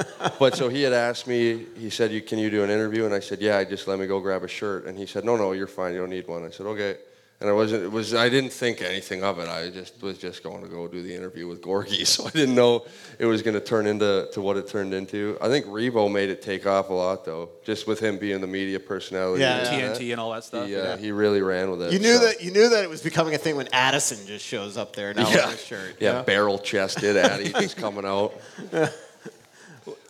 but 0.39 0.55
so 0.55 0.69
he 0.69 0.81
had 0.81 0.93
asked 0.93 1.27
me. 1.27 1.65
He 1.77 1.89
said, 1.89 2.11
"You 2.11 2.21
can 2.21 2.39
you 2.39 2.49
do 2.49 2.63
an 2.63 2.69
interview?" 2.69 3.05
And 3.05 3.13
I 3.13 3.19
said, 3.19 3.41
"Yeah." 3.41 3.57
I 3.57 3.65
just 3.65 3.87
let 3.87 3.99
me 3.99 4.07
go 4.07 4.19
grab 4.19 4.43
a 4.43 4.47
shirt. 4.47 4.85
And 4.85 4.97
he 4.97 5.05
said, 5.05 5.23
"No, 5.25 5.35
no, 5.35 5.51
you're 5.51 5.67
fine. 5.67 5.93
You 5.93 5.99
don't 5.99 6.09
need 6.09 6.27
one." 6.27 6.43
I 6.43 6.49
said, 6.49 6.65
"Okay." 6.67 6.97
And 7.41 7.49
I 7.49 7.53
wasn't. 7.53 7.83
It 7.83 7.91
was. 7.91 8.13
I 8.13 8.29
didn't 8.29 8.53
think 8.53 8.81
anything 8.81 9.21
of 9.21 9.37
it. 9.39 9.49
I 9.49 9.69
just 9.69 10.01
was 10.01 10.17
just 10.17 10.43
going 10.43 10.61
to 10.61 10.69
go 10.69 10.87
do 10.87 11.01
the 11.01 11.13
interview 11.13 11.45
with 11.45 11.61
Gorgie. 11.61 12.07
So 12.13 12.25
I 12.25 12.29
didn't 12.29 12.55
know 12.55 12.85
it 13.19 13.25
was 13.25 13.41
going 13.41 13.55
to 13.55 13.59
turn 13.59 13.85
into 13.85 14.29
to 14.31 14.39
what 14.39 14.55
it 14.55 14.67
turned 14.69 14.93
into. 14.93 15.37
I 15.41 15.49
think 15.49 15.65
Revo 15.65 16.09
made 16.09 16.29
it 16.29 16.41
take 16.41 16.65
off 16.65 16.89
a 16.89 16.93
lot 16.93 17.25
though, 17.25 17.49
just 17.65 17.85
with 17.85 17.99
him 17.99 18.17
being 18.17 18.39
the 18.39 18.47
media 18.47 18.79
personality. 18.79 19.41
Yeah, 19.41 19.57
and 19.57 19.77
yeah. 19.77 19.87
that. 19.89 19.97
TNT 19.97 20.11
and 20.11 20.21
all 20.21 20.31
that 20.31 20.45
stuff. 20.45 20.67
He, 20.67 20.75
uh, 20.75 20.83
yeah. 20.83 20.97
he 20.97 21.11
really 21.11 21.41
ran 21.41 21.69
with 21.69 21.81
it. 21.81 21.91
you 21.91 21.99
knew 21.99 22.15
so. 22.15 22.27
that 22.27 22.41
you 22.41 22.51
knew 22.51 22.69
that 22.69 22.83
it 22.83 22.89
was 22.89 23.01
becoming 23.01 23.35
a 23.35 23.37
thing 23.37 23.57
when 23.57 23.67
Addison 23.73 24.25
just 24.25 24.45
shows 24.45 24.77
up 24.77 24.95
there 24.95 25.13
now 25.13 25.29
Yeah. 25.29 25.47
with 25.47 25.55
a 25.55 25.65
shirt. 25.65 25.95
Yeah, 25.99 26.21
barrel 26.21 26.59
chested 26.59 27.17
Addy 27.17 27.51
just 27.51 27.75
coming 27.75 28.05
out. 28.05 28.39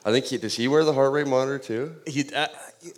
I 0.05 0.11
think 0.11 0.25
he 0.25 0.37
does. 0.37 0.53
He 0.55 0.67
wear 0.67 0.83
the 0.83 0.93
heart 0.93 1.11
rate 1.13 1.27
monitor 1.27 1.59
too? 1.59 1.95
He, 2.05 2.29
uh, 2.33 2.47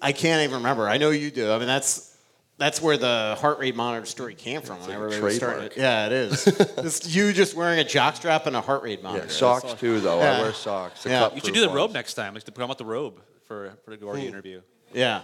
I 0.01 0.11
can't 0.11 0.43
even 0.43 0.57
remember. 0.57 0.87
I 0.89 0.97
know 0.97 1.11
you 1.11 1.29
do. 1.31 1.51
I 1.51 1.57
mean, 1.59 1.67
that's 1.67 2.15
That's 2.57 2.81
where 2.81 2.97
the 2.97 3.35
heart 3.39 3.59
rate 3.59 3.75
monitor 3.75 4.05
story 4.05 4.33
came 4.33 4.61
from. 4.61 4.79
when 4.79 4.89
like 4.89 4.97
a 4.97 5.01
everybody 5.03 5.21
was 5.21 5.35
starting 5.35 5.69
trademark. 5.69 5.77
yeah, 5.77 6.05
it 6.07 6.11
is. 6.13 6.45
Just 6.81 7.09
you 7.13 7.31
just 7.33 7.53
wearing 7.55 7.79
a 7.79 7.83
jock 7.83 8.15
strap 8.15 8.45
and 8.47 8.55
a 8.55 8.61
heart 8.61 8.81
rate 8.83 9.03
monitor. 9.03 9.25
Yeah, 9.25 9.31
socks 9.31 9.65
all- 9.65 9.75
too, 9.75 9.99
though. 9.99 10.19
Yeah. 10.19 10.37
I 10.37 10.41
wear 10.41 10.53
socks. 10.53 11.03
the 11.03 11.09
Yeah. 11.09 11.33
You 11.33 11.41
should 11.41 11.53
do 11.53 11.61
the 11.61 11.67
robe 11.67 11.89
ones. 11.89 11.93
next 11.95 12.13
time. 12.15 12.33
Like 12.33 12.43
to 12.45 12.51
put 12.51 12.67
out 12.69 12.77
the 12.77 12.85
robe 12.85 13.19
for 13.47 13.73
for 13.83 13.91
the 13.91 13.97
Gordy 13.97 14.25
interview. 14.25 14.61
Yeah. 14.93 15.23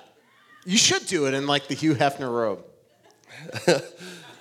You 0.65 0.78
should 0.78 1.08
do 1.08 1.26
it 1.28 1.34
in 1.34 1.48
like 1.48 1.67
the 1.67 1.74
Hugh 1.76 1.96
Hefner 1.96 2.30
robe. 2.32 2.63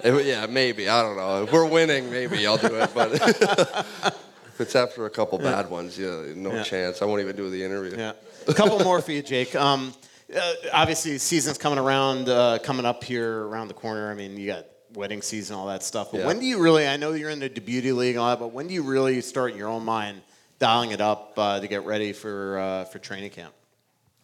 Yeah, 0.03 0.47
maybe. 0.47 0.89
I 0.89 1.03
don't 1.03 1.17
know. 1.19 1.43
If 1.45 1.53
we're 1.53 1.67
winning, 1.67 2.11
maybe 2.11 2.47
I'll 2.47 2.57
do 2.57 2.75
it. 2.75 2.91
But 2.95 4.17
if 4.61 4.67
it's 4.67 4.77
after 4.77 5.07
a 5.07 5.11
couple 5.11 5.39
bad 5.39 5.71
ones, 5.71 5.99
yeah, 5.99 6.23
no 6.37 6.53
Yeah. 6.53 6.63
chance. 6.63 7.01
I 7.01 7.07
won't 7.07 7.23
even 7.23 7.35
do 7.35 7.49
the 7.51 7.65
interview. 7.65 7.97
Yeah. 7.97 8.13
A 8.47 8.53
couple 8.55 8.79
more 8.81 9.01
for 9.01 9.11
you, 9.13 9.23
Jake. 9.23 9.55
Um, 9.57 9.95
uh, 10.35 10.53
obviously, 10.73 11.17
season's 11.19 11.57
coming 11.59 11.79
around, 11.79 12.29
uh, 12.29 12.59
coming 12.63 12.85
up 12.85 13.03
here 13.03 13.45
around 13.47 13.69
the 13.69 13.75
corner. 13.75 14.11
I 14.11 14.15
mean, 14.15 14.37
you 14.37 14.47
got 14.47 14.67
wedding 14.95 15.23
season, 15.23 15.57
all 15.57 15.67
that 15.69 15.83
stuff. 15.83 16.11
But 16.13 16.21
Yeah. 16.21 16.27
when 16.27 16.39
do 16.41 16.45
you 16.47 16.59
really? 16.59 16.87
I 16.87 16.97
know 16.99 17.13
you're 17.15 17.31
in 17.31 17.39
the 17.41 17.49
beauty 17.49 17.93
league 17.93 18.17
and 18.17 18.23
all 18.23 18.29
that, 18.31 18.39
but 18.39 18.49
when 18.49 18.67
do 18.69 18.75
you 18.75 18.83
really 18.83 19.21
start 19.23 19.53
in 19.53 19.57
your 19.59 19.69
own 19.69 19.85
mind 19.85 20.21
dialing 20.59 20.91
it 20.91 21.01
up 21.01 21.33
uh, 21.39 21.59
to 21.59 21.67
get 21.67 21.87
ready 21.87 22.13
for 22.13 22.59
uh, 22.59 22.85
for 22.85 22.99
training 22.99 23.31
camp? 23.31 23.55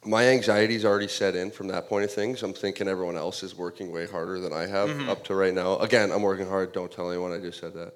my 0.05 0.23
anxiety's 0.29 0.85
already 0.85 1.09
set 1.09 1.35
in 1.35 1.51
from 1.51 1.67
that 1.67 1.89
point 1.89 2.05
of 2.05 2.13
things. 2.13 2.45
I'm 2.45 2.53
thinking 2.53 2.87
everyone 2.87 3.17
else 3.17 3.43
is 3.43 3.57
working 3.57 3.91
way 3.91 4.07
harder 4.07 4.39
than 4.39 4.53
I 4.53 4.65
have 4.67 4.89
Mm-hmm. 4.89 5.09
up 5.09 5.25
to 5.25 5.35
right 5.35 5.53
now. 5.53 5.79
Again, 5.79 6.13
I'm 6.13 6.23
working 6.23 6.47
hard. 6.49 6.73
Don't 6.73 6.93
tell 6.93 7.11
anyone 7.11 7.33
I 7.33 7.39
just 7.41 7.59
said 7.59 7.73
that. 7.75 7.93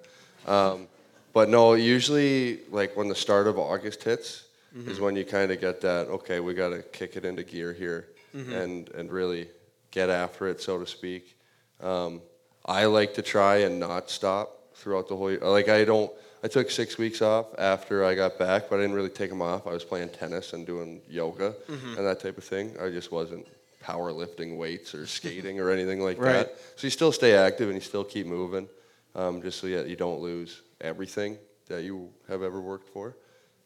Um, 0.52 0.88
but 1.32 1.48
no, 1.48 1.74
usually 1.74 2.60
like 2.70 2.96
when 2.96 3.08
the 3.08 3.14
start 3.14 3.46
of 3.46 3.58
August 3.58 4.02
hits 4.04 4.44
Mm-hmm. 4.76 4.88
is 4.88 5.00
when 5.00 5.16
you 5.16 5.24
kind 5.24 5.50
of 5.50 5.60
get 5.60 5.80
that. 5.80 6.06
Okay, 6.06 6.38
we 6.38 6.54
got 6.54 6.68
to 6.68 6.80
kick 6.92 7.16
it 7.16 7.24
into 7.24 7.42
gear 7.42 7.72
here 7.72 8.06
Mm-hmm. 8.36 8.52
and 8.52 8.88
and 8.90 9.10
really 9.10 9.48
get 9.90 10.08
after 10.08 10.46
it, 10.46 10.60
so 10.60 10.78
to 10.78 10.86
speak. 10.86 11.36
Um, 11.82 12.20
I 12.64 12.84
like 12.84 13.12
to 13.14 13.22
try 13.22 13.56
and 13.66 13.80
not 13.80 14.08
stop 14.10 14.46
throughout 14.76 15.08
the 15.08 15.16
whole 15.16 15.28
year. 15.32 15.40
Like 15.40 15.68
I 15.68 15.84
don't. 15.84 16.12
I 16.44 16.48
took 16.48 16.70
six 16.70 16.96
weeks 16.98 17.20
off 17.20 17.46
after 17.58 18.04
I 18.04 18.14
got 18.14 18.38
back, 18.38 18.70
but 18.70 18.76
I 18.78 18.82
didn't 18.82 18.94
really 18.94 19.10
take 19.10 19.28
them 19.28 19.42
off. 19.42 19.66
I 19.66 19.72
was 19.72 19.82
playing 19.84 20.10
tennis 20.10 20.52
and 20.52 20.64
doing 20.64 21.00
yoga 21.08 21.52
Mm-hmm. 21.68 21.96
and 21.98 22.06
that 22.06 22.20
type 22.20 22.38
of 22.38 22.44
thing. 22.44 22.76
I 22.80 22.90
just 22.90 23.10
wasn't 23.10 23.46
powerlifting 23.82 24.56
weights 24.56 24.94
or 24.94 25.04
skating 25.06 25.58
or 25.58 25.70
anything 25.70 26.00
like 26.00 26.18
Right. 26.20 26.32
that. 26.46 26.56
So 26.76 26.86
you 26.86 26.90
still 26.90 27.12
stay 27.12 27.34
active 27.34 27.68
and 27.68 27.74
you 27.76 27.80
still 27.82 28.04
keep 28.04 28.26
moving, 28.26 28.68
um, 29.16 29.42
just 29.42 29.58
so 29.60 29.66
that 29.68 29.88
you 29.88 29.96
don't 29.96 30.20
lose 30.20 30.62
everything 30.80 31.38
that 31.66 31.84
you 31.84 32.10
have 32.28 32.42
ever 32.42 32.60
worked 32.60 32.88
for. 32.88 33.16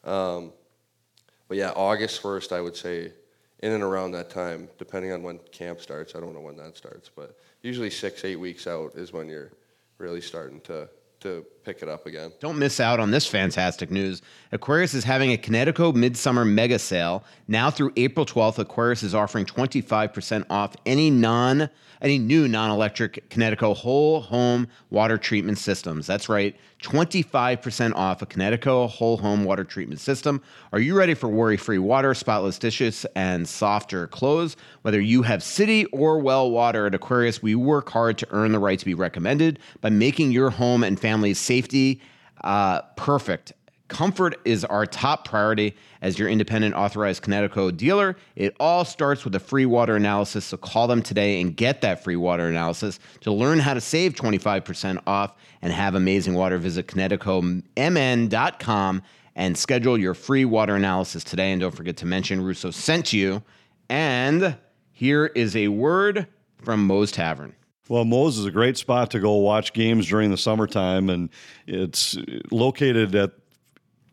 Um, 0.04 0.52
but 1.48 1.56
yeah, 1.56 1.70
August 1.70 2.20
first, 2.20 2.52
I 2.52 2.60
would 2.60 2.76
say, 2.76 3.12
in 3.60 3.72
and 3.72 3.82
around 3.82 4.12
that 4.12 4.30
time, 4.30 4.68
depending 4.78 5.12
on 5.12 5.22
when 5.22 5.38
camp 5.52 5.80
starts. 5.80 6.14
I 6.14 6.20
don't 6.20 6.34
know 6.34 6.40
when 6.40 6.56
that 6.58 6.76
starts, 6.76 7.10
but 7.14 7.38
usually 7.62 7.90
six, 7.90 8.24
eight 8.24 8.36
weeks 8.36 8.66
out 8.66 8.94
is 8.94 9.12
when 9.12 9.28
you're 9.28 9.52
really 9.98 10.20
starting 10.20 10.60
to 10.62 10.88
to 11.24 11.42
pick 11.64 11.82
it 11.82 11.88
up 11.88 12.04
again. 12.04 12.32
Don't 12.38 12.58
miss 12.58 12.78
out 12.78 13.00
on 13.00 13.10
this 13.10 13.26
fantastic 13.26 13.90
news. 13.90 14.20
Aquarius 14.52 14.92
is 14.92 15.04
having 15.04 15.32
a 15.32 15.38
Kinetico 15.38 15.94
Midsummer 15.94 16.44
Mega 16.44 16.78
Sale. 16.78 17.24
Now 17.48 17.70
through 17.70 17.92
April 17.96 18.26
12th, 18.26 18.58
Aquarius 18.58 19.02
is 19.02 19.14
offering 19.14 19.46
25% 19.46 20.44
off 20.50 20.76
any 20.84 21.10
non 21.10 21.70
any 22.02 22.18
new 22.18 22.46
non-electric 22.46 23.30
Kinetico 23.30 23.74
whole 23.74 24.20
home 24.20 24.68
water 24.90 25.16
treatment 25.16 25.56
systems. 25.56 26.06
That's 26.06 26.28
right, 26.28 26.54
25% 26.82 27.94
off 27.94 28.20
a 28.20 28.26
Kinetico 28.26 28.90
whole 28.90 29.16
home 29.16 29.44
water 29.44 29.64
treatment 29.64 30.00
system. 30.00 30.42
Are 30.72 30.80
you 30.80 30.98
ready 30.98 31.14
for 31.14 31.28
worry-free 31.28 31.78
water, 31.78 32.12
spotless 32.12 32.58
dishes, 32.58 33.06
and 33.16 33.48
softer 33.48 34.06
clothes? 34.08 34.56
Whether 34.82 35.00
you 35.00 35.22
have 35.22 35.42
city 35.42 35.86
or 35.86 36.18
well 36.18 36.50
water 36.50 36.86
at 36.86 36.94
Aquarius, 36.94 37.42
we 37.42 37.54
work 37.54 37.88
hard 37.88 38.18
to 38.18 38.26
earn 38.30 38.52
the 38.52 38.58
right 38.58 38.78
to 38.78 38.84
be 38.84 38.94
recommended 38.94 39.58
by 39.80 39.88
making 39.88 40.30
your 40.30 40.50
home 40.50 40.84
and 40.84 41.00
family's 41.14 41.38
safety 41.38 42.00
uh, 42.42 42.80
perfect. 42.96 43.52
Comfort 43.86 44.34
is 44.44 44.64
our 44.64 44.84
top 44.84 45.28
priority 45.28 45.76
as 46.02 46.18
your 46.18 46.28
independent 46.28 46.74
authorized 46.74 47.22
Kinetico 47.22 47.76
dealer. 47.76 48.16
It 48.34 48.56
all 48.58 48.84
starts 48.84 49.24
with 49.24 49.36
a 49.36 49.40
free 49.40 49.66
water 49.66 49.94
analysis, 49.94 50.44
so 50.44 50.56
call 50.56 50.88
them 50.88 51.02
today 51.02 51.40
and 51.40 51.56
get 51.56 51.82
that 51.82 52.02
free 52.02 52.16
water 52.16 52.48
analysis. 52.48 52.98
To 53.20 53.30
learn 53.30 53.60
how 53.60 53.74
to 53.74 53.80
save 53.80 54.14
25% 54.14 55.00
off 55.06 55.34
and 55.62 55.72
have 55.72 55.94
amazing 55.94 56.34
water, 56.34 56.58
visit 56.58 56.88
KineticoMN.com 56.88 59.02
and 59.36 59.56
schedule 59.56 59.96
your 59.96 60.14
free 60.14 60.44
water 60.44 60.74
analysis 60.74 61.22
today. 61.22 61.52
And 61.52 61.60
don't 61.60 61.76
forget 61.76 61.96
to 61.98 62.06
mention 62.06 62.40
Russo 62.40 62.72
sent 62.72 63.12
you. 63.12 63.40
And 63.88 64.56
here 64.90 65.26
is 65.26 65.54
a 65.54 65.68
word 65.68 66.26
from 66.62 66.84
Moe's 66.84 67.12
Tavern. 67.12 67.54
Well, 67.88 68.06
Moe's 68.06 68.38
is 68.38 68.46
a 68.46 68.50
great 68.50 68.78
spot 68.78 69.10
to 69.10 69.20
go 69.20 69.34
watch 69.34 69.74
games 69.74 70.08
during 70.08 70.30
the 70.30 70.38
summertime, 70.38 71.10
and 71.10 71.28
it's 71.66 72.16
located 72.50 73.14
at 73.14 73.32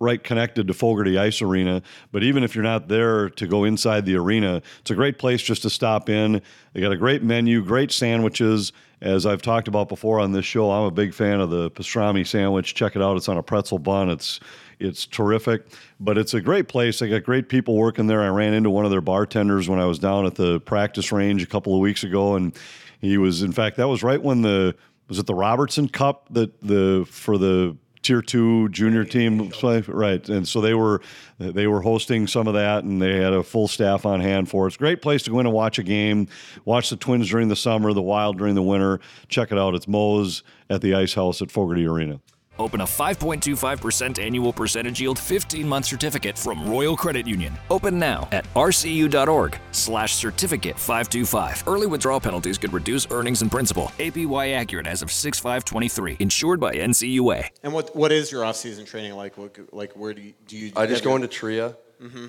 right 0.01 0.21
connected 0.21 0.67
to 0.67 0.73
Fogerty 0.73 1.17
Ice 1.17 1.41
Arena. 1.41 1.81
But 2.11 2.23
even 2.23 2.43
if 2.43 2.53
you're 2.53 2.63
not 2.65 2.89
there 2.89 3.29
to 3.29 3.47
go 3.47 3.63
inside 3.63 4.05
the 4.05 4.15
arena, 4.15 4.61
it's 4.79 4.91
a 4.91 4.95
great 4.95 5.19
place 5.19 5.41
just 5.41 5.61
to 5.61 5.69
stop 5.69 6.09
in. 6.09 6.41
They 6.73 6.81
got 6.81 6.91
a 6.91 6.97
great 6.97 7.23
menu, 7.23 7.63
great 7.63 7.91
sandwiches. 7.91 8.73
As 8.99 9.25
I've 9.25 9.41
talked 9.41 9.67
about 9.67 9.87
before 9.87 10.19
on 10.19 10.31
this 10.31 10.45
show, 10.45 10.69
I'm 10.69 10.83
a 10.83 10.91
big 10.91 11.13
fan 11.13 11.39
of 11.39 11.49
the 11.49 11.71
pastrami 11.71 12.27
sandwich. 12.27 12.75
Check 12.75 12.95
it 12.95 13.01
out; 13.01 13.15
it's 13.15 13.29
on 13.29 13.37
a 13.37 13.43
pretzel 13.43 13.79
bun. 13.79 14.09
It's 14.09 14.41
it's 14.79 15.05
terrific, 15.05 15.65
but 15.99 16.17
it's 16.17 16.33
a 16.33 16.41
great 16.41 16.67
place. 16.67 16.99
They 16.99 17.07
got 17.07 17.23
great 17.23 17.47
people 17.47 17.77
working 17.77 18.07
there. 18.07 18.21
I 18.21 18.27
ran 18.27 18.53
into 18.53 18.69
one 18.69 18.83
of 18.83 18.91
their 18.91 19.01
bartenders 19.01 19.69
when 19.69 19.79
I 19.79 19.85
was 19.85 19.97
down 19.97 20.25
at 20.25 20.35
the 20.35 20.59
practice 20.59 21.11
range 21.11 21.41
a 21.41 21.47
couple 21.47 21.73
of 21.73 21.79
weeks 21.79 22.03
ago, 22.03 22.35
and 22.35 22.55
he 23.01 23.17
was, 23.17 23.41
in 23.41 23.51
fact, 23.51 23.77
that 23.77 23.87
was 23.87 24.03
right 24.03 24.21
when 24.21 24.43
the 24.43 24.75
was 25.09 25.19
it 25.19 25.25
the 25.25 25.35
Robertson 25.35 25.89
Cup 25.89 26.27
that 26.31 26.61
the 26.61 27.05
for 27.09 27.37
the 27.37 27.75
tier 28.01 28.21
two 28.21 28.69
junior 28.69 29.03
team 29.03 29.49
play? 29.49 29.81
Right 29.81 30.27
and 30.29 30.47
so 30.47 30.61
they 30.61 30.73
were 30.73 31.01
they 31.37 31.67
were 31.67 31.81
hosting 31.81 32.27
some 32.27 32.47
of 32.47 32.53
that 32.53 32.83
and 32.83 33.01
they 33.01 33.17
had 33.17 33.33
a 33.33 33.43
full 33.43 33.67
staff 33.67 34.05
on 34.05 34.21
hand 34.21 34.49
for 34.49 34.65
it. 34.65 34.67
It's 34.67 34.75
a 34.77 34.79
great 34.79 35.01
place 35.01 35.23
to 35.23 35.31
go 35.31 35.39
in 35.39 35.47
and 35.47 35.53
watch 35.53 35.79
a 35.79 35.83
game. 35.83 36.27
Watch 36.63 36.91
the 36.91 36.95
twins 36.95 37.29
during 37.29 37.49
the 37.49 37.55
summer 37.55 37.91
the 37.91 38.01
wild 38.01 38.37
during 38.37 38.55
the 38.55 38.61
winter. 38.61 39.01
Check 39.27 39.51
it 39.51 39.57
out. 39.57 39.75
It's 39.75 39.87
moe's 39.87 40.43
at 40.69 40.81
the 40.81 40.93
ice 40.93 41.15
house 41.15 41.41
at 41.41 41.51
Fogerty 41.51 41.85
arena 41.85 42.21
Open 42.59 42.81
a 42.81 42.85
5.25% 42.85 44.19
annual 44.19 44.53
percentage 44.53 45.01
yield 45.01 45.17
15-month 45.17 45.85
certificate 45.85 46.37
from 46.37 46.69
Royal 46.69 46.95
Credit 46.97 47.25
Union. 47.25 47.53
Open 47.69 47.97
now 47.97 48.27
at 48.31 48.45
rcu.org 48.53 49.57
slash 49.71 50.15
certificate 50.15 50.77
525. 50.77 51.63
Early 51.67 51.87
withdrawal 51.87 52.19
penalties 52.19 52.57
could 52.57 52.73
reduce 52.73 53.07
earnings 53.09 53.41
and 53.41 53.49
principal. 53.49 53.85
APY 53.99 54.53
accurate 54.55 54.87
as 54.87 55.01
of 55.01 55.09
6-5-23. 55.09 56.19
Insured 56.19 56.59
by 56.59 56.75
NCUA. 56.75 57.47
And 57.63 57.73
what 57.73 57.95
what 57.95 58.11
is 58.11 58.31
your 58.31 58.43
off 58.45 58.55
season 58.55 58.85
training 58.85 59.13
like? 59.13 59.37
What, 59.37 59.57
like 59.73 59.93
where 59.93 60.13
do 60.13 60.21
you 60.21 60.33
do 60.47 60.57
you? 60.57 60.71
I 60.75 60.85
just 60.85 61.03
go 61.03 61.15
into 61.15 61.27
Tria. 61.27 61.75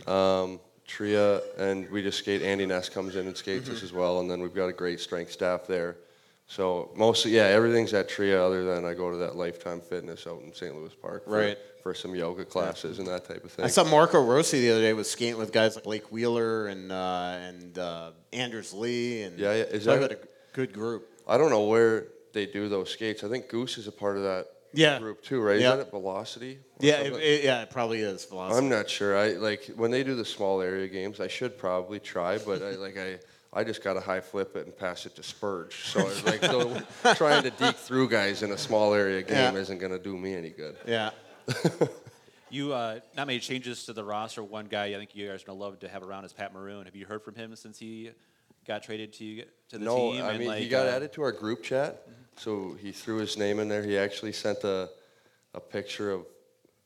Um, 0.06 0.61
Tria, 0.87 1.40
and 1.58 1.88
we 1.90 2.02
just 2.02 2.18
skate. 2.18 2.42
Andy 2.42 2.66
Ness 2.66 2.88
comes 2.88 3.16
in 3.16 3.26
and 3.26 3.37
skates 3.37 3.68
us 3.68 3.82
as 3.82 3.92
well, 3.92 4.20
and 4.20 4.30
then 4.30 4.40
we've 4.40 4.54
got 4.54 4.66
a 4.66 4.72
great 4.72 5.00
strength 5.00 5.32
staff 5.32 5.66
there. 5.66 5.96
So 6.54 6.90
mostly, 6.94 7.30
yeah, 7.30 7.44
everything's 7.44 7.94
at 7.94 8.10
Tria. 8.10 8.44
Other 8.44 8.62
than 8.62 8.84
I 8.84 8.92
go 8.92 9.10
to 9.10 9.16
that 9.16 9.36
Lifetime 9.36 9.80
Fitness 9.80 10.26
out 10.26 10.42
in 10.42 10.52
St. 10.52 10.74
Louis 10.76 10.94
Park, 11.00 11.24
for, 11.24 11.30
Right. 11.30 11.56
for 11.82 11.94
some 11.94 12.14
yoga 12.14 12.44
classes 12.44 12.98
and 12.98 13.08
that 13.08 13.24
type 13.24 13.42
of 13.42 13.52
thing. 13.52 13.64
I 13.64 13.68
saw 13.68 13.84
Marco 13.84 14.22
Rossi 14.22 14.60
the 14.60 14.70
other 14.72 14.82
day 14.82 14.92
was 14.92 15.10
skating 15.10 15.38
with 15.38 15.50
guys 15.50 15.76
like 15.76 15.84
Blake 15.84 16.12
Wheeler 16.12 16.66
and 16.66 16.92
uh, 16.92 17.38
and 17.40 17.78
uh, 17.78 18.10
Anders 18.34 18.74
Lee 18.74 19.22
and 19.22 19.38
Yeah, 19.38 19.54
yeah, 19.54 19.62
is 19.62 19.86
talk 19.86 20.00
that- 20.00 20.12
about 20.12 20.24
a 20.24 20.28
good 20.52 20.74
group. 20.74 21.08
I 21.26 21.38
don't 21.38 21.48
know 21.48 21.64
where 21.64 22.08
they 22.34 22.44
do 22.44 22.68
those 22.68 22.90
skates. 22.90 23.24
I 23.24 23.28
think 23.28 23.48
Goose 23.48 23.78
is 23.78 23.86
a 23.86 23.92
part 23.92 24.18
of 24.18 24.24
that 24.24 24.48
Yeah. 24.74 24.98
group 24.98 25.22
too, 25.22 25.40
right? 25.40 25.58
Yeah. 25.58 25.70
Is 25.72 25.76
that 25.78 25.86
at 25.86 25.90
Velocity? 25.90 26.58
or 26.80 26.86
Yeah, 26.86 26.94
it, 27.00 27.04
something? 27.12 27.22
it- 27.22 27.44
yeah, 27.44 27.62
it 27.62 27.70
probably 27.70 28.00
is. 28.00 28.26
Velocity. 28.26 28.58
I'm 28.58 28.68
not 28.68 28.90
sure. 28.90 29.16
I 29.16 29.28
like 29.30 29.70
when 29.76 29.90
they 29.90 30.04
do 30.04 30.14
the 30.16 30.24
small 30.26 30.60
area 30.60 30.86
games. 30.88 31.18
I 31.18 31.28
should 31.28 31.56
probably 31.56 31.98
try, 31.98 32.36
but 32.36 32.60
I 32.62 32.72
like 32.72 32.98
I. 32.98 33.20
I 33.52 33.64
just 33.64 33.84
got 33.84 33.94
to 33.94 34.00
high 34.00 34.20
flip 34.20 34.56
it 34.56 34.64
and 34.66 34.76
pass 34.76 35.04
it 35.04 35.14
to 35.16 35.22
Spurge. 35.22 35.84
So 35.84 36.00
I 36.00 36.04
was 36.04 36.24
like, 36.24 36.42
so 36.42 36.80
trying 37.14 37.42
to 37.42 37.50
deke 37.50 37.76
through 37.76 38.09
guys 38.09 38.42
in 38.42 38.50
a 38.53 38.59
small 38.59 38.94
area 38.94 39.22
game 39.22 39.55
Yeah. 39.55 39.61
isn't 39.61 39.78
going 39.78 39.92
to 39.92 39.98
do 39.98 40.16
me 40.16 40.34
any 40.34 40.50
good. 40.50 40.76
yeah. 40.86 41.11
You 42.50 42.74
uh, 42.74 43.00
not 43.16 43.26
made 43.28 43.40
changes 43.40 43.86
to 43.86 43.94
the 43.94 44.05
roster. 44.05 44.42
One 44.42 44.66
guy 44.66 44.88
I 44.88 44.92
think 44.96 45.14
you 45.14 45.26
guys 45.26 45.42
are 45.42 45.46
gonna 45.46 45.59
love 45.59 45.80
to 45.80 45.88
have 45.88 46.03
around 46.03 46.26
is 46.26 46.34
Pat 46.34 46.53
Maroon. 46.53 46.84
Have 46.84 46.94
you 46.94 47.07
heard 47.07 47.22
from 47.22 47.34
him 47.34 47.57
since 47.57 47.78
he 47.78 48.11
got 48.66 48.82
traded 48.82 49.14
to 49.14 49.24
you- 49.24 49.44
to 49.70 49.78
the 49.78 49.84
No, 49.86 50.12
team? 50.12 50.22
I 50.22 50.32
And, 50.32 50.38
mean 50.38 50.53
he 50.59 50.68
got 50.68 50.86
uh, 50.86 50.90
added 50.90 51.14
to 51.14 51.22
our 51.22 51.32
group 51.32 51.62
chat, 51.62 52.07
so 52.36 52.76
he 52.78 52.92
threw 52.92 53.16
his 53.16 53.38
name 53.38 53.59
in 53.59 53.68
there. 53.68 53.82
He 53.82 53.96
actually 53.96 54.32
sent 54.32 54.64
a 54.64 54.90
a 55.55 55.61
picture 55.61 56.11
of. 56.11 56.26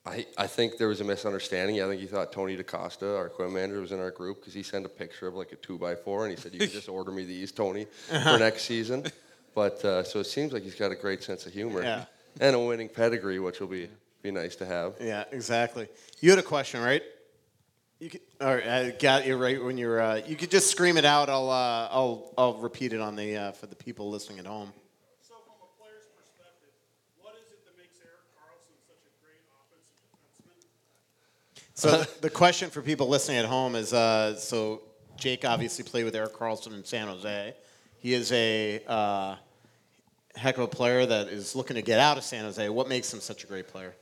I, 0.06 0.24
I 0.38 0.46
think 0.46 0.78
there 0.78 0.86
was 0.88 1.00
a 1.00 1.04
misunderstanding. 1.04 1.82
I 1.82 1.88
think 1.88 2.00
he 2.00 2.06
thought 2.06 2.30
Tony 2.32 2.54
DaCosta, 2.56 3.16
our 3.16 3.26
equipment 3.26 3.54
manager, 3.54 3.80
was 3.80 3.90
in 3.92 3.98
our 3.98 4.12
group 4.12 4.40
because 4.40 4.54
he 4.54 4.62
sent 4.62 4.86
a 4.86 4.88
picture 4.88 5.26
of 5.26 5.34
like 5.34 5.50
a 5.52 5.56
two 5.56 5.78
by 5.78 5.96
four 5.96 6.24
and 6.26 6.36
he 6.36 6.40
said, 6.40 6.52
"You 6.52 6.60
can 6.60 6.70
just 6.70 6.88
order 6.88 7.10
me 7.10 7.24
these, 7.24 7.50
Tony, 7.50 7.86
for 8.08 8.38
next 8.38 8.62
season." 8.64 9.04
But 9.54 9.84
uh, 9.84 10.04
so 10.04 10.20
it 10.20 10.24
seems 10.26 10.52
like 10.52 10.62
he's 10.62 10.74
got 10.74 10.92
a 10.92 10.94
great 10.94 11.22
sense 11.24 11.46
of 11.46 11.52
humor 11.52 11.82
Yeah. 11.82 12.04
and 12.40 12.54
a 12.54 12.58
winning 12.60 12.88
pedigree, 12.88 13.38
which 13.40 13.58
will 13.58 13.66
be 13.68 13.88
be 14.22 14.30
nice 14.30 14.54
to 14.56 14.66
have. 14.66 14.94
Yeah, 15.00 15.24
exactly. 15.32 15.88
You 16.20 16.30
had 16.30 16.38
a 16.38 16.42
question, 16.42 16.82
right? 16.82 17.02
You 17.98 18.10
could, 18.10 18.20
all 18.40 18.54
right, 18.54 18.66
I 18.68 18.90
got 18.90 19.26
you 19.26 19.36
right 19.36 19.62
when 19.62 19.78
you're. 19.78 20.00
Uh, 20.00 20.20
you 20.26 20.36
could 20.36 20.50
just 20.50 20.70
scream 20.70 20.98
it 20.98 21.04
out. 21.06 21.28
I'll. 21.30 21.48
Uh, 21.50 21.88
I'll. 21.90 22.32
I'll 22.36 22.54
repeat 22.58 22.92
it 22.92 23.00
on 23.00 23.16
the 23.16 23.36
uh, 23.36 23.52
for 23.52 23.66
the 23.66 23.74
people 23.76 24.10
listening 24.10 24.38
at 24.38 24.46
home. 24.46 24.72
So 25.26 25.32
from 25.46 25.56
a 25.64 25.70
player's 25.80 26.04
perspective, 26.14 26.68
what 27.18 27.34
is 27.40 27.48
it 27.50 27.64
that 27.64 27.72
makes 27.80 27.96
Erik 28.04 28.28
Karlsson 28.36 28.76
such 28.84 29.00
a 29.08 29.12
great 29.24 29.40
offensive 29.48 29.96
defenseman? 30.12 30.60
So 31.76 32.04
the 32.22 32.30
question 32.30 32.70
for 32.70 32.80
people 32.80 33.06
listening 33.06 33.36
at 33.36 33.44
home 33.44 33.74
is: 33.74 33.92
uh, 33.92 34.34
so 34.36 34.80
Jake 35.18 35.44
obviously 35.44 35.84
played 35.84 36.04
with 36.04 36.16
Erik 36.16 36.32
Karlsson 36.32 36.74
in 36.74 36.82
San 36.82 37.06
Jose. 37.06 37.54
He 37.98 38.14
is 38.14 38.32
a 38.32 38.82
uh, 38.86 39.36
heck 40.34 40.56
of 40.56 40.64
a 40.64 40.68
player 40.68 41.04
that 41.04 41.28
is 41.28 41.54
looking 41.54 41.76
to 41.76 41.82
get 41.82 42.00
out 42.00 42.16
of 42.16 42.24
San 42.24 42.44
Jose. 42.44 42.66
What 42.70 42.88
makes 42.88 43.12
him 43.12 43.20
such 43.20 43.44
a 43.44 43.46
great 43.46 43.68
player? 43.68 43.94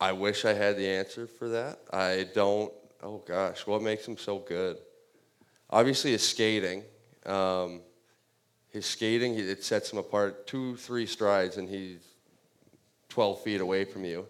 I 0.00 0.12
wish 0.12 0.44
I 0.44 0.52
had 0.52 0.76
the 0.76 0.86
answer 0.86 1.26
for 1.26 1.48
that. 1.48 1.80
I 1.92 2.28
don't. 2.32 2.72
Oh 3.02 3.20
gosh, 3.26 3.66
what 3.66 3.82
makes 3.82 4.06
him 4.06 4.16
so 4.16 4.38
good? 4.38 4.76
Obviously, 5.68 6.12
his 6.12 6.26
skating. 6.26 6.84
Um, 7.26 7.80
his 8.68 8.86
skating, 8.86 9.34
it 9.34 9.64
sets 9.64 9.92
him 9.92 9.98
apart. 9.98 10.46
Two, 10.46 10.76
three 10.76 11.06
strides, 11.06 11.56
and 11.56 11.68
he's 11.68 11.98
12 13.08 13.42
feet 13.42 13.60
away 13.60 13.84
from 13.84 14.04
you. 14.04 14.28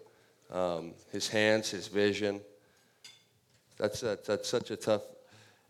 Um, 0.51 0.93
his 1.11 1.27
hands, 1.27 1.69
his 1.69 1.87
vision. 1.87 2.41
That's 3.77 4.03
a, 4.03 4.17
that's 4.25 4.49
such 4.49 4.71
a 4.71 4.75
tough. 4.75 5.03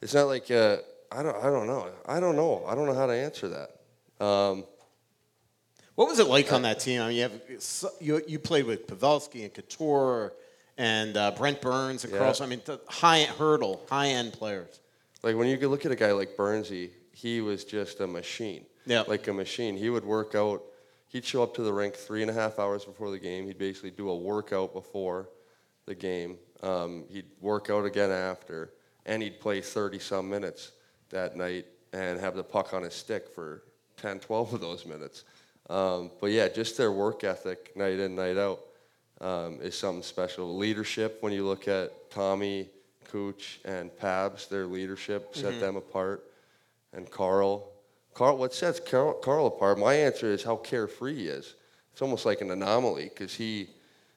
It's 0.02 0.14
not 0.14 0.28
like 0.28 0.50
uh, 0.50 0.78
I 1.12 1.22
don't 1.22 1.36
I 1.36 1.50
don't 1.50 1.68
know 1.68 1.88
I 2.06 2.20
don't 2.20 2.36
know 2.36 2.64
I 2.66 2.76
don't 2.76 2.86
know 2.86 2.94
how 2.94 3.06
to 3.08 3.14
answer 3.14 3.50
that. 3.50 4.26
Um, 4.26 4.64
What 5.96 6.08
was 6.08 6.20
it 6.20 6.28
like 6.28 6.52
on 6.54 6.62
that 6.64 6.80
team? 6.80 7.02
I 7.02 7.08
mean, 7.10 7.18
you 7.18 7.22
have 7.24 7.42
you, 8.00 8.22
you 8.28 8.40
played 8.40 8.66
with 8.66 8.88
Pavelski 8.88 9.44
and 9.44 9.54
Couture 9.54 10.34
and 10.78 11.18
uh, 11.18 11.32
Brent 11.32 11.60
Burns 11.62 12.06
and 12.06 12.14
Yeah. 12.14 12.20
Karlsson. 12.20 12.44
I 12.44 12.46
mean, 12.48 12.62
the 12.64 12.80
high 12.88 13.24
hurdle, 13.24 13.82
high 13.90 14.08
end 14.08 14.32
players. 14.34 14.80
Like 15.22 15.36
when 15.36 15.48
you 15.50 15.58
could 15.58 15.70
look 15.70 15.86
at 15.86 15.92
a 15.92 15.96
guy 15.98 16.14
like 16.14 16.38
Bernsey, 16.38 16.92
he 17.12 17.42
was 17.42 17.66
just 17.66 18.00
a 18.00 18.08
machine. 18.08 18.66
Yeah. 18.86 19.04
Like 19.08 19.28
a 19.28 19.34
machine. 19.34 19.76
He 19.76 19.90
would 19.90 20.06
work 20.06 20.36
out. 20.36 20.64
He'd 21.10 21.26
show 21.26 21.42
up 21.42 21.56
to 21.56 21.64
the 21.64 21.74
rink 21.74 21.96
three 21.96 22.22
and 22.22 22.30
a 22.30 22.34
half 22.34 22.60
hours 22.60 22.86
before 22.86 23.10
the 23.10 23.20
game. 23.20 23.48
He'd 23.48 23.58
basically 23.58 23.92
do 23.92 24.10
a 24.10 24.16
workout 24.16 24.74
before 24.74 25.30
the 25.86 25.96
game. 25.96 26.38
Um, 26.62 27.06
he'd 27.10 27.26
work 27.42 27.72
out 27.72 27.84
again 27.84 28.12
after, 28.12 28.74
and 29.08 29.24
he'd 29.24 29.40
play 29.40 29.60
30 29.60 29.98
some 29.98 30.30
minutes 30.30 30.72
that 31.10 31.36
night 31.36 31.66
and 31.94 32.20
have 32.20 32.36
the 32.36 32.44
puck 32.44 32.76
on 32.76 32.84
his 32.84 32.94
stick 32.94 33.28
for 33.28 33.64
10, 33.98 34.20
12 34.20 34.54
of 34.54 34.62
those 34.62 34.86
minutes. 34.86 35.24
Um, 35.68 36.12
but 36.22 36.28
yeah, 36.28 36.48
just 36.48 36.78
their 36.78 36.92
work 36.92 37.24
ethic, 37.24 37.76
night 37.76 38.00
in, 38.00 38.16
night 38.16 38.38
out, 38.38 38.60
um, 39.20 39.60
is 39.62 39.76
something 39.76 40.04
special. 40.04 40.56
Leadership, 40.56 41.18
when 41.22 41.34
you 41.34 41.44
look 41.44 41.68
at 41.68 42.12
Tommy, 42.12 42.70
Cooch, 43.06 43.60
and 43.66 43.96
Pabs, 43.98 44.48
their 44.48 44.68
leadership 44.68 45.36
set 45.36 45.60
them 45.60 45.76
apart. 45.76 46.24
And 46.94 47.10
Carl. 47.10 47.69
Carl, 48.20 48.36
what 48.36 48.54
sets 48.54 48.82
Carl, 48.82 49.14
Carl 49.14 49.48
apart? 49.48 49.80
My 49.80 49.94
answer 49.94 50.30
is 50.34 50.44
how 50.44 50.58
carefree 50.58 51.16
he 51.16 51.28
is. 51.28 51.56
It's 51.94 52.02
almost 52.02 52.26
like 52.26 52.42
an 52.42 52.52
anomaly 52.52 53.06
because 53.06 53.34
he, 53.34 53.70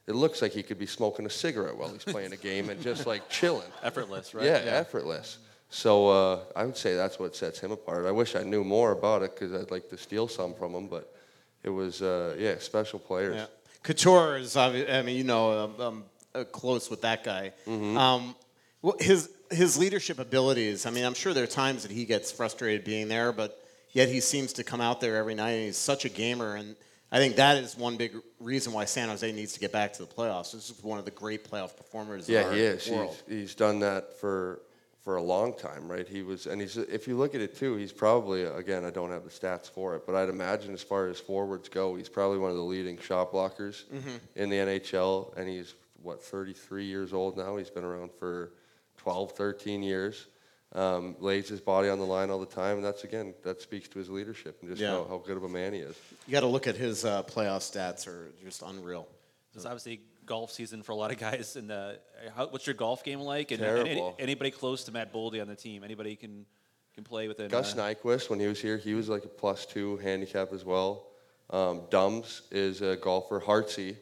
it 0.09 0.17
looks 0.17 0.43
like 0.43 0.51
he 0.51 0.65
could 0.65 0.81
be 0.81 0.87
smoking 0.87 1.25
a 1.25 1.31
cigarette 1.31 1.77
while 1.77 1.89
he's 1.89 2.03
playing 2.03 2.33
a 2.33 2.37
game 2.37 2.69
and 2.69 2.83
just 2.83 3.07
like 3.07 3.29
chilling. 3.29 3.69
Effortless, 3.85 4.35
right? 4.35 4.45
Yeah, 4.45 4.61
effortless. 4.67 5.39
So 5.71 6.09
uh, 6.09 6.41
I 6.57 6.65
would 6.65 6.77
say 6.77 6.97
that's 6.97 7.21
what 7.21 7.37
sets 7.37 7.61
him 7.61 7.71
apart. 7.71 8.05
I 8.05 8.11
wish 8.11 8.35
I 8.35 8.43
knew 8.43 8.65
more 8.65 8.91
about 8.91 9.23
it 9.23 9.37
because 9.37 9.55
I'd 9.55 9.71
like 9.71 9.89
to 9.91 9.97
steal 9.97 10.27
some 10.27 10.53
from 10.53 10.75
him, 10.75 10.89
but 10.89 11.15
it 11.63 11.71
was, 11.71 12.03
uh, 12.03 12.35
yeah, 12.37 12.59
special 12.59 12.99
players. 12.99 13.37
Yeah. 13.37 13.47
Couture 13.85 14.37
is, 14.39 14.57
I 14.57 15.03
mean, 15.03 15.17
you 15.17 15.23
know, 15.23 15.65
um, 15.65 15.81
um, 15.81 16.05
uh, 16.35 16.43
close 16.43 16.91
with 16.91 17.03
that 17.03 17.23
guy. 17.23 17.53
Mm-hmm. 17.69 17.97
Um, 17.97 18.35
well, 18.83 18.97
his 18.99 19.31
his 19.53 19.79
leadership 19.79 20.19
abilities. 20.19 20.87
I 20.87 20.91
mean, 20.91 21.05
I'm 21.05 21.15
sure 21.15 21.33
there 21.35 21.45
are 21.45 21.47
times 21.47 21.83
that 21.83 21.93
he 21.93 22.05
gets 22.05 22.33
frustrated 22.33 22.85
being 22.85 23.07
there, 23.07 23.31
but 23.31 23.62
yet 23.93 24.09
he 24.09 24.21
seems 24.21 24.53
to 24.55 24.65
come 24.65 24.81
out 24.81 25.01
there 25.01 25.17
every 25.17 25.35
night. 25.35 25.53
and 25.53 25.67
He's 25.67 25.79
such 25.79 26.05
a 26.05 26.09
gamer, 26.09 26.57
and 26.57 26.77
I 27.11 27.19
think 27.19 27.37
that 27.37 27.59
is 27.59 27.77
one 27.77 27.97
big 27.97 28.17
reason 28.41 28.73
why 28.73 28.87
San 28.87 29.09
Jose 29.09 29.31
needs 29.33 29.53
to 29.53 29.61
get 29.61 29.73
back 29.73 29.93
to 29.95 30.05
the 30.05 30.13
playoffs. 30.13 30.53
This 30.53 30.71
is 30.71 30.83
one 30.83 30.99
of 30.99 31.05
the 31.05 31.11
great 31.11 31.49
playoff 31.49 31.77
performers. 31.77 32.29
in 32.29 32.35
Yeah, 32.35 32.45
our 32.45 32.53
he 32.53 32.61
is. 32.61 32.87
He's, 32.87 33.23
he's 33.29 33.55
done 33.55 33.81
that 33.81 34.19
for 34.19 34.63
for 35.03 35.17
a 35.17 35.23
long 35.23 35.53
time, 35.53 35.91
right? 35.91 36.07
He 36.07 36.23
was, 36.23 36.47
and 36.47 36.61
he's. 36.61 36.77
If 36.77 37.09
you 37.09 37.17
look 37.17 37.35
at 37.35 37.41
it 37.41 37.57
too, 37.57 37.77
he's 37.77 37.93
probably 37.93 38.45
again. 38.45 38.85
I 38.85 38.91
don't 38.91 39.11
have 39.11 39.25
the 39.25 39.31
stats 39.31 39.69
for 39.69 39.97
it, 39.97 40.07
but 40.07 40.15
I'd 40.15 40.29
imagine 40.29 40.73
as 40.73 40.83
far 40.83 41.09
as 41.09 41.19
forwards 41.19 41.69
go, 41.69 41.97
he's 41.97 42.09
probably 42.09 42.39
one 42.39 42.51
of 42.51 42.57
the 42.57 42.63
leading 42.63 42.97
shot 42.99 43.33
blockers 43.33 43.85
mm-hmm. 43.87 44.17
in 44.37 44.49
the 44.49 44.57
NHL, 44.57 45.37
and 45.37 45.49
he's 45.49 45.75
what 46.03 46.23
33 46.23 46.85
years 46.85 47.13
old 47.13 47.37
now. 47.37 47.57
He's 47.57 47.71
been 47.71 47.85
around 47.85 48.11
for 48.19 48.53
12, 48.99 49.33
13 49.33 49.83
years. 49.83 50.27
Um, 50.75 51.17
lays 51.21 51.49
his 51.51 51.61
body 51.61 51.91
on 51.91 51.99
the 51.99 52.07
line 52.07 52.31
all 52.31 52.41
the 52.41 52.47
time, 52.47 52.77
and 52.77 52.85
that's 52.85 53.05
again 53.05 53.35
that 53.43 53.61
speaks 53.61 53.89
to 53.89 53.99
his 53.99 54.09
leadership 54.09 54.57
and 54.63 54.71
just 54.71 54.81
Yeah. 54.81 54.93
how, 54.93 55.05
how 55.05 55.19
good 55.19 55.37
of 55.37 55.45
a 55.45 55.49
man 55.49 55.75
he 55.75 55.81
is. 55.81 55.97
You 56.27 56.33
got 56.33 56.41
to 56.41 56.47
look 56.47 56.67
at 56.67 56.77
his 56.77 57.05
uh, 57.05 57.23
playoff 57.25 57.61
stats; 57.61 58.07
are 58.07 58.33
just 58.43 58.63
unreal. 58.63 59.07
It's 59.55 59.67
obviously 59.67 60.01
golf 60.25 60.51
season 60.51 60.83
for 60.83 60.93
a 60.93 60.95
lot 60.95 61.11
of 61.11 61.19
guys. 61.19 61.57
And 61.57 61.71
uh, 61.71 61.93
how, 62.35 62.47
what's 62.47 62.67
your 62.67 62.73
golf 62.75 63.05
game 63.05 63.21
like? 63.21 63.51
And 63.51 63.61
Terrible. 63.61 64.15
Any, 64.19 64.31
anybody 64.31 64.51
close 64.51 64.85
to 64.85 64.93
Matt 64.93 65.13
Boldy 65.13 65.43
on 65.43 65.49
the 65.49 65.57
team? 65.57 65.85
Anybody 65.85 66.17
can 66.17 66.47
can 66.95 67.05
play 67.05 67.29
within? 67.29 67.49
Gus 67.49 67.77
uh, 67.77 67.83
Nyquist, 67.83 68.31
when 68.31 68.41
he 68.41 68.47
was 68.47 68.61
here, 68.61 68.79
he 68.79 68.95
was 68.95 69.09
like 69.11 69.25
a 69.25 69.29
plus 69.29 69.67
two 69.67 69.99
handicap 69.99 70.53
as 70.55 70.65
well. 70.65 71.09
Um, 71.51 71.83
Dums 71.91 72.43
is 72.51 72.81
a 72.81 72.97
golfer. 72.97 73.41
Hartsey 73.41 73.97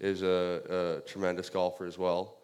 is 0.00 0.22
a, 0.22 1.00
a 1.04 1.08
tremendous 1.08 1.50
golfer 1.50 1.86
as 1.86 1.96
well. 1.96 2.38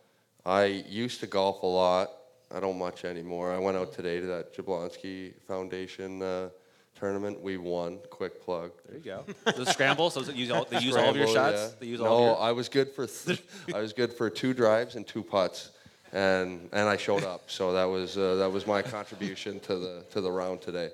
I 0.44 0.64
used 0.66 1.20
to 1.20 1.26
golf 1.26 1.62
a 1.62 1.66
lot. 1.66 2.10
I 2.54 2.60
don't 2.60 2.78
much 2.78 3.04
anymore. 3.04 3.52
I 3.52 3.58
went 3.58 3.76
out 3.76 3.92
today 3.92 4.20
to 4.20 4.26
that 4.26 4.54
Jablonski 4.54 5.32
Foundation 5.46 6.22
uh, 6.22 6.50
tournament. 6.94 7.40
We 7.40 7.56
won. 7.56 7.98
Quick 8.10 8.44
plug. 8.44 8.72
There 8.86 8.98
you 8.98 9.04
go. 9.04 9.24
the 9.52 9.64
scramble. 9.64 10.10
So 10.10 10.20
they 10.20 10.34
use 10.34 10.50
all, 10.50 10.66
they 10.66 10.80
use 10.80 10.94
all 10.94 11.08
of 11.08 11.16
your 11.16 11.28
shots. 11.28 11.56
yeah. 11.56 11.68
They 11.80 11.86
use 11.86 12.00
no, 12.00 12.06
all 12.06 12.18
of 12.18 12.24
your. 12.24 12.40
I 12.40 12.52
was 12.52 12.68
good 12.68 12.90
for 12.90 13.06
th- 13.06 13.42
I 13.74 13.80
was 13.80 13.92
good 13.92 14.12
for 14.12 14.28
two 14.28 14.52
drives 14.52 14.96
and 14.96 15.06
two 15.06 15.22
putts, 15.22 15.70
and 16.12 16.68
and 16.72 16.88
I 16.88 16.98
showed 16.98 17.24
up. 17.24 17.50
So 17.50 17.72
that 17.72 17.84
was 17.84 18.18
uh, 18.18 18.34
that 18.36 18.52
was 18.52 18.66
my 18.66 18.82
contribution 18.82 19.58
to 19.60 19.76
the 19.76 20.04
to 20.10 20.20
the 20.20 20.30
round 20.30 20.60
today. 20.60 20.90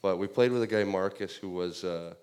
But 0.00 0.18
we 0.18 0.26
played 0.26 0.52
with 0.52 0.62
a 0.62 0.66
guy 0.66 0.84
Marcus 0.84 1.34
who 1.34 1.50
was 1.50 1.84
uh, 1.84 2.14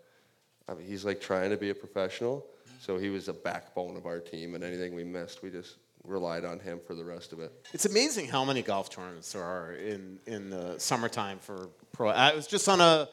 I 0.68 0.74
mean 0.74 0.88
he's 0.88 1.06
like 1.06 1.22
trying 1.22 1.52
to 1.52 1.58
be 1.58 1.70
a 1.70 1.76
professional. 1.76 2.48
So 2.80 2.98
he 2.98 3.10
was 3.10 3.28
the 3.28 3.34
backbone 3.34 3.96
of 3.96 4.08
our 4.08 4.20
team, 4.20 4.56
and 4.56 4.64
anything 4.64 4.96
we 4.96 5.04
missed, 5.04 5.44
we 5.44 5.52
just 5.52 5.76
relied 6.04 6.45
on 6.45 6.60
him 6.60 6.80
for 6.86 6.95
the 6.95 7.04
rest 7.04 7.34
of 7.34 7.39
it. 7.39 7.52
It's 7.74 7.86
amazing 7.86 8.28
how 8.28 8.43
many 8.43 8.62
golf 8.62 8.89
tournaments 8.89 9.32
there 9.34 9.43
are 9.43 9.74
in, 9.74 10.20
in 10.26 10.49
the 10.49 10.78
summertime 10.80 11.39
for 11.39 11.70
pro. 11.91 12.10
I 12.10 12.34
was 12.36 12.47
just 12.47 12.68
on 12.68 12.82
a 12.82 13.08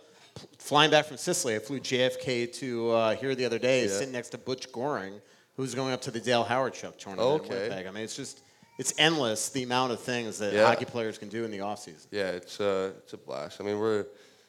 flying 0.58 0.90
back 0.90 1.06
from 1.06 1.16
Sicily. 1.16 1.54
I 1.56 1.58
flew 1.58 1.80
JFK 1.80 2.52
to 2.54 2.90
uh, 2.92 3.14
here 3.16 3.34
the 3.34 3.44
other 3.44 3.58
day, 3.58 3.82
Yeah. 3.82 3.88
sitting 3.88 4.12
next 4.12 4.30
to 4.30 4.38
Butch 4.38 4.70
Goring, 4.72 5.20
who's 5.56 5.74
going 5.74 5.92
up 5.92 6.00
to 6.02 6.10
the 6.10 6.20
Dale 6.20 6.44
Hawerchuk 6.44 6.98
tournament 6.98 7.42
Okay. 7.42 7.54
in 7.54 7.62
Winnipeg. 7.62 7.86
I 7.86 7.90
mean, 7.90 8.04
it's 8.04 8.16
just 8.16 8.40
it's 8.78 8.94
endless 8.96 9.48
the 9.48 9.64
amount 9.64 9.90
of 9.92 10.00
things 10.00 10.38
that 10.38 10.52
Yeah. 10.52 10.66
hockey 10.66 10.84
players 10.84 11.18
can 11.18 11.28
do 11.28 11.44
in 11.44 11.50
the 11.50 11.60
off 11.60 11.80
season. 11.80 12.08
Yeah, 12.12 12.28
it's 12.30 12.60
uh, 12.60 12.92
it's 12.98 13.12
a 13.12 13.16
blast. 13.18 13.60
I 13.60 13.64
mean, 13.64 13.78
we're 13.78 14.06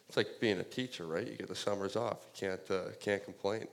it's 0.07 0.17
like 0.17 0.39
being 0.39 0.59
a 0.59 0.63
teacher, 0.63 1.05
right? 1.05 1.27
You 1.27 1.35
get 1.35 1.47
the 1.49 1.55
summers 1.55 1.95
off. 1.95 2.19
You 2.25 2.47
can't 2.47 2.71
uh, 2.71 2.91
can't 2.99 3.23
complain. 3.23 3.67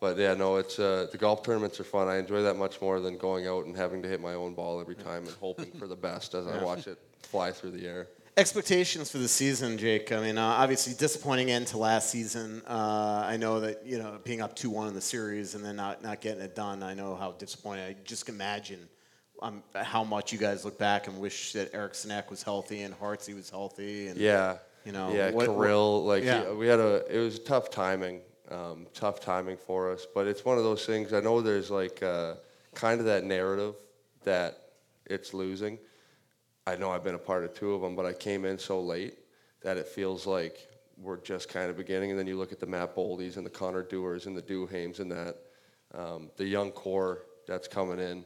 But 0.00 0.16
yeah, 0.16 0.32
no, 0.32 0.56
it's 0.56 0.78
uh, 0.78 1.08
the 1.12 1.18
golf 1.18 1.42
tournaments 1.42 1.78
are 1.78 1.84
fun. 1.84 2.08
I 2.08 2.16
enjoy 2.16 2.40
that 2.42 2.56
much 2.56 2.80
more 2.80 3.00
than 3.00 3.18
going 3.18 3.46
out 3.46 3.66
and 3.66 3.76
having 3.76 4.00
to 4.02 4.08
hit 4.08 4.18
my 4.20 4.32
own 4.32 4.54
ball 4.54 4.80
every 4.80 4.94
time 4.94 5.26
and 5.26 5.36
hoping 5.40 5.70
for 5.72 5.86
the 5.86 5.94
best 5.96 6.34
as 6.34 6.46
I 6.46 6.62
watch 6.64 6.86
it 6.86 6.98
fly 7.22 7.52
through 7.52 7.72
the 7.72 7.86
air. 7.86 8.08
Expectations 8.38 9.10
for 9.10 9.18
the 9.18 9.28
season, 9.28 9.76
Jake. 9.76 10.10
I 10.12 10.20
mean, 10.22 10.38
uh, 10.38 10.42
obviously 10.42 10.94
disappointing 10.94 11.50
end 11.50 11.66
to 11.68 11.78
last 11.78 12.08
season. 12.08 12.62
Uh, 12.66 13.24
I 13.26 13.36
know 13.36 13.60
that 13.60 13.84
you 13.84 13.98
know 13.98 14.18
being 14.24 14.40
up 14.40 14.56
two 14.56 14.70
one 14.70 14.88
in 14.88 14.94
the 14.94 15.00
series 15.02 15.54
and 15.54 15.62
then 15.62 15.76
not 15.76 16.02
not 16.02 16.22
getting 16.22 16.42
it 16.42 16.54
done. 16.56 16.82
I 16.82 16.94
know 16.94 17.14
how 17.14 17.32
disappointing. 17.32 17.84
I 17.84 17.96
just 18.04 18.30
imagine 18.30 18.88
um, 19.42 19.62
how 19.74 20.02
much 20.04 20.32
you 20.32 20.38
guys 20.38 20.64
look 20.64 20.78
back 20.78 21.08
and 21.08 21.18
wish 21.20 21.52
that 21.52 21.74
Eriksson 21.74 22.10
Ek 22.10 22.30
was 22.30 22.42
healthy 22.42 22.82
and 22.82 22.94
Hartsey 22.94 23.34
was 23.34 23.50
healthy. 23.50 24.06
And 24.08 24.18
Yeah, 24.18 24.56
You 24.86 24.92
know, 24.92 25.12
yeah, 25.12 25.30
what- 25.30 25.46
Kirill, 25.46 26.04
like 26.06 26.24
Yeah. 26.24 26.48
he- 26.48 26.54
we 26.56 26.66
had 26.68 26.78
a 26.80 27.04
it 27.14 27.18
was 27.18 27.38
tough 27.40 27.68
timing, 27.68 28.20
um, 28.50 28.86
tough 28.94 29.20
timing 29.20 29.56
for 29.56 29.92
us. 29.92 30.06
But 30.14 30.26
it's 30.26 30.44
one 30.44 30.58
of 30.58 30.64
those 30.64 30.86
things. 30.86 31.12
I 31.12 31.20
know 31.20 31.40
there's 31.40 31.70
like 31.70 32.02
uh, 32.02 32.34
kind 32.74 33.00
of 33.00 33.06
that 33.06 33.24
narrative 33.24 33.74
that 34.24 34.58
it's 35.06 35.34
losing. 35.34 35.78
I 36.66 36.76
know 36.76 36.90
I've 36.90 37.04
been 37.04 37.14
a 37.14 37.18
part 37.18 37.44
of 37.44 37.54
two 37.54 37.74
of 37.74 37.80
them, 37.80 37.96
but 37.96 38.06
I 38.06 38.12
came 38.12 38.44
in 38.44 38.58
so 38.58 38.80
late 38.80 39.18
that 39.62 39.76
it 39.76 39.88
feels 39.88 40.26
like 40.26 40.68
we're 40.96 41.20
just 41.20 41.48
kind 41.48 41.70
of 41.70 41.76
beginning. 41.76 42.10
And 42.10 42.18
then 42.18 42.26
you 42.26 42.36
look 42.36 42.52
at 42.52 42.60
the 42.60 42.66
Matt 42.66 42.94
Boldies 42.94 43.36
and 43.36 43.46
the 43.46 43.50
Connor 43.50 43.82
Dewars 43.82 44.26
and 44.26 44.36
the 44.36 44.42
Duhaimes 44.42 45.00
and 45.00 45.10
that, 45.10 45.36
um, 45.94 46.30
the 46.36 46.44
young 46.44 46.70
core 46.70 47.24
that's 47.46 47.66
coming 47.66 47.98
in, 47.98 48.24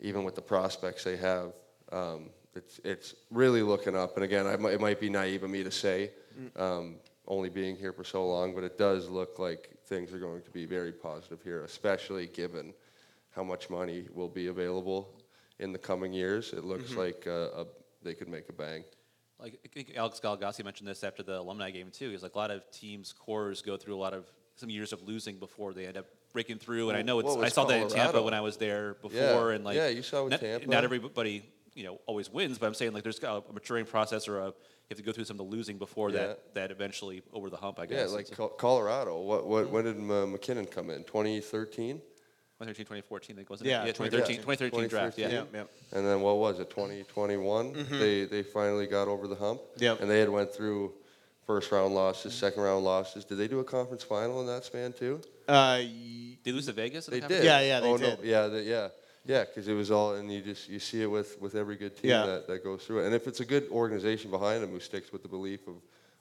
even 0.00 0.24
with 0.24 0.34
the 0.34 0.42
prospects 0.42 1.04
they 1.04 1.16
have, 1.16 1.52
um, 1.92 2.30
it's 2.54 2.80
it's 2.84 3.14
really 3.30 3.62
looking 3.62 3.96
up. 3.96 4.14
And 4.16 4.24
again, 4.24 4.46
I 4.46 4.54
it 4.70 4.80
might 4.80 5.00
be 5.00 5.10
naive 5.10 5.42
of 5.42 5.50
me 5.50 5.64
to 5.64 5.70
say, 5.70 6.10
um, 6.56 6.96
only 7.26 7.48
being 7.48 7.76
here 7.76 7.92
for 7.92 8.04
so 8.04 8.26
long, 8.26 8.54
but 8.54 8.64
it 8.64 8.76
does 8.78 9.08
look 9.08 9.38
like 9.38 9.70
things 9.86 10.12
are 10.12 10.18
going 10.18 10.42
to 10.42 10.50
be 10.50 10.66
very 10.66 10.92
positive 10.92 11.42
here, 11.42 11.64
especially 11.64 12.26
given 12.26 12.74
how 13.30 13.42
much 13.42 13.70
money 13.70 14.06
will 14.12 14.28
be 14.28 14.48
available 14.48 15.08
in 15.58 15.72
the 15.72 15.78
coming 15.78 16.12
years, 16.12 16.52
it 16.52 16.64
looks 16.64 16.90
Mm-hmm. 16.90 16.98
like 16.98 17.26
uh, 17.26 17.62
a, 17.62 17.66
they 18.02 18.14
could 18.14 18.28
make 18.28 18.48
a 18.48 18.52
bang. 18.52 18.84
Like 19.38 19.58
I 19.64 19.68
think 19.68 19.92
Alex 19.96 20.20
Goligoski 20.22 20.64
mentioned 20.64 20.88
this 20.88 21.04
after 21.04 21.22
the 21.22 21.38
alumni 21.38 21.70
game 21.70 21.90
too. 21.90 22.10
He's 22.10 22.22
like 22.22 22.34
a 22.34 22.38
lot 22.38 22.50
of 22.50 22.68
teams' 22.70 23.12
cores 23.12 23.62
go 23.62 23.76
through 23.76 23.94
a 23.94 23.98
lot 23.98 24.14
of 24.14 24.26
some 24.56 24.70
years 24.70 24.92
of 24.92 25.02
losing 25.02 25.38
before 25.38 25.72
they 25.74 25.86
end 25.86 25.96
up 25.96 26.06
breaking 26.32 26.58
through. 26.58 26.88
And 26.90 26.98
I 26.98 27.02
know 27.02 27.18
it's 27.18 27.36
I 27.36 27.48
saw 27.48 27.64
that 27.66 27.82
in 27.82 27.88
Tampa 27.88 28.22
when 28.22 28.34
I 28.34 28.40
was 28.40 28.56
there 28.56 28.94
before. 28.94 29.50
Yeah. 29.50 29.56
And 29.56 29.64
like 29.64 29.76
Yeah, 29.76 29.88
you 29.88 30.02
saw 30.02 30.24
with 30.24 30.32
not, 30.32 30.40
Tampa. 30.40 30.66
Not 30.68 30.84
everybody 30.84 31.42
you 31.74 31.84
know 31.84 32.00
always 32.06 32.30
wins, 32.30 32.58
but 32.58 32.66
I'm 32.66 32.74
saying 32.74 32.92
like 32.92 33.02
there's 33.02 33.22
a, 33.22 33.42
maturing 33.52 33.86
process 33.86 34.28
or 34.28 34.38
a 34.38 34.52
have 34.90 34.98
to 34.98 35.04
go 35.04 35.12
through 35.12 35.24
some 35.24 35.38
of 35.40 35.46
the 35.48 35.56
losing 35.56 35.78
before 35.78 36.10
Yeah. 36.10 36.18
that 36.26 36.54
that 36.54 36.70
eventually 36.70 37.22
over 37.32 37.50
the 37.50 37.56
hump. 37.56 37.78
I 37.78 37.86
guess. 37.86 38.08
Yeah, 38.10 38.14
like 38.16 38.30
It's- 38.30 38.50
Colorado. 38.58 39.20
What, 39.20 39.46
what, 39.46 39.70
when 39.70 39.84
did 39.84 39.98
MacKinnon 39.98 40.66
come 40.66 40.90
in? 40.90 41.04
2013? 41.04 42.00
2013, 42.60 42.84
2014, 42.86 43.34
I 43.34 43.36
think 43.38 43.50
wasn't 43.50 43.68
Yeah, 43.68 43.82
it? 43.82 43.86
Yeah, 43.86 43.92
2013. 43.92 44.36
2013, 44.36 44.70
2013 44.70 44.88
draft. 44.88 45.18
Yeah. 45.18 45.26
2013. 45.28 45.60
Yep. 45.60 45.70
And 45.98 46.06
then 46.06 46.20
what 46.20 46.36
was 46.36 46.60
it? 46.60 46.70
2021. 46.70 47.86
They 47.98 48.24
they 48.26 48.42
finally 48.42 48.86
got 48.86 49.08
over 49.08 49.26
the 49.26 49.34
hump. 49.34 49.60
Yep. 49.78 50.00
And 50.00 50.10
they 50.10 50.20
had 50.20 50.28
went 50.28 50.52
through 50.52 50.92
first 51.46 51.72
round 51.72 51.94
losses, 51.94 52.32
second 52.32 52.62
round 52.62 52.84
losses. 52.84 53.24
Did 53.24 53.38
they 53.38 53.48
do 53.48 53.60
a 53.60 53.64
conference 53.64 54.02
final 54.02 54.40
in 54.40 54.46
that 54.46 54.64
span 54.64 54.92
too? 54.92 55.20
Uh, 55.48 55.80
y- 55.82 56.38
They 56.44 56.52
lose 56.52 56.66
to 56.66 56.72
Vegas. 56.72 57.08
in 57.08 57.14
the 57.14 57.20
They 57.20 57.26
did. 57.28 57.44
Yeah, 57.44 57.60
yeah, 57.60 57.80
they 57.80 57.88
oh, 57.88 57.98
did. 57.98 58.18
No, 58.18 58.24
yeah, 58.24 58.46
they, 58.46 58.62
yeah, 58.62 58.88
yeah. 59.24 59.44
Because 59.44 59.68
it 59.68 59.74
was 59.74 59.90
all, 59.90 60.14
and 60.14 60.32
you 60.32 60.40
just 60.42 60.68
you 60.68 60.78
see 60.78 61.02
it 61.02 61.06
with 61.10 61.40
with 61.40 61.54
every 61.54 61.76
good 61.76 61.96
team 61.96 62.10
Yeah. 62.10 62.26
that, 62.26 62.46
that 62.48 62.64
goes 62.64 62.84
through 62.84 63.00
it. 63.02 63.06
And 63.06 63.14
if 63.14 63.26
it's 63.26 63.40
a 63.40 63.44
good 63.44 63.68
organization 63.70 64.30
behind 64.30 64.62
them 64.62 64.70
who 64.70 64.80
sticks 64.80 65.12
with 65.12 65.22
the 65.22 65.28
belief 65.28 65.66
of, 65.66 65.76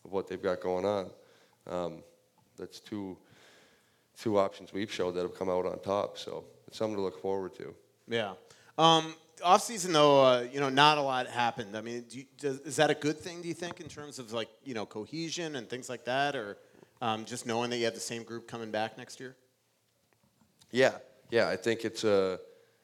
of 0.05 0.11
what 0.11 0.27
they've 0.27 0.41
got 0.41 0.61
going 0.61 0.85
on, 0.85 1.09
um, 1.67 2.03
that's 2.57 2.79
two 2.79 3.17
two 4.19 4.37
options 4.37 4.71
we've 4.73 4.91
showed 4.91 5.11
that 5.15 5.21
have 5.23 5.37
come 5.37 5.49
out 5.49 5.65
on 5.65 5.79
top. 5.79 6.17
So 6.17 6.43
it's 6.67 6.77
something 6.77 6.95
to 6.95 7.01
look 7.01 7.19
forward 7.21 7.55
to. 7.55 7.73
yeah. 8.07 8.33
Um, 8.77 9.15
off 9.43 9.61
season 9.63 9.91
though, 9.93 10.23
uh, 10.23 10.47
you 10.51 10.59
know, 10.59 10.69
not 10.69 10.97
a 10.97 11.01
lot 11.01 11.27
happened. 11.27 11.75
I 11.75 11.81
mean, 11.81 12.05
do 12.09 12.19
you, 12.19 12.25
does, 12.39 12.59
is 12.61 12.75
that 12.77 12.89
a 12.89 12.93
good 12.95 13.17
thing? 13.19 13.41
Do 13.41 13.47
you 13.47 13.53
think 13.53 13.81
in 13.81 13.87
terms 13.87 14.17
of 14.19 14.31
like 14.33 14.49
you 14.63 14.73
know 14.73 14.85
cohesion 14.85 15.55
and 15.55 15.67
things 15.69 15.89
like 15.89 16.05
that, 16.05 16.35
or 16.35 16.57
um, 17.01 17.25
just 17.25 17.45
knowing 17.45 17.69
that 17.71 17.77
you 17.77 17.85
have 17.85 17.93
the 17.95 17.99
same 17.99 18.23
group 18.23 18.47
coming 18.47 18.71
back 18.71 18.97
next 18.97 19.19
year? 19.19 19.35
Yeah, 20.71 20.93
yeah. 21.29 21.49
I 21.49 21.55
think 21.55 21.83
it's 21.85 22.03
a 22.03 22.39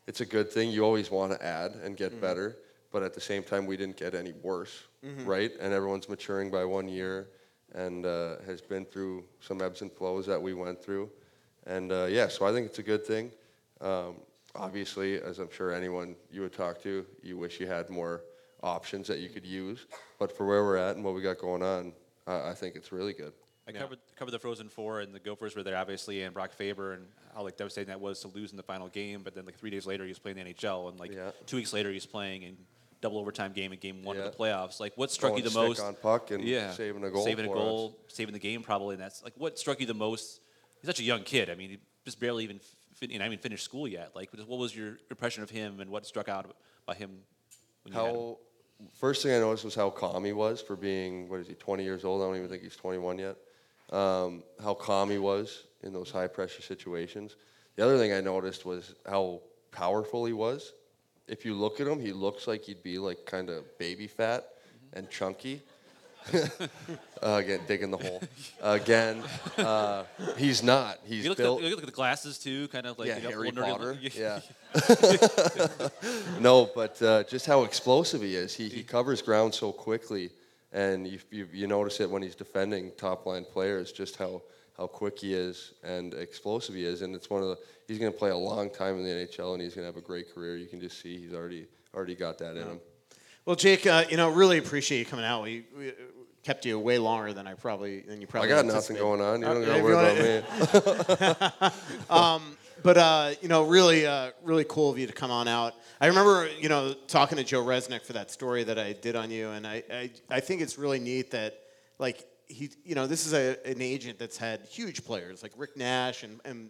it's 0.10 0.22
a 0.22 0.26
good 0.26 0.50
thing. 0.56 0.66
You 0.76 0.84
always 0.90 1.10
want 1.12 1.32
to 1.34 1.40
add 1.60 1.72
and 1.84 1.96
get 1.96 2.12
Mm-hmm. 2.12 2.22
better, 2.28 2.48
but 2.94 3.02
at 3.08 3.14
the 3.14 3.22
same 3.32 3.44
time, 3.52 3.64
we 3.72 3.78
didn't 3.82 3.98
get 4.06 4.14
any 4.24 4.34
worse, 4.50 4.76
right? 5.34 5.52
And 5.62 5.70
everyone's 5.78 6.10
maturing 6.10 6.50
by 6.58 6.64
one 6.66 6.88
year, 7.00 7.16
and 7.84 8.06
uh, 8.06 8.38
has 8.50 8.62
been 8.62 8.86
through 8.86 9.16
some 9.48 9.62
ebbs 9.62 9.82
and 9.84 9.92
flows 10.00 10.26
that 10.26 10.42
we 10.48 10.54
went 10.66 10.78
through, 10.86 11.06
and 11.76 11.92
uh, 11.92 12.08
yeah. 12.18 12.28
So 12.36 12.40
I 12.48 12.52
think 12.54 12.64
it's 12.70 12.80
a 12.80 12.88
good 12.94 13.06
thing. 13.06 13.26
Um, 13.90 14.16
obviously, 14.56 15.22
as 15.30 15.38
I'm 15.40 15.52
sure 15.52 15.70
anyone 15.82 16.16
you 16.36 16.42
would 16.42 16.54
talk 16.64 16.76
to, 16.88 17.06
you 17.28 17.38
wish 17.38 17.60
you 17.62 17.68
had 17.68 17.86
more 17.90 18.16
options 18.64 19.06
that 19.08 19.20
you 19.20 19.30
could 19.36 19.46
use. 19.46 19.86
But 20.20 20.30
for 20.36 20.44
where 20.50 20.64
we're 20.68 20.78
at 20.88 20.96
and 20.96 21.06
what 21.06 21.14
we 21.14 21.22
got 21.22 21.38
going 21.38 21.64
on, 21.76 21.94
I 22.26 22.36
I 22.52 22.54
think 22.60 22.72
it's 22.80 22.92
really 22.92 23.14
good. 23.24 23.34
I 23.76 23.80
covered 23.80 24.00
covered 24.16 24.32
the 24.32 24.40
Frozen 24.40 24.70
Four, 24.70 25.02
and 25.02 25.14
the 25.14 25.20
Gophers 25.20 25.56
were 25.56 25.64
there 25.64 25.78
obviously, 25.78 26.24
and 26.24 26.34
Brock 26.34 26.54
Faber, 26.54 26.94
and 26.94 27.06
how 27.36 27.44
like 27.44 27.58
devastating 27.58 27.90
that 27.90 28.00
was 28.02 28.20
to 28.22 28.28
lose 28.30 28.52
in 28.52 28.58
the 28.58 28.64
final 28.64 28.88
game. 28.88 29.22
But 29.24 29.36
then 29.36 29.46
like 29.46 29.58
three 29.58 29.70
days 29.70 29.86
later, 29.86 30.04
he 30.04 30.10
was 30.10 30.20
playing 30.20 30.38
the 30.38 30.44
NHL, 30.54 30.90
and 30.90 31.00
like 31.00 31.14
Yeah. 31.14 31.32
two 31.46 31.58
weeks 31.58 31.74
later, 31.74 31.92
he's 31.92 32.06
playing 32.06 32.44
in 32.44 32.58
double 33.02 33.18
overtime 33.20 33.54
game 33.54 33.72
in 33.72 33.80
Game 33.80 34.04
One 34.04 34.18
Yeah. 34.18 34.24
of 34.24 34.32
the 34.32 34.38
playoffs. 34.38 34.80
Like 34.80 34.94
what 34.98 35.12
struck 35.12 35.32
Going 35.34 35.44
you 35.44 35.50
the 35.50 35.56
most? 35.56 35.80
on 35.80 35.96
puck 35.96 36.32
and 36.32 36.44
yeah, 36.44 36.72
saving 36.74 37.04
a 37.04 37.10
goal 37.10 37.24
saving 37.24 37.46
a 37.46 37.48
goal, 37.54 37.98
saving 38.08 38.34
the 38.34 38.40
game 38.40 38.62
probably. 38.62 38.96
And 38.96 39.02
that's 39.04 39.24
like 39.24 39.34
what 39.38 39.58
struck 39.60 39.80
you 39.80 39.86
the 39.86 39.94
most. 39.94 40.42
He's 40.82 40.88
such 40.88 41.00
a 41.00 41.04
young 41.04 41.24
kid. 41.24 41.50
I 41.50 41.56
mean, 41.56 41.70
he 41.70 41.80
just 42.06 42.20
barely 42.20 42.44
even 42.44 42.60
fin- 42.96 43.12
know, 43.18 43.24
I 43.24 43.30
mean, 43.30 43.40
finished 43.40 43.64
school 43.64 43.88
yet. 43.88 44.16
Like, 44.16 44.32
what 44.34 44.60
was 44.60 44.76
your 44.76 44.98
impression 45.10 45.44
of 45.44 45.50
him, 45.50 45.80
and 45.80 45.90
what 45.92 46.06
struck 46.06 46.28
out 46.30 46.46
about 46.86 46.98
him? 46.98 47.20
Had 47.86 47.94
him? 47.94 47.94
How 48.16 48.38
first 48.94 49.24
thing 49.24 49.34
I 49.34 49.40
noticed 49.40 49.66
was 49.66 49.76
how 49.76 49.90
calm 49.90 50.24
he 50.26 50.32
was 50.34 50.62
for 50.62 50.76
being 50.76 51.28
what 51.30 51.40
is 51.42 51.48
he 51.48 51.54
20 51.54 51.84
years 51.84 52.04
old? 52.06 52.22
I 52.22 52.26
don't 52.26 52.38
even 52.38 52.50
think 52.50 52.64
he's 52.64 52.76
21 52.78 53.18
yet. 53.20 53.36
Um, 53.92 54.44
how 54.62 54.76
calm 54.76 55.10
he 55.10 55.18
was 55.18 55.64
in 55.84 55.94
those 55.94 56.12
high 56.12 56.28
pressure 56.28 56.62
situations. 56.62 57.36
The 57.76 57.84
other 57.84 57.98
thing 57.98 58.14
I 58.14 58.22
noticed 58.22 58.66
was 58.66 58.94
how 59.08 59.42
powerful 59.72 60.26
he 60.26 60.34
was. 60.34 60.74
If 61.28 61.46
you 61.46 61.56
look 61.56 61.80
at 61.80 61.88
him, 61.88 62.00
he 62.00 62.12
looks 62.12 62.48
like 62.48 62.64
he'd 62.64 62.84
be 62.84 63.00
like 63.00 63.26
kind 63.26 63.50
of 63.50 63.78
baby 63.78 64.08
fat 64.08 64.48
and 64.94 65.10
chunky. 65.10 65.62
uh, 66.34 66.38
again, 67.22 67.62
digging 67.68 67.92
the 67.92 67.98
hole. 67.98 68.22
again, 68.62 69.24
uh, 69.58 70.04
he's 70.38 70.62
not. 70.62 71.00
He's 71.06 71.24
You 71.24 71.30
look, 71.30 71.38
built. 71.38 71.60
at, 71.60 71.64
you 71.64 71.70
look 71.72 71.80
at 71.80 71.86
the 71.86 71.92
glasses 71.92 72.38
too, 72.38 72.68
kind 72.68 72.86
of 72.86 73.00
like 73.00 73.08
yeah, 73.08 73.18
you 73.18 73.24
know, 73.24 73.30
Harry 73.30 73.52
Potter. 73.52 73.98
Yeah. 74.14 74.42
no, 76.40 76.70
but 76.76 77.02
uh, 77.02 77.24
just 77.24 77.46
how 77.46 77.64
explosive 77.64 78.22
he 78.22 78.36
is. 78.36 78.54
He, 78.54 78.70
he 78.70 78.84
covers 78.84 79.22
ground 79.22 79.54
so 79.54 79.72
quickly, 79.72 80.30
and 80.72 81.08
you, 81.08 81.20
you, 81.32 81.48
you 81.52 81.68
notice 81.68 82.00
it 82.00 82.10
when 82.10 82.22
he's 82.22 82.36
defending 82.36 82.92
top 82.98 83.26
line 83.26 83.46
players, 83.46 83.92
just 83.92 84.16
how, 84.18 84.42
how 84.78 84.88
quick 84.88 85.20
he 85.20 85.34
is 85.34 85.74
and 85.84 86.14
explosive 86.14 86.76
he 86.76 86.86
is. 86.86 87.02
And 87.02 87.16
it's 87.16 87.30
one 87.30 87.42
of 87.42 87.50
the 87.50 87.58
he's 87.88 87.98
going 88.00 88.12
to 88.12 88.18
play 88.18 88.30
a 88.30 88.38
long 88.38 88.70
time 88.70 88.98
in 88.98 89.04
the 89.04 89.10
NHL, 89.10 89.54
and 89.54 89.62
he's 89.62 89.74
going 89.74 89.84
to 89.88 89.94
have 89.94 89.98
a 89.98 90.06
great 90.06 90.34
career. 90.34 90.58
You 90.58 90.68
can 90.68 90.80
just 90.80 91.02
see 91.02 91.18
he's 91.18 91.34
already 91.34 91.68
already 91.94 92.16
got 92.16 92.38
that 92.38 92.56
in 92.56 92.64
him. 92.68 92.80
Well, 93.46 93.56
Jake, 93.56 93.88
uh, 93.88 94.04
you 94.10 94.18
know, 94.18 94.30
really 94.30 94.60
appreciate 94.60 95.00
you 95.00 95.06
coming 95.06 95.26
out. 95.26 95.42
We, 95.44 95.66
we 95.76 95.90
uh, 95.90 95.94
kept 96.44 96.66
you 96.66 96.78
way 96.78 97.00
longer 97.00 97.34
than 97.34 97.48
I 97.48 97.56
probably 97.56 98.02
than 98.02 98.22
you 98.22 98.28
probably. 98.28 98.52
I 98.52 98.56
got 98.56 98.66
nothing 98.66 98.96
going 98.96 99.22
on. 99.22 99.42
You 99.42 99.48
Uh, 99.48 99.54
don't 99.56 99.66
got 99.66 99.78
to 99.78 99.84
worry 99.84 100.42
about 101.58 101.72
me. 101.72 101.72
But 102.84 102.98
uh, 102.98 103.32
you 103.42 103.48
know, 103.48 103.64
really, 103.64 104.06
uh, 104.06 104.32
really 104.44 104.66
cool 104.68 104.90
of 104.92 104.98
you 105.00 105.08
to 105.08 105.14
come 105.14 105.32
on 105.32 105.48
out. 105.48 105.74
I 106.02 106.08
remember, 106.08 106.48
you 106.60 106.70
know, 106.70 106.94
talking 107.08 107.38
to 107.38 107.44
Joe 107.44 107.64
Resnick 107.64 108.06
for 108.06 108.14
that 108.14 108.32
story 108.32 108.64
that 108.64 108.80
I 108.80 108.94
did 108.94 109.16
on 109.16 109.32
you, 109.32 109.50
and 109.50 109.68
I, 109.68 109.84
I, 109.92 110.12
I 110.30 110.40
think 110.40 110.62
it's 110.62 110.78
really 110.78 111.00
neat 111.00 111.32
that, 111.32 111.60
like, 111.98 112.26
he, 112.48 112.70
you 112.86 112.96
know, 112.96 113.06
this 113.06 113.26
is 113.26 113.34
a, 113.34 113.58
an 113.70 113.82
agent 113.82 114.18
that's 114.18 114.38
had 114.38 114.62
huge 114.62 115.04
players 115.04 115.44
like 115.44 115.52
Rick 115.58 115.76
Nash 115.76 116.24
and, 116.24 116.40
and 116.46 116.70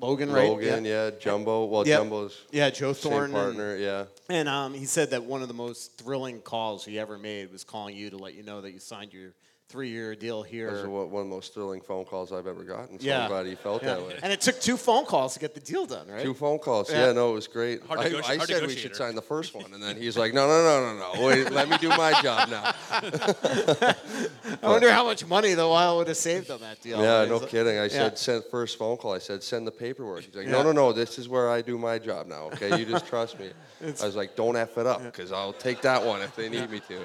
Logan, 0.00 0.30
right? 0.30 0.48
Logan, 0.48 0.84
yeah. 0.84 1.10
Jumbo. 1.18 1.64
Well, 1.64 1.86
Yep. 1.86 1.98
Jumbo's 1.98 2.36
Yeah, 2.52 2.70
Joe 2.70 2.92
same 2.92 3.10
Thornton. 3.32 3.58
and- 3.60 3.80
yeah. 3.80 4.04
And 4.28 4.48
um, 4.48 4.74
he 4.74 4.84
said 4.84 5.10
that 5.10 5.24
one 5.24 5.42
of 5.42 5.48
the 5.48 5.54
most 5.54 5.96
thrilling 5.98 6.40
calls 6.40 6.84
he 6.84 6.98
ever 6.98 7.18
made 7.18 7.50
was 7.50 7.64
calling 7.64 7.96
you 7.96 8.10
to 8.10 8.16
let 8.16 8.34
you 8.34 8.42
know 8.42 8.60
that 8.60 8.70
you 8.72 8.78
signed 8.78 9.12
your 9.12 9.32
three-year 9.68 10.14
deal 10.16 10.42
here. 10.42 10.70
Those 10.70 10.84
are 10.84 10.88
one 10.90 11.10
one 11.10 11.22
of 11.24 11.28
the 11.28 11.34
most 11.34 11.52
thrilling 11.52 11.80
phone 11.82 12.04
calls 12.06 12.32
I've 12.32 12.46
ever 12.46 12.64
gotten. 12.64 12.98
So 12.98 13.06
yeah, 13.06 13.24
I'm 13.24 13.28
glad 13.28 13.46
he 13.46 13.54
felt 13.54 13.82
Yeah. 13.82 13.94
that 13.96 14.06
way. 14.06 14.18
And 14.22 14.32
it 14.32 14.40
took 14.40 14.60
two 14.60 14.76
phone 14.78 15.04
calls 15.04 15.34
to 15.34 15.40
get 15.40 15.52
the 15.54 15.60
deal 15.60 15.84
done, 15.84 16.08
right? 16.08 16.22
Two 16.22 16.32
phone 16.32 16.58
calls. 16.58 16.90
Yeah. 16.90 17.06
Yeah, 17.08 17.12
no, 17.12 17.30
it 17.32 17.34
was 17.34 17.46
great. 17.48 17.82
Hard 17.84 18.00
I, 18.00 18.08
negoti- 18.08 18.24
I 18.30 18.36
hard 18.36 18.48
said 18.48 18.66
we 18.66 18.74
should 18.76 18.96
sign 18.96 19.14
the 19.14 19.20
first 19.22 19.54
one, 19.54 19.72
and 19.74 19.82
then 19.82 19.96
he's 19.96 20.16
like, 20.22 20.32
"No, 20.32 20.46
no, 20.48 20.62
no, 20.62 20.94
no, 20.96 21.20
no. 21.20 21.26
Wait, 21.26 21.50
let 21.52 21.68
me 21.68 21.76
do 21.78 21.88
my 21.90 22.18
job 22.22 22.48
now." 22.48 22.72
I 24.62 24.66
wonder 24.68 24.90
how 24.90 25.04
much 25.04 25.26
money 25.26 25.52
the 25.54 25.68
Wild 25.68 25.98
would 25.98 26.08
have 26.08 26.16
saved 26.16 26.50
on 26.50 26.60
that 26.60 26.80
deal. 26.80 27.00
Yeah, 27.02 27.26
no 27.26 27.36
like- 27.36 27.48
kidding. 27.50 27.76
I 27.78 27.82
yeah. 27.84 27.88
said, 27.88 28.18
"Send 28.18 28.44
first 28.50 28.78
phone 28.78 28.96
call." 28.96 29.12
I 29.12 29.18
said, 29.18 29.42
"Send 29.42 29.66
the 29.66 29.70
paperwork." 29.70 30.22
He's 30.24 30.34
like, 30.34 30.46
Yeah. 30.46 30.52
"No, 30.52 30.62
no, 30.62 30.72
no. 30.72 30.92
This 30.92 31.18
is 31.18 31.28
where 31.28 31.50
I 31.50 31.60
do 31.60 31.76
my 31.76 31.98
job 31.98 32.26
now. 32.26 32.44
Okay, 32.52 32.78
you 32.78 32.86
just 32.86 33.06
trust 33.12 33.38
me." 33.38 33.50
I 33.82 34.06
was 34.06 34.16
like, 34.16 34.34
"Don't 34.34 34.56
f 34.56 34.78
it 34.78 34.86
up, 34.86 35.02
because 35.02 35.30
I'll 35.30 35.52
take 35.52 35.82
that 35.82 36.02
one 36.04 36.22
if 36.22 36.34
they 36.34 36.48
need 36.48 36.70
me 36.70 36.80
to." 36.88 37.04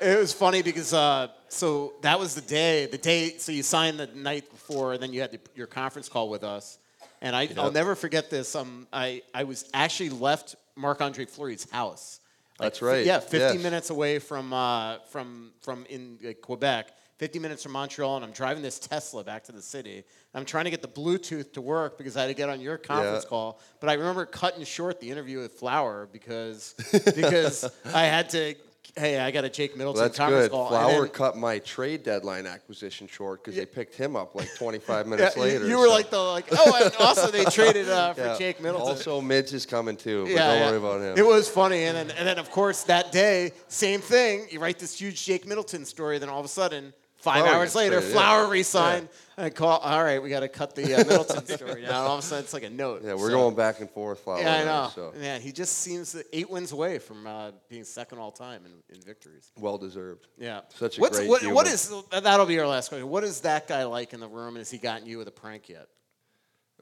It 0.00 0.18
was 0.18 0.32
funny 0.32 0.62
because 0.62 0.92
uh, 0.92 1.28
so 1.48 1.94
that 2.02 2.18
was 2.18 2.34
the 2.34 2.40
day, 2.42 2.86
the 2.86 2.98
day. 2.98 3.36
So 3.38 3.52
you 3.52 3.62
signed 3.62 3.98
the 3.98 4.06
night 4.08 4.50
before, 4.50 4.92
and 4.94 5.02
then 5.02 5.12
you 5.12 5.20
had 5.20 5.32
the, 5.32 5.40
your 5.54 5.66
conference 5.66 6.08
call 6.08 6.28
with 6.28 6.44
us, 6.44 6.78
and 7.20 7.34
I, 7.36 7.48
I'll 7.56 7.70
never 7.72 7.94
forget 7.94 8.30
this. 8.30 8.54
Um, 8.54 8.86
I 8.92 9.22
I 9.34 9.44
was 9.44 9.68
actually 9.72 10.10
left 10.10 10.56
Marc 10.76 11.00
Andre 11.00 11.24
Fleury's 11.24 11.70
house. 11.70 12.20
That's 12.58 12.78
fi- 12.80 12.86
right, 12.86 13.06
Yeah, 13.06 13.18
50 13.18 13.36
yes. 13.38 13.62
minutes 13.62 13.90
away 13.90 14.18
from 14.18 14.52
uh, 14.52 14.98
from 15.10 15.52
from 15.60 15.86
in 15.88 16.18
uh, 16.26 16.32
Quebec. 16.40 16.92
50 17.18 17.38
minutes 17.38 17.62
from 17.62 17.70
Montreal, 17.72 18.16
and 18.16 18.24
I'm 18.24 18.32
driving 18.32 18.64
this 18.64 18.80
Tesla 18.80 19.22
back 19.22 19.44
to 19.44 19.52
the 19.52 19.62
city. 19.62 20.02
I'm 20.34 20.44
trying 20.44 20.64
to 20.64 20.70
get 20.72 20.82
the 20.82 20.88
Bluetooth 20.88 21.52
to 21.52 21.60
work 21.60 21.96
because 21.96 22.16
I 22.16 22.22
had 22.22 22.26
to 22.28 22.34
get 22.34 22.48
on 22.48 22.60
your 22.60 22.78
conference 22.78 23.22
Yeah. 23.22 23.28
call. 23.28 23.60
But 23.78 23.90
I 23.90 23.92
remember 23.92 24.26
cutting 24.26 24.64
short 24.64 24.98
the 25.00 25.08
interview 25.08 25.38
with 25.38 25.52
Flower 25.52 26.08
because 26.12 26.74
because 27.14 27.64
I 27.94 28.04
had 28.06 28.28
to. 28.30 28.54
Hey, 28.94 29.18
I 29.18 29.30
got 29.30 29.44
a 29.44 29.48
Jake 29.48 29.74
Middleton 29.76 30.02
That's 30.02 30.18
conference 30.18 30.46
good. 30.48 30.50
call. 30.50 30.68
Flower 30.68 31.02
then- 31.02 31.08
cut 31.08 31.36
my 31.36 31.60
trade 31.60 32.02
deadline 32.02 32.46
acquisition 32.46 33.06
short 33.06 33.42
because 33.42 33.56
they 33.56 33.64
picked 33.64 33.94
him 33.94 34.16
up 34.16 34.34
like 34.34 34.48
25 34.58 35.06
minutes 35.12 35.34
Yeah, 35.36 35.42
later. 35.42 35.66
You 35.66 35.78
were 35.78 35.86
so- 35.86 35.92
like 35.94 36.10
the 36.10 36.18
like. 36.18 36.46
Oh, 36.52 36.78
and 36.84 36.94
also 36.96 37.30
they 37.30 37.44
traded 37.44 37.88
uh, 37.88 38.12
for 38.12 38.20
Yeah. 38.20 38.36
Jake 38.38 38.60
Middleton. 38.60 38.88
Also, 38.88 39.20
Mids 39.22 39.54
is 39.54 39.64
coming 39.64 39.96
too, 39.96 40.24
but 40.24 40.32
Yeah, 40.32 40.46
don't 40.46 40.58
yeah. 40.58 40.68
worry 40.68 40.76
about 40.78 41.00
him. 41.00 41.16
It 41.16 41.26
was 41.26 41.48
funny, 41.48 41.84
and 41.84 41.96
then 41.96 42.10
and 42.18 42.26
then 42.28 42.38
of 42.38 42.50
course 42.50 42.82
that 42.84 43.12
day, 43.12 43.52
same 43.68 44.00
thing. 44.00 44.46
You 44.50 44.60
write 44.60 44.78
this 44.78 45.00
huge 45.00 45.24
Jake 45.24 45.46
Middleton 45.46 45.86
story, 45.86 46.18
then 46.18 46.28
all 46.28 46.40
of 46.40 46.44
a 46.44 46.48
sudden, 46.48 46.92
five 47.22 47.44
Flower 47.44 47.54
hours 47.56 47.74
later, 47.74 47.96
traded, 47.96 48.08
yeah. 48.10 48.14
Flower 48.20 48.48
re-signed. 48.48 49.08
I 49.38 49.48
call. 49.50 49.78
All 49.78 50.04
right, 50.04 50.22
we 50.22 50.28
got 50.28 50.40
to 50.40 50.48
cut 50.48 50.74
the 50.74 50.94
uh, 50.94 50.98
Middleton 50.98 51.46
story 51.56 51.82
down. 51.82 51.94
All 52.06 52.18
of 52.18 52.24
a 52.24 52.26
sudden, 52.26 52.44
it's 52.44 52.52
like 52.52 52.64
a 52.64 52.70
note. 52.70 53.02
yeah, 53.02 53.14
we're 53.14 53.30
So- 53.30 53.36
going 53.36 53.54
back 53.54 53.80
and 53.80 53.88
forth. 53.90 54.20
Flower 54.20 54.40
Yeah, 54.40 54.56
I 54.60 54.64
know. 54.64 54.90
So 54.94 55.12
Man, 55.18 55.40
he 55.40 55.52
just 55.52 55.78
seems 55.78 56.14
eight 56.32 56.50
wins 56.50 56.72
away 56.72 56.98
from 56.98 57.26
uh, 57.26 57.52
being 57.68 57.84
second 57.84 58.18
all 58.18 58.30
time 58.32 58.62
in, 58.66 58.72
in 58.94 59.00
victories. 59.02 59.50
well 59.58 59.78
deserved. 59.78 60.26
Yeah. 60.38 60.60
Such 60.74 60.98
a 60.98 61.00
What's, 61.00 61.18
great 61.18 61.28
what, 61.30 61.46
what 61.46 61.66
is 61.66 61.92
that'll 62.10 62.46
be 62.46 62.58
our 62.60 62.66
last 62.66 62.88
question. 62.90 63.08
What 63.08 63.24
is 63.24 63.40
that 63.40 63.66
guy 63.66 63.84
like 63.84 64.12
in 64.12 64.20
the 64.20 64.28
room? 64.28 64.48
And 64.48 64.58
has 64.58 64.70
he 64.70 64.78
gotten 64.78 65.06
you 65.06 65.18
with 65.18 65.28
a 65.28 65.32
prank 65.32 65.68
yet? 65.68 65.88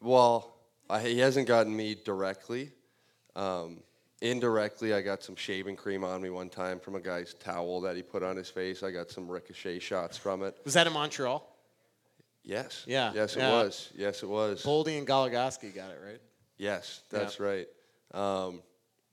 Well, 0.00 0.52
I, 0.88 1.00
he 1.00 1.18
hasn't 1.18 1.46
gotten 1.46 1.74
me 1.76 1.94
directly. 2.04 2.72
Um, 3.36 3.78
Indirectly, 4.22 4.92
I 4.92 5.00
got 5.00 5.22
some 5.22 5.34
shaving 5.34 5.76
cream 5.76 6.04
on 6.04 6.20
me 6.20 6.28
one 6.28 6.50
time 6.50 6.78
from 6.78 6.94
a 6.94 7.00
guy's 7.00 7.32
towel 7.34 7.80
that 7.80 7.96
he 7.96 8.02
put 8.02 8.22
on 8.22 8.36
his 8.36 8.50
face. 8.50 8.82
I 8.82 8.90
got 8.90 9.10
some 9.10 9.26
ricochet 9.26 9.78
shots 9.78 10.18
from 10.18 10.42
it. 10.42 10.58
Was 10.64 10.74
that 10.74 10.86
in 10.86 10.92
Montreal? 10.92 11.46
Yes. 12.44 12.84
Yeah, 12.86 13.12
Yes, 13.14 13.36
it 13.36 13.40
yeah. 13.40 13.50
was. 13.52 13.88
Yes, 13.96 14.22
it 14.22 14.28
was. 14.28 14.62
Boldy 14.62 14.98
and 14.98 15.06
Goligoski 15.06 15.74
got 15.74 15.90
it 15.90 16.00
right. 16.04 16.20
Yes, 16.58 17.00
that's 17.10 17.38
Yeah. 17.38 17.46
right. 17.46 17.68
Um, 18.12 18.62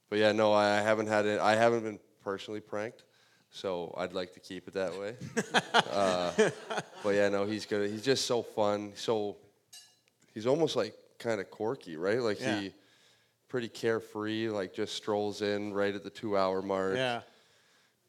but 0.09 0.19
yeah, 0.19 0.33
no, 0.33 0.51
I 0.51 0.81
haven't 0.81 1.07
had 1.07 1.25
it. 1.25 1.39
I 1.39 1.55
haven't 1.55 1.83
been 1.83 1.99
personally 2.23 2.59
pranked, 2.61 3.03
so 3.49 3.93
I'd 3.97 4.11
like 4.13 4.33
to 4.33 4.39
keep 4.41 4.67
it 4.67 4.73
that 4.73 4.97
way. 4.99 5.15
uh, 5.73 6.31
but 7.03 7.09
yeah, 7.15 7.29
no, 7.29 7.45
he's 7.45 7.65
good. 7.65 7.89
He's 7.89 8.03
just 8.03 8.25
so 8.25 8.43
fun. 8.43 8.91
So 8.95 9.37
he's 10.33 10.47
almost 10.47 10.75
like 10.75 10.95
kind 11.19 11.39
of 11.39 11.49
quirky, 11.49 11.95
right? 11.95 12.19
Like 12.21 12.41
Yeah. 12.41 12.59
he 12.59 12.73
pretty 13.47 13.69
carefree. 13.69 14.49
Like 14.49 14.73
just 14.73 14.95
strolls 14.95 15.41
in 15.41 15.73
right 15.73 15.93
at 15.93 16.03
the 16.03 16.09
two-hour 16.09 16.61
mark. 16.61 16.95
Yeah. 16.95 17.21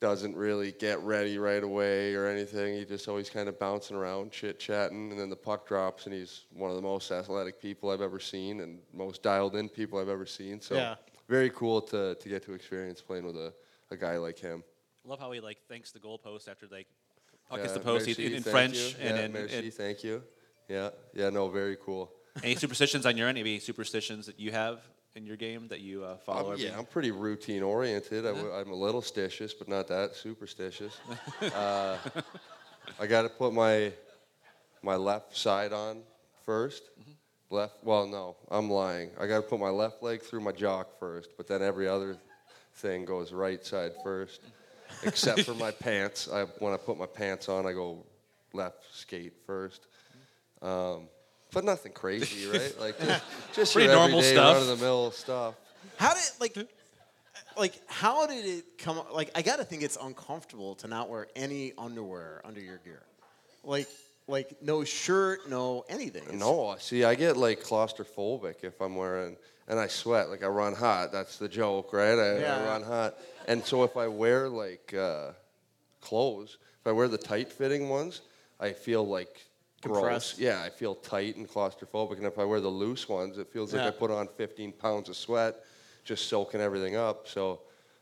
Doesn't 0.01 0.36
really 0.36 0.70
get 0.70 1.01
ready 1.01 1.39
right 1.39 1.62
away 1.62 2.14
or 2.14 2.26
anything. 2.28 2.74
He 2.76 2.84
just 2.84 3.09
always 3.09 3.28
kind 3.28 3.49
of 3.49 3.59
bouncing 3.59 3.97
around, 3.97 4.30
chit 4.30 4.61
chatting, 4.61 5.11
and 5.11 5.18
then 5.18 5.28
the 5.28 5.34
puck 5.34 5.66
drops, 5.66 6.05
and 6.07 6.14
he's 6.14 6.45
one 6.53 6.70
of 6.70 6.76
the 6.76 6.82
most 6.82 7.11
athletic 7.11 7.61
people 7.61 7.91
I've 7.91 8.01
ever 8.01 8.20
seen, 8.20 8.61
and 8.61 8.78
most 8.95 9.24
dialed 9.24 9.57
in 9.57 9.68
people 9.68 9.99
I've 9.99 10.09
ever 10.09 10.24
seen. 10.24 10.61
So 10.61 10.76
Yeah. 10.76 10.95
very 11.28 11.51
cool 11.51 11.80
to 11.82 12.14
to 12.14 12.28
get 12.28 12.45
to 12.45 12.53
experience 12.53 13.01
playing 13.03 13.24
with 13.26 13.36
a, 13.36 13.53
a 13.91 13.97
guy 13.97 14.18
like 14.18 14.39
him. 14.39 14.62
I 15.05 15.09
love 15.09 15.18
how 15.18 15.32
he 15.32 15.41
like 15.41 15.59
thanks 15.68 15.91
the 15.91 15.99
goalpost 15.99 16.47
after 16.49 16.68
like 16.70 16.86
puck 17.51 17.59
hits 17.59 17.72
Yeah, 17.72 17.78
the 17.78 17.84
post 17.84 18.07
merci, 18.07 18.26
in, 18.26 18.34
in 18.34 18.43
French 18.45 18.76
you. 18.76 18.95
and 19.01 19.16
yeah, 19.16 19.24
in, 19.24 19.32
merci, 19.32 19.57
in- 19.66 19.70
thank 19.72 20.05
you. 20.05 20.22
Yeah, 20.68 20.91
yeah, 21.12 21.30
no, 21.30 21.49
very 21.49 21.76
cool. 21.76 22.12
any 22.45 22.55
superstitions 22.55 23.05
on 23.05 23.16
your 23.16 23.26
end? 23.26 23.36
Any 23.39 23.59
superstitions 23.59 24.26
that 24.26 24.39
you 24.39 24.53
have 24.53 24.80
in 25.18 25.26
your 25.26 25.36
game 25.36 25.68
that 25.68 25.80
you 25.80 26.04
uh, 26.04 26.16
follow? 26.16 26.52
Um, 26.52 26.58
yeah, 26.58 26.78
I'm 26.78 26.86
pretty 26.86 27.10
routine 27.10 27.62
oriented. 27.62 28.24
I 28.24 28.30
w- 28.32 28.52
I'm 28.52 28.70
a 28.70 28.74
little 28.74 29.02
stitious, 29.02 29.52
but 29.58 29.68
not 29.68 29.88
that 29.88 30.14
superstitious. 30.14 30.96
uh, 31.54 31.98
I 32.98 33.06
got 33.06 33.22
to 33.22 33.28
put 33.28 33.52
my 33.52 33.92
my 34.82 34.96
left 34.96 35.36
side 35.36 35.72
on 35.72 36.02
1st 36.46 36.80
Left. 37.50 37.74
Well, 37.82 38.06
no, 38.06 38.36
I'm 38.50 38.70
lying. 38.70 39.10
I 39.18 39.26
got 39.26 39.36
to 39.36 39.42
put 39.42 39.58
my 39.58 39.70
left 39.70 40.02
leg 40.02 40.22
through 40.22 40.40
my 40.40 40.52
jock 40.52 40.98
first, 40.98 41.30
but 41.36 41.46
then 41.46 41.62
every 41.62 41.88
other 41.88 42.18
thing 42.74 43.06
goes 43.06 43.32
right 43.32 43.64
side 43.64 43.92
first, 44.04 44.42
except 45.02 45.42
for 45.44 45.54
my 45.54 45.70
pants. 45.86 46.28
I 46.30 46.42
when 46.60 46.74
I 46.74 46.76
put 46.76 46.98
my 46.98 47.06
pants 47.06 47.48
on, 47.48 47.66
I 47.66 47.72
go 47.72 48.04
left 48.52 48.84
skate 48.94 49.32
first. 49.46 49.86
Um, 50.60 51.08
but 51.53 51.64
nothing 51.64 51.92
crazy, 51.92 52.49
right? 52.53 52.74
Like 52.80 52.99
just, 52.99 53.22
just 53.55 53.72
Pretty 53.74 53.86
your 53.88 53.96
normal 53.96 54.18
everyday 54.18 54.34
stuff. 54.34 54.55
run 54.57 54.62
of 54.70 54.78
the 54.78 54.84
mill 54.84 55.11
stuff. 55.11 55.55
How 55.96 56.14
did 56.14 56.22
like 56.40 56.57
like 57.57 57.80
how 57.88 58.26
did 58.26 58.44
it 58.44 58.78
come 58.78 59.01
like 59.12 59.30
I 59.34 59.42
got 59.42 59.57
to 59.57 59.64
think 59.64 59.82
it's 59.82 59.99
uncomfortable 60.01 60.74
to 60.76 60.88
not 60.88 61.09
wear 61.09 61.26
any 61.34 61.72
underwear 61.78 62.40
under 62.44 62.61
your 62.61 62.78
gear. 62.78 63.03
Like 63.64 63.88
like 64.26 64.61
no 64.62 64.84
shirt, 64.84 65.49
no 65.49 65.84
anything. 65.88 66.22
It's- 66.24 66.38
No, 66.38 66.76
see, 66.78 67.05
I 67.05 67.14
get 67.14 67.36
like 67.36 67.62
claustrophobic 67.62 68.57
if 68.62 68.80
I'm 68.80 68.94
wearing, 68.94 69.36
and 69.66 69.80
I 69.80 69.86
sweat. 69.86 70.28
Like 70.28 70.44
I 70.44 70.49
run 70.49 70.74
hot. 70.74 71.12
That's 71.12 71.38
the 71.38 71.49
joke, 71.49 71.92
right? 71.92 72.18
I, 72.18 72.38
Yeah. 72.40 72.59
I 72.59 72.64
run 72.66 72.82
hot, 72.82 73.14
and 73.49 73.64
so 73.64 73.84
if 73.84 73.96
I 73.96 74.07
wear 74.07 74.49
like 74.49 74.92
uh, 74.94 75.30
clothes, 76.01 76.59
if 76.80 76.86
I 76.86 76.92
wear 76.92 77.09
the 77.09 77.18
tight-fitting 77.18 77.88
ones, 77.88 78.20
I 78.61 78.72
feel 78.72 79.07
like 79.07 79.47
gross. 79.83 80.39
Yeah, 80.39 80.62
I 80.62 80.70
feel 80.70 80.95
tight 80.95 81.37
and 81.37 81.49
claustrophobic. 81.49 82.16
And 82.18 82.26
if 82.26 82.39
I 82.39 82.45
wear 82.45 82.61
the 82.61 82.68
loose 82.68 83.09
ones, 83.09 83.39
it 83.39 83.49
feels 83.53 83.72
like 83.72 83.83
I 83.83 83.91
put 83.91 84.11
on 84.11 84.29
15 84.37 84.72
pounds 84.72 85.09
of 85.09 85.16
sweat, 85.16 85.57
just 86.05 86.29
soaking 86.29 86.61
everything 86.61 86.97
up. 86.97 87.29
So. 87.29 87.61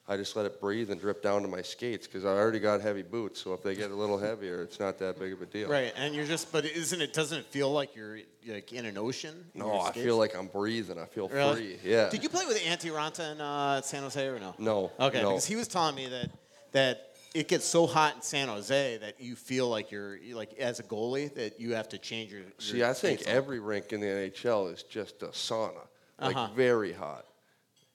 I 0.09 0.17
just 0.17 0.37
let 0.37 0.47
it 0.47 0.61
breathe 0.61 0.93
and 0.93 1.01
drip 1.01 1.21
down 1.21 1.43
to 1.43 1.49
my 1.49 1.63
skates 1.63 2.07
because 2.07 2.25
I 2.25 2.29
already 2.29 2.61
got 2.61 2.81
heavy 2.81 3.03
boots. 3.03 3.41
So 3.43 3.55
if 3.55 3.65
they 3.65 3.75
get 3.75 3.91
a 3.91 3.95
little 3.97 4.17
heavier, 4.17 4.63
it's 4.63 4.79
not 4.79 5.01
that 5.01 5.19
big 5.19 5.33
of 5.33 5.43
a 5.43 5.47
deal. 5.47 5.69
Right, 5.69 5.93
and 5.97 6.15
you're 6.15 6.25
just, 6.27 6.53
but 6.53 6.65
isn't 6.65 7.01
it? 7.03 7.13
Doesn't 7.13 7.39
it 7.39 7.45
feel 7.47 7.73
like 7.73 7.97
you're 7.97 8.21
like 8.47 8.73
in 8.73 8.87
an 8.87 8.97
ocean? 8.99 9.35
in 9.53 9.59
No, 9.63 9.67
your 9.67 9.83
I 9.83 9.91
skates? 9.91 10.05
feel 10.07 10.17
like 10.17 10.37
I'm 10.37 10.47
breathing. 10.47 10.97
I 11.01 11.07
feel 11.07 11.29
Really? 11.29 11.77
free. 11.77 11.91
Yeah. 11.91 12.09
Did 12.09 12.23
you 12.23 12.29
play 12.29 12.47
with 12.47 12.57
Antti 12.63 12.93
Ranta 12.93 13.33
in 13.33 13.41
uh, 13.41 13.83
San 13.83 14.05
Jose 14.05 14.25
or 14.25 14.39
no? 14.39 14.55
No, 14.59 14.93
Okay, 15.01 15.23
no. 15.23 15.31
because 15.31 15.45
he 15.47 15.57
was 15.57 15.67
telling 15.67 15.97
me 15.97 16.07
that 16.07 16.31
that 16.71 17.16
it 17.37 17.49
gets 17.49 17.65
so 17.65 17.87
hot 17.87 18.15
in 18.17 18.23
San 18.23 18.49
Jose 18.49 18.97
that 18.99 19.21
you 19.21 19.37
feel 19.37 19.69
like 19.69 19.91
you're 19.91 20.19
like 20.33 20.55
as 20.59 20.81
a 20.81 20.83
goalie 20.83 21.33
that 21.35 21.61
you 21.61 21.75
have 21.75 21.89
to 21.91 21.99
change 21.99 22.31
your. 22.33 22.41
your 22.41 22.51
See, 22.59 22.83
I 22.83 22.93
think 22.93 23.23
every 23.27 23.61
rink 23.61 23.93
in 23.93 24.01
the 24.01 24.07
NHL 24.07 24.73
is 24.73 24.83
just 24.83 25.23
a 25.23 25.29
sauna, 25.29 25.87
like 26.21 26.37
Uh-huh. 26.37 26.49
very 26.55 26.93
hot. 26.93 27.27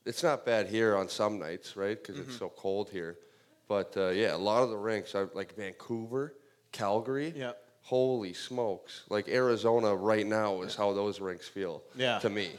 It's 0.06 0.24
not 0.24 0.46
bad 0.46 0.68
here 0.68 0.96
on 0.96 1.10
some 1.10 1.39
nights, 1.39 1.76
right? 1.76 1.98
Because 2.02 2.16
Mm-hmm. 2.22 2.30
it's 2.30 2.39
so 2.39 2.50
cold 2.50 2.89
here. 2.89 3.18
But 3.68 3.96
uh, 3.98 4.10
yeah, 4.10 4.36
a 4.36 4.38
lot 4.38 4.64
of 4.64 4.70
the 4.70 4.78
rinks, 4.78 5.16
are 5.16 5.30
like 5.34 5.56
Vancouver, 5.56 6.34
Calgary. 6.72 7.34
Yep. 7.36 7.58
Holy 7.84 8.34
smokes! 8.34 9.04
Like 9.10 9.28
Arizona 9.28 9.96
right 9.96 10.26
now 10.28 10.62
is 10.62 10.76
how 10.76 10.94
those 10.94 11.20
rinks 11.20 11.48
feel. 11.48 11.82
Yeah. 11.96 12.20
To 12.20 12.30
me, 12.30 12.52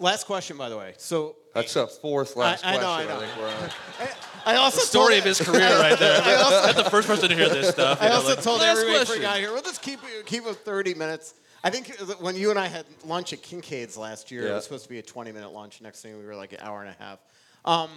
Last 0.00 0.24
question, 0.24 0.56
by 0.56 0.68
the 0.70 0.78
way. 0.78 0.94
So 0.96 1.36
that's 1.54 1.74
the 1.74 1.86
fourth 1.86 2.34
last 2.34 2.66
I 2.66 2.78
know, 2.78 2.90
I 2.90 3.04
question. 3.04 3.08
know. 3.08 3.20
think 3.20 3.36
we're 3.38 3.48
on. 3.48 4.08
I 4.46 4.56
also 4.56 4.80
Story 4.80 5.14
told, 5.14 5.18
of 5.18 5.24
his 5.26 5.40
career 5.40 5.78
right 5.78 5.98
there. 5.98 6.20
That's 6.22 6.82
the 6.82 6.88
first 6.88 7.06
person 7.06 7.28
to 7.28 7.34
hear 7.34 7.50
this 7.50 7.68
stuff. 7.68 8.00
I 8.00 8.04
you 8.04 8.10
know, 8.10 8.16
also 8.16 8.30
like, 8.30 8.42
told 8.42 8.62
everybody 8.62 8.96
question. 8.96 9.16
for 9.16 9.20
got 9.20 9.38
here. 9.38 9.52
We'll 9.52 9.60
just 9.60 9.82
keep 9.82 10.00
keep 10.24 10.46
it 10.46 10.56
30 10.56 10.94
minutes. 10.94 11.34
I 11.62 11.68
think 11.68 11.94
when 12.20 12.36
you 12.36 12.48
and 12.48 12.58
I 12.58 12.66
had 12.66 12.86
lunch 13.04 13.34
at 13.34 13.42
Kincaid's 13.42 13.98
last 13.98 14.30
year, 14.30 14.46
it 14.46 14.52
was 14.52 14.64
supposed 14.64 14.84
to 14.84 14.88
be 14.88 14.98
a 14.98 15.02
20 15.02 15.32
minute 15.32 15.52
lunch. 15.52 15.82
Next 15.82 16.00
thing 16.00 16.18
we 16.18 16.24
were 16.24 16.34
like 16.34 16.54
an 16.54 16.60
hour 16.62 16.80
and 16.80 16.88
a 16.88 17.02
half. 17.02 17.18
Um, 17.66 17.90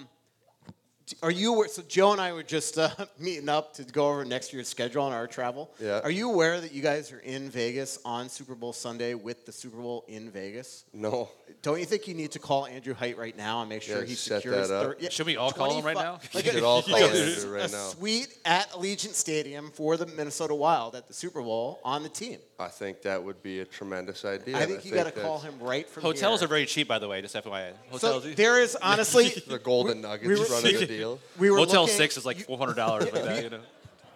are 1.21 1.31
you 1.31 1.55
aware? 1.55 1.67
So 1.67 1.81
Joe 1.87 2.11
and 2.11 2.21
I 2.21 2.33
were 2.33 2.43
just 2.43 2.77
uh, 2.77 2.89
meeting 3.19 3.49
up 3.49 3.73
to 3.75 3.83
go 3.83 4.09
over 4.09 4.25
next 4.25 4.53
year's 4.53 4.67
schedule 4.67 5.03
on 5.03 5.11
our 5.11 5.27
travel. 5.27 5.71
Yeah. 5.79 5.99
Are 6.03 6.11
you 6.11 6.31
aware 6.31 6.61
that 6.61 6.73
you 6.73 6.81
guys 6.81 7.11
are 7.11 7.19
in 7.19 7.49
Vegas 7.49 7.99
on 8.05 8.29
Super 8.29 8.55
Bowl 8.55 8.73
Sunday 8.73 9.13
with 9.13 9.45
the 9.45 9.51
Super 9.51 9.77
Bowl 9.77 10.05
in 10.07 10.29
Vegas? 10.29 10.85
No. 10.93 11.29
Don't 11.61 11.79
you 11.79 11.85
think 11.85 12.07
you 12.07 12.13
need 12.13 12.31
to 12.31 12.39
call 12.39 12.65
Andrew 12.65 12.93
Height 12.93 13.17
right 13.17 13.35
now 13.37 13.61
and 13.61 13.69
make 13.69 13.81
sure 13.83 13.99
Yeah, 13.99 14.05
he 14.05 14.15
set 14.15 14.41
secures 14.41 14.67
that 14.69 14.73
up. 14.75 14.83
thir- 14.85 14.97
yeah, 14.99 15.09
Should 15.09 15.25
we 15.27 15.37
all 15.37 15.51
call 15.51 15.77
him 15.77 15.85
right 15.85 15.93
25 15.93 16.03
now? 16.03 16.11
Like 16.33 16.43
We 16.45 16.49
a, 16.49 16.53
should 16.53 16.63
all 16.63 16.81
call 16.83 16.93
like 16.93 17.03
a, 17.03 17.05
Andrew 17.05 17.53
right 17.53 17.69
a 17.69 17.71
now. 17.71 17.87
suite 17.89 18.37
at 18.45 18.69
Allegiant 18.71 19.13
Stadium 19.13 19.71
for 19.71 19.95
the 19.97 20.05
Minnesota 20.07 20.55
Wild 20.55 20.95
at 20.95 21.07
the 21.07 21.13
Super 21.13 21.41
Bowl 21.41 21.79
on 21.83 22.03
the 22.03 22.09
team. 22.09 22.39
I 22.59 22.67
think 22.69 23.01
that 23.03 23.23
would 23.23 23.41
be 23.43 23.59
a 23.59 23.65
tremendous 23.65 24.25
idea. 24.25 24.57
I 24.57 24.65
think 24.65 24.83
you 24.85 24.91
got 24.91 25.03
to 25.03 25.09
that's- 25.09 25.23
call 25.25 25.39
him 25.39 25.59
right 25.59 25.87
from 25.89 26.03
Hotels 26.03 26.39
here. 26.41 26.45
are 26.45 26.49
very 26.49 26.65
cheap, 26.65 26.87
by 26.87 26.99
the 26.99 27.07
way. 27.07 27.21
Just 27.21 27.35
FYI. 27.35 27.71
So 27.97 28.13
Hotels. 28.13 28.35
there 28.35 28.61
is 28.61 28.75
honestly 28.81 29.29
The 29.47 29.59
Golden 29.59 30.01
Nuggets 30.01 30.27
we 30.27 30.35
were- 30.39 30.45
running 30.45 30.79
the 30.79 30.85
deal. 30.87 31.19
we 31.37 31.49
were 31.51 31.57
Motel 31.57 31.81
looking- 31.83 31.95
Six 31.97 32.17
is 32.17 32.25
like 32.25 32.37
four 32.45 32.57
hundred 32.57 32.75
dollars, 32.75 33.05
like 33.11 33.23
that. 33.23 33.43
You 33.43 33.49
know. 33.51 33.59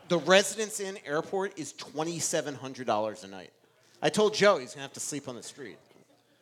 the 0.09 0.17
Residence 0.19 0.79
Inn 0.79 0.97
Airport 1.05 1.57
is 1.59 1.73
twenty 1.73 2.19
seven 2.19 2.55
hundred 2.55 2.87
dollars 2.87 3.23
a 3.23 3.27
night. 3.27 3.51
I 4.01 4.09
told 4.09 4.33
Joe 4.35 4.57
he's 4.59 4.73
gonna 4.73 4.83
have 4.83 4.93
to 4.93 4.99
sleep 4.99 5.27
on 5.27 5.35
the 5.35 5.43
street. 5.43 5.77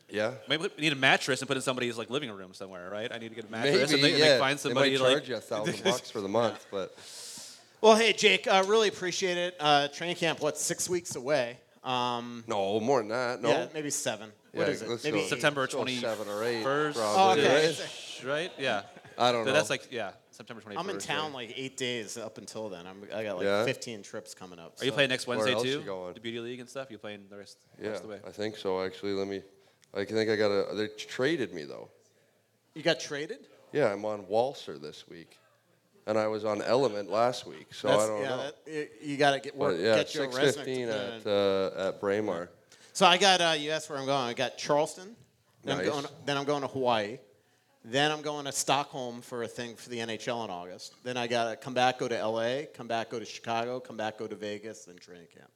Yeah. 0.10 0.34
Maybe 0.48 0.64
we 0.78 0.82
need 0.84 0.94
a 0.94 0.96
mattress 0.96 1.42
and 1.42 1.48
put 1.48 1.58
in 1.58 1.62
somebody's 1.64 1.98
like 1.98 2.10
living 2.10 2.32
room 2.32 2.54
somewhere, 2.54 2.90
right? 2.92 3.12
I 3.12 3.18
need 3.18 3.30
to 3.30 3.36
get 3.36 3.46
a 3.46 3.52
mattress 3.52 3.92
Maybe, 3.92 3.94
and 3.94 4.04
they, 4.04 4.20
yeah. 4.20 4.32
like, 4.34 4.40
find 4.40 4.60
somebody 4.60 4.92
they 4.92 4.98
might 4.98 5.04
like 5.04 5.14
charge 5.18 5.30
you 5.30 5.36
a 5.36 5.40
thousand 5.42 5.84
bucks 5.84 6.12
for 6.12 6.22
the 6.22 6.28
month, 6.30 6.66
but 6.72 6.96
Well, 7.82 7.96
hey 7.96 8.14
Jake, 8.14 8.48
I 8.48 8.60
really 8.62 8.88
appreciate 8.88 9.38
it. 9.38 9.56
Uh, 9.60 9.88
training 9.88 10.16
camp, 10.18 10.42
what 10.42 10.58
six 10.58 10.88
weeks 10.90 11.16
away? 11.16 11.58
Um, 11.84 12.44
no, 12.48 12.80
more 12.80 13.00
than 13.00 13.10
that. 13.10 13.42
No, 13.42 13.50
Yeah, 13.50 13.68
maybe 13.74 13.90
seven. 13.90 14.32
What 14.54 14.68
Yeah, 14.68 14.74
is 14.74 14.82
it? 14.82 15.04
Maybe 15.04 15.28
September 15.28 15.68
twenty 15.68 15.96
seven 15.98 16.28
or 16.28 16.44
eight, 16.44 16.64
first. 16.64 16.98
probably, 16.98 17.44
Oh, 17.44 17.48
okay. 17.48 17.68
right? 17.68 18.26
Right? 18.26 18.52
Yeah. 18.58 18.84
I 19.18 19.32
don't 19.32 19.44
So 19.46 19.50
know. 19.52 19.54
That's 19.54 19.70
like 19.70 19.92
yeah, 19.92 20.12
September 20.32 20.62
twenty 20.62 20.76
first. 20.78 20.88
I'm 20.90 20.94
in 20.96 21.00
town 21.00 21.32
like 21.34 21.54
eight 21.56 21.78
days 21.78 22.18
up 22.18 22.38
until 22.38 22.70
then. 22.70 22.86
I'm, 22.88 23.04
I 23.14 23.24
got 23.24 23.38
like 23.38 23.46
Yeah? 23.46 23.64
15 23.66 24.02
trips 24.04 24.34
coming 24.34 24.60
up. 24.60 24.76
Are 24.82 24.86
you 24.86 24.92
playing 24.92 25.10
next 25.10 25.26
Where 25.28 25.38
Wednesday 25.38 25.54
else 25.54 25.64
too? 25.64 25.70
you 25.70 25.80
going? 25.82 26.14
The 26.14 26.20
beauty 26.20 26.40
league 26.40 26.60
and 26.60 26.68
stuff. 26.70 26.90
You 26.92 26.98
playing 26.98 27.26
the 27.30 27.38
rest, 27.38 27.58
the 27.78 27.84
yeah, 27.84 27.90
rest 27.92 28.04
of 28.04 28.10
the 28.10 28.16
way? 28.16 28.22
I 28.28 28.32
think 28.32 28.58
so. 28.58 28.82
Actually, 28.84 29.14
let 29.14 29.28
me. 29.28 29.42
I 29.96 30.04
think 30.06 30.30
I 30.30 30.36
got 30.36 30.52
a. 30.52 30.76
They 30.76 30.88
traded 30.88 31.54
me 31.54 31.64
though. 31.64 31.90
You 32.74 32.84
got 32.84 33.00
traded? 33.00 33.48
Yeah, 33.72 33.92
I'm 33.92 34.04
on 34.06 34.24
Walser 34.26 34.80
this 34.82 35.08
week, 35.08 35.38
and 36.08 36.18
I 36.18 36.28
was 36.28 36.44
on 36.46 36.62
Element 36.62 37.10
last 37.10 37.46
week, 37.46 37.74
so 37.74 37.88
That's- 37.88 38.04
I 38.06 38.08
don't 38.10 38.22
yeah, 38.22 38.30
know. 38.30 38.38
that- 38.44 38.56
you- 38.68 38.90
you 39.12 39.18
got 39.18 39.32
to 39.32 39.40
get 39.40 39.56
work. 39.56 39.76
but 39.78 39.82
yeah, 39.82 39.96
get 39.96 40.14
your 40.14 40.32
six 40.32 40.56
fifteen 40.56 40.90
at 40.90 41.26
uh, 41.26 41.72
at 41.90 42.00
Braemar. 42.02 42.50
So 42.94 43.06
I 43.06 43.18
got. 43.18 43.42
Uh, 43.42 43.56
you 43.58 43.72
asked 43.72 43.90
where 43.90 43.98
I'm 44.00 44.06
going. 44.06 44.28
I 44.30 44.34
got 44.34 44.58
Charleston. 44.58 45.16
Then 45.64 45.78
Nice. 45.78 45.88
I'm 45.88 45.92
going. 45.94 46.06
Then 46.26 46.38
I'm 46.38 46.46
going 46.46 46.62
to 46.62 46.68
Hawaii. 46.68 47.20
Then 47.88 48.12
I'm 48.12 48.22
going 48.24 48.46
to 48.46 48.52
Stockholm 48.52 49.22
for 49.22 49.44
a 49.44 49.48
thing 49.48 49.76
for 49.76 49.90
the 49.90 50.00
NHL 50.00 50.44
in 50.44 50.50
August. 50.50 50.96
Then 51.04 51.18
I 51.18 51.28
got 51.28 51.52
to 51.52 51.56
come 51.56 51.76
back, 51.76 52.00
go 52.00 52.08
to 52.08 52.16
LA, 52.28 52.64
come 52.74 52.88
back, 52.88 53.12
go 53.12 53.20
to 53.20 53.26
Chicago, 53.26 53.80
come 53.80 53.96
back, 53.96 54.18
go 54.18 54.26
to 54.26 54.36
Vegas, 54.36 54.86
then 54.86 54.96
training 54.98 55.28
camp. 55.36 55.52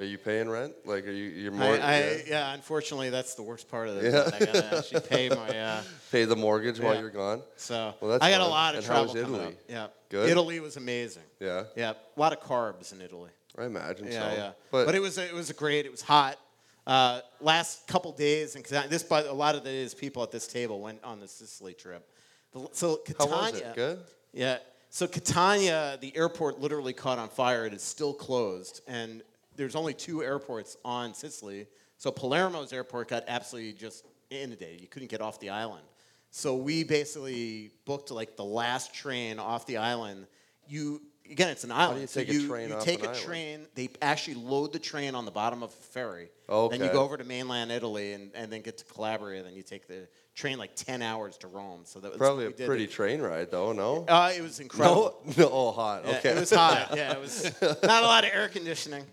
Are 0.00 0.04
you 0.04 0.16
paying 0.16 0.48
rent? 0.48 0.74
Like, 0.84 1.06
are 1.08 1.10
you 1.12 1.24
you're 1.24 1.50
more? 1.52 1.72
I, 1.74 1.98
yeah. 2.00 2.16
yeah, 2.28 2.54
unfortunately, 2.54 3.10
that's 3.10 3.34
the 3.34 3.42
worst 3.42 3.68
part 3.68 3.88
of 3.88 3.96
it. 3.96 4.12
Yeah. 4.12 4.30
I 4.32 4.38
got 4.44 4.54
to 4.54 4.76
actually 4.78 5.00
pay 5.00 5.28
my. 5.28 5.58
Uh, 5.58 5.82
Pay 6.12 6.24
the 6.24 6.36
mortgage 6.36 6.78
while 6.80 6.94
Yeah. 6.94 7.00
you're 7.00 7.10
gone. 7.10 7.42
so 7.56 7.94
Well, 8.00 8.12
that's 8.12 8.24
I 8.24 8.30
got 8.30 8.40
a 8.40 8.46
lot 8.46 8.74
of 8.74 8.78
And 8.78 8.86
travel 8.86 9.04
how's 9.06 9.14
coming 9.22 9.34
Italy? 9.40 9.52
up. 9.54 9.60
Yeah, 9.68 9.86
Good? 10.08 10.30
Italy 10.30 10.58
was 10.60 10.76
amazing. 10.78 11.24
Yeah, 11.40 11.64
Yeah, 11.76 11.90
a 12.16 12.20
lot 12.20 12.32
of 12.32 12.40
carbs 12.40 12.92
in 12.94 13.02
Italy. 13.02 13.28
I 13.58 13.64
imagine 13.66 14.06
Yeah, 14.06 14.30
so. 14.30 14.36
yeah. 14.36 14.50
But, 14.70 14.86
But, 14.86 14.94
it 14.94 15.00
was 15.02 15.18
it 15.18 15.34
was 15.34 15.50
great. 15.52 15.84
It 15.84 15.90
was 15.90 16.00
hot. 16.00 16.38
Uh, 16.86 17.20
last 17.42 17.86
couple 17.88 18.12
days, 18.12 18.54
and 18.56 18.64
I- 18.72 18.86
this, 18.86 19.02
but 19.02 19.26
a 19.26 19.32
lot 19.32 19.54
of 19.56 19.64
these 19.64 19.92
people 19.94 20.22
at 20.22 20.30
this 20.30 20.46
table 20.46 20.80
went 20.80 21.02
on 21.04 21.20
the 21.20 21.28
Sicily 21.28 21.74
trip. 21.74 22.08
The- 22.52 22.68
So 22.72 23.00
How 23.18 23.26
Catania. 23.26 23.36
was 23.52 23.54
it? 23.60 23.74
Good. 23.74 23.98
Yeah. 24.32 24.58
So 24.90 25.06
Catania, 25.06 25.98
the 26.00 26.16
airport 26.16 26.58
literally 26.60 26.94
caught 26.94 27.18
on 27.18 27.28
fire. 27.28 27.66
It 27.66 27.74
is 27.74 27.82
still 27.82 28.14
closed, 28.14 28.80
and 28.86 29.22
there's 29.58 29.76
only 29.76 29.92
two 29.92 30.22
airports 30.22 30.76
on 30.84 31.12
Sicily. 31.12 31.66
So 31.98 32.10
Palermo's 32.10 32.72
airport 32.72 33.08
got 33.08 33.24
absolutely 33.28 33.72
just 33.74 34.06
inundated. 34.30 34.80
You 34.80 34.86
couldn't 34.88 35.10
get 35.10 35.20
off 35.20 35.38
the 35.40 35.50
island. 35.50 35.84
So 36.30 36.56
we 36.56 36.84
basically 36.84 37.72
booked 37.84 38.10
like 38.10 38.36
the 38.36 38.44
last 38.44 38.94
train 38.94 39.38
off 39.38 39.66
the 39.66 39.78
island. 39.78 40.26
You 40.68 41.02
again, 41.30 41.48
it's 41.48 41.64
an 41.64 41.72
island. 41.72 42.02
you 42.02 42.06
so 42.06 42.20
take 42.20 42.28
a 42.32 42.46
train 42.46 42.68
you 42.68 42.74
off 42.76 42.84
take 42.84 43.00
an 43.00 43.06
a 43.06 43.08
island? 43.08 43.24
train. 43.24 43.66
They 43.74 43.88
actually 44.00 44.34
load 44.36 44.72
the 44.72 44.78
train 44.78 45.14
on 45.14 45.24
the 45.24 45.30
bottom 45.30 45.62
of 45.62 45.70
a 45.70 45.72
ferry. 45.72 46.28
Oh, 46.48 46.68
Then 46.68 46.80
you 46.82 46.88
go 46.90 47.02
over 47.02 47.16
to 47.16 47.24
mainland 47.24 47.70
Italy 47.70 48.12
and, 48.14 48.30
and 48.34 48.50
then 48.52 48.62
get 48.62 48.78
to 48.78 48.84
Calabria. 48.84 49.42
Then 49.42 49.54
you 49.54 49.62
take 49.62 49.86
the 49.88 50.06
train 50.34 50.56
like 50.58 50.74
ten 50.76 51.02
hours 51.02 51.36
to 51.38 51.48
Rome. 51.48 51.80
So 51.84 51.98
that 52.00 52.10
was 52.10 52.18
Probably 52.18 52.46
a 52.46 52.50
pretty 52.50 52.84
it. 52.84 52.90
train 52.92 53.20
ride, 53.20 53.50
though. 53.50 53.72
No. 53.72 54.04
Uh, 54.06 54.32
it 54.36 54.40
was 54.42 54.60
incredible. 54.60 55.20
no. 55.36 55.44
No. 55.44 55.50
Oh, 55.52 55.72
hot. 55.72 56.04
Yeah, 56.06 56.16
Okay. 56.18 56.30
It 56.30 56.40
was 56.40 56.50
hot. 56.50 56.92
Yeah, 56.94 57.12
it 57.12 57.20
was 57.20 57.50
not 57.82 58.02
a 58.02 58.06
lot 58.06 58.24
of 58.24 58.30
air 58.32 58.48
conditioning, 58.48 59.04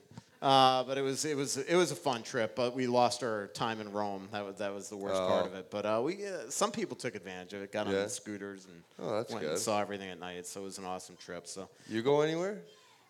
uh, 0.45 0.83
but 0.83 0.97
it 0.97 1.01
was 1.01 1.25
it 1.25 1.35
was 1.35 1.57
it 1.57 1.75
was 1.75 1.91
a 1.91 1.95
fun 1.95 2.21
trip. 2.21 2.55
But 2.55 2.75
we 2.75 2.85
lost 2.87 3.23
our 3.23 3.47
time 3.47 3.81
in 3.81 3.91
Rome. 3.91 4.27
That 4.31 4.45
was 4.45 4.55
that 4.57 4.73
was 4.73 4.89
the 4.89 4.97
worst 4.97 5.19
part 5.19 5.45
of 5.47 5.55
it. 5.55 5.71
But 5.71 5.85
uh, 5.85 6.01
we 6.03 6.25
uh, 6.25 6.49
some 6.49 6.71
people 6.71 6.95
took 6.95 7.15
advantage 7.15 7.53
of 7.53 7.61
it. 7.63 7.71
Got 7.71 7.87
on 7.87 7.93
Oh. 7.95 8.03
The 8.03 8.09
scooters 8.09 8.65
and 8.65 8.83
Oh, 8.99 9.15
that's 9.17 9.33
went 9.33 9.45
and 9.45 9.57
saw 9.57 9.81
everything 9.81 10.09
at 10.09 10.19
night. 10.19 10.45
So 10.45 10.61
it 10.61 10.65
was 10.65 10.77
an 10.77 10.85
awesome 10.85 11.15
trip. 11.17 11.47
So 11.47 11.67
you 11.89 12.01
go 12.01 12.21
anywhere? 12.21 12.59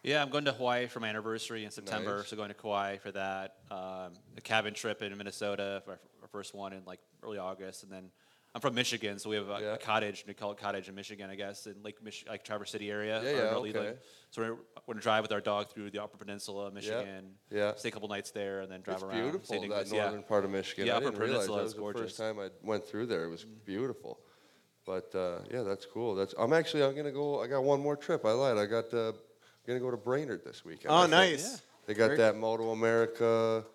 Yeah, 0.03 0.21
I'm 0.21 0.29
going 0.29 0.45
to 0.45 0.51
Hawaii 0.51 0.86
for 0.86 0.99
my 0.99 1.07
anniversary 1.09 1.65
in 1.65 1.71
September, 1.71 2.17
Nice. 2.17 2.27
so 2.27 2.36
going 2.38 2.49
to 2.49 2.53
Kauai 2.53 2.97
for 2.97 3.11
that. 3.11 3.55
Um, 3.71 4.13
a 4.38 4.41
cabin 4.43 4.75
trip 4.75 5.01
in 5.01 5.17
Minnesota 5.17 5.81
for 5.83 5.93
our 6.21 6.27
first 6.31 6.53
one 6.53 6.73
in 6.73 6.81
like 6.86 6.99
early 7.23 7.39
August, 7.39 7.81
and 7.81 7.91
then 7.91 8.11
I'm 8.56 8.62
from 8.62 8.74
Michigan, 8.74 9.20
so 9.20 9.30
we 9.30 9.36
have 9.36 9.49
a, 9.49 9.58
Yeah. 9.62 9.74
a 9.74 9.78
cottage. 9.78 10.24
We 10.26 10.34
call 10.34 10.53
it 10.53 10.58
cottage 10.58 10.88
in 10.88 10.95
Michigan, 10.95 11.30
I 11.30 11.36
guess, 11.36 11.68
in 11.68 11.76
Lake 11.84 12.01
Mich- 12.01 12.24
like 12.26 12.45
Traverse 12.45 12.72
City 12.72 12.89
area. 12.89 13.22
Yeah, 13.22 13.32
yeah, 13.51 13.56
Lake. 13.58 13.76
okay. 13.76 13.97
So 14.32 14.41
we're 14.43 14.47
going 14.86 14.95
to 14.97 15.01
drive 15.01 15.24
with 15.24 15.34
our 15.34 15.41
dog 15.41 15.68
through 15.74 15.91
the 15.91 16.01
Upper 16.01 16.16
Peninsula, 16.18 16.68
of 16.68 16.74
Michigan. 16.74 17.32
yeah. 17.51 17.58
yeah. 17.58 17.76
Stay 17.76 17.89
a 17.89 17.91
couple 17.91 18.08
nights 18.08 18.32
there, 18.32 18.62
and 18.62 18.72
then 18.72 18.80
drive 18.80 18.95
It's 18.95 19.03
around. 19.03 19.22
beautiful, 19.24 19.45
St. 19.45 19.62
that 19.62 19.68
Nicholas, 19.68 19.91
northern 19.91 20.22
yeah. 20.22 20.26
part 20.26 20.45
of 20.45 20.51
Michigan. 20.51 20.88
Yeah, 20.88 20.93
I 20.93 20.97
Upper 20.97 21.06
didn't 21.08 21.20
realize 21.20 21.36
Peninsula 21.47 21.58
that 21.58 21.64
is 21.64 21.66
was 21.66 21.74
the 21.74 21.80
gorgeous. 21.82 22.01
first 22.03 22.18
time 22.18 22.39
I 22.39 22.47
went 22.64 22.88
through 22.88 23.08
there. 23.08 23.26
It 23.26 23.30
was 23.30 23.43
beautiful. 23.43 24.20
But 24.86 25.14
uh, 25.14 25.39
yeah, 25.51 25.64
that's 25.64 25.86
cool. 25.86 26.16
That's 26.16 26.34
I'm 26.39 26.53
actually 26.53 26.84
I'm 26.86 26.95
gonna 26.95 27.12
go. 27.12 27.41
I 27.41 27.47
got 27.47 27.62
one 27.64 27.82
more 27.82 27.97
trip. 27.97 28.24
I 28.24 28.32
lied. 28.32 28.58
I 28.58 28.68
got 28.68 28.93
uh, 28.93 29.12
gonna 29.68 29.80
go 29.82 29.91
to 29.91 29.97
Brainerd 29.97 30.45
this 30.45 30.64
weekend. 30.64 30.93
Oh, 30.93 31.01
think. 31.01 31.12
nice. 31.12 31.62
They 31.88 31.93
got 31.93 32.06
Very- 32.06 32.18
that 32.20 32.38
Moto 32.38 32.70
America 32.72 33.66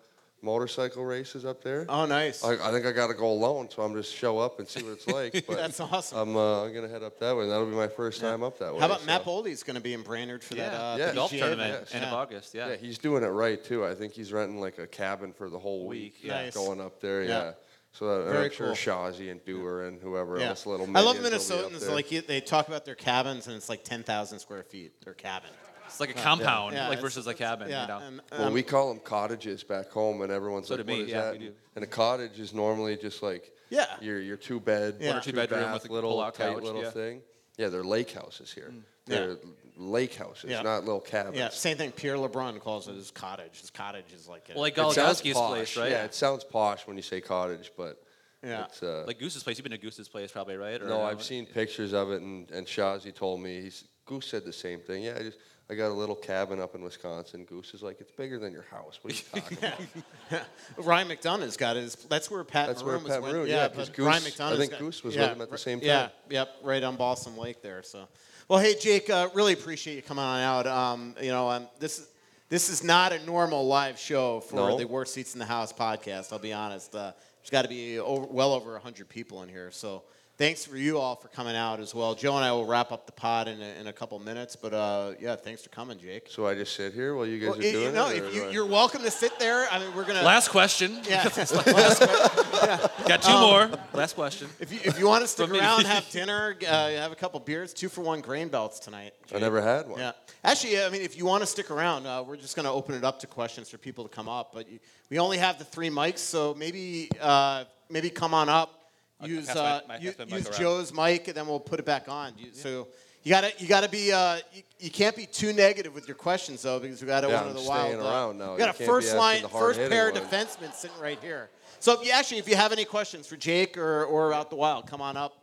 motorcycle 0.41 1.05
races 1.05 1.45
up 1.45 1.63
there. 1.63 1.85
Oh, 1.87 2.05
nice. 2.05 2.43
I, 2.43 2.53
I 2.67 2.71
think 2.71 2.85
I 2.85 2.91
got 2.91 3.07
to 3.07 3.13
go 3.13 3.27
alone, 3.31 3.69
so 3.69 3.81
I'm 3.83 3.93
just 3.93 4.13
show 4.13 4.39
up 4.39 4.59
and 4.59 4.67
see 4.67 4.81
what 4.83 4.93
it's 4.93 5.07
like. 5.07 5.45
But 5.47 5.57
That's 5.57 5.79
awesome. 5.79 6.17
I'm 6.17 6.35
uh, 6.35 6.63
I'm 6.65 6.73
gonna 6.73 6.87
head 6.87 7.03
up 7.03 7.19
that 7.19 7.35
way. 7.35 7.43
and 7.43 7.51
That'll 7.51 7.65
be 7.67 7.75
my 7.75 7.87
first 7.87 8.21
time 8.21 8.43
up 8.43 8.57
that 8.59 8.73
way. 8.73 8.79
How 8.79 8.87
about 8.87 9.01
so. 9.01 9.05
Matt 9.05 9.23
Boldy's 9.23 9.63
going 9.63 9.75
to 9.75 9.81
be 9.81 9.93
in 9.93 10.01
Brainerd 10.01 10.43
for 10.43 10.55
that 10.55 10.71
Yeah, 10.73 10.79
uh, 10.93 10.97
Yeah. 10.97 11.07
the 11.09 11.13
golf 11.15 11.31
tournament 11.31 11.73
event. 11.73 11.95
end 11.95 12.03
of 12.05 12.11
Yeah. 12.11 12.15
August. 12.17 12.53
Yeah. 12.53 12.67
Yeah, 12.69 12.75
he's 12.77 12.97
doing 12.97 13.23
it 13.23 13.27
right 13.27 13.63
too. 13.63 13.85
I 13.85 13.93
think 13.95 14.13
he's 14.13 14.33
renting 14.33 14.59
like 14.59 14.77
a 14.79 14.87
cabin 14.87 15.33
for 15.33 15.49
the 15.49 15.59
whole 15.59 15.87
week. 15.87 16.01
Week, 16.01 16.15
yeah. 16.23 16.43
Nice. 16.43 16.53
Going 16.55 16.81
up 16.81 16.99
there, 17.01 17.23
Yeah. 17.23 17.27
yeah. 17.29 17.51
So 17.93 18.07
that, 18.07 18.21
and 18.23 18.31
Very 18.31 18.45
I'm 18.45 18.51
sure 18.51 18.67
cool. 18.67 18.75
Shazi 18.75 19.29
and 19.31 19.43
Dewar 19.43 19.83
and 19.87 20.01
whoever 20.01 20.39
Yeah. 20.39 20.49
else, 20.49 20.65
little 20.65 20.85
I 20.95 21.01
love 21.01 21.17
minions 21.21 21.49
will 21.49 21.57
be 21.57 21.63
up 21.65 21.71
Minnesotans. 21.73 21.79
there. 21.81 21.91
Like 21.95 22.09
you, 22.11 22.21
they 22.21 22.39
talk 22.39 22.69
about 22.69 22.85
their 22.85 22.95
cabins, 22.95 23.47
and 23.47 23.55
it's 23.57 23.67
like 23.67 23.83
ten 23.83 24.01
thousand 24.03 24.39
square 24.39 24.63
feet. 24.63 24.93
Their 25.03 25.13
cabin. 25.13 25.49
It's 25.91 25.99
like 25.99 26.09
a 26.11 26.13
compound, 26.13 26.73
Yeah, 26.73 26.83
like 26.87 26.93
it's- 26.97 27.01
versus 27.03 27.27
a 27.27 27.33
cabin. 27.33 27.69
Yeah. 27.69 27.81
You 27.83 27.87
know? 27.87 27.97
and, 27.99 28.21
Well, 28.31 28.47
um, 28.47 28.53
we 28.53 28.63
call 28.63 28.89
them 28.89 28.99
cottages 29.03 29.63
back 29.63 29.89
home, 29.89 30.21
and 30.21 30.31
everyone's 30.31 30.67
So 30.67 30.75
like, 30.75 30.85
do 30.85 30.91
"What 30.91 30.97
we, 30.99 31.03
is 31.05 31.09
yeah, 31.11 31.21
that?" 31.21 31.31
we 31.33 31.39
do. 31.39 31.53
And 31.75 31.83
a 31.83 31.87
cottage 31.87 32.39
is 32.39 32.53
normally 32.53 32.97
just 32.97 33.21
like 33.21 33.51
Yeah. 33.69 33.85
your 34.01 34.19
your 34.19 34.37
two 34.37 34.59
bed, 34.59 34.97
Yeah. 34.99 35.09
One 35.09 35.17
or 35.17 35.21
two 35.21 35.31
two 35.31 35.35
bedroom 35.37 35.61
bath, 35.61 35.83
with 35.83 35.91
a 35.91 35.93
little 35.93 36.11
pull-out 36.11 36.33
tight 36.35 36.53
couch, 36.53 36.63
little 36.63 36.81
yeah. 36.83 36.89
thing. 36.91 37.21
Yeah, 37.57 37.67
they're 37.69 37.83
lake 37.83 38.11
houses 38.11 38.51
here. 38.51 38.73
Yeah. 39.07 39.15
They're 39.17 39.37
lake 39.77 40.15
houses, 40.15 40.49
Yeah. 40.49 40.61
not 40.61 40.85
little 40.85 41.01
cabins. 41.01 41.37
yeah. 41.37 41.49
Same 41.49 41.77
thing. 41.77 41.91
Pierre 41.91 42.15
LeBrun 42.17 42.59
calls 42.59 42.87
it 42.87 42.95
his 42.95 43.11
cottage. 43.11 43.59
His 43.61 43.69
cottage 43.69 44.13
is 44.13 44.27
like 44.27 44.49
a, 44.49 44.53
Well, 44.53 44.61
like 44.61 44.77
It 44.77 44.91
sounds 44.93 45.21
Goligoski's 45.21 45.33
posh. 45.33 45.49
place, 45.51 45.77
right? 45.77 45.91
Yeah, 45.91 46.03
it 46.05 46.13
sounds 46.15 46.43
posh 46.43 46.87
when 46.87 46.97
you 46.97 47.03
say 47.03 47.19
cottage, 47.21 47.71
but 47.77 48.01
Yeah. 48.43 48.65
it's 48.65 48.81
uh, 48.83 49.03
Like 49.07 49.19
Goose's 49.19 49.43
place. 49.43 49.57
You've 49.57 49.63
been 49.63 49.71
to 49.71 49.77
Goose's 49.77 50.07
place, 50.07 50.31
probably, 50.31 50.55
right? 50.57 50.81
Or 50.81 50.85
No, 50.87 51.01
I've 51.01 51.23
seen 51.23 51.45
pictures 51.45 51.93
of 51.93 52.11
it, 52.11 52.21
and, 52.21 52.49
and 52.51 52.65
Shazi 52.67 53.13
told 53.13 53.41
me, 53.41 53.61
he's, 53.61 53.83
Goose 54.05 54.27
said 54.27 54.45
the 54.45 54.53
same 54.53 54.79
thing. 54.81 55.03
Yeah, 55.03 55.17
I 55.17 55.23
just 55.23 55.37
I 55.71 55.75
got 55.75 55.87
a 55.89 55.93
little 55.93 56.17
cabin 56.17 56.59
up 56.59 56.75
in 56.75 56.83
Wisconsin. 56.83 57.45
Goose 57.45 57.73
is 57.73 57.81
like, 57.81 58.01
it's 58.01 58.11
bigger 58.11 58.37
than 58.37 58.51
your 58.51 58.63
house. 58.69 58.99
What 59.01 59.13
are 59.13 59.15
you 59.15 59.41
talking 59.41 59.57
about? 59.57 60.43
Ryan 60.77 61.07
McDonagh's 61.07 61.55
got 61.55 61.77
his. 61.77 61.95
That's 61.95 62.29
where 62.29 62.43
Pat 62.43 62.67
That's 62.67 62.83
where 62.83 62.95
Maroon 62.99 63.03
was. 63.05 63.11
Pat 63.13 63.21
when- 63.21 63.31
Maroon- 63.31 63.47
yeah, 63.47 63.69
yeah, 63.73 63.85
Goose- 63.85 63.97
Ryan 63.99 64.23
I 64.23 64.27
McDonagh's 64.27 64.57
think 64.57 64.71
got- 64.71 64.79
Goose 64.81 65.01
was 65.01 65.15
yeah, 65.15 65.21
with 65.21 65.31
him 65.37 65.41
at 65.43 65.49
the 65.49 65.57
same 65.57 65.79
Yeah, 65.81 66.01
time. 66.01 66.11
yep, 66.29 66.49
right 66.61 66.83
on 66.83 66.97
Balsam 66.97 67.37
Lake 67.37 67.61
there. 67.61 67.83
So, 67.83 68.05
well, 68.49 68.59
hey 68.59 68.75
Jake, 68.77 69.09
uh, 69.09 69.29
really 69.33 69.53
appreciate 69.53 69.95
you 69.95 70.01
coming 70.01 70.25
on 70.25 70.41
out. 70.41 70.67
Um, 70.67 71.15
you 71.21 71.31
know, 71.31 71.49
um, 71.49 71.69
this 71.79 71.99
is 71.99 72.07
this 72.49 72.67
is 72.69 72.83
not 72.83 73.13
a 73.13 73.25
normal 73.25 73.65
live 73.65 73.97
show 73.97 74.41
for 74.41 74.57
No. 74.57 74.77
the 74.77 74.85
Worst 74.85 75.13
Seats 75.13 75.35
in 75.35 75.39
the 75.39 75.45
House 75.45 75.71
podcast. 75.71 76.33
I'll 76.33 76.39
be 76.39 76.51
honest. 76.51 76.93
Uh, 76.93 77.13
there's 77.41 77.49
got 77.49 77.61
to 77.61 77.69
be 77.69 77.97
over, 77.97 78.25
well 78.25 78.51
over 78.51 78.77
hundred 78.77 79.07
people 79.07 79.41
in 79.43 79.47
here. 79.47 79.71
So. 79.71 80.03
Thanks 80.37 80.65
for 80.65 80.75
you 80.75 80.97
all 80.97 81.15
for 81.17 81.27
coming 81.27 81.55
out 81.55 81.79
as 81.79 81.93
well. 81.93 82.15
Joe 82.15 82.35
and 82.35 82.43
I 82.43 82.51
will 82.51 82.65
wrap 82.65 82.91
up 82.91 83.05
the 83.05 83.11
pod 83.11 83.47
in 83.47 83.61
a, 83.61 83.79
in 83.79 83.85
a 83.85 83.93
couple 83.93 84.17
minutes, 84.17 84.55
but 84.55 84.73
uh, 84.73 85.11
yeah, 85.19 85.35
thanks 85.35 85.61
for 85.61 85.69
coming, 85.69 85.99
Jake. 85.99 86.27
so 86.29 86.47
I 86.47 86.55
just 86.55 86.75
sit 86.75 86.93
here 86.93 87.13
while 87.15 87.27
you 87.27 87.37
guys 87.37 87.49
Well, 87.49 87.59
are 87.59 87.61
you- 87.63 87.71
doing 87.73 87.85
you 87.85 87.91
know, 87.91 88.09
it? 88.09 88.21
or 88.21 88.25
if 88.25 88.33
you, 88.35 88.49
you're 88.49 88.65
welcome 88.65 89.03
to 89.03 89.11
sit 89.11 89.37
there. 89.37 89.67
I 89.71 89.77
mean, 89.77 89.93
we're 89.95 90.03
gonna. 90.05 90.23
Last 90.23 90.47
question. 90.49 90.99
yeah. 91.07 91.25
Got 93.07 93.21
two 93.21 93.31
more. 93.39 93.69
Last 93.93 94.13
question. 94.15 94.47
If 94.59 94.73
you, 94.73 94.79
if 94.83 94.97
you 94.97 95.05
want 95.05 95.21
to 95.23 95.27
stick 95.27 95.45
From 95.47 95.57
me. 95.57 95.59
around, 95.59 95.85
have 95.85 96.09
dinner, 96.09 96.55
uh, 96.67 96.89
have 96.89 97.11
a 97.11 97.15
couple 97.15 97.39
beers, 97.39 97.71
two 97.73 97.89
for 97.89 98.01
one 98.01 98.21
grain 98.21 98.47
belts 98.47 98.79
tonight. 98.79 99.13
I 99.35 99.37
never 99.37 99.61
had 99.61 99.87
one. 99.87 99.99
Yeah. 99.99 100.13
Actually, 100.43 100.81
I 100.81 100.89
mean, 100.89 101.01
if 101.03 101.17
you 101.17 101.25
want 101.25 101.43
to 101.43 101.47
stick 101.47 101.69
around, 101.69 102.07
uh, 102.07 102.23
we're 102.25 102.35
just 102.37 102.55
going 102.55 102.65
to 102.65 102.71
open 102.71 102.95
it 102.95 103.03
up 103.03 103.19
to 103.19 103.27
questions 103.27 103.69
for 103.69 103.77
people 103.77 104.05
to 104.07 104.09
come 104.09 104.27
up. 104.27 104.53
But 104.53 104.67
you, 104.71 104.79
we 105.11 105.19
only 105.19 105.37
have 105.37 105.59
the 105.59 105.65
three 105.65 105.89
mics, 105.91 106.17
so 106.19 106.55
maybe 106.57 107.09
uh, 107.21 107.65
maybe 107.91 108.09
come 108.09 108.33
on 108.33 108.49
up. 108.49 108.79
Use 109.27 109.49
uh, 109.49 109.81
my- 109.87 109.97
u- 109.97 110.13
my 110.29 110.37
use. 110.37 110.49
Joe's 110.49 110.93
mic, 110.93 111.27
and 111.27 111.35
then 111.37 111.47
we'll 111.47 111.59
put 111.59 111.79
it 111.79 111.85
back 111.85 112.07
on. 112.09 112.33
You, 112.37 112.47
So 112.53 112.87
you 113.23 113.29
gotta 113.29 113.51
you 113.59 113.67
gotta 113.67 113.89
be 113.89 114.11
uh, 114.11 114.37
you, 114.53 114.63
you 114.79 114.89
can't 114.91 115.15
be 115.15 115.25
too 115.25 115.53
negative 115.53 115.93
with 115.93 116.07
your 116.07 116.15
questions 116.15 116.61
though, 116.63 116.79
because 116.79 117.01
we 117.01 117.07
got 117.07 117.23
Yeah, 117.23 117.35
one 117.41 117.49
of 117.51 117.55
I'm 117.57 117.63
the 117.63 117.69
wild. 117.69 117.87
staying 117.87 118.01
uh, 118.01 118.05
around 118.09 118.37
now. 118.39 118.53
We 118.53 118.57
got 118.59 118.79
You 118.79 118.85
a 118.85 118.87
first 118.87 119.15
line, 119.15 119.41
first 119.47 119.77
pair 119.79 120.09
of 120.09 120.15
hard-hitting 120.17 120.23
defensemen 120.29 120.73
sitting 120.73 120.99
right 120.99 121.19
here. 121.21 121.49
So 121.79 121.99
if 121.99 122.05
you, 122.05 122.11
actually, 122.13 122.37
if 122.39 122.47
you 122.47 122.55
have 122.55 122.71
any 122.71 122.85
questions 122.85 123.27
for 123.27 123.37
Jake 123.37 123.77
or 123.77 124.05
or 124.05 124.33
out 124.33 124.49
the 124.49 124.55
wild, 124.55 124.87
come 124.87 125.01
on 125.01 125.17
up 125.17 125.33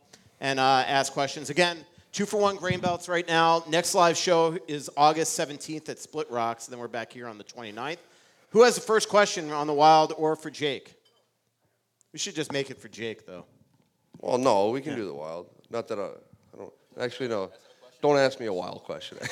and 0.40 0.58
uh, 0.60 0.84
ask 0.86 1.12
questions. 1.12 1.50
Again, 1.50 1.78
two 2.12 2.26
for 2.26 2.36
one 2.40 2.56
grain 2.56 2.80
belts 2.80 3.08
right 3.08 3.26
now. 3.28 3.62
Next 3.68 3.94
live 3.94 4.16
show 4.16 4.56
is 4.68 4.88
August 4.96 5.38
17th 5.38 5.88
at 5.88 5.98
Split 5.98 6.30
Rocks. 6.30 6.66
and 6.66 6.72
Then 6.72 6.80
we're 6.80 6.88
back 6.88 7.12
here 7.12 7.26
on 7.28 7.38
the 7.38 7.44
29th. 7.44 7.98
Who 8.50 8.62
has 8.62 8.74
the 8.76 8.80
first 8.80 9.08
question 9.08 9.50
on 9.52 9.66
the 9.66 9.74
wild 9.74 10.14
or 10.16 10.34
for 10.36 10.50
Jake? 10.50 10.94
We 12.12 12.18
should 12.18 12.34
just 12.34 12.52
make 12.52 12.70
it 12.70 12.80
for 12.80 12.88
Jake 12.88 13.26
though. 13.26 13.44
Well, 14.20 14.38
no, 14.38 14.70
we 14.70 14.80
can 14.80 14.96
do 14.96 15.06
the 15.06 15.14
wild. 15.14 15.46
Not 15.70 15.88
that 15.88 15.98
I, 15.98 16.06
I 16.54 16.56
don't. 16.56 16.72
Actually, 17.00 17.28
no. 17.28 17.50
Don't 18.00 18.16
ask 18.16 18.38
me 18.38 18.46
a 18.46 18.52
wild 18.52 18.84
question. 18.84 19.18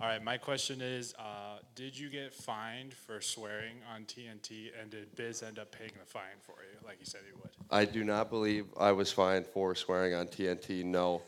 All 0.00 0.06
right, 0.06 0.22
my 0.22 0.38
question 0.38 0.80
is, 0.80 1.12
uh, 1.18 1.58
did 1.74 1.98
you 1.98 2.08
get 2.08 2.32
fined 2.32 2.94
for 2.94 3.20
swearing 3.20 3.76
on 3.94 4.04
TNT, 4.04 4.70
and 4.80 4.90
did 4.90 5.14
Biz 5.16 5.42
end 5.42 5.58
up 5.58 5.70
paying 5.72 5.90
the 5.98 6.06
fine 6.06 6.38
for 6.40 6.54
you, 6.62 6.78
like 6.86 6.98
he 6.98 7.04
said 7.04 7.20
he 7.26 7.32
would? 7.32 7.50
I 7.70 7.84
do 7.84 8.04
not 8.04 8.30
believe 8.30 8.66
I 8.78 8.92
was 8.92 9.12
fined 9.12 9.46
for 9.46 9.74
swearing 9.74 10.14
on 10.14 10.28
TNT. 10.28 10.84
No, 10.84 11.20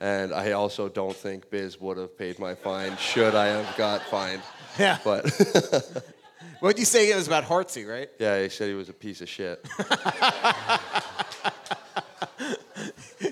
and 0.00 0.32
I 0.32 0.52
also 0.52 0.88
don't 0.88 1.16
think 1.16 1.50
Biz 1.50 1.80
would 1.80 1.96
have 1.96 2.16
paid 2.16 2.38
my 2.38 2.54
fine 2.54 2.96
should 2.98 3.34
I 3.34 3.46
have 3.46 3.76
got 3.76 4.02
fined. 4.02 4.42
Yeah. 4.78 4.98
But 5.02 5.24
What 6.60 6.74
did 6.74 6.80
you 6.80 6.86
say? 6.86 7.10
It 7.10 7.16
was 7.16 7.26
about 7.26 7.44
Hartsey, 7.44 7.84
right? 7.84 8.08
yeah, 8.18 8.42
he 8.42 8.48
said 8.48 8.68
he 8.68 8.74
was 8.74 8.88
a 8.88 8.92
piece 8.92 9.20
of 9.20 9.28
shit. 9.28 9.64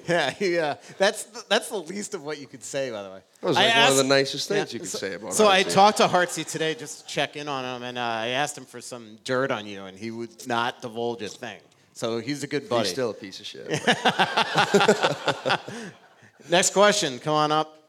Yeah, 0.09 0.35
yeah. 0.41 0.75
That's 0.99 1.25
the, 1.25 1.45
that's 1.49 1.69
the 1.69 1.79
least 1.79 2.15
of 2.15 2.25
what 2.25 2.39
you 2.39 2.47
could 2.47 2.63
say, 2.63 2.91
by 2.91 3.03
the 3.03 3.11
way. 3.11 3.21
That 3.41 3.49
was 3.49 3.57
I 3.57 3.67
like 3.67 3.75
one 3.75 3.83
of 3.83 3.89
asked- 3.89 3.97
the 3.99 4.05
nicest 4.05 4.49
things 4.49 4.75
you 4.75 4.81
could 4.81 4.89
so, 4.89 4.99
say 4.99 5.15
about 5.15 5.29
him. 5.29 5.33
So 5.33 5.47
I 5.47 5.63
Hartsey. 5.63 5.75
talked 5.75 5.97
to 5.99 6.09
Hartsey 6.09 6.45
today 6.45 6.75
just 6.75 7.01
to 7.01 7.07
check 7.07 7.37
in 7.37 7.49
on 7.49 7.65
him, 7.65 7.83
and 7.83 7.99
uh, 7.99 8.03
I 8.03 8.29
asked 8.29 8.59
him 8.59 8.65
for 8.65 8.81
some 8.81 9.19
dirt 9.25 9.51
on 9.51 9.67
you, 9.67 9.85
and 9.85 9.99
he 9.99 10.11
would 10.11 10.47
not 10.47 10.83
divulge 10.83 11.23
a 11.23 11.29
thing. 11.29 11.61
So 11.93 12.19
he's 12.19 12.43
a 12.43 12.47
good 12.47 12.69
buddy. 12.69 12.85
He's 12.85 12.93
still 12.93 13.11
a 13.11 13.15
piece 13.15 13.41
of 13.41 13.47
shit. 13.47 13.69
Next 16.51 16.73
question, 16.73 17.19
come 17.19 17.35
on 17.35 17.53
up. 17.53 17.83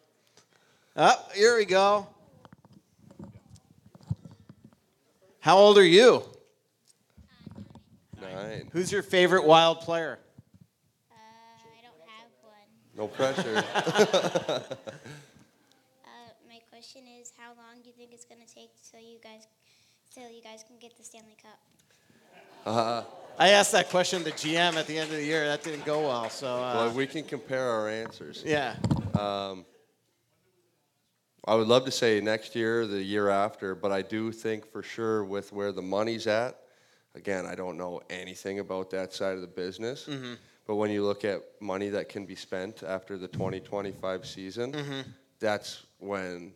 Up, 0.96 1.32
here 1.34 1.58
we 1.58 1.66
go. 1.66 2.08
How 5.48 5.58
old 5.58 5.78
are 5.78 5.86
you? 5.86 6.24
Nine. 8.20 8.68
Who's 8.74 8.92
your 8.92 9.02
favorite 9.02 9.46
wild 9.46 9.80
player? 9.80 10.20
Uh, 11.10 11.16
I 11.16 11.80
don't 11.82 11.96
have 12.18 12.28
one. 12.44 12.68
No 12.98 13.08
pressure. 13.08 13.64
Uh, 16.04 16.10
my 16.50 16.60
question 16.70 17.04
is, 17.22 17.32
how 17.38 17.52
long 17.52 17.82
do 17.82 17.88
you 17.88 17.96
think 17.96 18.10
it's 18.12 18.26
gonna 18.26 18.42
take 18.54 18.72
till 18.92 19.00
you 19.00 19.20
guys, 19.24 19.48
till 20.14 20.30
you 20.30 20.42
guys 20.42 20.66
can 20.68 20.78
get 20.82 20.98
the 20.98 21.04
Stanley 21.06 21.38
Cup? 21.42 23.06
I 23.40 23.50
asked 23.50 23.72
that 23.72 23.90
question 23.90 24.26
to 24.26 24.32
GM 24.32 24.74
at 24.74 24.86
the 24.86 24.98
end 24.98 25.12
of 25.12 25.16
the 25.16 25.24
year. 25.24 25.46
That 25.48 25.64
didn't 25.64 25.86
go 25.86 26.10
well. 26.10 26.30
So 26.30 26.48
uh, 26.48 26.74
Well, 26.76 26.92
we 26.92 27.08
can 27.08 27.24
compare 27.24 27.70
our 27.70 27.88
answers. 27.88 28.44
yeah, 28.46 28.76
I 31.48 31.56
would 31.56 31.70
love 31.70 31.86
to 31.86 31.92
say 31.92 32.20
next 32.20 32.56
year, 32.56 32.86
the 32.86 33.02
year 33.02 33.30
after, 33.30 33.74
but 33.74 33.90
I 33.90 34.02
do 34.02 34.34
think 34.34 34.70
for 34.70 34.84
sure 34.84 35.24
with 35.24 35.54
where 35.54 35.72
the 35.72 35.82
money's 35.82 36.28
at, 36.28 36.60
again, 37.16 37.46
I 37.46 37.56
don't 37.56 37.78
know 37.78 38.02
anything 38.10 38.60
about 38.60 38.90
that 38.90 39.14
side 39.14 39.36
of 39.36 39.42
the 39.42 39.48
business. 39.48 40.08
Mm-hmm. 40.08 40.34
But 40.66 40.76
when 40.76 40.92
you 40.92 41.06
look 41.06 41.24
at 41.24 41.44
money 41.62 41.88
that 41.88 42.10
can 42.10 42.26
be 42.26 42.36
spent 42.36 42.84
after 42.84 43.18
the 43.18 43.30
2025 43.30 44.26
season, 44.26 44.74
mm-hmm. 44.74 45.10
that's 45.40 45.84
when 46.00 46.52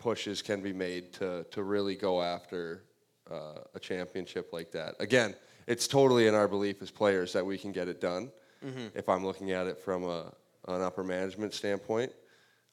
pushes 0.00 0.42
can 0.42 0.60
be 0.60 0.72
made 0.72 1.12
to, 1.12 1.46
to 1.52 1.62
really 1.62 1.94
go 1.94 2.20
after 2.20 2.82
uh, 3.30 3.60
a 3.76 3.78
championship 3.78 4.52
like 4.52 4.72
that. 4.72 4.96
Again, 4.98 5.36
it's 5.68 5.86
totally 5.86 6.26
in 6.26 6.34
our 6.34 6.48
belief 6.48 6.82
as 6.82 6.90
players 6.90 7.32
that 7.32 7.46
we 7.46 7.56
can 7.56 7.70
get 7.70 7.86
it 7.86 8.00
done. 8.00 8.32
Mm-hmm. 8.66 8.98
If 8.98 9.08
I'm 9.08 9.24
looking 9.24 9.52
at 9.52 9.68
it 9.68 9.78
from 9.78 10.02
a, 10.02 10.32
an 10.66 10.82
upper 10.82 11.04
management 11.04 11.54
standpoint, 11.54 12.12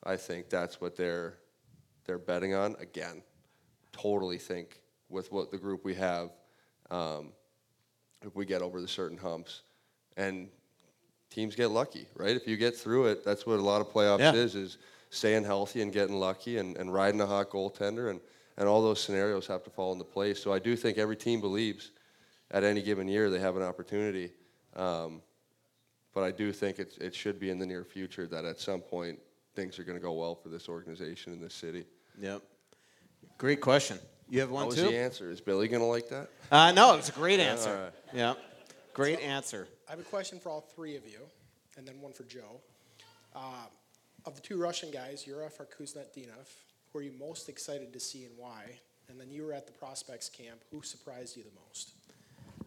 I 0.04 0.16
think 0.16 0.50
that's 0.50 0.80
what 0.80 0.96
they're 0.96 1.36
they're 2.06 2.18
betting 2.18 2.54
on. 2.54 2.76
Again, 2.80 3.22
totally 3.92 4.38
think 4.38 4.82
with 5.10 5.32
what 5.32 5.52
the 5.52 5.58
group 5.58 5.84
we 5.86 5.94
have, 5.96 6.32
um, 6.90 7.34
if 8.26 8.36
we 8.36 8.46
get 8.46 8.62
over 8.62 8.82
the 8.82 8.88
certain 8.88 9.18
humps, 9.18 9.62
and 10.18 10.50
teams 11.30 11.56
get 11.56 11.68
lucky, 11.68 12.08
right? 12.16 12.36
If 12.36 12.48
you 12.48 12.58
get 12.58 12.76
through 12.76 13.08
it, 13.08 13.24
that's 13.24 13.46
what 13.46 13.60
a 13.60 13.62
lot 13.62 13.82
of 13.82 13.90
playoffs 13.90 14.20
Yeah. 14.20 14.34
is: 14.34 14.56
is 14.56 14.78
staying 15.10 15.44
healthy 15.44 15.82
and 15.82 15.92
getting 15.92 16.16
lucky 16.16 16.58
and, 16.58 16.78
and 16.78 16.94
riding 16.94 17.22
a 17.22 17.26
hot 17.26 17.50
goaltender, 17.50 18.10
and 18.10 18.22
and 18.58 18.68
all 18.68 18.82
those 18.82 19.02
scenarios 19.02 19.48
have 19.48 19.64
to 19.64 19.70
fall 19.70 19.94
into 19.94 20.04
place. 20.04 20.42
So 20.42 20.52
I 20.52 20.60
do 20.60 20.76
think 20.76 20.98
every 20.98 21.16
team 21.16 21.40
believes 21.40 21.92
at 22.52 22.64
any 22.64 22.82
given 22.82 23.08
year 23.08 23.30
they 23.30 23.40
have 23.40 23.56
an 23.56 23.64
opportunity. 23.64 24.34
Um, 24.76 25.22
but 26.14 26.24
I 26.24 26.32
do 26.32 26.52
think 26.52 26.80
it, 26.80 26.98
it 27.00 27.16
should 27.16 27.40
be 27.40 27.52
in 27.52 27.60
the 27.60 27.66
near 27.66 27.84
future 27.86 28.28
that 28.28 28.44
at 28.44 28.60
some 28.60 28.82
point 28.82 29.20
things 29.60 29.78
are 29.78 29.84
going 29.84 29.98
to 29.98 30.04
go 30.04 30.14
well 30.14 30.36
for 30.36 30.50
this 30.50 30.70
organization 30.70 31.34
in 31.34 31.42
this 31.42 31.54
city. 31.54 31.86
yep. 32.20 32.42
Great 33.38 33.62
question. 33.62 34.00
You 34.30 34.40
have 34.42 34.52
one 34.52 34.68
What 34.68 34.76
was 34.76 34.84
the 34.84 34.98
answer? 34.98 35.32
Is 35.32 35.42
Billy 35.42 35.68
going 35.68 35.82
to 35.82 35.88
like 35.88 36.10
that? 36.10 36.30
Uh, 36.52 36.72
no, 36.72 36.96
it's 36.96 37.10
a 37.10 37.14
great 37.14 37.40
answer. 37.40 37.70
all 37.70 37.84
right. 37.84 37.94
Yeah, 38.14 38.34
great 38.94 39.20
answer. 39.22 39.68
I 39.88 39.92
have 39.92 40.00
a 40.00 40.04
question 40.04 40.40
for 40.40 40.50
all 40.50 40.62
three 40.62 40.96
of 40.96 41.06
you, 41.06 41.20
and 41.78 41.88
then 41.88 42.00
one 42.00 42.14
for 42.14 42.24
Joe. 42.24 42.62
Uh, 43.36 43.66
of 44.26 44.36
the 44.36 44.42
two 44.42 44.58
Russian 44.58 44.92
guys, 44.92 45.26
Yurov 45.28 45.60
or 45.60 45.66
Khusnutdinov, 45.66 46.48
who 46.92 47.00
are 47.00 47.02
you 47.02 47.14
most 47.20 47.50
excited 47.50 47.92
to 47.94 48.00
see 48.00 48.26
and 48.26 48.34
why? 48.38 48.80
And 49.10 49.20
then 49.20 49.32
you 49.32 49.44
were 49.44 49.54
at 49.54 49.66
the 49.66 49.74
prospects 49.74 50.30
camp. 50.30 50.60
Who 50.72 50.82
surprised 50.84 51.36
you 51.36 51.44
the 51.44 51.50
most? 51.68 51.94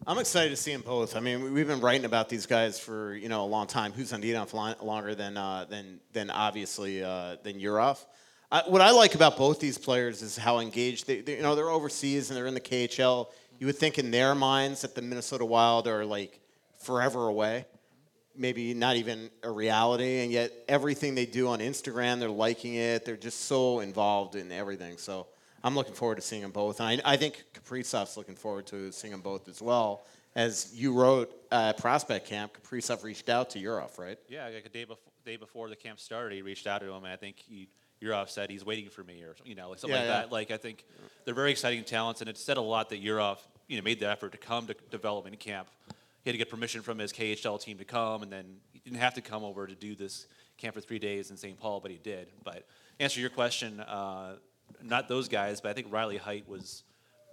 I'm 0.05 0.17
excited 0.17 0.49
to 0.49 0.57
see 0.57 0.73
them 0.73 0.81
both. 0.81 1.15
I 1.15 1.21
mean, 1.21 1.41
we- 1.43 1.51
we've 1.51 1.67
been 1.67 1.79
writing 1.79 2.03
about 2.03 2.27
these 2.27 2.45
guys 2.45 2.77
for 2.77 3.15
you 3.15 3.29
know 3.29 3.43
a 3.43 3.47
long 3.47 3.67
time. 3.67 3.93
Who's 3.93 4.11
on 4.11 4.19
li- 4.53 4.75
longer 4.81 5.15
than 5.15 5.37
uh, 5.37 5.65
than 5.69 6.01
than 6.11 6.29
obviously 6.29 7.01
uh, 7.01 7.37
than 7.43 7.57
Yurov. 7.59 8.03
I, 8.51 8.63
what 8.67 8.81
I 8.81 8.91
like 8.91 9.15
about 9.15 9.37
both 9.37 9.61
these 9.61 9.77
players 9.77 10.21
is 10.21 10.35
how 10.35 10.59
engaged 10.59 11.07
they, 11.07 11.21
they. 11.21 11.37
You 11.37 11.41
know, 11.41 11.55
they're 11.55 11.69
overseas 11.69 12.29
and 12.29 12.37
they're 12.37 12.47
in 12.47 12.53
the 12.53 12.59
KHL. 12.59 13.27
You 13.59 13.67
would 13.67 13.77
think 13.77 13.97
in 13.97 14.11
their 14.11 14.35
minds 14.35 14.81
that 14.81 14.93
the 14.93 15.01
Minnesota 15.01 15.45
Wild 15.45 15.87
are 15.87 16.03
like 16.05 16.37
forever 16.79 17.29
away, 17.29 17.65
maybe 18.35 18.73
not 18.73 18.97
even 18.97 19.29
a 19.41 19.49
reality, 19.49 20.19
and 20.19 20.33
yet 20.33 20.51
everything 20.67 21.15
they 21.15 21.25
do 21.25 21.47
on 21.47 21.59
Instagram, 21.59 22.19
they're 22.19 22.27
liking 22.29 22.75
it. 22.75 23.05
They're 23.05 23.15
just 23.15 23.45
so 23.45 23.79
involved 23.79 24.35
in 24.35 24.51
everything. 24.51 24.97
So 24.97 25.27
I'm 25.63 25.75
looking 25.75 25.93
forward 25.93 26.15
to 26.15 26.21
seeing 26.21 26.41
them 26.41 26.51
both, 26.51 26.79
and 26.81 27.01
I, 27.05 27.13
I 27.13 27.17
think 27.17 27.43
Kaprizov's 27.53 28.17
looking 28.17 28.35
forward 28.35 28.65
to 28.67 28.91
seeing 28.91 29.11
them 29.11 29.21
both 29.21 29.47
as 29.47 29.61
well. 29.61 30.03
As 30.35 30.71
you 30.75 30.93
wrote 30.93 31.31
uh, 31.51 31.73
prospect 31.73 32.27
camp, 32.27 32.57
Kaprizov 32.61 33.03
reached 33.03 33.29
out 33.29 33.51
to 33.51 33.59
Yurov, 33.59 33.97
right? 33.97 34.17
Yeah, 34.27 34.45
like 34.47 34.65
a 34.65 34.69
day 34.69 34.83
before, 34.83 35.11
day 35.25 35.37
before 35.37 35.69
the 35.69 35.75
camp 35.75 35.99
started, 35.99 36.35
he 36.35 36.41
reached 36.41 36.67
out 36.67 36.81
to 36.81 36.87
him, 36.91 37.03
and 37.03 37.13
I 37.13 37.15
think 37.15 37.37
he, 37.37 37.69
Yurov 38.01 38.29
said 38.29 38.49
he's 38.49 38.65
waiting 38.65 38.89
for 38.89 39.03
me, 39.03 39.21
or 39.21 39.35
you 39.45 39.55
know, 39.55 39.69
like 39.69 39.79
something 39.79 39.95
Yeah, 39.95 40.01
like 40.05 40.09
yeah. 40.09 40.21
that. 40.23 40.31
Like 40.31 40.51
I 40.51 40.57
think 40.57 40.83
they're 41.23 41.33
very 41.35 41.51
exciting 41.51 41.83
talents, 41.83 42.19
and 42.21 42.29
it 42.29 42.37
said 42.37 42.57
a 42.57 42.61
lot 42.61 42.89
that 42.89 43.01
Yurov, 43.01 43.37
you 43.67 43.77
know, 43.77 43.83
made 43.83 43.99
the 43.99 44.09
effort 44.09 44.31
to 44.33 44.37
come 44.37 44.65
to 44.67 44.75
development 44.91 45.39
camp. 45.39 45.67
He 46.23 46.29
had 46.29 46.33
to 46.33 46.37
get 46.37 46.49
permission 46.49 46.81
from 46.81 46.97
his 46.99 47.13
KHL 47.13 47.61
team 47.61 47.77
to 47.77 47.85
come, 47.85 48.23
and 48.23 48.31
then 48.31 48.45
he 48.71 48.79
didn't 48.79 48.99
have 48.99 49.13
to 49.13 49.21
come 49.21 49.43
over 49.43 49.67
to 49.67 49.75
do 49.75 49.93
this 49.95 50.25
camp 50.57 50.73
for 50.75 50.81
three 50.81 50.99
days 50.99 51.31
in 51.31 51.37
St. 51.37 51.57
Paul, 51.59 51.79
but 51.79 51.91
he 51.91 51.97
did. 51.97 52.27
But 52.43 52.65
answer 52.99 53.19
your 53.19 53.29
question, 53.29 53.79
uh, 53.81 54.35
not 54.81 55.07
those 55.07 55.27
guys, 55.27 55.61
but 55.61 55.69
I 55.69 55.73
think 55.73 55.87
Riley 55.91 56.17
Heidt 56.17 56.47
was 56.47 56.83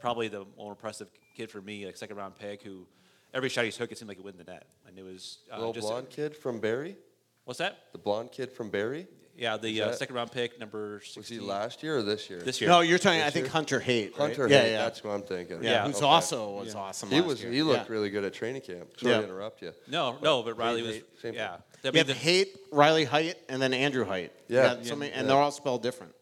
probably 0.00 0.28
the 0.28 0.44
more 0.56 0.72
impressive 0.72 1.08
kid 1.36 1.50
for 1.50 1.60
me, 1.60 1.86
like 1.86 1.96
second 1.96 2.16
round 2.16 2.36
pick, 2.36 2.62
who 2.62 2.86
every 3.34 3.48
shot 3.48 3.64
he 3.64 3.70
took, 3.70 3.92
it 3.92 3.98
seemed 3.98 4.08
like 4.08 4.18
it 4.18 4.24
went 4.24 4.38
in 4.38 4.44
the 4.44 4.50
net, 4.52 4.66
and 4.86 4.98
it 4.98 5.04
was 5.04 5.38
uh, 5.52 5.56
Little 5.58 5.72
just 5.72 5.88
blonde 5.88 6.10
kid 6.10 6.36
from 6.36 6.60
Barrie? 6.60 6.96
What's 7.44 7.58
that? 7.58 7.78
The 7.92 7.98
blonde 7.98 8.32
kid 8.32 8.52
from 8.52 8.70
Barrie? 8.70 9.06
Yeah, 9.36 9.56
the 9.56 9.82
uh, 9.82 9.92
second 9.92 10.16
round 10.16 10.32
pick, 10.32 10.60
number 10.60 11.00
16. 11.02 11.20
Was 11.20 11.28
he 11.28 11.38
last 11.40 11.82
year 11.82 11.98
or 11.98 12.02
this 12.02 12.28
year? 12.28 12.40
This 12.42 12.60
year. 12.60 12.68
No, 12.68 12.80
you're 12.80 12.98
talking. 12.98 13.22
I 13.22 13.30
think 13.30 13.46
year? 13.46 13.52
Hunter 13.52 13.80
Haight. 13.80 14.10
right? 14.18 14.26
Hunter 14.26 14.46
yeah, 14.48 14.60
Hayes, 14.60 14.70
yeah. 14.72 14.82
that's 14.82 14.98
who 14.98 15.08
I'm 15.08 15.22
thinking. 15.22 15.62
yeah, 15.62 15.70
Yeah, 15.70 15.86
who's 15.86 15.96
okay. 15.96 16.04
also 16.04 16.58
was 16.58 16.74
awesome. 16.74 17.08
He 17.08 17.20
last 17.20 17.26
was. 17.26 17.42
year. 17.42 17.52
He 17.52 17.62
looked 17.62 17.86
yeah. 17.88 17.92
really 17.92 18.10
good 18.10 18.24
at 18.24 18.34
training 18.34 18.60
camp. 18.60 18.90
Sorry 18.98 19.12
Yeah. 19.12 19.18
to 19.20 19.24
interrupt 19.24 19.62
you. 19.62 19.72
No, 19.88 20.18
no, 20.22 20.42
but 20.42 20.58
Riley 20.58 20.82
was. 20.82 20.96
Haight, 20.96 21.04
same 21.22 21.34
yeah. 21.34 21.56
thing. 21.80 21.90
I 21.90 21.92
You 21.94 21.98
have 21.98 22.06
the- 22.08 22.14
Haight, 22.14 22.48
Riley 22.70 23.04
Heidt, 23.04 23.38
and 23.48 23.62
then 23.62 23.72
Andrew 23.72 24.04
Height. 24.04 24.32
Yeah. 24.48 24.72
You 24.72 24.76
got 24.76 24.86
so 24.86 24.96
many, 24.96 25.12
and 25.12 25.22
Yeah. 25.22 25.28
they're 25.28 25.42
all 25.42 25.50
spelled 25.52 25.82
different. 25.82 26.12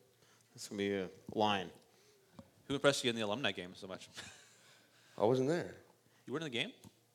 This 0.59 0.67
gonna 0.67 0.79
be 0.79 0.93
a 0.93 1.09
line. 1.37 1.71
who 2.67 2.75
impressed 2.75 3.05
you 3.05 3.11
in 3.11 3.15
the 3.15 3.23
alumni 3.23 3.53
game 3.53 3.71
so 3.77 3.87
much? 3.87 4.09
I 5.17 5.25
wasn't 5.25 5.49
there. 5.49 5.77
You 6.27 6.33
weren't 6.33 6.47
in 6.47 6.51
the 6.51 6.59
game? 6.59 6.73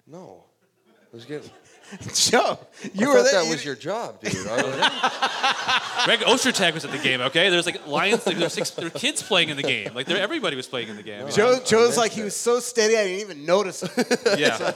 No. 0.07 0.45
I 0.87 0.91
was 1.11 1.25
getting. 1.25 1.49
Joe, 2.15 2.57
you 2.93 3.05
I 3.05 3.09
were 3.09 3.15
thought 3.17 3.23
there. 3.31 3.43
that 3.43 3.49
was 3.49 3.65
your 3.65 3.75
job, 3.75 4.21
dude. 4.21 4.33
I 4.47 4.55
was, 6.05 6.05
Greg 6.05 6.19
Ostertag 6.21 6.73
was 6.73 6.85
at 6.85 6.91
the 6.91 6.97
game. 6.99 7.19
Okay, 7.19 7.49
there's 7.49 7.65
like 7.65 7.85
Lions. 7.85 8.25
Like, 8.25 8.37
there's 8.37 8.53
six. 8.53 8.69
There 8.69 8.85
were 8.85 8.89
kids 8.91 9.21
playing 9.21 9.49
in 9.49 9.57
the 9.57 9.63
game. 9.63 9.93
Like 9.93 10.05
there, 10.07 10.19
everybody 10.19 10.55
was 10.55 10.65
playing 10.67 10.87
in 10.87 10.95
the 10.95 11.03
game. 11.03 11.27
Joe, 11.29 11.59
Joe's 11.65 11.89
missed 11.89 11.97
like 11.97 12.11
he 12.13 12.21
was 12.21 12.37
so 12.37 12.61
steady 12.61 12.95
I 12.97 13.03
didn't 13.03 13.19
even 13.19 13.45
notice 13.45 13.81
him. 13.83 14.05
Yeah. 14.37 14.71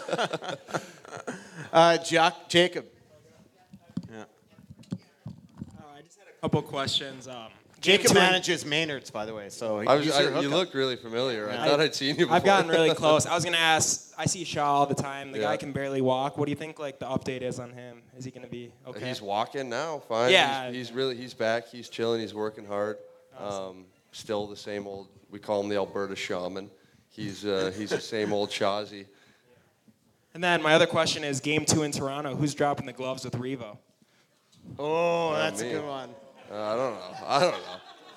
Uh, 1.72 1.97
Jac- 1.99 2.49
Jacob. 2.49 2.86
Yeah. 4.11 4.26
Uh, 4.91 5.84
I 5.95 6.01
just 6.01 6.20
had 6.20 6.28
a 6.28 6.41
couple 6.41 6.61
questions. 6.63 7.30
Um, 7.30 7.47
Jacob 7.80 8.13
manages 8.13 8.65
Maynard's, 8.65 9.11
by 9.11 9.25
the 9.25 9.34
way. 9.34 9.49
So 9.49 9.80
I 9.88 9.95
was, 9.95 10.11
I, 10.11 10.21
you 10.21 10.28
hookup. 10.30 10.51
looked 10.51 10.73
really 10.73 10.95
familiar. 10.95 11.47
Yeah. 11.47 11.63
I 11.63 11.67
thought 11.67 11.80
I'd 11.80 11.93
seen 11.95 12.15
you 12.15 12.25
before. 12.25 12.36
I've 12.36 12.43
gotten 12.43 12.69
really 12.69 12.93
close. 12.93 13.25
I 13.28 13.36
was 13.36 13.45
gonna 13.45 13.57
ask. 13.57 14.13
I 14.17 14.25
see 14.25 14.43
Shaw 14.43 14.65
all 14.80 14.86
the 14.88 14.95
time. 14.95 15.32
The 15.32 15.38
Yeah. 15.39 15.43
guy 15.45 15.57
can 15.57 15.71
barely 15.71 16.01
walk. 16.01 16.38
What 16.38 16.45
do 16.45 16.51
you 16.51 16.55
think? 16.55 16.80
Like 16.80 16.97
the 16.99 17.05
update 17.05 17.41
is 17.43 17.59
on 17.59 17.71
him? 17.71 18.01
Is 18.17 18.25
he 18.25 18.32
gonna 18.32 18.47
be 18.47 18.71
okay? 18.88 19.07
He's 19.07 19.21
walking 19.21 19.69
now. 19.69 19.99
Fine. 20.07 20.32
Yeah. 20.32 20.67
He's, 20.67 20.88
he's 20.88 20.91
really. 20.91 21.15
He's 21.15 21.34
back. 21.34 21.67
He's 21.67 21.88
chilling. 21.89 22.21
He's 22.21 22.34
working 22.34 22.65
hard. 22.65 22.97
Um, 23.39 23.86
still 24.11 24.47
the 24.47 24.55
same 24.57 24.88
old. 24.88 25.07
We 25.30 25.38
call 25.39 25.61
him 25.61 25.69
the 25.69 25.75
Alberta 25.75 26.15
Shaman. 26.15 26.71
He's 27.09 27.45
uh, 27.45 27.71
he's 27.78 27.91
the 27.91 28.01
same 28.01 28.34
old 28.34 28.49
Shazi. 28.49 29.05
and 30.34 30.43
then 30.43 30.61
my 30.63 30.73
other 30.73 30.88
question 30.88 31.23
is: 31.23 31.39
Game 31.39 31.63
two 31.65 31.84
in 31.84 31.91
Toronto. 31.91 32.36
Who's 32.36 32.55
dropping 32.55 32.86
the 32.88 32.93
gloves 32.93 33.23
with 33.23 33.34
Revo? 33.36 33.78
Oh, 34.80 35.32
Not 35.32 35.39
that's 35.41 35.61
me. 35.61 35.69
a 35.69 35.73
good 35.80 35.86
one. 35.88 36.09
Uh, 36.52 36.56
I 36.56 36.76
don't 36.76 36.93
know. 36.93 37.02
I 37.26 37.39
don't 37.39 37.52
know. 37.52 37.58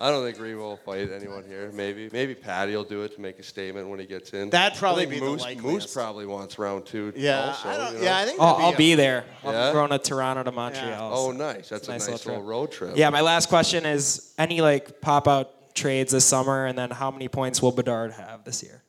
I 0.03 0.11
don't 0.11 0.25
think 0.25 0.39
Revo 0.39 0.57
will 0.61 0.77
fight 0.79 1.11
anyone 1.13 1.45
here. 1.45 1.71
Maybe 1.75 2.09
maybe 2.11 2.35
Patty 2.35 2.75
will 2.75 2.85
do 2.85 3.03
it 3.03 3.15
to 3.17 3.21
make 3.21 3.39
a 3.39 3.43
statement 3.43 3.87
when 3.87 4.01
he 4.01 4.07
gets 4.07 4.33
in. 4.33 4.49
That'd 4.49 4.79
probably 4.79 5.03
I 5.03 5.07
think 5.07 5.21
be 5.21 5.27
the 5.27 5.31
Moose, 5.33 5.43
likeliest. 5.43 5.63
Moose 5.63 5.93
probably 5.95 6.25
wants 6.25 6.59
round 6.59 6.87
two. 6.87 7.13
Yeah, 7.15 7.49
also, 7.49 7.69
I 7.69 7.77
don't, 7.77 7.93
you 7.93 7.99
know? 7.99 8.05
yeah, 8.05 8.19
I 8.19 8.25
think. 8.25 8.39
Oh, 8.41 8.47
that'd 8.47 8.65
I'll 8.65 8.73
a- 8.73 8.77
be 8.79 8.95
there. 8.95 9.25
Yeah? 9.45 9.67
I'm 9.69 9.73
going 9.75 9.91
to 9.91 9.99
Toronto 9.99 10.43
to 10.45 10.53
Montreal. 10.53 11.11
Oh, 11.13 11.31
so 11.33 11.37
nice. 11.37 11.69
That's 11.69 11.87
a 11.87 11.91
a 11.91 11.95
nice, 11.95 12.09
nice 12.09 12.25
little, 12.25 12.33
little 12.33 12.47
road 12.49 12.73
trip. 12.73 12.97
Yeah, 12.97 13.11
my 13.11 13.21
last 13.21 13.51
question 13.51 13.85
is: 13.85 14.33
Any 14.39 14.63
like 14.63 15.03
pop 15.03 15.29
out 15.29 15.75
trades 15.75 16.13
this 16.13 16.25
summer, 16.25 16.65
and 16.65 16.79
then 16.79 16.91
how 16.91 17.11
many 17.11 17.29
points 17.29 17.61
will 17.61 17.73
Bedard 17.73 18.13
have 18.13 18.45
this 18.45 18.63
year? 18.63 18.83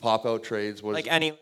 Pop 0.00 0.26
out 0.26 0.42
trades 0.42 0.82
was 0.82 0.92
Like 0.92 1.06
any 1.10 1.38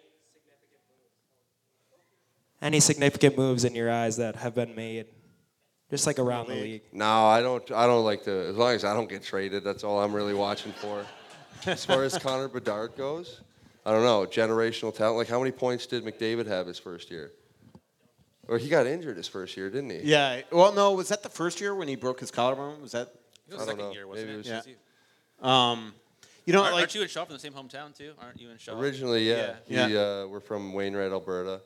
any 2.62 2.78
significant 2.78 3.36
moves 3.36 3.64
in 3.64 3.74
your 3.74 3.90
eyes 3.90 4.16
that 4.18 4.36
have 4.36 4.54
been 4.54 4.74
made, 4.76 5.06
just 5.90 6.06
like 6.06 6.18
around 6.18 6.48
the 6.48 6.54
league. 6.54 6.82
No, 6.92 7.26
I 7.26 7.40
don't. 7.42 7.68
I 7.72 7.86
don't 7.86 8.04
like 8.04 8.24
to. 8.24 8.30
As 8.48 8.56
long 8.56 8.74
as 8.74 8.84
I 8.84 8.94
don't 8.94 9.08
get 9.08 9.22
traded, 9.22 9.64
that's 9.64 9.84
all 9.84 10.00
I'm 10.00 10.12
really 10.14 10.34
watching 10.34 10.72
for. 10.72 11.04
as 11.66 11.84
far 11.84 12.04
as 12.04 12.16
Connor 12.22 12.48
Bedard 12.48 12.96
goes, 12.96 13.40
I 13.84 13.90
don't 13.92 14.04
know. 14.04 14.24
Generational 14.26 14.94
talent. 14.94 15.16
Like 15.16 15.28
how 15.28 15.38
many 15.38 15.50
points 15.52 15.86
did 15.86 16.04
McDavid 16.04 16.46
have 16.46 16.66
his 16.66 16.78
first 16.78 17.10
year? 17.10 17.32
Or 18.48 18.58
he 18.58 18.68
got 18.68 18.86
injured 18.86 19.16
his 19.16 19.28
first 19.28 19.56
year, 19.56 19.70
didn't 19.70 19.90
he? 19.90 20.00
Yeah. 20.02 20.40
Well, 20.50 20.72
no. 20.72 20.92
Was 20.92 21.08
that 21.08 21.22
the 21.22 21.28
first 21.28 21.60
year 21.60 21.74
when 21.74 21.86
he 21.88 21.94
broke 21.96 22.18
his 22.20 22.30
collarbone? 22.30 22.80
Was 22.82 22.92
that? 22.92 23.08
It 23.48 23.54
was 23.54 23.62
I 23.62 23.66
don't 23.66 23.66
second 23.66 23.84
know. 23.86 23.92
year, 23.92 24.06
wasn't 24.08 24.28
Maybe 24.28 24.40
it? 24.40 24.46
it 24.46 24.54
was- 24.56 24.66
Yeah. 24.66 25.70
Um, 25.72 25.94
you 26.46 26.52
know, 26.54 26.62
Aren't, 26.62 26.72
like 26.74 26.80
aren't 26.82 26.94
you 26.94 27.02
and 27.02 27.10
Shaw 27.10 27.24
from 27.26 27.34
the 27.34 27.38
same 27.40 27.52
hometown 27.52 27.96
too? 27.96 28.12
Aren't 28.20 28.40
you 28.40 28.50
and 28.50 28.60
Shaw? 28.60 28.78
Originally, 28.78 29.28
yeah. 29.28 29.54
Yeah. 29.68 29.88
He, 29.88 29.96
uh, 29.96 30.26
we're 30.26 30.40
from 30.40 30.72
Wainwright, 30.72 31.12
Alberta. 31.12 31.60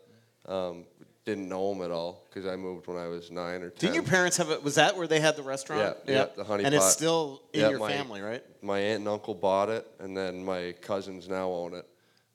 Um, 0.46 0.84
didn't 1.24 1.48
know 1.48 1.72
him 1.72 1.82
at 1.82 1.90
all 1.90 2.24
because 2.28 2.46
I 2.46 2.56
moved 2.56 2.86
when 2.86 2.98
I 2.98 3.06
was 3.06 3.30
nine 3.30 3.62
or 3.62 3.70
ten. 3.70 3.78
didn't 3.80 3.94
your 3.94 4.02
parents 4.04 4.36
have? 4.36 4.50
it? 4.50 4.62
was 4.62 4.74
that 4.74 4.96
where 4.96 5.06
they 5.06 5.20
had 5.20 5.36
the 5.36 5.42
restaurant? 5.42 5.96
Yeah, 6.06 6.14
yeah, 6.14 6.26
the 6.36 6.44
Honey 6.44 6.64
And 6.64 6.74
it's 6.74 6.92
still 6.92 7.42
in 7.52 7.60
Yeah, 7.60 7.70
your 7.70 7.78
my- 7.78 7.92
family, 7.92 8.20
right? 8.20 8.42
My 8.62 8.78
aunt 8.78 9.00
and 9.00 9.08
uncle 9.08 9.34
bought 9.34 9.68
it, 9.70 9.86
and 10.00 10.16
then 10.16 10.44
my 10.44 10.74
cousins 10.80 11.28
now 11.28 11.50
own 11.50 11.74
it. 11.74 11.86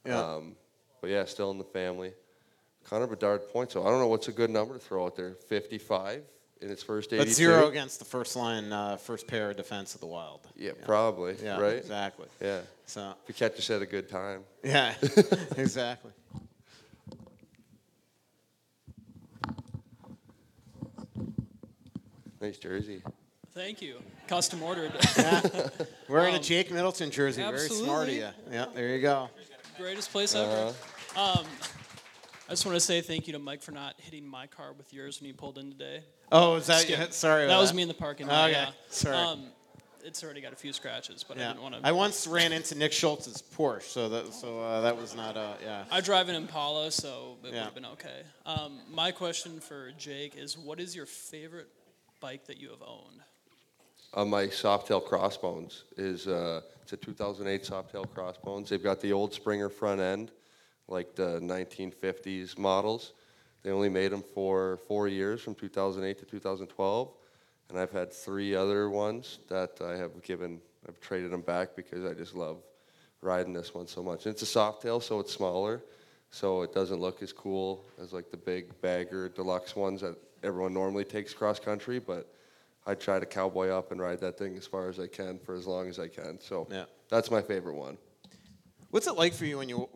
Yeah. 0.06 0.20
Um, 0.20 0.56
but 1.02 1.10
yeah, 1.10 1.26
still 1.26 1.52
in 1.52 1.58
the 1.58 1.64
family. 1.64 2.14
Connor 2.84 3.08
Bedard 3.08 3.48
points. 3.50 3.74
So 3.74 3.84
I 3.86 3.90
don't 3.90 4.00
know 4.00 4.08
what's 4.08 4.28
a 4.28 4.32
good 4.32 4.50
number 4.50 4.74
to 4.74 4.80
throw 4.80 5.06
out 5.06 5.16
there. 5.16 5.36
55 5.48 6.24
in 6.62 6.72
its 6.72 6.82
first 6.82 7.14
82. 7.14 7.24
But 7.26 7.34
zero 7.34 7.68
against 7.68 8.00
the 8.00 8.06
first 8.06 8.36
line, 8.36 8.74
uh, 8.74 8.98
first 8.98 9.28
pair 9.28 9.52
of 9.52 9.58
defense 9.58 9.94
of 9.94 10.02
the 10.02 10.08
Wild. 10.08 10.42
Yeah, 10.56 10.72
probably. 10.84 11.36
Yeah, 11.44 11.60
right. 11.60 11.76
exactly. 11.76 12.28
Yeah. 12.42 12.62
So 12.88 13.14
If 13.24 13.30
you 13.30 13.34
catch 13.36 13.58
us 13.60 13.70
at 13.70 13.82
a 13.84 13.86
good 13.86 14.10
time. 14.10 14.42
yeah, 14.64 14.96
exactly. 15.58 16.12
Nice 22.42 22.58
jersey. 22.58 23.02
Thank 23.54 23.82
you. 23.82 24.00
Custom 24.28 24.62
ordered. 24.64 24.94
Wearing 26.08 26.36
a 26.36 26.38
Um, 26.38 26.44
Jake 26.44 26.72
Middleton 26.72 27.12
jersey. 27.12 27.42
Very 27.42 27.58
smart 27.68 28.08
of 28.08 28.14
absolutely. 28.14 28.16
you. 28.18 28.28
Yeah, 28.52 28.66
there 28.74 28.90
you 28.96 29.02
go. 29.02 29.30
Greatest 29.78 30.12
place 30.12 30.36
ever. 30.36 30.74
Um, 31.18 31.46
I 32.48 32.52
just 32.52 32.66
want 32.66 32.76
to 32.76 32.80
say 32.80 33.02
thank 33.02 33.28
you 33.28 33.34
to 33.34 33.40
Mike 33.40 33.62
for 33.62 33.72
not 33.72 33.96
hitting 34.00 34.26
my 34.28 34.48
car 34.48 34.74
with 34.74 34.94
yours 34.94 35.20
when 35.20 35.28
you 35.28 35.34
pulled 35.34 35.58
in 35.58 35.72
today. 35.72 36.04
Oh, 36.32 36.56
is 36.56 36.68
that 36.68 36.82
Skip. 36.82 37.12
sorry? 37.14 37.48
That 37.48 37.58
was 37.58 37.74
me 37.74 37.82
in 37.82 37.88
the 37.88 37.94
parking 37.94 38.28
lot. 38.28 38.50
Okay, 38.50 38.60
yeah. 38.60 38.70
sorry. 38.90 39.16
Um, 39.18 39.48
it's 40.04 40.24
already 40.24 40.42
got 40.42 40.54
a 40.54 40.56
few 40.56 40.72
scratches, 40.72 41.26
but 41.28 41.38
I 41.38 41.48
didn't 41.50 41.62
want 41.62 41.76
to. 41.76 41.82
I 41.84 41.92
once 41.92 42.26
ran 42.26 42.54
into 42.54 42.76
Nick 42.76 42.94
Schultz's 42.94 43.42
Porsche, 43.42 43.84
so 43.84 44.10
that 44.10 44.34
so 44.34 44.60
uh, 44.60 44.82
that 44.82 44.96
was 44.96 45.16
not 45.16 45.36
uh, 45.36 45.54
yeah. 45.62 45.84
I 45.92 46.02
drive 46.02 46.30
an 46.30 46.36
Impala, 46.36 46.92
so 46.92 47.38
it 47.44 47.48
would 47.48 47.56
have 47.56 47.76
been 47.76 47.86
okay. 47.86 48.22
Um, 48.46 48.80
my 48.90 49.12
question 49.12 49.60
for 49.60 49.92
Jake 49.98 50.38
is, 50.38 50.58
what 50.58 50.80
is 50.80 50.96
your 50.96 51.06
favorite 51.06 51.68
bike 52.20 52.46
that 52.48 52.60
you 52.60 52.70
have 52.70 52.82
owned? 52.82 53.22
on 54.14 54.30
my 54.30 54.46
Softail 54.46 55.06
Crossbones 55.06 55.84
is 55.98 56.28
uh, 56.28 56.62
it's 56.82 56.94
a 56.94 56.98
2008 56.98 57.64
Softail 57.64 58.10
Crossbones. 58.14 58.70
They've 58.70 58.82
got 58.82 59.00
the 59.00 59.14
old 59.14 59.34
Springer 59.34 59.70
front 59.70 60.02
end, 60.02 60.32
like 60.88 61.16
the 61.16 61.40
1950s 61.42 62.58
models. 62.58 63.14
They 63.62 63.72
only 63.72 63.90
made 63.90 64.12
them 64.12 64.24
for 64.34 64.78
four 64.88 65.08
years, 65.08 65.42
from 65.42 65.54
2008 65.54 66.18
to 66.20 66.26
2012, 66.26 67.12
and 67.70 67.78
I've 67.78 67.92
had 67.92 68.12
three 68.12 68.56
other 68.56 68.90
ones 68.90 69.40
that 69.50 69.80
I 69.82 69.96
have 69.98 70.24
given. 70.24 70.60
I've 70.88 71.00
traded 71.02 71.32
them 71.32 71.42
back 71.42 71.76
because 71.76 72.06
I 72.06 72.14
just 72.14 72.34
love 72.34 72.58
riding 73.22 73.54
this 73.54 73.74
one 73.74 73.86
so 73.86 74.02
much. 74.02 74.26
And 74.26 74.34
it's 74.34 74.44
a 74.44 74.60
Softail, 74.60 75.04
so 75.04 75.20
it's 75.20 75.34
smaller, 75.34 75.84
so 76.32 76.62
it 76.64 76.74
doesn't 76.74 77.00
look 77.00 77.22
as 77.22 77.34
cool 77.34 77.86
as 78.02 78.14
like 78.14 78.32
the 78.32 78.38
big 78.38 78.82
bagger 78.82 79.30
deluxe 79.30 79.76
ones 79.76 80.02
that 80.02 80.16
everyone 80.44 80.74
normally 80.74 81.04
takes 81.04 81.34
cross 81.34 81.60
country, 81.60 82.00
but 82.00 82.34
I 82.86 82.96
try 82.96 83.20
to 83.20 83.26
cowboy 83.26 83.70
up 83.70 83.92
and 83.92 84.02
ride 84.02 84.20
that 84.22 84.38
thing 84.38 84.56
as 84.58 84.66
far 84.66 84.90
as 84.90 85.00
I 85.00 85.08
can 85.08 85.40
for 85.40 85.56
as 85.56 85.68
long 85.68 85.88
as 85.90 86.00
I 86.00 86.08
can. 86.08 86.40
So 86.40 86.68
Yeah. 86.72 86.86
that's 87.10 87.30
my 87.30 87.42
favorite 87.42 87.76
one. 87.76 87.98
What's 88.90 89.08
it 89.08 89.14
like 89.16 89.34
for 89.34 89.46
you 89.46 89.58
when 89.60 89.70
you 89.70 89.88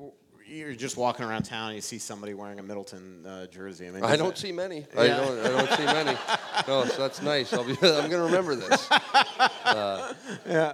you're 0.45 0.75
just 0.75 0.97
walking 0.97 1.25
around 1.25 1.43
town 1.43 1.69
and 1.69 1.75
you 1.75 1.81
see 1.81 1.97
somebody 1.97 2.33
wearing 2.33 2.59
a 2.59 2.63
Middleton 2.63 3.25
uh, 3.25 3.47
jersey? 3.47 3.87
I 3.87 3.91
mean, 3.91 4.03
I 4.03 4.15
don't 4.17 4.33
it- 4.33 4.37
see 4.37 4.51
many. 4.51 4.85
I 4.97 5.07
don't. 5.07 5.39
I 5.39 5.47
don't 5.47 5.71
see 5.77 5.85
many. 5.85 6.17
No, 6.67 6.85
so 6.85 7.01
that's 7.01 7.21
nice. 7.21 7.51
I'll 7.53 7.63
be. 7.63 7.71
I'm 7.81 8.09
gonna 8.09 8.23
remember 8.25 8.55
this. 8.55 8.89
Uh, 8.91 10.13
Yeah. 10.45 10.73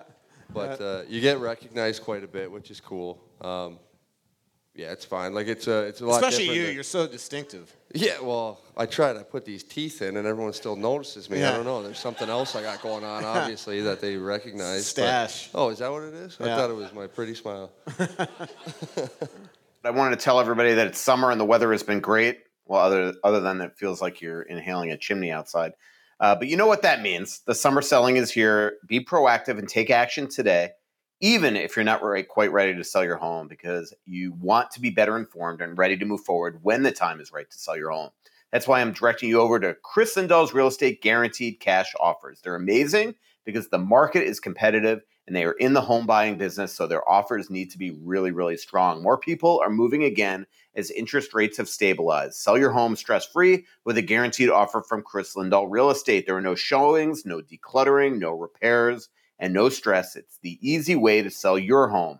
But 0.51 0.81
uh, 0.81 1.01
you 1.07 1.21
get 1.21 1.39
recognized 1.39 2.03
quite 2.03 2.23
a 2.23 2.27
bit, 2.27 2.51
which 2.51 2.69
is 2.71 2.79
cool. 2.81 3.21
Um, 3.41 3.79
yeah, 4.75 4.91
it's 4.91 5.05
fine. 5.05 5.33
Like 5.33 5.47
it's 5.47 5.67
a. 5.67 5.83
It's 5.83 6.01
a 6.01 6.05
lot. 6.05 6.15
Especially 6.15 6.39
different 6.45 6.57
you, 6.59 6.65
than- 6.67 6.75
you're 6.75 6.83
so 6.83 7.07
distinctive. 7.07 7.73
Yeah, 7.93 8.19
well, 8.21 8.61
I 8.77 8.85
tried. 8.85 9.13
to 9.13 9.23
put 9.23 9.45
these 9.45 9.63
teeth 9.63 10.01
in, 10.03 10.17
and 10.17 10.27
everyone 10.27 10.53
still 10.53 10.75
notices 10.75 11.29
me. 11.29 11.43
I 11.43 11.51
don't 11.55 11.65
know. 11.65 11.81
There's 11.81 11.97
something 11.97 12.29
else 12.29 12.55
I 12.55 12.61
got 12.61 12.81
going 12.81 13.03
on, 13.03 13.25
obviously, 13.25 13.81
that 13.81 13.99
they 13.99 14.15
recognize. 14.15 14.93
but- 14.93 15.01
Stash. 15.03 15.49
oh, 15.55 15.69
is 15.69 15.79
that 15.79 15.91
what 15.91 16.03
it 16.03 16.13
is? 16.13 16.37
I 16.39 16.45
thought 16.45 16.69
it 16.69 16.75
was 16.75 16.93
my 16.93 17.07
pretty 17.07 17.33
smile. 17.33 17.71
I 19.83 19.91
wanted 19.91 20.19
to 20.19 20.23
tell 20.23 20.39
everybody 20.39 20.73
that 20.73 20.87
it's 20.87 20.99
summer 20.99 21.31
and 21.31 21.39
the 21.39 21.45
weather 21.45 21.71
has 21.71 21.83
been 21.83 21.99
great. 21.99 22.39
Well, 22.65 22.81
other 22.81 23.13
other 23.23 23.39
than 23.39 23.61
it 23.61 23.75
feels 23.77 24.01
like 24.01 24.21
you're 24.21 24.43
inhaling 24.43 24.91
a 24.91 24.97
chimney 24.97 25.31
outside. 25.31 25.73
Uh, 26.19 26.35
but 26.35 26.47
you 26.47 26.57
know 26.57 26.67
what 26.67 26.81
that 26.83 27.01
means. 27.01 27.39
The 27.47 27.55
summer 27.55 27.81
selling 27.81 28.17
is 28.17 28.29
here. 28.29 28.73
Be 28.85 29.03
proactive 29.03 29.57
and 29.57 29.67
take 29.67 29.89
action 29.89 30.27
today, 30.27 30.71
even 31.21 31.55
if 31.55 31.75
you're 31.75 31.85
not 31.85 32.03
right, 32.03 32.27
quite 32.27 32.51
ready 32.51 32.73
to 32.75 32.83
sell 32.83 33.03
your 33.03 33.17
home, 33.17 33.47
because 33.47 33.93
you 34.05 34.33
want 34.33 34.71
to 34.71 34.81
be 34.81 34.89
better 34.89 35.17
informed 35.17 35.61
and 35.61 35.77
ready 35.77 35.97
to 35.97 36.05
move 36.05 36.21
forward 36.21 36.59
when 36.63 36.83
the 36.83 36.91
time 36.91 37.19
is 37.19 37.31
right 37.31 37.49
to 37.49 37.59
sell 37.59 37.77
your 37.77 37.91
home. 37.91 38.09
That's 38.51 38.67
why 38.67 38.81
I'm 38.81 38.93
directing 38.93 39.29
you 39.29 39.39
over 39.41 39.59
to 39.59 39.75
Kris 39.83 40.15
Lindahl's 40.15 40.53
Real 40.53 40.67
Estate 40.67 41.01
Guaranteed 41.01 41.59
Cash 41.59 41.93
Offers. 41.99 42.41
They're 42.41 42.55
amazing 42.55 43.15
because 43.45 43.69
the 43.69 43.77
market 43.77 44.23
is 44.23 44.39
competitive 44.39 45.01
and 45.27 45.35
they 45.35 45.43
are 45.43 45.53
in 45.53 45.73
the 45.73 45.81
home 45.81 46.07
buying 46.07 46.39
business, 46.39 46.73
so 46.73 46.87
their 46.87 47.07
offers 47.07 47.51
need 47.51 47.69
to 47.69 47.77
be 47.77 47.91
really, 47.91 48.31
really 48.31 48.57
strong. 48.57 49.03
More 49.03 49.19
people 49.19 49.61
are 49.63 49.69
moving 49.69 50.03
again 50.03 50.47
as 50.73 50.89
interest 50.89 51.35
rates 51.35 51.57
have 51.57 51.69
stabilized. 51.69 52.33
Sell 52.33 52.57
your 52.57 52.71
home 52.71 52.95
stress 52.95 53.27
free 53.27 53.65
with 53.85 53.97
a 53.99 54.01
guaranteed 54.01 54.49
offer 54.49 54.81
from 54.81 55.03
Chris 55.03 55.35
Lindahl 55.35 55.67
Real 55.69 55.91
Estate. 55.91 56.25
There 56.25 56.35
are 56.35 56.41
no 56.41 56.55
showings, 56.55 57.27
no 57.27 57.41
decluttering, 57.41 58.17
no 58.17 58.31
repairs, 58.31 59.09
and 59.39 59.53
no 59.53 59.69
stress. 59.69 60.15
It's 60.15 60.39
the 60.41 60.57
easy 60.61 60.95
way 60.95 61.21
to 61.21 61.29
sell 61.29 61.57
your 61.57 61.87
home. 61.87 62.19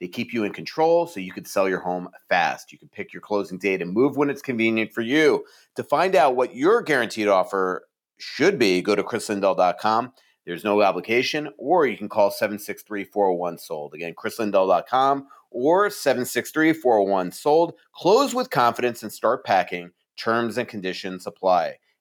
They 0.00 0.08
keep 0.08 0.32
you 0.32 0.44
in 0.44 0.52
control 0.52 1.06
so 1.06 1.20
you 1.20 1.32
can 1.32 1.44
sell 1.44 1.68
your 1.68 1.80
home 1.80 2.08
fast. 2.28 2.72
You 2.72 2.78
can 2.78 2.88
pick 2.88 3.12
your 3.12 3.20
closing 3.20 3.58
date 3.58 3.82
and 3.82 3.92
move 3.92 4.16
when 4.16 4.30
it's 4.30 4.40
convenient 4.40 4.92
for 4.92 5.02
you. 5.02 5.44
To 5.76 5.84
find 5.84 6.16
out 6.16 6.36
what 6.36 6.54
your 6.54 6.80
guaranteed 6.80 7.28
offer 7.28 7.86
should 8.18 8.58
be, 8.58 8.80
go 8.80 8.94
to 8.94 9.02
krislindahl.com. 9.02 10.12
There's 10.46 10.64
no 10.64 10.82
obligation, 10.82 11.50
or 11.58 11.86
you 11.86 11.98
can 11.98 12.08
call 12.08 12.30
763 12.30 13.04
401 13.04 13.58
sold. 13.58 13.94
Again, 13.94 14.14
krislindahl.com 14.14 15.26
or 15.50 15.90
763 15.90 16.72
401 16.72 17.32
sold. 17.32 17.74
Close 17.94 18.34
with 18.34 18.48
confidence 18.48 19.02
and 19.02 19.12
start 19.12 19.44
packing. 19.44 19.90
Terms 20.16 20.56
and 20.56 20.66
conditions 20.66 21.26
apply. 21.26 21.76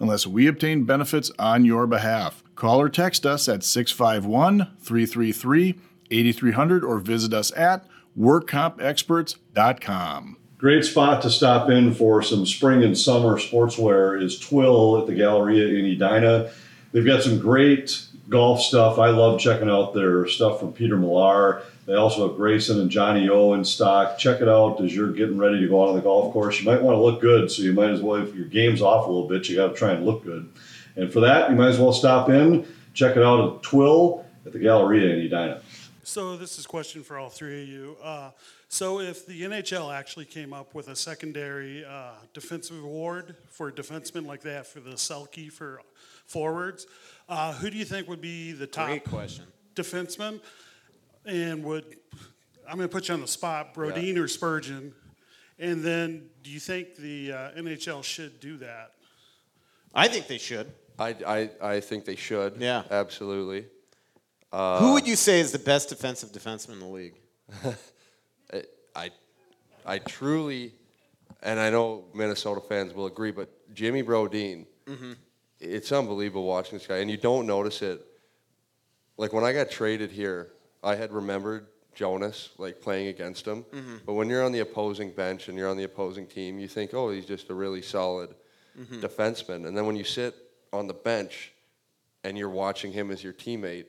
unless 0.00 0.26
we 0.26 0.48
obtain 0.48 0.84
benefits 0.84 1.30
on 1.38 1.64
your 1.64 1.86
behalf. 1.86 2.42
Call 2.56 2.80
or 2.80 2.88
text 2.88 3.24
us 3.24 3.48
at 3.48 3.62
651 3.62 4.66
333 4.80 5.78
8300 6.10 6.82
or 6.82 6.98
visit 6.98 7.32
us 7.32 7.56
at 7.56 7.86
workcompexperts.com. 8.18 10.36
Great 10.58 10.84
spot 10.84 11.22
to 11.22 11.30
stop 11.30 11.70
in 11.70 11.94
for 11.94 12.20
some 12.22 12.44
spring 12.44 12.82
and 12.82 12.98
summer 12.98 13.38
sportswear 13.38 14.20
is 14.20 14.36
Twill 14.38 15.00
at 15.00 15.06
the 15.06 15.14
Galleria 15.14 15.68
in 15.68 15.86
Edina. 15.86 16.50
They've 16.92 17.06
got 17.06 17.22
some 17.22 17.38
great 17.38 18.06
golf 18.28 18.60
stuff. 18.60 18.98
I 18.98 19.08
love 19.08 19.40
checking 19.40 19.70
out 19.70 19.94
their 19.94 20.26
stuff 20.26 20.60
from 20.60 20.74
Peter 20.74 20.96
Millar. 20.96 21.62
They 21.86 21.94
also 21.94 22.28
have 22.28 22.36
Greyson 22.38 22.80
and 22.80 22.90
Johnny 22.90 23.28
O 23.28 23.54
in 23.54 23.64
stock. 23.64 24.18
Check 24.18 24.40
it 24.40 24.48
out 24.48 24.80
as 24.80 24.94
you're 24.94 25.12
getting 25.12 25.38
ready 25.38 25.60
to 25.60 25.68
go 25.68 25.82
out 25.82 25.88
on 25.88 25.96
the 25.96 26.02
golf 26.02 26.32
course. 26.32 26.60
You 26.60 26.66
might 26.66 26.82
want 26.82 26.96
to 26.96 27.00
look 27.00 27.20
good, 27.20 27.50
so 27.50 27.62
you 27.62 27.72
might 27.72 27.90
as 27.90 28.00
well, 28.00 28.22
if 28.22 28.34
your 28.34 28.46
game's 28.46 28.82
off 28.82 29.06
a 29.06 29.10
little 29.10 29.28
bit, 29.28 29.48
you 29.48 29.56
got 29.56 29.68
to 29.68 29.74
try 29.74 29.92
and 29.92 30.04
look 30.04 30.22
good. 30.22 30.48
And 30.96 31.12
for 31.12 31.20
that, 31.20 31.50
you 31.50 31.56
might 31.56 31.68
as 31.68 31.78
well 31.78 31.92
stop 31.92 32.28
in, 32.28 32.66
check 32.94 33.16
it 33.16 33.22
out 33.22 33.56
at 33.56 33.62
Twill 33.62 34.24
at 34.46 34.52
the 34.52 34.58
Galleria 34.58 35.14
in 35.14 35.26
Edina. 35.26 35.62
So 36.02 36.36
this 36.36 36.58
is 36.58 36.64
a 36.64 36.68
question 36.68 37.02
for 37.02 37.18
all 37.18 37.28
three 37.28 37.62
of 37.62 37.68
you. 37.68 37.96
Uh, 38.02 38.30
so 38.68 39.00
if 39.00 39.26
the 39.26 39.42
NHL 39.42 39.94
actually 39.94 40.24
came 40.24 40.52
up 40.52 40.74
with 40.74 40.88
a 40.88 40.96
secondary 40.96 41.84
uh, 41.84 42.12
defensive 42.34 42.82
award 42.82 43.36
for 43.48 43.70
defensemen 43.70 44.26
like 44.26 44.42
that 44.42 44.66
for 44.66 44.80
the 44.80 44.90
Selke 44.90 45.52
for 45.52 45.80
forwards, 46.26 46.86
uh, 47.28 47.52
who 47.54 47.70
do 47.70 47.76
you 47.76 47.84
think 47.84 48.08
would 48.08 48.20
be 48.20 48.52
the 48.52 48.66
top 48.66 48.88
Great 48.88 49.04
question. 49.04 49.44
defenseman? 49.74 50.40
And 51.24 51.62
would 51.64 51.84
I'm 52.68 52.76
going 52.76 52.88
to 52.88 52.92
put 52.92 53.08
you 53.08 53.14
on 53.14 53.20
the 53.20 53.26
spot, 53.28 53.74
Brodin 53.74 54.16
or 54.16 54.28
Spurgeon? 54.28 54.94
And 55.58 55.82
then, 55.82 56.28
do 56.42 56.50
you 56.50 56.60
think 56.60 56.96
the 56.96 57.32
uh, 57.32 57.50
NHL 57.52 58.02
should 58.04 58.40
do 58.40 58.56
that? 58.58 58.92
I 59.94 60.08
think 60.08 60.26
they 60.28 60.38
should. 60.38 60.72
I, 60.98 61.16
I, 61.26 61.50
I 61.60 61.80
think 61.80 62.04
they 62.04 62.16
should. 62.16 62.56
Yeah. 62.58 62.84
Absolutely. 62.90 63.66
Uh, 64.52 64.78
Who 64.80 64.92
would 64.94 65.06
you 65.06 65.16
say 65.16 65.40
is 65.40 65.52
the 65.52 65.58
best 65.58 65.88
defensive 65.88 66.30
defenseman 66.32 66.74
in 66.74 66.78
the 66.80 66.86
league? 66.86 67.14
I, 68.52 68.62
I, 68.94 69.10
I 69.84 69.98
truly, 69.98 70.72
and 71.42 71.58
I 71.60 71.70
know 71.70 72.04
Minnesota 72.14 72.60
fans 72.60 72.94
will 72.94 73.06
agree, 73.06 73.30
but 73.32 73.48
Jimmy 73.74 74.02
Brodin, 74.02 74.66
Mhm. 74.86 75.16
it's 75.60 75.92
unbelievable 75.92 76.44
watching 76.44 76.78
this 76.78 76.86
guy, 76.86 76.98
and 76.98 77.10
you 77.10 77.16
don't 77.16 77.46
notice 77.46 77.82
it. 77.82 78.04
Like 79.16 79.32
when 79.32 79.44
I 79.44 79.52
got 79.52 79.70
traded 79.70 80.10
here, 80.10 80.52
I 80.82 80.94
had 80.96 81.12
remembered 81.12 81.66
Jonas, 81.94 82.50
like 82.58 82.80
playing 82.80 83.08
against 83.08 83.46
him. 83.46 83.64
Mhm. 83.64 84.00
But 84.06 84.14
when 84.14 84.28
you're 84.28 84.44
on 84.44 84.52
the 84.52 84.60
opposing 84.60 85.10
bench 85.10 85.48
and 85.48 85.58
you're 85.58 85.68
on 85.68 85.76
the 85.76 85.84
opposing 85.84 86.26
team, 86.26 86.58
you 86.58 86.68
think, 86.68 86.94
oh, 86.94 87.10
he's 87.10 87.26
just 87.26 87.50
a 87.50 87.54
really 87.54 87.82
solid 87.82 88.34
Mhm. 88.78 89.00
defenseman. 89.02 89.66
And 89.66 89.76
then 89.76 89.86
when 89.86 89.96
you 89.96 90.04
sit 90.04 90.34
on 90.72 90.86
the 90.86 90.94
bench 90.94 91.52
and 92.24 92.38
you're 92.38 92.48
watching 92.48 92.92
him 92.92 93.10
as 93.10 93.22
your 93.24 93.32
teammate, 93.32 93.86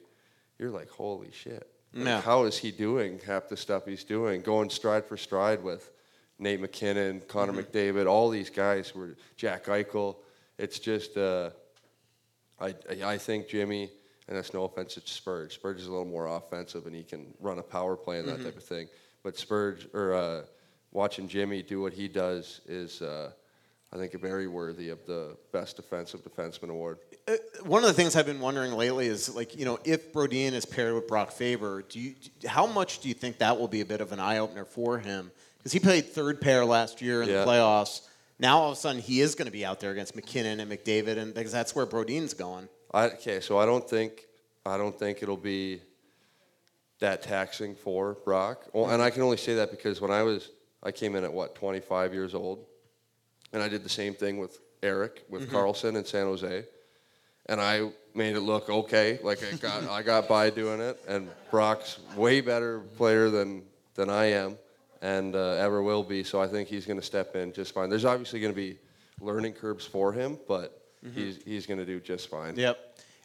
you're 0.58 0.72
like, 0.72 0.90
holy 0.90 1.32
shit. 1.32 1.68
Like. 1.94 2.24
How 2.24 2.44
is 2.46 2.58
he 2.58 2.72
doing 2.72 3.20
half 3.20 3.50
the 3.50 3.58
stuff 3.58 3.86
he's 3.86 4.04
doing? 4.04 4.42
Going 4.42 4.70
stride 4.70 5.06
for 5.06 5.18
stride 5.18 5.62
with 5.64 5.92
Nate 6.40 6.60
MacKinnon, 6.62 7.22
Connor 7.28 7.54
Mhm. 7.54 7.66
McDavid, 7.66 8.08
all 8.08 8.30
these 8.30 8.50
guys 8.50 8.96
were 8.96 9.16
Jack 9.36 9.66
Eichel. 9.66 10.16
It's 10.58 10.80
just, 10.80 11.18
uh, 11.18 11.52
I, 12.60 12.76
I 13.04 13.18
think 13.18 13.48
Jimmy, 13.48 13.92
and 14.32 14.38
that's 14.38 14.54
no 14.54 14.64
offense 14.64 14.94
to 14.94 15.02
Spurge. 15.02 15.56
Spurge 15.56 15.82
is 15.82 15.88
a 15.88 15.92
little 15.92 16.06
more 16.06 16.26
offensive 16.38 16.86
and 16.88 16.96
he 16.96 17.04
can 17.04 17.34
run 17.42 17.60
a 17.60 17.62
power 17.62 17.98
play 17.98 18.18
and 18.20 18.30
that 18.30 18.40
Mhm. 18.40 18.46
type 18.46 18.56
of 18.56 18.64
thing. 18.64 18.88
But 19.24 19.38
Spurge, 19.38 19.90
or 19.94 20.14
uh, 20.14 20.44
watching 20.94 21.28
Jimmy 21.28 21.62
do 21.62 21.82
what 21.82 21.92
he 21.92 22.08
does 22.08 22.62
is, 22.66 23.02
uh, 23.02 23.32
I 23.92 23.98
think, 23.98 24.14
very 24.22 24.48
worthy 24.48 24.88
of 24.88 25.06
the 25.06 25.36
best 25.52 25.76
defensive 25.76 26.22
defenseman 26.24 26.70
award. 26.70 27.00
Uh, 27.28 27.36
one 27.66 27.84
of 27.84 27.90
the 27.90 27.94
things 27.94 28.16
I've 28.16 28.26
been 28.26 28.40
wondering 28.40 28.72
lately 28.72 29.08
is 29.08 29.36
like 29.36 29.58
you 29.58 29.66
know 29.66 29.80
if 29.84 30.14
Brodin 30.14 30.54
is 30.54 30.66
paired 30.66 30.96
with 30.96 31.10
Brock 31.10 31.34
Faber, 31.34 31.82
do 31.82 32.00
you 32.00 32.16
do- 32.40 32.48
how 32.48 32.66
much 32.66 33.00
do 33.02 33.10
you 33.10 33.14
think 33.14 33.40
that 33.40 33.60
will 33.60 33.68
be 33.68 33.82
a 33.82 33.86
bit 33.86 34.00
of 34.00 34.14
an 34.14 34.20
eye 34.22 34.38
opener 34.38 34.64
for 34.64 34.98
him? 35.00 35.30
Because 35.58 35.74
he 35.74 35.80
played 35.82 36.06
third 36.08 36.40
pair 36.40 36.64
last 36.64 37.02
year 37.02 37.22
in 37.22 37.28
Yeah. 37.28 37.44
the 37.44 37.52
playoffs. 37.52 38.00
Now 38.40 38.60
all 38.60 38.72
of 38.72 38.78
a 38.78 38.80
sudden 38.80 39.02
he 39.02 39.20
is 39.20 39.36
going 39.36 39.46
to 39.48 39.52
be 39.52 39.66
out 39.66 39.82
there 39.82 39.92
against 39.92 40.16
MacKinnon 40.16 40.62
and 40.62 40.72
McDavid, 40.72 41.18
and 41.18 41.34
because 41.34 41.52
that's 41.52 41.76
where 41.76 41.86
Brodin's 41.86 42.34
going. 42.34 42.70
I, 42.94 43.06
okay, 43.10 43.40
so 43.40 43.58
I 43.58 43.66
don't 43.66 43.88
think 43.90 44.28
I 44.66 44.78
don't 44.78 44.98
think 44.98 45.24
it'll 45.24 45.38
be 45.38 45.82
that 47.00 47.22
taxing 47.24 47.74
for 47.76 48.14
Brock. 48.26 48.66
Well, 48.74 48.90
and 48.92 49.02
I 49.02 49.10
can 49.10 49.22
only 49.24 49.38
say 49.38 49.56
that 49.56 49.72
because 49.72 50.02
when 50.02 50.12
I 50.12 50.24
was 50.24 50.50
I 50.84 50.92
came 50.92 51.16
in 51.16 51.24
at 51.24 51.32
what 51.34 51.56
25 51.56 52.14
years 52.14 52.34
old, 52.36 52.66
and 53.54 53.62
I 53.62 53.68
did 53.70 53.84
the 53.84 53.90
same 53.90 54.14
thing 54.14 54.38
with 54.40 54.60
Erik 54.84 55.24
with 55.30 55.50
Mhm. 55.50 55.52
Karlsson 55.54 55.96
in 55.96 56.06
San 56.06 56.26
Jose, 56.26 56.66
and 57.48 57.62
I 57.62 57.92
made 58.14 58.36
it 58.36 58.42
look 58.42 58.70
okay. 58.70 59.20
Like 59.24 59.40
I 59.44 59.56
got 59.58 59.84
I 59.88 60.02
got 60.04 60.28
by 60.28 60.50
doing 60.50 60.82
it, 60.82 61.00
and 61.08 61.30
Brock's 61.50 62.00
way 62.16 62.42
better 62.42 62.80
player 62.98 63.30
than 63.30 63.64
than 63.96 64.10
I 64.10 64.26
am, 64.26 64.58
and 65.02 65.36
uh, 65.36 65.52
ever 65.54 65.82
will 65.82 66.04
be. 66.04 66.24
So 66.24 66.42
I 66.42 66.48
think 66.48 66.68
he's 66.70 66.86
going 66.86 67.00
to 67.00 67.06
step 67.06 67.36
in 67.36 67.54
just 67.54 67.74
fine. 67.74 67.90
There's 67.90 68.06
obviously 68.06 68.40
going 68.40 68.54
to 68.54 68.56
be 68.56 68.78
learning 69.20 69.54
curves 69.54 69.86
for 69.86 70.12
him, 70.14 70.40
but 70.48 70.81
Mhm. 71.06 71.14
he's 71.14 71.40
he's 71.44 71.66
going 71.66 71.80
to 71.80 71.86
do 71.86 72.00
just 72.00 72.30
fine. 72.30 72.56
Yep. 72.56 72.78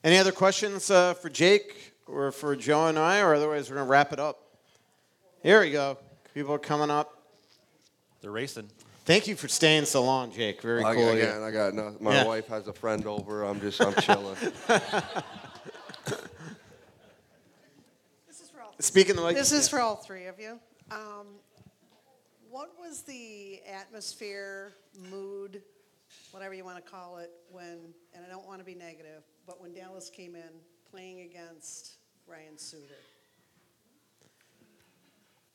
Any 0.05 0.18
other 0.18 0.33
questions 0.33 0.91
uh, 0.91 1.14
for 1.14 1.29
Jake 1.29 1.95
or 2.07 2.31
for 2.33 2.55
Joe 2.57 2.87
and 2.87 2.99
I, 2.99 3.20
or 3.20 3.35
otherwise 3.35 3.68
we're 3.68 3.77
going 3.77 3.87
to 3.87 3.91
wrap 3.91 4.12
it 4.12 4.20
up. 4.20 4.39
Here 5.43 5.61
we 5.61 5.70
go. 5.70 5.99
People 6.35 6.55
are 6.55 6.59
coming 6.59 6.91
up. 6.91 7.12
They're 8.20 8.31
racing. 8.31 8.68
Thank 9.05 9.27
you 9.29 9.37
for 9.37 9.47
staying 9.49 9.85
so 9.85 10.03
long, 10.03 10.33
Jake. 10.33 10.61
Very 10.62 10.83
I, 10.83 10.95
cool. 10.95 11.09
Again, 11.11 11.43
I 11.43 11.51
got 11.51 11.74
no, 11.74 11.95
my 12.01 12.14
Yeah. 12.14 12.24
wife 12.24 12.47
has 12.49 12.66
a 12.66 12.72
friend 12.72 13.07
over. 13.07 13.45
I'm 13.45 13.61
just 13.61 13.81
I'm 13.81 13.95
chilling. 13.95 14.37
Speaking 18.79 19.16
the 19.16 19.22
mic. 19.22 19.37
This 19.37 19.53
is 19.53 19.68
for 19.68 19.81
all 19.81 19.97
three 19.97 20.27
of 20.27 20.39
you. 20.39 20.59
Um, 20.91 21.27
what 22.51 22.70
was 22.79 23.03
the 23.03 23.61
atmosphere, 23.70 24.74
mood, 25.11 25.62
whatever 26.37 26.53
you 26.53 26.66
want 26.66 26.76
to 26.76 26.91
call 26.91 27.16
it, 27.16 27.30
when, 27.51 27.95
and 28.14 28.22
I 28.22 28.28
don't 28.28 28.47
want 28.47 28.59
to 28.59 28.64
be 28.64 28.74
negative, 28.74 29.22
but 29.47 29.59
when 29.59 29.72
Dallas 29.72 30.11
came 30.11 30.34
in 30.34 30.51
playing 30.91 31.20
against 31.20 31.95
Ryan 32.26 32.59
Suter? 32.59 32.82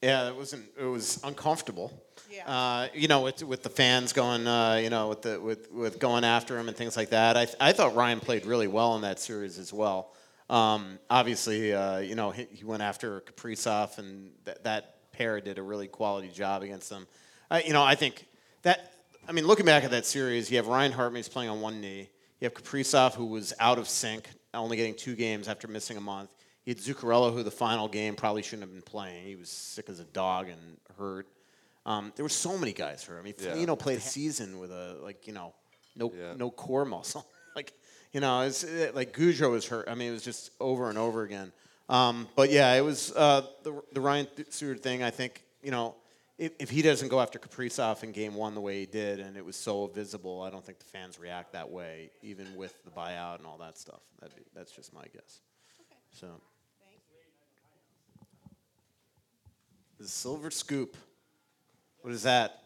Yeah, 0.01 0.29
it 0.29 0.35
wasn't. 0.35 0.65
It 0.79 0.85
was 0.85 1.21
uncomfortable. 1.23 1.93
Yeah. 2.31 2.47
Uh, 2.47 2.87
you 2.95 3.07
know, 3.07 3.21
with 3.21 3.43
with 3.43 3.61
the 3.61 3.69
fans 3.69 4.11
going, 4.11 4.47
uh, 4.47 4.79
you 4.81 4.89
know, 4.89 5.09
with 5.09 5.21
the 5.21 5.39
with 5.39 5.71
with 5.71 5.99
going 5.99 6.23
after 6.23 6.57
him 6.57 6.67
and 6.67 6.75
things 6.75 6.97
like 6.97 7.11
that. 7.11 7.37
I 7.37 7.45
I 7.59 7.73
thought 7.73 7.93
Ryan 7.93 8.19
played 8.19 8.47
really 8.47 8.67
well 8.67 8.95
in 8.95 9.03
that 9.03 9.19
series 9.19 9.59
as 9.59 9.71
well. 9.71 10.15
Um, 10.49 10.97
obviously, 11.11 11.71
uh, 11.75 11.99
you 11.99 12.15
know, 12.15 12.31
he, 12.31 12.47
he 12.51 12.63
went 12.63 12.81
after 12.81 13.21
Kaprizov, 13.21 13.99
and 13.99 14.31
that 14.45 14.63
that 14.63 15.11
pair 15.11 15.39
did 15.39 15.59
a 15.59 15.61
really 15.61 15.87
quality 15.87 16.29
job 16.29 16.63
against 16.63 16.89
them. 16.89 17.05
I, 17.51 17.61
you 17.61 17.73
know, 17.73 17.83
I 17.83 17.93
think 17.93 18.25
that. 18.63 18.87
I 19.27 19.31
mean, 19.31 19.45
looking 19.45 19.65
back 19.65 19.83
at 19.83 19.91
that 19.91 20.05
series, 20.05 20.49
you 20.49 20.57
have 20.57 20.67
Ryan 20.67 20.91
Hartman's 20.91 21.29
playing 21.29 21.49
on 21.49 21.61
one 21.61 21.79
knee. 21.79 22.09
You 22.39 22.45
have 22.45 22.53
Kaprizov, 22.53 23.13
who 23.13 23.27
was 23.27 23.53
out 23.59 23.77
of 23.77 23.87
sync, 23.87 24.27
only 24.53 24.77
getting 24.77 24.95
two 24.95 25.15
games 25.15 25.47
after 25.47 25.67
missing 25.67 25.97
a 25.97 26.01
month. 26.01 26.31
You 26.65 26.73
had 26.73 26.81
Zuccarello, 26.83 27.33
who 27.33 27.43
the 27.43 27.51
final 27.51 27.87
game 27.87 28.15
probably 28.15 28.41
shouldn't 28.41 28.63
have 28.63 28.71
been 28.73 28.81
playing. 28.81 29.25
He 29.25 29.35
was 29.35 29.49
sick 29.49 29.89
as 29.89 29.99
a 29.99 30.05
dog 30.05 30.49
and 30.49 30.77
hurt. 30.97 31.27
Um, 31.85 32.11
there 32.15 32.23
were 32.25 32.29
so 32.29 32.57
many 32.57 32.73
guys 32.73 33.03
hurt. 33.03 33.19
I 33.19 33.23
mean, 33.23 33.33
Yeah. 33.39 33.51
Foligno 33.51 33.75
played 33.75 33.97
a 33.97 34.01
season 34.01 34.59
with 34.59 34.71
a 34.71 34.97
like 35.01 35.25
you 35.27 35.33
know, 35.33 35.53
no 35.95 36.11
no 36.35 36.51
core 36.51 36.85
muscle. 36.85 37.25
like 37.55 37.73
you 38.13 38.19
know, 38.19 38.41
it's 38.41 38.63
uh, 38.63 38.91
like 38.93 39.13
Gaudreau 39.15 39.51
was 39.51 39.67
hurt. 39.67 39.87
I 39.87 39.95
mean, 39.95 40.09
it 40.09 40.11
was 40.11 40.23
just 40.23 40.51
over 40.59 40.89
and 40.89 40.97
over 40.97 41.23
again. 41.23 41.51
Um, 41.89 42.27
but 42.35 42.51
yeah, 42.51 42.73
it 42.73 42.81
was 42.81 43.11
uh, 43.15 43.41
the 43.63 43.81
the 43.93 44.01
Ryan 44.01 44.27
Suter 44.49 44.77
thing. 44.77 45.01
I 45.01 45.09
think 45.09 45.43
you 45.63 45.71
know, 45.71 45.95
if, 46.41 46.53
if 46.57 46.69
he 46.71 46.81
doesn't 46.81 47.09
go 47.09 47.21
after 47.21 47.37
Kaprizov 47.37 48.03
in 48.03 48.11
Game 48.11 48.33
One 48.33 48.55
the 48.55 48.61
way 48.61 48.79
he 48.79 48.87
did, 48.87 49.19
and 49.19 49.37
it 49.37 49.45
was 49.45 49.55
so 49.55 49.85
visible, 49.85 50.41
I 50.41 50.49
don't 50.49 50.65
think 50.65 50.79
the 50.79 50.85
fans 50.85 51.19
react 51.19 51.53
that 51.53 51.69
way, 51.69 52.09
even 52.23 52.55
with 52.55 52.83
the 52.83 52.89
buyout 52.89 53.37
and 53.37 53.45
all 53.45 53.59
that 53.59 53.77
stuff. 53.77 53.99
That'd 54.19 54.35
be, 54.35 54.41
that's 54.55 54.71
just 54.71 54.91
my 54.91 55.03
guess. 55.13 55.41
So. 56.11 56.27
The 59.99 60.07
Silver 60.07 60.49
Scoop. 60.49 60.97
What 62.01 62.11
is 62.11 62.23
that? 62.23 62.63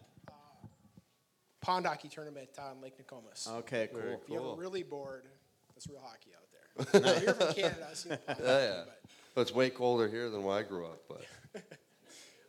Pond 1.60 1.86
hockey 1.86 2.08
tournament 2.08 2.52
on 2.58 2.82
Lake 2.82 2.94
Nokomis. 2.98 3.50
Okay, 3.58 3.90
Very 3.92 4.04
cool. 4.06 4.22
If 4.24 4.30
you're 4.30 4.56
really 4.56 4.84
bored, 4.84 5.26
that's 5.74 5.90
real 5.90 6.02
hockey 6.02 6.32
out 6.34 6.94
there. 6.94 7.12
If 7.18 7.24
you're 7.24 7.34
from 7.34 7.54
Canada, 7.54 7.90
so 7.92 8.10
you 8.10 8.16
know 8.16 8.22
pond 8.26 8.40
yeah, 8.42 8.54
hockey, 8.54 8.66
yeah. 8.66 8.84
But 9.34 9.42
it's 9.42 9.54
way 9.54 9.70
colder 9.70 10.08
here 10.08 10.30
than 10.30 10.44
where 10.46 10.58
I 10.58 10.64
grew 10.64 10.86
up. 10.86 11.02
But 11.10 11.26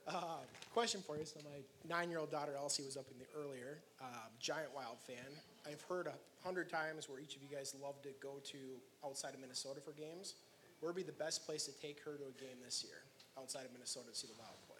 Uh, 0.07 0.37
question 0.77 1.01
for 1.01 1.17
you. 1.17 1.25
So 1.25 1.41
my 1.43 1.57
nine-year-old 1.89 2.31
daughter 2.31 2.53
Elsie 2.55 2.83
was 2.85 2.99
up 2.99 3.07
in 3.11 3.17
the 3.19 3.25
earlier. 3.35 3.79
Um, 4.03 4.29
giant 4.39 4.69
Wild 4.75 4.99
fan. 5.07 5.25
I've 5.67 5.81
heard 5.89 6.07
a 6.07 6.13
hundred 6.45 6.69
times 6.69 7.09
where 7.09 7.19
each 7.19 7.35
of 7.35 7.43
you 7.43 7.49
guys 7.51 7.75
love 7.83 8.03
to 8.03 8.11
go 8.23 8.35
to 8.53 8.59
outside 9.03 9.33
of 9.33 9.41
Minnesota 9.41 9.81
for 9.81 9.93
games. 9.93 10.35
Where 10.81 10.93
would 10.93 10.97
be 10.97 11.03
the 11.03 11.13
best 11.25 11.47
place 11.47 11.65
to 11.65 11.73
take 11.81 11.99
her 12.05 12.13
to 12.19 12.25
a 12.25 12.41
game 12.41 12.59
this 12.63 12.85
year 12.85 12.99
outside 13.39 13.65
of 13.65 13.73
Minnesota 13.73 14.11
to 14.11 14.15
see 14.15 14.27
the 14.27 14.35
Wild 14.39 14.53
play? 14.69 14.77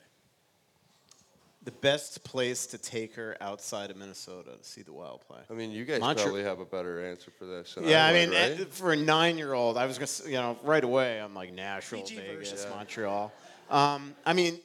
The 1.65 1.73
best 1.73 2.23
place 2.25 2.67
to 2.67 2.79
take 2.79 3.15
her 3.15 3.35
outside 3.41 3.91
of 3.91 3.97
Minnesota 3.97 4.51
to 4.63 4.65
see 4.69 4.83
the 4.83 4.93
Wild 4.93 5.23
play. 5.27 5.39
I 5.51 5.55
mean, 5.55 5.71
you 5.73 5.87
guys 5.87 6.01
Montre- 6.01 6.25
probably 6.25 6.43
have 6.45 6.61
a 6.61 6.67
better 6.67 7.05
answer 7.11 7.31
for 7.39 7.47
this. 7.47 7.75
Than 7.75 7.85
Yeah, 7.89 8.05
I 8.05 8.13
would, 8.13 8.29
mean, 8.29 8.39
right? 8.39 8.61
uh, 8.61 8.65
for 8.67 8.93
a 8.93 8.97
nine-year-old, 8.97 9.79
I 9.79 9.87
was 9.87 9.97
gonna, 9.97 10.05
s- 10.05 10.25
you 10.27 10.35
know, 10.35 10.59
right 10.63 10.85
away, 10.85 11.19
I'm 11.23 11.35
like 11.35 11.55
Nashville, 11.55 12.03
PG 12.03 12.17
Vegas, 12.17 12.51
version. 12.53 12.69
Yeah. 12.71 12.77
Montreal. 12.77 13.33
Um, 13.71 14.15
I 14.27 14.35
mean, 14.35 14.61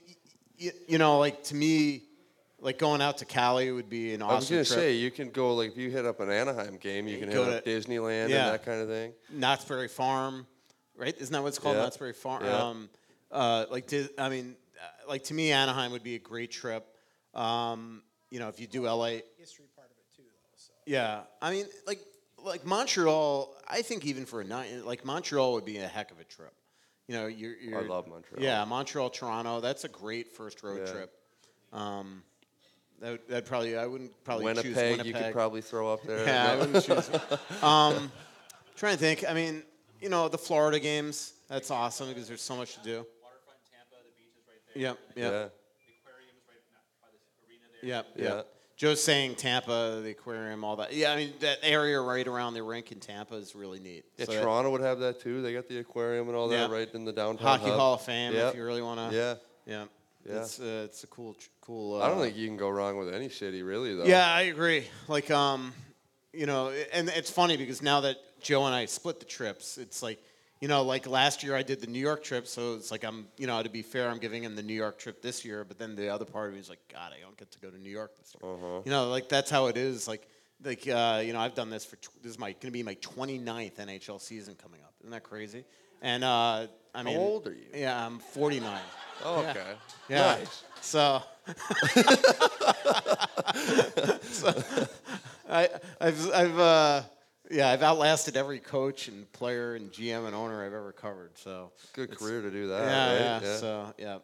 y- 0.61 0.71
you 0.87 0.97
know, 0.97 1.19
like 1.19 1.43
to 1.45 1.55
me, 1.55 2.03
like 2.59 2.77
going 2.77 3.01
out 3.01 3.17
to 3.19 3.25
Cali 3.25 3.71
would 3.71 3.89
be 3.89 4.13
an 4.13 4.21
awesome. 4.21 4.31
I 4.31 4.35
was 4.35 4.49
gonna 4.49 4.65
trip. 4.65 4.79
say 4.79 4.93
you 4.93 5.11
can 5.11 5.31
go 5.31 5.55
like 5.55 5.71
if 5.71 5.77
you 5.77 5.89
hit 5.89 6.05
up 6.05 6.19
an 6.19 6.29
Anaheim 6.29 6.77
game, 6.77 7.07
you 7.07 7.17
can 7.17 7.29
Go 7.29 7.45
hit 7.45 7.53
up 7.55 7.65
Disneyland 7.65 8.29
yeah. 8.29 8.45
and 8.45 8.53
that 8.53 8.65
kind 8.65 8.81
of 8.81 8.87
thing. 8.87 9.13
Knott's 9.31 9.65
Berry 9.65 9.87
Farm, 9.87 10.45
right? 10.95 11.15
Isn't 11.17 11.33
that 11.33 11.41
what 11.41 11.49
it's 11.49 11.59
called? 11.59 11.75
Yeah. 11.75 11.83
Knott's 11.83 11.97
Berry 11.97 12.13
Farm. 12.13 12.45
Yeah. 12.45 12.63
Um, 12.63 12.89
uh, 13.31 13.65
like, 13.71 13.87
Dis- 13.87 14.09
I 14.17 14.29
mean, 14.29 14.55
uh, 14.77 15.09
like 15.09 15.23
to 15.25 15.33
me, 15.33 15.51
Anaheim 15.51 15.91
would 15.91 16.03
be 16.03 16.15
a 16.15 16.19
great 16.19 16.51
trip. 16.51 16.85
Um, 17.33 18.03
you 18.29 18.39
know, 18.39 18.49
if 18.49 18.59
you 18.59 18.67
do 18.67 18.83
LA, 18.83 19.19
History 19.37 19.65
part 19.75 19.87
of 19.89 19.97
it 19.97 20.15
too, 20.15 20.23
though. 20.23 20.55
So. 20.55 20.71
yeah. 20.85 21.21
I 21.41 21.51
mean, 21.51 21.65
like, 21.87 22.01
like 22.37 22.65
Montreal. 22.65 23.55
I 23.67 23.81
think 23.81 24.05
even 24.05 24.25
for 24.25 24.41
a 24.41 24.43
night, 24.43 24.85
like 24.85 25.05
Montreal 25.05 25.53
would 25.53 25.65
be 25.65 25.77
a 25.77 25.87
heck 25.87 26.11
of 26.11 26.19
a 26.19 26.23
trip. 26.23 26.53
You 27.11 27.17
know, 27.17 27.27
you're. 27.27 27.57
you're 27.57 27.79
I 27.79 27.81
love 27.81 28.07
Montreal. 28.07 28.41
Yeah, 28.41 28.63
Montreal, 28.63 29.09
Toronto. 29.09 29.59
That's 29.59 29.83
a 29.83 29.89
great 29.89 30.29
first 30.29 30.63
road 30.63 30.83
Yeah. 30.85 30.93
trip. 30.93 31.13
Um, 31.73 32.23
that 33.01 33.27
that 33.27 33.45
probably 33.45 33.75
I 33.75 33.85
wouldn't 33.85 34.13
probably 34.23 34.45
choose 34.53 34.63
Winnipeg, 34.63 34.91
Winnipeg. 34.91 35.05
you 35.07 35.13
could 35.13 35.33
probably 35.33 35.59
throw 35.59 35.91
up 35.91 36.03
there. 36.03 36.25
Yeah, 36.25 36.53
I 36.53 36.55
wouldn't 36.55 36.85
choose. 36.85 37.09
um, 37.63 38.09
trying 38.77 38.93
to 38.93 38.97
think. 38.97 39.25
I 39.27 39.33
mean, 39.33 39.63
you 39.99 40.07
know, 40.07 40.29
the 40.29 40.37
Florida 40.37 40.79
games. 40.79 41.33
That's 41.49 41.69
awesome 41.69 42.07
because 42.07 42.29
there's 42.29 42.41
so 42.41 42.55
much 42.55 42.75
to 42.75 42.79
do. 42.81 43.05
Waterfront 43.21 43.59
Tampa, 43.69 43.97
the 44.05 44.11
beach 44.15 44.31
is 44.39 44.47
right 44.47 44.61
there. 44.73 44.81
Yep. 44.81 44.97
Yep. 45.17 45.17
Yeah. 45.17 45.29
The 45.31 45.91
aquarium's 45.99 46.47
right 46.47 46.63
by 47.01 47.07
this 47.11 47.27
arena 47.45 47.65
there. 47.73 47.89
Yep. 47.89 48.05
Yep. 48.15 48.47
Yeah. 48.47 48.60
Joe's 48.81 49.03
saying 49.03 49.35
Tampa, 49.35 49.99
the 50.01 50.09
aquarium, 50.09 50.63
all 50.63 50.75
that. 50.77 50.91
Yeah, 50.91 51.11
I 51.11 51.15
mean 51.15 51.33
that 51.41 51.59
area 51.61 52.01
right 52.01 52.25
around 52.27 52.55
the 52.55 52.63
rink 52.63 52.91
in 52.91 52.99
Tampa 52.99 53.35
is 53.35 53.53
really 53.53 53.79
neat. 53.79 54.05
Yeah, 54.17 54.25
So 54.25 54.31
that- 54.31 54.41
Toronto 54.41 54.71
would 54.71 54.81
have 54.81 54.97
that 55.01 55.19
too. 55.19 55.43
They 55.43 55.53
got 55.53 55.67
the 55.67 55.77
aquarium 55.77 56.27
and 56.29 56.35
all 56.35 56.47
that 56.47 56.67
Yeah. 56.67 56.75
right 56.75 56.91
in 56.95 57.05
the 57.05 57.11
downtown. 57.13 57.45
Hockey 57.59 57.69
hub. 57.69 57.77
Hall 57.79 57.93
of 57.93 58.01
Fame, 58.01 58.33
Yep. 58.33 58.49
if 58.49 58.55
you 58.55 58.65
really 58.65 58.81
want 58.81 59.11
to. 59.11 59.15
Yeah. 59.15 59.35
Yeah. 59.67 59.85
Yeah. 60.27 60.41
It's 60.41 60.59
uh, 60.59 60.81
it's 60.85 61.03
a 61.03 61.07
cool 61.07 61.35
cool. 61.61 62.01
Uh, 62.01 62.05
I 62.05 62.07
don't 62.09 62.19
think 62.21 62.35
you 62.35 62.47
can 62.47 62.57
go 62.57 62.69
wrong 62.69 62.97
with 62.97 63.13
any 63.13 63.29
city, 63.29 63.61
really, 63.61 63.95
though. 63.95 64.05
Yeah, 64.05 64.33
I 64.33 64.41
agree. 64.43 64.87
Like, 65.07 65.29
um, 65.29 65.75
you 66.33 66.47
know, 66.47 66.69
and 66.91 67.07
it's 67.09 67.29
funny 67.29 67.57
because 67.57 67.83
now 67.83 68.01
that 68.01 68.17
Joe 68.41 68.65
and 68.65 68.73
I 68.73 68.85
split 68.85 69.19
the 69.19 69.27
trips, 69.27 69.77
it's 69.77 70.01
like, 70.01 70.17
you 70.61 70.67
know, 70.67 70.83
like 70.83 71.07
last 71.07 71.41
year 71.43 71.55
I 71.55 71.63
did 71.63 71.81
the 71.81 71.87
New 71.87 71.99
York 71.99 72.23
trip, 72.23 72.45
so 72.47 72.75
it's 72.75 72.91
like 72.91 73.03
I'm, 73.03 73.25
you 73.37 73.47
know, 73.47 73.61
to 73.63 73.69
be 73.69 73.81
fair, 73.81 74.09
I'm 74.09 74.19
giving 74.19 74.43
him 74.43 74.55
the 74.55 74.61
New 74.61 74.75
York 74.75 74.99
trip 74.99 75.19
this 75.21 75.43
year. 75.43 75.63
But 75.65 75.79
then 75.79 75.95
the 75.95 76.09
other 76.09 76.23
part 76.23 76.49
of 76.49 76.53
me 76.53 76.59
is 76.59 76.69
like, 76.69 76.79
God, 76.91 77.11
I 77.17 77.19
don't 77.21 77.35
get 77.35 77.51
to 77.51 77.59
go 77.59 77.71
to 77.71 77.77
New 77.79 77.89
York 77.89 78.15
this 78.17 78.35
year. 78.39 78.53
Uh-huh. 78.53 78.81
You 78.85 78.91
know, 78.91 79.09
like 79.09 79.27
that's 79.27 79.49
how 79.49 79.65
it 79.65 79.75
is. 79.75 80.07
Like, 80.07 80.27
like 80.63 80.87
uh, 80.87 81.23
you 81.25 81.33
know, 81.33 81.39
I've 81.39 81.55
done 81.55 81.71
this 81.71 81.83
for 81.83 81.95
tw- 81.95 82.21
this 82.21 82.31
is 82.33 82.39
my 82.39 82.51
going 82.51 82.59
to 82.67 82.71
be 82.71 82.83
my 82.83 82.93
29th 82.95 83.73
NHL 83.77 84.21
season 84.21 84.53
coming 84.53 84.81
up. 84.83 84.93
Isn't 85.01 85.11
that 85.11 85.23
crazy? 85.23 85.65
And 86.03 86.23
uh, 86.23 86.67
I 86.93 87.03
mean, 87.03 87.15
how 87.15 87.21
old 87.21 87.47
are 87.47 87.53
you? 87.53 87.65
Yeah, 87.73 88.05
I'm 88.05 88.19
49. 88.19 88.79
Oh, 89.23 89.43
Yeah. 89.43 89.49
okay. 89.51 89.73
Yeah. 90.09 90.35
Nice. 90.35 90.63
So. 90.81 91.21
so 94.23 94.63
I, 95.47 95.69
I've, 95.99 96.31
I've, 96.31 96.59
uh, 96.59 97.01
yeah, 97.51 97.69
I've 97.69 97.83
outlasted 97.83 98.35
every 98.37 98.59
coach 98.59 99.07
and 99.07 99.31
player 99.33 99.75
and 99.75 99.91
GM 99.91 100.25
and 100.25 100.35
owner 100.35 100.65
I've 100.65 100.73
ever 100.73 100.91
covered. 100.91 101.37
So 101.37 101.71
Good 101.93 102.17
career 102.17 102.41
to 102.41 102.49
do 102.51 102.67
that, 102.69 102.81
Yeah, 102.83 103.07
right? 103.07 103.19
yeah. 103.19 103.39
Yeah. 103.41 103.57
So 103.57 103.93
yeah, 103.97 104.17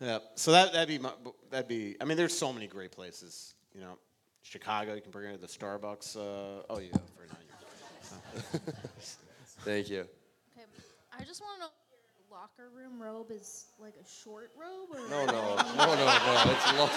yeah. 0.00 0.18
So 0.36 0.52
that 0.52 0.72
that'd 0.72 0.88
be 0.88 0.98
my, 0.98 1.12
that'd 1.50 1.68
be. 1.68 1.96
I 2.00 2.04
mean, 2.04 2.16
there's 2.16 2.36
so 2.36 2.52
many 2.52 2.66
great 2.66 2.92
places. 2.92 3.54
You 3.74 3.80
know, 3.80 3.98
Chicago. 4.42 4.94
You 4.94 5.00
can 5.00 5.10
bring 5.10 5.26
her 5.26 5.32
to 5.32 5.38
the 5.40 5.46
Starbucks. 5.46 6.16
Uh, 6.16 6.20
oh 6.70 6.78
yeah, 6.78 6.92
for 7.16 7.26
nine 7.26 7.44
years. 8.52 8.62
Thank 9.60 9.88
you. 9.90 10.00
Okay, 10.56 10.66
I 11.18 11.24
just 11.24 11.40
want 11.40 11.54
to 11.56 11.60
know 11.60 11.66
if 11.66 11.72
your 12.30 12.38
locker 12.38 12.68
room 12.74 13.00
robe 13.02 13.30
is 13.30 13.66
like 13.80 13.94
a 14.00 14.04
short 14.08 14.50
robe 14.58 14.88
or 14.92 15.00
No, 15.10 15.26
no, 15.26 15.56
no, 15.76 15.76
no, 15.76 15.94
no. 15.94 16.52
It's 16.52 16.66
long. 16.78 16.90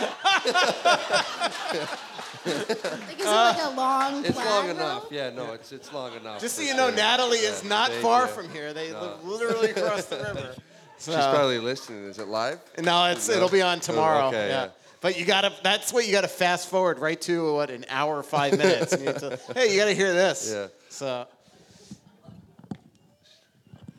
Like, 2.45 2.55
is 2.55 2.69
it 2.72 3.26
like 3.26 3.57
a 3.63 3.73
long 3.76 4.26
It's 4.26 4.31
plaid 4.35 4.45
long 4.47 4.68
robe? 4.68 4.76
enough. 4.77 5.05
Yeah, 5.11 5.30
no, 5.30 5.53
it's 5.53 5.72
it's 5.72 5.93
long 5.93 6.13
enough. 6.15 6.41
Just 6.41 6.55
so 6.55 6.61
for 6.61 6.68
you 6.68 6.76
know, 6.76 6.88
sure. 6.88 6.95
Natalie 6.97 7.38
is 7.38 7.61
Yeah, 7.63 7.69
not 7.69 7.89
thank 7.91 8.01
far 8.01 8.22
you. 8.23 8.27
from 8.30 8.49
here. 8.49 8.73
They 8.73 8.91
No. 8.91 9.01
live 9.01 9.23
literally 9.26 9.69
across 9.72 10.05
the 10.05 10.18
river. 10.18 10.55
She's 10.97 11.05
So- 11.13 11.34
probably 11.34 11.59
listening. 11.59 12.03
Is 12.05 12.19
it 12.19 12.27
live? 12.27 12.59
No, 12.80 13.05
it's 13.05 13.27
No? 13.27 13.35
it'll 13.35 13.49
be 13.49 13.61
on 13.61 13.77
Oh, 13.77 13.81
tomorrow. 13.81 14.27
okay, 14.27 14.47
yeah. 14.49 14.63
yeah. 14.65 14.69
But 15.01 15.18
you 15.19 15.26
gotta. 15.26 15.51
That's 15.63 15.91
what 15.93 16.05
you 16.05 16.11
gotta 16.11 16.27
fast 16.27 16.69
forward 16.69 16.99
right 16.99 17.19
to 17.22 17.53
what 17.55 17.69
an 17.72 17.85
hour 17.89 18.22
five 18.23 18.57
minutes. 18.57 18.95
You 18.99 19.07
have 19.07 19.18
to, 19.19 19.39
hey, 19.55 19.72
you 19.73 19.80
gotta 19.80 19.93
hear 19.93 20.13
this. 20.13 20.49
Yeah. 20.51 20.68
So 20.89 21.27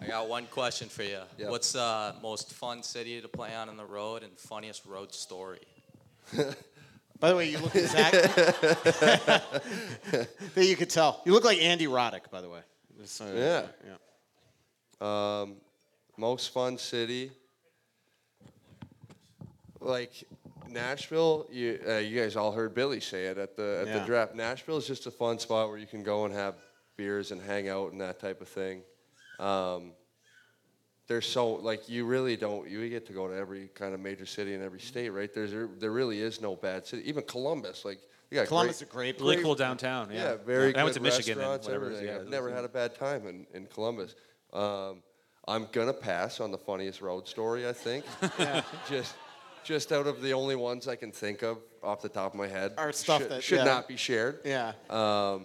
I 0.00 0.06
got 0.06 0.28
one 0.28 0.46
question 0.46 0.88
for 0.88 1.02
you. 1.04 1.20
Yeah. 1.38 1.48
What's 1.50 1.72
the 1.72 2.14
most 2.22 2.52
fun 2.52 2.82
city 2.82 3.20
to 3.20 3.28
play 3.28 3.54
on 3.54 3.68
on 3.68 3.76
the 3.76 3.84
road 3.84 4.22
and 4.24 4.36
funniest 4.38 4.84
road 4.86 5.12
story? 5.14 5.60
By 7.22 7.30
the 7.30 7.36
way, 7.36 7.48
you 7.50 7.58
look 7.58 7.76
exactly. 7.76 8.20
that 10.54 10.66
you 10.66 10.74
could 10.74 10.90
tell. 10.90 11.22
You 11.24 11.30
look 11.30 11.44
like 11.44 11.62
Andy 11.62 11.86
Roddick, 11.86 12.28
by 12.32 12.40
the 12.40 12.48
way. 12.48 12.58
Yeah. 13.20 13.66
yeah. 15.00 15.40
Um, 15.42 15.54
most 16.16 16.52
fun 16.52 16.78
city. 16.78 17.30
Like 19.78 20.24
Nashville, 20.68 21.46
you 21.48 21.78
uh, 21.88 21.98
you 21.98 22.20
guys 22.20 22.34
all 22.34 22.50
heard 22.50 22.74
Billy 22.74 22.98
say 22.98 23.26
it 23.26 23.38
at 23.38 23.54
the 23.56 23.82
at 23.82 23.86
Yeah. 23.86 23.98
the 24.00 24.04
draft. 24.04 24.34
Nashville 24.34 24.78
is 24.78 24.88
just 24.88 25.06
a 25.06 25.12
fun 25.12 25.38
spot 25.38 25.68
where 25.68 25.78
you 25.78 25.86
can 25.86 26.02
go 26.02 26.24
and 26.24 26.34
have 26.34 26.56
beers 26.96 27.30
and 27.30 27.40
hang 27.40 27.68
out 27.68 27.92
and 27.92 28.00
that 28.00 28.18
type 28.18 28.40
of 28.40 28.48
thing. 28.48 28.82
Um, 29.38 29.92
there's 31.12 31.26
so 31.26 31.56
like 31.56 31.90
you 31.90 32.06
really 32.06 32.38
don't 32.38 32.70
you 32.70 32.88
get 32.88 33.04
to 33.06 33.12
go 33.12 33.28
to 33.28 33.34
every 33.34 33.68
kind 33.74 33.92
of 33.92 34.00
major 34.00 34.24
city 34.24 34.54
in 34.54 34.62
every 34.62 34.80
state, 34.80 35.10
right? 35.10 35.32
There's 35.32 35.52
there 35.78 35.90
really 35.90 36.22
is 36.22 36.40
no 36.40 36.56
bad 36.56 36.86
city. 36.86 37.06
Even 37.06 37.22
Columbus, 37.24 37.84
like 37.84 37.98
you 38.30 38.38
got 38.38 38.46
Columbus 38.46 38.76
is 38.76 38.82
a 38.82 38.86
great 38.86 39.20
Really 39.20 39.34
place. 39.34 39.44
cool 39.44 39.54
downtown. 39.54 40.08
Yeah. 40.10 40.22
yeah, 40.22 40.34
very 40.36 40.68
I 40.70 40.72
good 40.72 40.84
went 40.84 40.94
to 40.94 41.00
Michigan 41.02 41.38
and 41.38 41.62
whatever. 41.62 42.02
Yeah, 42.02 42.20
I've 42.20 42.28
never 42.28 42.50
had 42.50 42.64
a 42.64 42.68
bad 42.68 42.94
time 42.94 43.26
in, 43.26 43.46
in 43.52 43.66
Columbus. 43.66 44.14
Um, 44.54 45.02
I'm 45.46 45.66
gonna 45.70 45.92
pass 45.92 46.40
on 46.40 46.50
the 46.50 46.56
funniest 46.56 47.02
road 47.02 47.28
story. 47.28 47.68
I 47.68 47.74
think. 47.74 48.06
just 48.88 49.14
just 49.64 49.92
out 49.92 50.06
of 50.06 50.22
the 50.22 50.32
only 50.32 50.56
ones 50.56 50.88
I 50.88 50.96
can 50.96 51.12
think 51.12 51.42
of 51.42 51.58
off 51.82 52.00
the 52.00 52.08
top 52.08 52.32
of 52.32 52.38
my 52.38 52.48
head. 52.48 52.72
Are 52.78 52.90
stuff 52.90 53.20
should, 53.20 53.30
that- 53.30 53.42
should 53.42 53.58
yeah. 53.58 53.64
not 53.64 53.86
be 53.86 53.98
shared. 53.98 54.40
Yeah. 54.46 54.72
Um, 54.88 55.44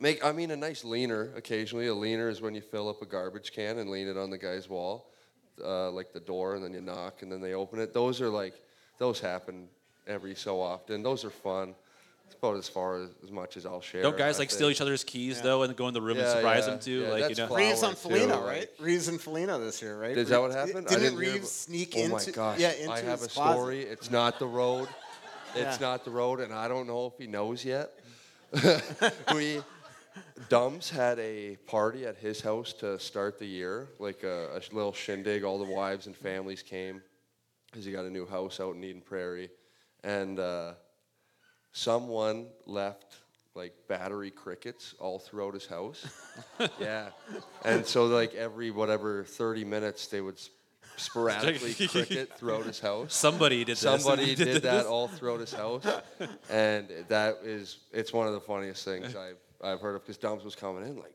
make 0.00 0.24
I 0.24 0.32
mean 0.32 0.50
a 0.50 0.56
nice 0.56 0.84
leaner 0.84 1.30
occasionally. 1.36 1.86
A 1.86 1.94
leaner 1.94 2.28
is 2.28 2.40
when 2.40 2.54
you 2.54 2.60
fill 2.62 2.88
up 2.88 3.02
a 3.02 3.06
garbage 3.06 3.52
can 3.52 3.78
and 3.78 3.90
lean 3.90 4.08
it 4.08 4.16
on 4.16 4.30
the 4.30 4.38
guy's 4.38 4.68
wall, 4.68 5.06
uh, 5.64 5.90
like 5.90 6.12
the 6.12 6.20
door, 6.20 6.54
and 6.56 6.64
then 6.64 6.72
you 6.72 6.80
knock 6.80 7.22
and 7.22 7.30
then 7.30 7.40
they 7.40 7.54
open 7.54 7.78
it. 7.78 7.92
Those 7.92 8.20
are 8.20 8.28
like 8.28 8.54
those 8.98 9.20
happen 9.20 9.68
every 10.06 10.34
so 10.34 10.60
often. 10.60 11.02
Those 11.02 11.24
are 11.24 11.30
fun. 11.30 11.74
It's 12.26 12.36
about 12.38 12.56
as 12.56 12.68
far 12.68 13.02
as, 13.02 13.10
as 13.24 13.32
much 13.32 13.56
as 13.56 13.66
I'll 13.66 13.80
share. 13.80 14.02
Don't 14.02 14.16
guys 14.16 14.36
I 14.36 14.40
like 14.40 14.52
steal 14.52 14.70
each 14.70 14.80
other's 14.80 15.02
keys 15.02 15.38
Yeah. 15.38 15.42
though 15.42 15.62
and 15.64 15.74
go 15.74 15.88
in 15.88 15.94
the 15.94 16.00
room 16.00 16.16
and 16.16 16.28
surprise 16.28 16.64
yeah. 16.64 16.70
them 16.70 16.78
too? 16.78 17.00
Yeah, 17.00 17.08
like 17.08 17.20
that's 17.22 17.38
you 17.40 17.46
know. 17.48 17.56
Reaves 17.56 17.82
on 17.82 17.94
Flower, 17.96 18.14
too, 18.14 18.20
Foligno, 18.20 18.36
like- 18.46 18.54
right? 18.54 18.68
Reaves 18.78 19.08
and 19.08 19.20
Foligno 19.20 19.58
this 19.58 19.82
year, 19.82 20.00
right? 20.00 20.16
Is 20.16 20.28
that 20.28 20.40
what 20.40 20.52
happened? 20.52 20.86
Didn't, 20.86 21.02
didn't 21.02 21.18
Reaves 21.18 21.36
about- 21.38 21.46
sneak 21.48 21.94
oh 21.96 22.00
into? 22.02 22.14
my 22.14 22.24
gosh! 22.32 22.58
Yeah, 22.60 22.72
into 22.72 22.92
I 22.92 23.00
have 23.00 23.18
his 23.18 23.26
a 23.26 23.30
closet? 23.30 23.52
story. 23.58 23.82
It's 23.82 24.10
not 24.10 24.38
the 24.38 24.46
road. 24.46 24.88
It's 25.56 25.80
Yeah. 25.80 25.88
not 25.88 26.04
the 26.04 26.12
road, 26.12 26.38
and 26.38 26.52
I 26.54 26.68
don't 26.68 26.86
know 26.86 27.06
if 27.06 27.14
he 27.18 27.26
knows 27.26 27.64
yet. 27.64 27.90
we 29.34 29.60
Dums 30.48 30.90
had 30.90 31.18
a 31.18 31.56
party 31.66 32.06
at 32.06 32.16
his 32.16 32.40
house 32.40 32.72
to 32.74 32.98
start 32.98 33.38
the 33.38 33.46
year, 33.46 33.88
like 33.98 34.22
a, 34.22 34.48
a 34.56 34.74
little 34.74 34.92
shindig. 34.92 35.44
All 35.44 35.58
the 35.58 35.70
wives 35.70 36.06
and 36.06 36.16
families 36.16 36.62
came 36.62 37.02
because 37.70 37.84
he 37.84 37.92
got 37.92 38.04
a 38.04 38.10
new 38.10 38.26
house 38.26 38.60
out 38.60 38.74
in 38.74 38.82
Eden 38.82 39.02
Prairie, 39.02 39.50
and 40.02 40.38
uh, 40.38 40.72
someone 41.72 42.46
left 42.66 43.16
like 43.54 43.72
battery 43.88 44.30
crickets 44.30 44.94
all 44.98 45.18
throughout 45.18 45.54
his 45.54 45.66
house. 45.66 46.06
yeah, 46.80 47.10
and 47.64 47.86
so 47.86 48.06
like 48.06 48.34
every 48.34 48.70
whatever 48.70 49.24
thirty 49.24 49.64
minutes 49.64 50.06
they 50.08 50.20
would 50.20 50.40
sporadically 50.96 51.74
cricket 51.88 52.36
throughout 52.36 52.66
his 52.66 52.80
house. 52.80 53.14
Somebody 53.14 53.64
did. 53.64 53.78
Somebody 53.78 54.34
Did 54.34 54.44
did, 54.52 54.62
that 54.62 54.86
all 54.86 55.08
throughout 55.08 55.40
his 55.40 55.52
house, 55.52 55.84
and 56.50 56.88
that 57.08 57.38
is 57.44 57.78
it's 57.92 58.12
one 58.12 58.26
of 58.26 58.32
the 58.32 58.40
funniest 58.40 58.84
things 58.84 59.14
I've 59.14 59.38
I've 59.62 59.80
heard 59.80 59.96
of 59.96 60.02
because 60.02 60.18
Dums 60.18 60.44
was 60.44 60.54
coming 60.54 60.84
in 60.84 60.96
like. 60.96 61.14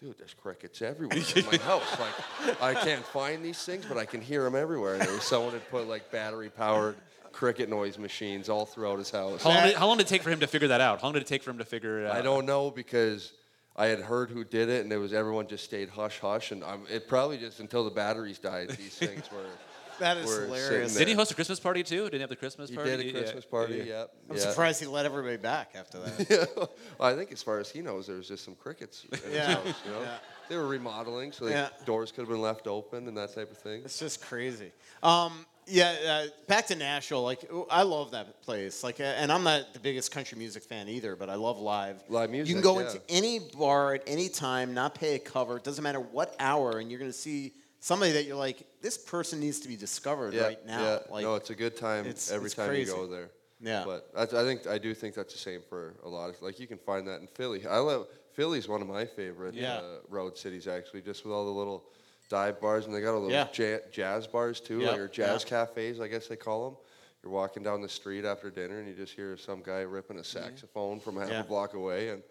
Dude, 0.00 0.18
there's 0.18 0.34
crickets 0.34 0.82
everywhere 0.82 1.16
in 1.36 1.46
my 1.46 1.56
house. 1.64 1.98
Like, 1.98 2.60
I 2.60 2.74
can't 2.74 3.04
find 3.04 3.42
these 3.42 3.64
things, 3.64 3.86
but 3.86 3.96
I 3.96 4.04
can 4.04 4.20
hear 4.20 4.42
them 4.42 4.56
everywhere. 4.56 4.94
And 4.94 5.02
there 5.02 5.14
was 5.14 5.22
someone 5.22 5.52
had 5.52 5.66
put 5.70 5.88
like 5.88 6.10
battery-powered 6.10 6.96
cricket 7.32 7.68
noise 7.70 7.96
machines 7.96 8.48
all 8.48 8.66
throughout 8.66 8.98
his 8.98 9.10
house. 9.10 9.42
How 9.42 9.50
long, 9.50 9.62
did, 9.64 9.74
how 9.76 9.86
long 9.86 9.96
did 9.96 10.06
it 10.06 10.08
take 10.08 10.22
for 10.22 10.30
him 10.30 10.40
to 10.40 10.46
figure 10.46 10.68
that 10.68 10.80
out? 10.80 11.00
How 11.00 11.06
long 11.06 11.14
did 11.14 11.22
it 11.22 11.28
take 11.28 11.42
for 11.42 11.50
him 11.50 11.58
to 11.58 11.64
figure 11.64 12.00
it 12.00 12.06
out? 12.06 12.16
I 12.16 12.22
don't 12.22 12.44
know 12.44 12.70
because 12.70 13.32
I 13.76 13.86
had 13.86 14.00
heard 14.00 14.30
who 14.30 14.44
did 14.44 14.68
it, 14.68 14.84
and 14.84 14.92
it 14.92 14.98
was 14.98 15.12
everyone 15.12 15.46
just 15.46 15.64
stayed 15.64 15.88
hush 15.88 16.20
hush, 16.20 16.52
and 16.52 16.62
I'm, 16.64 16.82
it 16.90 17.08
probably 17.08 17.38
just 17.38 17.60
until 17.60 17.84
the 17.84 17.90
batteries 17.90 18.38
died. 18.38 18.70
These 18.70 18.96
things 18.96 19.30
were. 19.32 19.46
That 20.00 20.16
is 20.18 20.26
were 20.26 20.44
hilarious. 20.46 20.92
sitting 20.92 20.98
Did 20.98 21.08
he 21.08 21.14
there. 21.14 21.20
host 21.20 21.30
a 21.30 21.34
Christmas 21.34 21.60
party 21.60 21.82
too? 21.82 22.04
Did 22.04 22.14
he 22.14 22.20
have 22.20 22.28
the 22.28 22.36
Christmas 22.36 22.70
He 22.70 22.76
party? 22.76 22.90
did 22.90 23.00
a 23.00 23.04
Yeah, 23.04 23.12
Christmas 23.12 23.44
yeah, 23.44 23.50
party. 23.50 23.74
yeah. 23.76 23.84
Yep. 23.84 24.14
I'm 24.30 24.36
yeah. 24.36 24.42
surprised 24.42 24.80
he 24.80 24.86
let 24.86 25.06
everybody 25.06 25.36
back 25.36 25.72
after 25.76 25.98
that. 26.00 26.26
yeah. 26.30 26.44
Well, 26.98 27.12
I 27.12 27.14
think 27.16 27.32
as 27.32 27.42
far 27.42 27.58
as 27.58 27.70
he 27.70 27.80
knows, 27.82 28.06
there 28.06 28.16
was 28.16 28.28
just 28.28 28.44
some 28.44 28.54
crickets 28.54 29.04
in 29.10 29.18
his 29.18 29.34
Yeah. 29.34 29.54
house. 29.54 29.66
You 29.84 29.92
know, 29.92 30.00
Yeah. 30.02 30.16
they 30.48 30.56
were 30.56 30.66
remodeling, 30.66 31.32
so 31.32 31.44
the 31.46 31.50
Yeah. 31.52 31.68
doors 31.84 32.10
could 32.12 32.22
have 32.22 32.28
been 32.28 32.40
left 32.42 32.66
open 32.66 33.08
and 33.08 33.16
that 33.16 33.34
type 33.34 33.50
of 33.50 33.58
thing. 33.58 33.82
It's 33.84 33.98
just 33.98 34.20
crazy. 34.22 34.72
Um, 35.02 35.46
yeah, 35.66 35.96
uh, 36.26 36.26
back 36.46 36.66
to 36.66 36.74
Nashville. 36.76 37.22
Like, 37.22 37.50
I 37.70 37.82
love 37.84 38.10
that 38.10 38.42
place. 38.42 38.84
Like, 38.84 39.00
uh, 39.00 39.04
and 39.04 39.32
I'm 39.32 39.44
not 39.44 39.72
the 39.72 39.80
biggest 39.80 40.10
country 40.12 40.36
music 40.36 40.62
fan 40.62 40.88
either, 40.90 41.16
but 41.16 41.30
I 41.30 41.36
love 41.36 41.58
live. 41.58 42.02
Live 42.10 42.28
music. 42.30 42.48
You 42.48 42.54
can 42.56 42.62
go 42.62 42.78
yeah. 42.80 42.86
into 42.88 43.00
any 43.08 43.38
bar 43.38 43.94
at 43.94 44.02
any 44.06 44.28
time, 44.28 44.74
not 44.74 44.94
pay 44.94 45.14
a 45.14 45.18
cover. 45.18 45.56
It 45.56 45.64
doesn't 45.64 45.82
matter 45.82 46.00
what 46.00 46.36
hour, 46.38 46.78
and 46.80 46.90
you're 46.90 47.00
going 47.00 47.10
to 47.10 47.16
see 47.16 47.54
somebody 47.84 48.12
that 48.12 48.24
you're 48.24 48.36
like, 48.36 48.64
this 48.80 48.96
person 48.96 49.38
needs 49.40 49.60
to 49.60 49.68
be 49.68 49.76
discovered 49.76 50.32
yeah, 50.32 50.42
right 50.44 50.66
now. 50.66 50.82
Yeah. 50.82 50.98
Like, 51.10 51.22
no, 51.22 51.34
it's 51.34 51.50
a 51.50 51.54
good 51.54 51.76
time 51.76 52.06
it's- 52.06 52.30
every 52.30 52.46
it's 52.46 52.54
time 52.54 52.68
crazy. 52.68 52.90
you 52.90 52.96
go 52.96 53.06
there. 53.06 53.28
Yeah. 53.60 53.84
But 53.84 54.08
I, 54.16 54.22
I 54.22 54.42
think 54.44 54.66
I 54.66 54.78
do 54.78 54.94
think 54.94 55.14
that's 55.14 55.32
the 55.34 55.38
same 55.38 55.60
for 55.68 55.94
a 56.02 56.08
lot 56.08 56.30
of 56.30 56.40
like 56.42 56.58
you 56.58 56.66
can 56.66 56.78
find 56.78 57.06
that 57.08 57.20
in 57.20 57.26
Philly. 57.26 57.66
I 57.66 57.78
love 57.78 58.06
Philly's 58.32 58.68
one 58.68 58.80
of 58.82 58.88
my 58.88 59.04
favorite 59.04 59.54
Yeah. 59.54 59.76
uh, 59.76 59.82
road 60.08 60.36
cities 60.38 60.66
actually, 60.66 61.02
just 61.02 61.24
with 61.24 61.32
all 61.34 61.44
the 61.44 61.50
little 61.50 61.84
dive 62.30 62.58
bars 62.60 62.86
and 62.86 62.94
they 62.94 63.00
got 63.02 63.14
all 63.14 63.30
ja- 63.30 63.78
jazz 63.92 64.26
bars 64.26 64.60
too, 64.60 64.80
Yep, 64.80 64.90
like 64.90 65.00
or 65.00 65.08
jazz 65.08 65.44
cafes, 65.44 66.00
I 66.00 66.08
guess 66.08 66.26
they 66.26 66.36
call 66.36 66.70
them. 66.70 66.78
You're 67.22 67.32
walking 67.32 67.62
down 67.62 67.80
the 67.82 67.88
street 67.88 68.24
after 68.24 68.50
dinner 68.50 68.78
and 68.80 68.88
you 68.88 68.94
just 68.94 69.14
hear 69.14 69.36
some 69.36 69.62
guy 69.62 69.80
ripping 69.80 70.18
a 70.18 70.24
saxophone 70.24 71.00
from 71.00 71.16
half 71.16 71.30
a 71.30 71.44
block 71.44 71.74
away, 71.74 72.08
and 72.10 72.22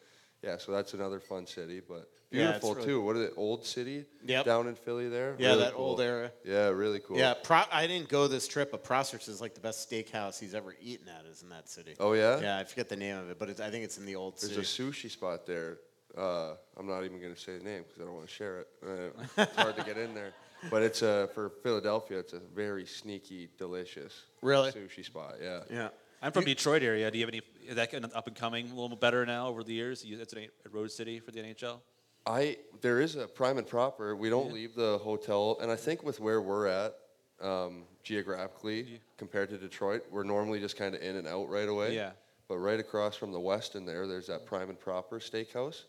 yeah, 0.44 0.58
so 0.58 0.72
that's 0.72 0.94
another 0.94 1.20
fun 1.20 1.48
city, 1.48 1.82
but 1.88 2.10
Yeah, 2.30 2.50
it's 2.50 2.60
beautiful 2.60 2.76
really 2.76 2.88
too. 2.88 3.02
What 3.02 3.16
is 3.16 3.30
it, 3.30 3.34
Old 3.38 3.66
City? 3.66 4.06
Yep. 4.26 4.46
Down 4.46 4.68
in 4.68 4.76
Philly 4.76 5.08
there. 5.08 5.36
Yeah, 5.40 5.56
that 5.56 5.74
old 5.74 5.98
cool. 5.98 6.06
era. 6.06 6.32
Yeah, 6.44 6.68
really 6.68 7.00
cool. 7.00 7.18
Yeah, 7.18 7.34
Pro- 7.34 7.64
I 7.72 7.88
didn't 7.88 8.10
go 8.10 8.28
this 8.28 8.48
trip, 8.48 8.72
but 8.72 8.84
Prosser's 8.84 9.28
is 9.28 9.40
like 9.40 9.54
the 9.54 9.62
best 9.62 9.90
steakhouse 9.90 10.40
he's 10.40 10.54
ever 10.54 10.76
eaten 10.82 11.08
at 11.08 11.26
is 11.26 11.42
in 11.44 11.50
that 11.50 11.70
city. 11.70 11.96
Oh 12.00 12.14
yeah. 12.14 12.40
Yeah, 12.42 12.58
I 12.58 12.66
forget 12.66 12.90
the 12.90 12.98
name 12.98 13.18
of 13.18 13.30
it, 13.30 13.40
but 13.40 13.50
it's, 13.50 13.62
I 13.62 13.70
think 13.70 13.86
it's 13.86 13.98
in 13.98 14.06
the 14.06 14.16
old 14.16 14.38
city. 14.38 14.56
There's 14.56 14.70
city. 14.70 14.90
a 14.90 14.92
sushi 14.92 15.10
spot 15.10 15.46
there. 15.46 15.78
Uh, 16.18 16.54
I'm 16.78 16.88
not 16.88 17.06
even 17.06 17.20
going 17.20 17.34
to 17.34 17.40
say 17.40 17.58
the 17.58 17.64
name 17.64 17.84
because 17.88 18.02
I 18.02 18.06
don't 18.06 18.14
want 18.16 18.28
to 18.28 18.34
share 18.34 18.60
it. 18.60 18.68
Uh, 18.86 19.42
it's 19.42 19.56
hard 19.56 19.76
to 19.78 19.84
get 19.84 19.98
in 19.98 20.14
there. 20.14 20.34
But 20.70 20.82
it's 20.82 21.04
uh, 21.04 21.28
for 21.34 21.50
Philadelphia. 21.62 22.20
It's 22.20 22.32
a 22.32 22.40
very 22.40 22.86
sneaky, 22.86 23.50
delicious 23.58 24.14
Really? 24.42 24.72
sushi 24.72 25.04
spot. 25.04 25.36
Yeah. 25.42 25.60
yeah. 25.70 25.90
I'm 26.24 26.32
from 26.32 26.46
Detroit 26.46 26.84
area. 26.84 27.12
Do 27.12 27.18
you 27.18 27.26
have 27.26 27.34
any? 27.34 27.42
Is 27.68 27.76
that 27.76 27.92
kind 27.92 28.06
of 28.06 28.14
up 28.14 28.28
and 28.28 28.36
coming 28.36 28.72
a 28.72 28.74
little 28.74 28.96
better 28.96 29.26
now 29.26 29.48
over 29.48 29.62
the 29.64 29.74
years? 29.74 30.06
You- 30.06 30.20
It's 30.22 30.34
a 30.34 30.48
road 30.72 30.90
city 30.90 31.20
for 31.20 31.32
the 31.32 31.42
NHL. 31.42 31.82
I 32.26 32.58
there 32.80 33.02
is 33.02 33.18
a 33.18 33.28
prime 33.28 33.58
and 33.58 33.68
proper. 33.68 34.16
We 34.16 34.30
don't 34.30 34.54
leave 34.54 34.74
the 34.76 34.98
hotel, 35.00 35.58
and 35.62 35.70
I 35.70 35.76
think 35.76 36.02
with 36.04 36.22
where 36.22 36.42
we're 36.42 36.68
at 36.68 36.96
um, 37.42 37.84
geographically 38.04 39.02
compared 39.18 39.50
to 39.50 39.58
Detroit, 39.58 40.06
we're 40.10 40.24
normally 40.24 40.62
just 40.62 40.78
kind 40.78 40.96
of 40.96 41.02
in 41.02 41.18
and 41.18 41.28
out 41.28 41.50
right 41.50 41.68
away. 41.68 41.94
Yeah. 41.94 42.12
But 42.48 42.60
right 42.60 42.80
across 42.80 43.18
from 43.18 43.34
the 43.34 43.40
Westin 43.40 43.86
there, 43.86 44.08
there's 44.08 44.28
that 44.28 44.46
prime 44.46 44.70
and 44.70 44.80
proper 44.80 45.20
steakhouse. 45.20 45.84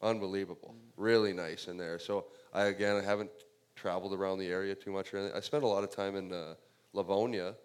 Unbelievable, 0.00 0.76
really 0.96 1.32
nice 1.32 1.66
in 1.66 1.76
there. 1.76 1.98
So 1.98 2.26
I 2.54 2.66
again 2.66 2.94
I 2.94 3.02
haven't 3.02 3.30
traveled 3.74 4.12
around 4.14 4.38
the 4.38 4.46
area 4.46 4.76
too 4.76 4.92
much. 4.92 5.12
Or 5.12 5.18
anything. 5.18 5.36
I 5.36 5.40
spent 5.40 5.64
a 5.64 5.66
lot 5.66 5.82
of 5.82 5.90
time 5.90 6.14
in 6.14 6.32
uh, 6.32 6.54
Livonia. 6.92 7.56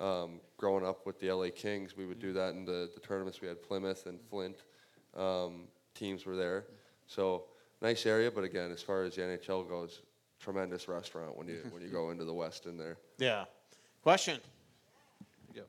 Um, 0.00 0.40
growing 0.56 0.84
up 0.84 1.04
with 1.06 1.20
the 1.20 1.30
LA 1.30 1.48
Kings, 1.54 1.94
we 1.96 2.06
would 2.06 2.18
do 2.18 2.32
that 2.32 2.54
in 2.54 2.64
the, 2.64 2.90
the 2.94 3.00
tournaments. 3.00 3.42
We 3.42 3.48
had 3.48 3.62
Plymouth 3.62 4.06
and 4.06 4.18
Flint 4.30 4.56
um, 5.16 5.64
teams 5.94 6.24
were 6.24 6.36
there. 6.36 6.64
So 7.06 7.44
nice 7.82 8.06
area, 8.06 8.30
but 8.30 8.44
again, 8.44 8.70
as 8.70 8.82
far 8.82 9.02
as 9.04 9.14
the 9.16 9.22
NHL 9.22 9.68
goes, 9.68 10.00
tremendous 10.40 10.88
restaurant 10.88 11.36
when 11.36 11.48
you 11.48 11.60
when 11.70 11.82
you 11.82 11.88
go 11.88 12.10
into 12.10 12.24
the 12.24 12.32
West 12.32 12.64
in 12.66 12.78
there. 12.78 12.96
Yeah. 13.18 13.44
Question. 14.02 14.38
Yeah, 15.54 15.62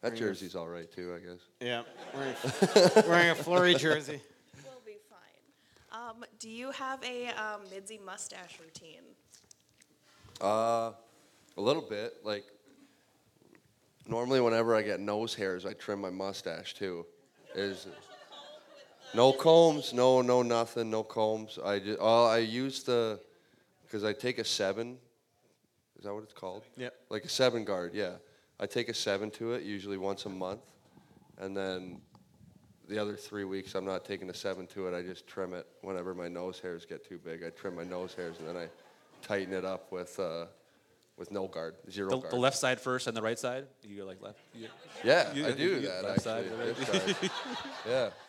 That 0.00 0.08
Wearing 0.12 0.16
a- 0.16 0.20
jersey's 0.26 0.56
all 0.56 0.66
right 0.68 0.90
too, 0.90 1.14
I 1.14 1.18
guess. 1.24 1.40
Yeah. 1.60 1.82
Wearing, 2.12 3.06
wearing 3.08 3.30
a 3.30 3.34
Fleury 3.36 3.74
jersey. 3.74 4.20
We'll 4.64 4.82
be 4.84 4.98
fine. 5.08 6.08
Um, 6.10 6.24
do 6.40 6.50
you 6.50 6.72
have 6.72 7.02
a 7.04 7.28
um, 7.28 7.60
Midzi 7.72 8.04
mustache 8.04 8.58
routine? 8.60 9.02
Uh, 10.40 10.92
a 11.56 11.60
little 11.60 11.82
bit. 11.82 12.14
Like 12.24 12.44
normally, 14.08 14.40
whenever 14.40 14.74
I 14.74 14.82
get 14.82 15.00
nose 15.00 15.34
hairs, 15.34 15.64
I 15.66 15.74
trim 15.74 16.00
my 16.00 16.10
mustache 16.10 16.74
too. 16.74 17.06
Is 17.54 17.86
no 19.14 19.32
combs, 19.32 19.92
no 19.92 20.22
no 20.22 20.42
nothing, 20.42 20.90
no 20.90 21.02
combs. 21.02 21.58
I 21.64 21.78
just, 21.78 21.98
oh, 22.00 22.26
I 22.26 22.38
use 22.38 22.82
the 22.82 23.20
because 23.84 24.04
I 24.04 24.12
take 24.12 24.38
a 24.38 24.44
seven. 24.44 24.98
Is 25.98 26.04
that 26.04 26.14
what 26.14 26.22
it's 26.22 26.32
called? 26.32 26.64
Yeah. 26.76 26.90
Like 27.10 27.24
a 27.24 27.28
seven 27.28 27.64
guard, 27.64 27.92
yeah. 27.94 28.14
I 28.60 28.66
take 28.66 28.88
a 28.88 28.94
seven 28.94 29.30
to 29.32 29.52
it 29.52 29.62
usually 29.62 29.98
once 29.98 30.26
a 30.26 30.28
month, 30.28 30.62
and 31.38 31.56
then 31.56 32.00
the 32.88 32.98
other 32.98 33.16
three 33.16 33.44
weeks 33.44 33.74
I'm 33.74 33.84
not 33.84 34.04
taking 34.04 34.30
a 34.30 34.34
seven 34.34 34.66
to 34.68 34.88
it. 34.88 34.96
I 34.96 35.02
just 35.02 35.26
trim 35.26 35.52
it 35.52 35.66
whenever 35.82 36.14
my 36.14 36.28
nose 36.28 36.58
hairs 36.58 36.86
get 36.86 37.06
too 37.06 37.18
big. 37.18 37.44
I 37.44 37.50
trim 37.50 37.76
my 37.76 37.84
nose 37.84 38.14
hairs 38.14 38.38
and 38.38 38.48
then 38.48 38.56
I 38.56 38.68
tighten 39.20 39.52
it 39.52 39.64
up 39.64 39.92
with 39.92 40.18
uh, 40.18 40.46
with 41.18 41.30
no 41.30 41.46
guard, 41.48 41.74
zero 41.90 42.10
The, 42.10 42.16
guard. 42.18 42.32
the 42.32 42.36
left 42.36 42.56
side 42.56 42.80
first 42.80 43.06
and 43.06 43.16
the 43.16 43.22
right 43.22 43.38
side. 43.38 43.66
You 43.82 43.98
go 43.98 44.04
like 44.06 44.22
left. 44.22 44.38
you- 44.54 44.68
Yeah, 45.04 45.32
you- 45.34 45.46
I 45.46 45.52
do 45.52 45.62
you- 45.62 45.80
that, 45.80 46.04
left 46.04 46.22
side, 46.22 46.44
actually, 46.46 46.94
right? 46.94 47.02
side. 47.20 47.30
Yeah. 47.86 48.10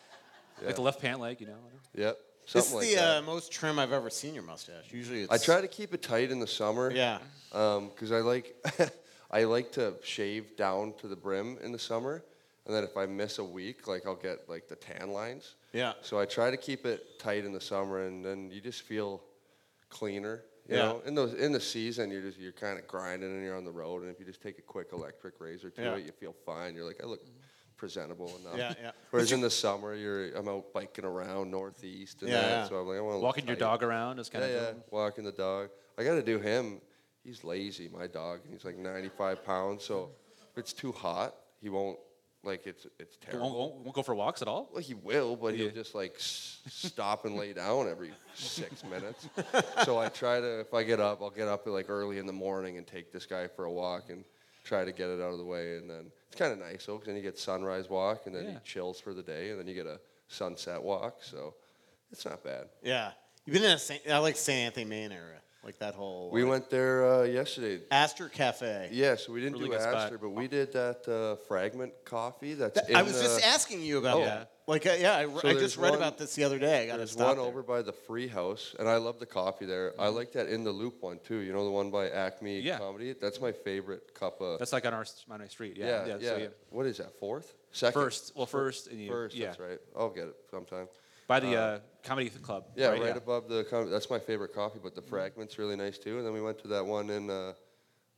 Yeah. 0.61 0.65
Like 0.67 0.75
the 0.75 0.81
left 0.81 1.01
pant 1.01 1.21
leg, 1.21 1.39
you 1.39 1.47
know. 1.47 1.53
Yep. 1.95 2.17
This 2.51 2.67
Something 2.67 2.67
is 2.67 2.73
like 2.73 2.87
the 2.89 2.95
that. 2.95 3.17
uh, 3.19 3.21
most 3.21 3.49
trim 3.51 3.79
I've 3.79 3.93
ever 3.93 4.09
seen 4.09 4.33
your 4.33 4.43
mustache. 4.43 4.91
Usually 4.91 5.21
it's. 5.21 5.31
I 5.31 5.37
try 5.37 5.61
to 5.61 5.67
keep 5.69 5.93
it 5.93 6.01
tight 6.01 6.31
in 6.31 6.39
the 6.39 6.47
summer. 6.47 6.91
Yeah. 6.91 7.19
Because 7.51 8.11
I 8.11 8.19
like 8.19 8.55
I 9.31 9.43
like 9.45 9.71
to 9.73 9.93
shave 10.03 10.57
down 10.57 10.93
to 10.99 11.07
the 11.07 11.15
brim 11.15 11.57
in 11.63 11.71
the 11.71 11.79
summer, 11.79 12.23
and 12.65 12.75
then 12.75 12.83
if 12.83 12.97
I 12.97 13.05
miss 13.05 13.37
a 13.39 13.43
week, 13.43 13.87
like 13.87 14.05
I'll 14.05 14.15
get 14.15 14.49
like 14.49 14.67
the 14.67 14.75
tan 14.75 15.11
lines. 15.13 15.55
Yeah. 15.71 15.93
So 16.01 16.19
I 16.19 16.25
try 16.25 16.51
to 16.51 16.57
keep 16.57 16.85
it 16.85 17.19
tight 17.19 17.45
in 17.45 17.53
the 17.53 17.61
summer, 17.61 18.05
and 18.05 18.25
then 18.25 18.49
you 18.51 18.59
just 18.59 18.81
feel 18.81 19.21
cleaner. 19.89 20.41
You 20.69 20.75
Yeah. 20.75 20.83
know, 20.83 21.01
in 21.03 21.15
those 21.15 21.33
in 21.33 21.51
the 21.51 21.59
season, 21.59 22.11
you're 22.11 22.21
just 22.21 22.37
you're 22.37 22.51
kind 22.51 22.77
of 22.77 22.85
grinding 22.85 23.31
and 23.33 23.43
you're 23.43 23.57
on 23.57 23.65
the 23.65 23.71
road, 23.71 24.03
and 24.03 24.11
if 24.11 24.19
you 24.19 24.25
just 24.25 24.41
take 24.41 24.59
a 24.59 24.61
quick 24.61 24.89
electric 24.93 25.41
razor 25.41 25.71
to 25.71 25.81
Yeah. 25.81 25.95
it, 25.95 26.05
you 26.05 26.11
feel 26.11 26.35
fine. 26.45 26.75
You're 26.75 26.85
like, 26.85 27.01
I 27.03 27.07
look 27.07 27.21
presentable 27.75 28.37
enough. 28.37 28.57
Yeah, 28.57 28.73
yeah. 28.79 28.91
Whereas 29.09 29.31
in 29.31 29.41
the 29.41 29.49
summer, 29.49 29.95
you're 29.95 30.35
I'm 30.37 30.47
out 30.47 30.71
biking 30.71 31.05
around 31.05 31.49
northeast 31.49 32.21
and 32.21 32.31
Yeah, 32.31 32.41
that, 32.41 32.49
yeah. 32.51 32.63
so 32.65 32.75
I'm 32.81 32.87
like, 32.87 32.97
I 32.97 33.01
want 33.01 33.21
Walking 33.21 33.47
your 33.47 33.55
dog 33.55 33.81
around 33.81 34.19
is 34.19 34.29
kinda 34.29 34.47
yeah, 34.47 34.61
yeah, 34.61 34.73
walking 34.91 35.23
the 35.23 35.31
dog. 35.31 35.69
I 35.97 36.03
got 36.03 36.13
to 36.15 36.21
do 36.23 36.39
him. 36.39 36.81
He's 37.23 37.43
lazy, 37.43 37.89
my 37.89 38.05
dog. 38.05 38.41
and 38.43 38.53
He's 38.53 38.63
like 38.63 38.77
95 38.77 39.43
pounds, 39.43 39.83
so 39.83 40.11
if 40.51 40.57
it's 40.57 40.71
too 40.73 40.91
hot, 40.91 41.33
he 41.61 41.69
won't. 41.69 41.97
Like 42.49 42.65
it's 42.65 42.87
it's 42.99 43.17
terrible. 43.17 43.45
won't, 43.47 43.57
won't, 43.59 43.75
won't 43.85 43.95
go 43.95 44.01
for 44.01 44.15
walks 44.15 44.41
at 44.41 44.47
all. 44.47 44.69
Well, 44.73 44.81
he 44.81 44.93
will, 44.95 45.35
but 45.35 45.53
Yeah. 45.55 45.65
he'll 45.65 45.73
just 45.75 45.93
like 45.93 46.15
s- 46.15 46.59
stop 46.67 47.25
and 47.25 47.35
lay 47.35 47.53
down 47.53 47.87
every 47.87 48.11
six 48.33 48.83
minutes. 48.93 49.27
So 49.85 49.99
I 49.99 50.09
try 50.09 50.39
to, 50.39 50.59
if 50.61 50.73
I 50.73 50.83
get 50.83 50.99
up, 50.99 51.21
I'll 51.21 51.29
get 51.29 51.47
up 51.47 51.67
at 51.67 51.73
like 51.73 51.89
early 51.89 52.17
in 52.17 52.25
the 52.25 52.33
morning 52.33 52.77
and 52.77 52.87
take 52.87 53.11
this 53.11 53.25
guy 53.25 53.47
for 53.47 53.65
a 53.65 53.71
walk 53.71 54.09
and 54.09 54.23
try 54.63 54.83
to 54.83 54.91
get 54.91 55.09
it 55.09 55.21
out 55.21 55.31
of 55.31 55.37
the 55.37 55.45
way. 55.45 55.77
And 55.77 55.89
then 55.89 56.11
it's 56.27 56.35
kind 56.37 56.51
of 56.51 56.59
nice, 56.59 56.85
though, 56.85 56.95
because 56.95 57.07
then 57.07 57.15
you 57.15 57.21
get 57.21 57.37
sunrise 57.37 57.87
walk 57.89 58.25
and 58.25 58.33
then 58.35 58.45
he 58.53 58.57
chills 58.63 58.99
for 58.99 59.13
the 59.13 59.23
day, 59.23 59.51
and 59.51 59.59
then 59.59 59.67
you 59.67 59.75
get 59.75 59.85
a 59.85 59.99
sunset 60.27 60.81
walk. 60.81 61.17
So 61.21 61.53
it's 62.11 62.25
not 62.25 62.43
bad. 62.43 62.65
Yeah. 62.83 63.11
You've 63.45 63.53
been 63.53 63.63
in 63.63 63.71
a 63.71 63.79
Saint, 63.79 64.01
I 64.09 64.17
like 64.19 64.35
St. 64.35 64.57
Anthony, 64.65 64.85
Main 64.85 65.11
area. 65.11 65.37
Uh, 65.37 65.39
Like 65.69 65.77
that 65.77 65.93
whole. 65.93 66.31
We 66.31 66.43
went 66.43 66.71
there 66.71 67.05
uh, 67.07 67.23
yesterday. 67.25 67.79
Astor 67.91 68.27
Cafe. 68.27 68.89
Yeah, 68.91 69.13
so 69.17 69.31
we 69.31 69.39
didn't 69.39 69.53
Really 69.59 69.65
do 69.65 69.71
good 69.73 69.81
spot. 69.83 69.95
Astor, 69.97 70.17
but 70.17 70.29
we 70.31 70.47
did 70.47 70.73
that 70.73 71.07
uh, 71.07 71.35
Fragment 71.47 71.93
Coffee. 72.05 72.55
That's 72.55 72.81
Th- 72.87 72.97
I 72.97 73.01
in 73.01 73.05
was 73.05 73.21
just 73.21 73.45
asking 73.45 73.83
you 73.83 73.99
about 73.99 74.17
Oh. 74.17 74.25
that. 74.25 74.49
Like, 74.65 74.87
uh, 74.87 74.95
yeah, 74.99 75.15
I, 75.15 75.25
So 75.25 75.37
I 75.37 75.41
there's 75.53 75.59
just 75.61 75.77
read 75.77 75.91
one- 75.91 75.99
about 75.99 76.17
this 76.17 76.33
the 76.33 76.43
other 76.43 76.57
day. 76.57 76.85
I 76.85 76.87
got 76.87 76.93
to 76.93 76.97
There's 76.97 77.11
stop 77.11 77.27
one 77.27 77.37
there. 77.37 77.45
over 77.45 77.61
by 77.61 77.83
the 77.83 77.93
Free 77.93 78.27
House, 78.27 78.75
and 78.79 78.89
I 78.89 78.95
love 78.95 79.19
the 79.19 79.27
coffee 79.27 79.67
there. 79.67 79.93
I 80.01 80.07
like 80.07 80.31
that 80.31 80.47
in 80.47 80.63
the 80.63 80.71
Loop 80.71 81.03
one 81.03 81.19
too. 81.23 81.37
You 81.37 81.53
know 81.53 81.63
the 81.65 81.69
one 81.69 81.91
by 81.91 82.09
Acme 82.09 82.61
Yeah. 82.61 82.79
Comedy. 82.79 83.13
That's 83.13 83.39
my 83.39 83.51
favorite 83.51 84.15
cup 84.15 84.41
of. 84.41 84.57
That's 84.57 84.73
like 84.73 84.87
on 84.87 84.95
our 84.95 85.05
on 85.29 85.39
our 85.39 85.49
street. 85.49 85.77
Yeah, 85.77 86.07
yeah. 86.07 86.17
So, 86.19 86.37
yeah. 86.37 86.47
What 86.71 86.87
is 86.87 86.97
that? 86.97 87.13
Fourth, 87.19 87.53
second, 87.73 88.01
First. 88.01 88.31
Well, 88.35 88.47
first, 88.47 88.87
and 88.87 88.99
you- 88.99 89.11
first. 89.11 89.35
yeah. 89.35 89.47
That's 89.49 89.59
right. 89.59 89.79
I'll 89.95 90.09
get 90.09 90.29
it 90.29 90.35
sometime. 90.49 90.87
By 91.29 91.39
the 91.39 91.55
uh, 91.55 91.79
comedy 92.03 92.29
club. 92.29 92.65
Yeah, 92.75 92.87
right, 92.87 92.99
right, 92.99 93.07
yeah. 93.09 93.15
above 93.17 93.47
the. 93.47 93.63
Com- 93.69 93.89
that's 93.89 94.09
my 94.09 94.19
favorite 94.19 94.53
coffee, 94.53 94.79
but 94.83 94.95
the 94.95 95.01
Fragment's 95.01 95.57
really 95.59 95.75
nice 95.75 95.97
too. 95.97 96.17
And 96.17 96.25
then 96.25 96.33
we 96.33 96.41
went 96.41 96.59
to 96.63 96.67
that 96.69 96.85
one 96.85 97.09
in. 97.09 97.29
Uh, 97.29 97.53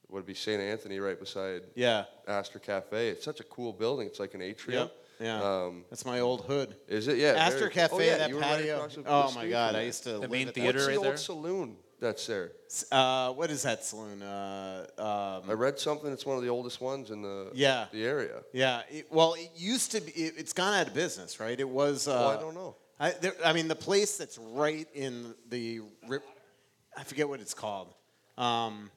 would 0.09 0.25
be 0.25 0.33
St. 0.33 0.61
Anthony 0.61 0.99
right 0.99 1.19
beside 1.19 1.61
Yeah. 1.75 2.03
Astor 2.27 2.59
Cafe. 2.59 3.09
It's 3.09 3.23
such 3.23 3.39
a 3.39 3.43
cool 3.45 3.71
building. 3.73 4.07
It's 4.07 4.19
like 4.19 4.33
an 4.33 4.41
atrium. 4.41 4.81
Yep. 4.89 4.95
Yeah. 5.21 5.41
Um, 5.41 5.85
That's 5.89 6.05
my 6.05 6.19
old 6.19 6.41
hood. 6.45 6.75
Is 6.87 7.07
it? 7.07 7.17
Yeah. 7.17 7.33
Astor 7.37 7.69
Cafe, 7.69 7.95
oh, 7.95 7.99
yeah, 7.99 8.17
that 8.17 8.33
right 8.33 8.41
patio. 8.41 8.87
the- 8.87 9.01
the 9.03 9.09
oh 9.09 9.31
my 9.35 9.47
God, 9.47 9.75
I 9.75 9.83
used 9.83 10.03
to 10.03 10.19
The 10.19 10.27
main 10.27 10.47
at 10.49 10.53
theater 10.55 10.79
What's 10.79 10.87
right 10.87 10.95
the 10.95 11.01
there? 11.01 11.11
old 11.11 11.19
saloon 11.19 11.77
that's 12.01 12.25
there? 12.27 12.51
Uh, 12.91 13.31
what 13.33 13.51
is 13.51 13.61
that 13.61 13.85
saloon? 13.85 14.21
Uh, 14.23 14.87
um, 14.97 15.49
I 15.49 15.53
read 15.53 15.77
something. 15.79 16.11
It's 16.11 16.25
one 16.25 16.35
of 16.35 16.43
the 16.43 16.49
oldest 16.49 16.81
ones 16.81 17.11
in 17.11 17.21
the 17.21 17.51
Yeah. 17.53 17.85
the 17.91 18.03
area. 18.03 18.41
Yeah. 18.51 18.81
It, 18.89 19.05
well, 19.11 19.35
it 19.35 19.51
used 19.55 19.91
to 19.91 20.01
be. 20.01 20.11
It, 20.11 20.33
it's 20.37 20.51
gone 20.53 20.73
out 20.73 20.87
of 20.87 20.93
business, 20.93 21.39
right? 21.39 21.57
It 21.57 21.69
was. 21.69 22.07
Uh, 22.07 22.35
I 22.37 22.41
don't 22.41 22.55
know. 22.55 22.75
I, 23.01 23.11
there, 23.19 23.33
I 23.43 23.51
mean, 23.53 23.67
the 23.67 23.75
place 23.75 24.15
that's 24.17 24.37
right 24.37 24.87
in 24.93 25.33
the. 25.49 25.81
rip- 26.07 26.23
I 26.95 27.03
forget 27.03 27.27
what 27.27 27.39
it's 27.39 27.53
called. 27.55 27.93
Um, 28.37 28.91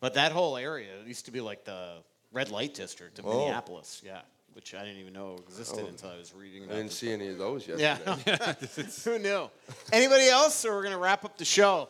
but 0.00 0.14
that 0.14 0.32
whole 0.32 0.56
area 0.56 0.90
used 1.06 1.26
to 1.26 1.30
be 1.30 1.40
like 1.40 1.64
the 1.64 1.98
red 2.32 2.50
light 2.50 2.74
district 2.74 3.18
of 3.20 3.26
Oh. 3.26 3.38
Minneapolis. 3.38 4.02
Yeah. 4.04 4.20
Which 4.54 4.74
I 4.74 4.84
didn't 4.84 4.98
even 5.00 5.12
know 5.12 5.36
existed 5.46 5.84
Oh. 5.84 5.88
until 5.88 6.10
I 6.10 6.16
was 6.18 6.34
reading 6.34 6.64
I 6.64 6.66
didn't 6.68 6.86
this 6.86 6.98
see 6.98 7.12
any 7.12 7.28
of 7.28 7.38
those 7.38 7.66
Yeah. 7.68 7.96
Who 9.04 9.18
knew? 9.18 9.48
Anybody 9.92 10.28
else? 10.28 10.64
Or 10.64 10.74
we're 10.74 10.82
gonna 10.82 10.98
wrap 10.98 11.24
up 11.24 11.38
the 11.38 11.44
show. 11.44 11.88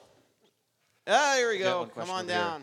Ah, 1.06 1.34
here 1.36 1.50
we 1.50 1.58
go. 1.58 1.90
Come 1.94 2.10
on 2.10 2.24
over 2.24 2.32
here. 2.32 2.40
down. 2.40 2.60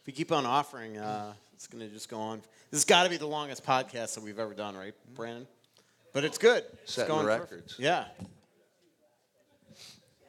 If 0.00 0.06
we 0.06 0.12
keep 0.12 0.32
on 0.32 0.44
offering, 0.46 0.98
uh, 0.98 1.32
it's 1.54 1.66
gonna 1.66 1.88
just 1.88 2.08
go 2.08 2.18
on. 2.18 2.38
This 2.70 2.80
has 2.80 2.84
got 2.84 3.04
to 3.04 3.10
be 3.10 3.16
the 3.18 3.26
longest 3.26 3.64
podcast 3.64 4.14
that 4.14 4.22
we've 4.22 4.38
ever 4.38 4.54
done, 4.54 4.76
right, 4.76 4.94
Brandon? 5.14 5.46
But 6.12 6.24
it's 6.24 6.38
good. 6.38 6.64
It's 6.82 6.94
Setting 6.94 7.14
going 7.14 7.26
records. 7.26 7.76
perfect. 7.76 7.78
Yeah. 7.78 8.04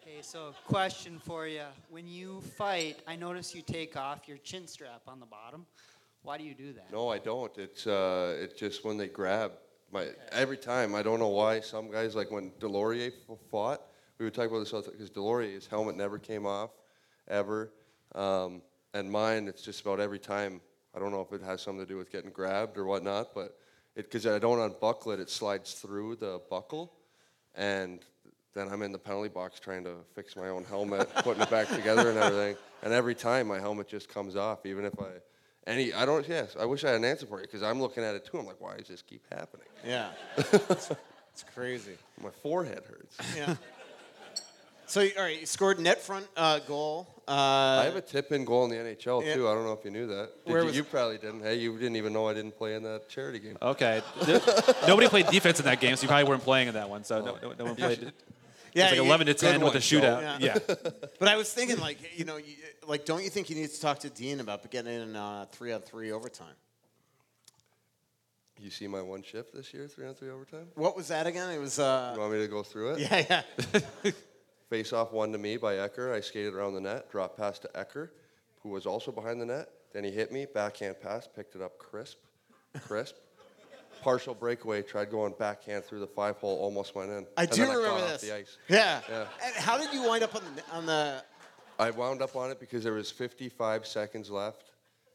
Okay, 0.02 0.22
so 0.22 0.54
question 0.66 1.20
for 1.20 1.46
you. 1.46 1.64
When 1.90 2.08
you 2.08 2.42
fight, 2.58 3.00
I 3.06 3.18
notice 3.18 3.54
you 3.54 3.62
take 3.62 3.98
off 3.98 4.28
your 4.28 4.38
chin 4.38 4.66
strap 4.66 5.02
on 5.08 5.20
the 5.20 5.26
bottom. 5.26 5.66
Why 6.22 6.38
do 6.38 6.46
you 6.46 6.54
do 6.54 6.72
that? 6.74 6.90
No, 6.92 7.10
I 7.10 7.18
don't. 7.20 7.56
It's 7.58 7.86
uh, 7.86 8.38
it's 8.40 8.54
just 8.54 8.86
when 8.86 8.98
they 8.98 9.10
grab 9.10 9.52
my 9.92 10.08
every 10.32 10.56
time. 10.56 10.96
I 10.96 11.04
don't 11.04 11.20
know 11.20 11.28
why. 11.28 11.60
Some 11.60 11.92
guys 11.92 12.16
like 12.16 12.32
when 12.32 12.52
Deslauriers 12.62 13.12
fought. 13.52 13.82
We 14.20 14.26
would 14.26 14.34
talk 14.34 14.48
about 14.48 14.60
this 14.60 14.72
because 14.72 15.10
Deslauriers, 15.10 15.54
his 15.54 15.68
helmet 15.68 15.98
never 15.98 16.18
came 16.18 16.46
off, 16.46 16.70
ever. 17.28 17.74
Um, 18.16 18.62
and 18.94 19.12
mine, 19.12 19.50
it's 19.50 19.64
just 19.64 19.82
about 19.82 20.00
every 20.00 20.20
time. 20.20 20.62
I 20.96 21.00
don't 21.00 21.12
know 21.12 21.22
if 21.22 21.34
it 21.34 21.44
has 21.46 21.62
something 21.62 21.86
to 21.86 21.92
do 21.92 21.98
with 21.98 22.12
getting 22.12 22.30
grabbed 22.30 22.78
or 22.78 22.86
whatnot, 22.86 23.34
but 23.34 23.46
it 23.46 23.56
because 23.96 24.26
I 24.26 24.40
don't 24.40 24.60
unbuckle 24.60 25.12
it, 25.12 25.20
it 25.20 25.30
slides 25.30 25.74
through 25.74 26.16
the 26.18 26.42
buckle, 26.50 26.94
and 27.56 28.00
then 28.54 28.68
I'm 28.70 28.82
in 28.82 28.92
the 28.92 29.00
penalty 29.00 29.30
box 29.30 29.60
trying 29.60 29.84
to 29.86 29.96
fix 30.16 30.36
my 30.36 30.50
own 30.50 30.64
helmet, 30.64 31.10
putting 31.18 31.42
it 31.42 31.50
back 31.50 31.68
together 31.70 32.10
and 32.10 32.20
everything. 32.20 32.56
And 32.84 32.94
every 32.94 33.16
time 33.16 33.48
my 33.48 33.60
helmet 33.60 33.88
just 33.88 34.10
comes 34.10 34.36
off, 34.36 34.66
even 34.66 34.86
if 34.86 35.00
I 35.00 35.10
any 35.66 35.94
I 35.94 36.06
don't 36.06 36.28
yes, 36.28 36.56
I 36.60 36.66
wish 36.66 36.84
I 36.84 36.90
had 36.90 36.98
an 36.98 37.06
answer 37.06 37.26
for 37.26 37.38
you 37.40 37.44
because 37.44 37.64
I'm 37.64 37.82
looking 37.82 38.04
at 38.04 38.16
it 38.16 38.26
too. 38.26 38.38
I'm 38.38 38.46
like, 38.46 38.60
why 38.60 38.78
does 38.78 38.88
this 38.88 39.02
keep 39.02 39.24
happening? 39.32 39.68
Yeah. 39.86 40.12
it's 40.38 40.92
crazy. 41.54 41.98
My 42.22 42.30
forehead 42.30 42.84
hurts. 42.88 43.18
Yeah. 43.36 43.56
So, 44.94 45.02
all 45.18 45.24
right, 45.24 45.40
you 45.40 45.48
scored 45.48 45.80
net 45.80 46.04
front 46.04 46.28
uh, 46.38 46.60
goal. 46.60 47.08
Uh, 47.28 47.32
I 47.32 47.86
have 47.86 47.96
a 47.96 48.02
tip 48.02 48.32
in 48.32 48.46
goal 48.46 48.66
in 48.66 48.70
the 48.70 48.76
NHL 48.76 49.26
Yeah. 49.26 49.34
too. 49.34 49.50
I 49.50 49.56
don't 49.56 49.64
know 49.64 49.72
if 49.74 49.84
you 49.84 49.90
knew 49.90 50.06
that. 50.06 50.30
Did 50.46 50.52
Where 50.52 50.62
you, 50.62 50.68
was- 50.68 50.76
you 50.78 50.84
probably 50.84 51.18
didn't. 51.18 51.42
Hey, 51.42 51.56
you 51.56 51.74
didn't 51.80 51.96
even 51.96 52.14
know 52.14 52.28
I 52.30 52.36
didn't 52.36 52.56
play 52.56 52.76
in 52.76 52.84
that 52.84 53.10
charity 53.10 53.40
game. 53.40 53.58
Okay. 53.60 54.04
Nobody 54.88 55.08
played 55.08 55.26
defense 55.32 55.58
in 55.58 55.66
that 55.66 55.80
game, 55.82 55.96
so 55.96 56.04
you 56.04 56.10
probably 56.10 56.26
weren't 56.26 56.44
playing 56.44 56.68
in 56.68 56.76
that 56.76 56.92
one. 56.92 57.04
So 57.06 57.26
no, 57.26 57.40
no, 57.42 57.54
no 57.58 57.66
one 57.66 57.76
played. 57.76 57.98
should- 58.02 58.14
Yeah, 58.76 58.84
it's 58.90 59.00
like 59.00 59.08
11 59.08 59.26
to 59.26 59.34
10 59.34 59.54
with 59.62 59.64
one, 59.70 59.76
a 59.78 59.80
shootout. 59.80 60.40
Joe. 60.40 60.46
Yeah. 60.46 60.60
but 61.20 61.28
I 61.28 61.38
was 61.38 61.52
thinking, 61.52 61.80
like, 61.80 61.98
you 62.16 62.26
know, 62.26 62.38
you, 62.38 62.54
like, 62.88 63.04
don't 63.04 63.24
you 63.24 63.32
think 63.32 63.50
you 63.50 63.56
need 63.56 63.72
to 63.72 63.82
talk 63.82 63.98
to 64.02 64.12
Dean 64.12 64.42
about 64.42 64.70
getting 64.70 64.94
in 64.94 65.16
uh, 65.16 65.48
three 65.54 65.72
on 65.74 65.82
three 65.82 66.12
overtime? 66.12 66.54
You 68.62 68.70
see 68.70 68.88
my 68.88 69.02
one 69.02 69.24
shift 69.24 69.56
this 69.56 69.74
year, 69.74 69.88
three 69.88 70.06
on 70.06 70.14
three 70.14 70.30
overtime? 70.30 70.68
What 70.76 70.96
was 70.96 71.08
that 71.08 71.26
again? 71.26 71.50
It 71.50 71.60
was. 71.60 71.80
Uh, 71.80 72.12
You 72.14 72.20
want 72.22 72.34
me 72.34 72.40
to 72.42 72.48
go 72.48 72.62
through 72.62 72.92
it? 72.92 73.00
Yeah, 73.00 73.42
yeah. 73.74 74.12
Face 74.70 74.94
off 74.94 75.12
one 75.12 75.32
to 75.32 75.38
me 75.38 75.58
by 75.58 75.76
Ecker. 75.76 76.14
I 76.14 76.22
skated 76.22 76.54
around 76.54 76.74
the 76.74 76.82
net, 76.82 77.12
dropped 77.12 77.38
pass 77.38 77.60
to 77.60 77.68
Ecker, 77.76 78.10
who 78.62 78.70
was 78.70 78.86
also 78.86 79.12
behind 79.12 79.40
the 79.40 79.46
net. 79.46 79.70
Then 79.94 80.04
he 80.04 80.12
hit 80.12 80.32
me, 80.32 80.46
backhand 80.52 81.00
pass, 81.02 81.28
picked 81.28 81.56
it 81.56 81.62
up 81.62 81.78
crisp, 81.78 82.18
crisp. 82.82 83.16
Partial 84.02 84.34
breakaway, 84.34 84.82
tried 84.82 85.12
going 85.12 85.34
backhand 85.38 85.86
through 85.86 86.00
the 86.00 86.08
five 86.08 86.38
hole, 86.38 86.58
almost 86.60 86.94
went 86.96 87.10
in. 87.12 87.26
I 87.38 87.44
And 87.44 87.52
do 87.52 87.66
then 87.66 87.76
remember 87.76 87.90
caught 88.00 88.08
this. 88.10 88.24
Off 88.24 88.30
the 88.30 88.36
ice. 88.36 88.58
Yeah. 88.68 89.02
Yeah. 89.10 89.26
And 89.46 89.56
how 89.56 89.78
did 89.78 89.94
you 89.94 90.04
wind 90.08 90.24
up 90.24 90.36
on 90.36 90.42
the 90.56 90.76
on 90.76 90.86
the? 90.86 91.24
I 91.80 91.90
wound 91.92 92.22
up 92.22 92.36
on 92.36 92.52
it 92.52 92.60
because 92.60 92.84
there 92.84 92.94
was 92.94 93.10
55 93.12 93.86
seconds 93.88 94.30
left 94.30 94.72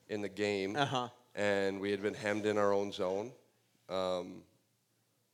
in 0.08 0.22
the 0.22 0.28
game, 0.28 0.74
Uh-huh. 0.76 1.08
and 1.34 1.80
we 1.80 1.90
had 1.90 2.00
been 2.02 2.14
hemmed 2.14 2.46
in 2.46 2.56
our 2.56 2.72
own 2.72 2.90
zone. 2.92 3.32
Um, 3.90 4.42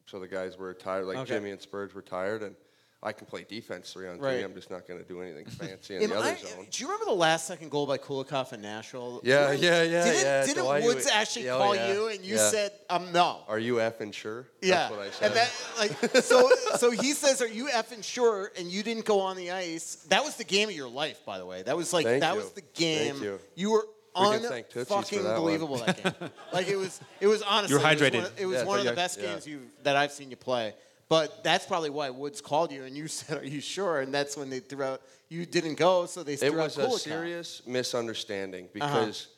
so 0.06 0.18
the 0.18 0.26
guys 0.28 0.56
were 0.58 0.74
tired, 0.74 1.04
like 1.06 1.18
Okay. 1.18 1.34
Jimmy 1.34 1.50
and 1.50 1.60
Spurge 1.60 1.94
were 1.94 2.02
tired, 2.02 2.42
and 2.42 2.56
I 3.04 3.12
can 3.12 3.26
play 3.26 3.44
defense 3.48 3.92
three 3.92 4.08
on 4.08 4.18
Right. 4.18 4.36
three. 4.36 4.42
I'm 4.44 4.54
just 4.54 4.70
not 4.70 4.88
going 4.88 4.98
to 5.00 5.06
do 5.06 5.20
anything 5.20 5.44
fancy 5.60 5.96
in 5.96 6.02
Am 6.04 6.08
the 6.10 6.16
other 6.16 6.28
I- 6.30 6.34
zone. 6.36 6.66
Do 6.70 6.82
you 6.82 6.88
remember 6.88 7.04
the 7.04 7.12
last 7.12 7.46
second 7.46 7.70
goal 7.70 7.86
by 7.86 7.98
Kulikov 7.98 8.52
in 8.54 8.62
Nashville? 8.62 9.20
Yeah, 9.22 9.50
Didn't- 9.50 9.62
yeah, 9.62 9.82
yeah, 9.82 10.04
Didn't, 10.04 10.22
yeah. 10.22 10.46
didn't 10.46 10.64
Why 10.64 10.78
you- 10.78 10.86
Woods 10.86 11.06
actually 11.06 11.44
yeah, 11.44 11.54
oh, 11.56 11.58
call 11.58 11.76
yeah, 11.76 11.92
you 11.92 12.08
and 12.08 12.24
you 12.24 12.36
yeah. 12.36 12.48
said, 12.50 12.72
um, 12.88 13.12
no? 13.12 13.40
Are 13.46 13.58
you 13.58 13.74
effing 13.76 14.12
sure? 14.14 14.46
Yeah. 14.62 14.88
That's 14.88 14.90
what 14.90 15.00
I 15.00 15.10
said. 15.10 15.26
And 15.26 15.36
that, 15.36 15.52
like, 15.78 16.16
so, 16.24 16.50
so 16.78 16.90
he 16.90 17.12
says, 17.12 17.42
"Are 17.42 17.46
you 17.46 17.66
effing 17.66 18.02
sure?" 18.02 18.50
And 18.58 18.68
you 18.68 18.82
didn't 18.82 19.04
go 19.04 19.20
on 19.20 19.36
the 19.36 19.50
ice. 19.50 19.96
That 20.08 20.24
was 20.24 20.36
the 20.36 20.44
game 20.44 20.68
of 20.70 20.74
your 20.74 20.88
life, 20.88 21.24
by 21.26 21.38
the 21.38 21.44
way. 21.46 21.62
That 21.62 21.76
was 21.76 21.92
like 21.92 22.06
Thank 22.06 22.22
that 22.22 22.32
you. 22.34 22.40
was 22.40 22.50
the 22.52 22.62
game. 22.74 23.16
Thank 23.16 23.22
you. 23.56 23.70
were 23.70 23.86
We 24.18 24.38
can 24.38 24.42
thank 24.48 24.70
Tootsies 24.70 24.86
for 24.86 24.94
unfucking 25.02 25.22
that 25.24 25.32
one. 25.32 25.40
believable 25.42 25.76
that 25.78 26.02
game. 26.20 26.30
like 26.52 26.68
it 26.68 26.76
was, 26.76 27.00
it 27.20 27.26
was 27.26 27.42
honestly. 27.42 27.76
You're 27.76 27.86
It 27.86 28.00
was 28.00 28.00
hydrated. 28.00 28.14
one 28.14 28.24
of, 28.26 28.40
it 28.40 28.46
was 28.46 28.58
Yeah, 28.58 28.64
one 28.64 28.78
of 28.78 28.84
the 28.86 28.92
best 28.92 29.18
yeah. 29.20 29.26
games 29.26 29.46
you 29.46 29.60
that 29.82 29.96
I've 29.96 30.12
seen 30.12 30.30
you 30.30 30.36
play. 30.36 30.74
But 31.08 31.44
that's 31.44 31.66
probably 31.66 31.90
why 31.90 32.10
Woods 32.10 32.40
called 32.40 32.72
you, 32.72 32.84
and 32.84 32.96
you 32.96 33.08
said, 33.18 33.38
"Are 33.42 33.46
you 33.46 33.60
sure?" 33.60 34.00
And 34.00 34.12
that's 34.12 34.36
when 34.36 34.50
they 34.50 34.60
threw 34.60 34.82
out. 34.84 35.02
You 35.28 35.46
didn't 35.46 35.76
go, 35.76 36.06
so 36.06 36.22
they 36.22 36.36
said 36.36 36.48
It 36.48 36.50
threw 36.52 36.60
was 36.62 36.78
out 36.78 36.94
a 36.94 36.98
serious 36.98 37.62
misunderstanding 37.66 38.68
Uh-huh. 38.80 39.00
because 39.00 39.28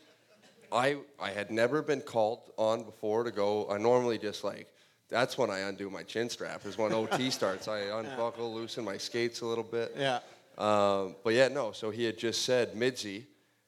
I 0.73 0.97
I 1.21 1.31
had 1.31 1.51
never 1.51 1.83
been 1.83 2.01
called 2.01 2.51
on 2.57 2.83
before 2.85 3.25
to 3.25 3.31
go. 3.31 3.69
I 3.71 3.79
normally 3.79 4.19
just 4.19 4.45
like 4.45 4.69
that's 5.09 5.39
when 5.39 5.51
I 5.51 5.61
undo 5.61 5.89
my 5.91 6.03
chin 6.03 6.29
strap 6.29 6.67
is 6.67 6.77
when 6.77 6.93
OT 6.93 7.31
starts. 7.41 7.69
I 7.69 7.81
unbuckle, 7.81 8.53
loosen 8.53 8.85
my 8.85 8.97
skates 8.99 9.41
a 9.41 9.47
little 9.47 9.65
bit. 9.65 9.95
Yeah. 9.97 10.19
Um, 10.59 11.15
but 11.23 11.35
yeah, 11.35 11.49
no. 11.49 11.73
So 11.73 11.91
he 11.91 12.05
had 12.05 12.19
just 12.19 12.43
said 12.43 12.75
Midzi, 12.75 13.25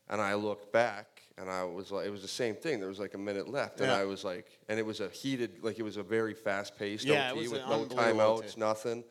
and 0.09 0.21
I 0.21 0.35
looked 0.35 0.73
back, 0.73 1.18
and 1.41 1.51
I 1.51 1.65
was 1.65 1.91
like, 1.91 2.07
it 2.07 2.11
was 2.11 2.23
the 2.23 2.29
same 2.29 2.55
thing. 2.55 2.81
There 2.81 2.89
was 2.89 2.99
like 2.99 3.15
a 3.15 3.19
minute 3.19 3.49
left, 3.49 3.81
and 3.81 3.89
Yeah. 3.89 3.97
I 3.97 4.05
was 4.05 4.25
like, 4.25 4.47
and 4.69 4.79
it 4.79 4.87
was 4.87 5.01
a 5.01 5.09
heated, 5.09 5.63
like 5.63 5.79
it 5.79 5.83
was 5.83 5.97
a 5.97 6.03
very 6.03 6.35
fast-paced 6.35 7.05
Yeah, 7.05 7.29
it 7.29 7.33
OT 7.33 7.39
was 7.41 7.51
with 7.51 7.63
an 7.63 7.69
no 7.71 7.83
unbelievable 7.83 8.21
timeouts, 8.43 8.49
OT. 8.53 8.61
nothing. 8.61 9.05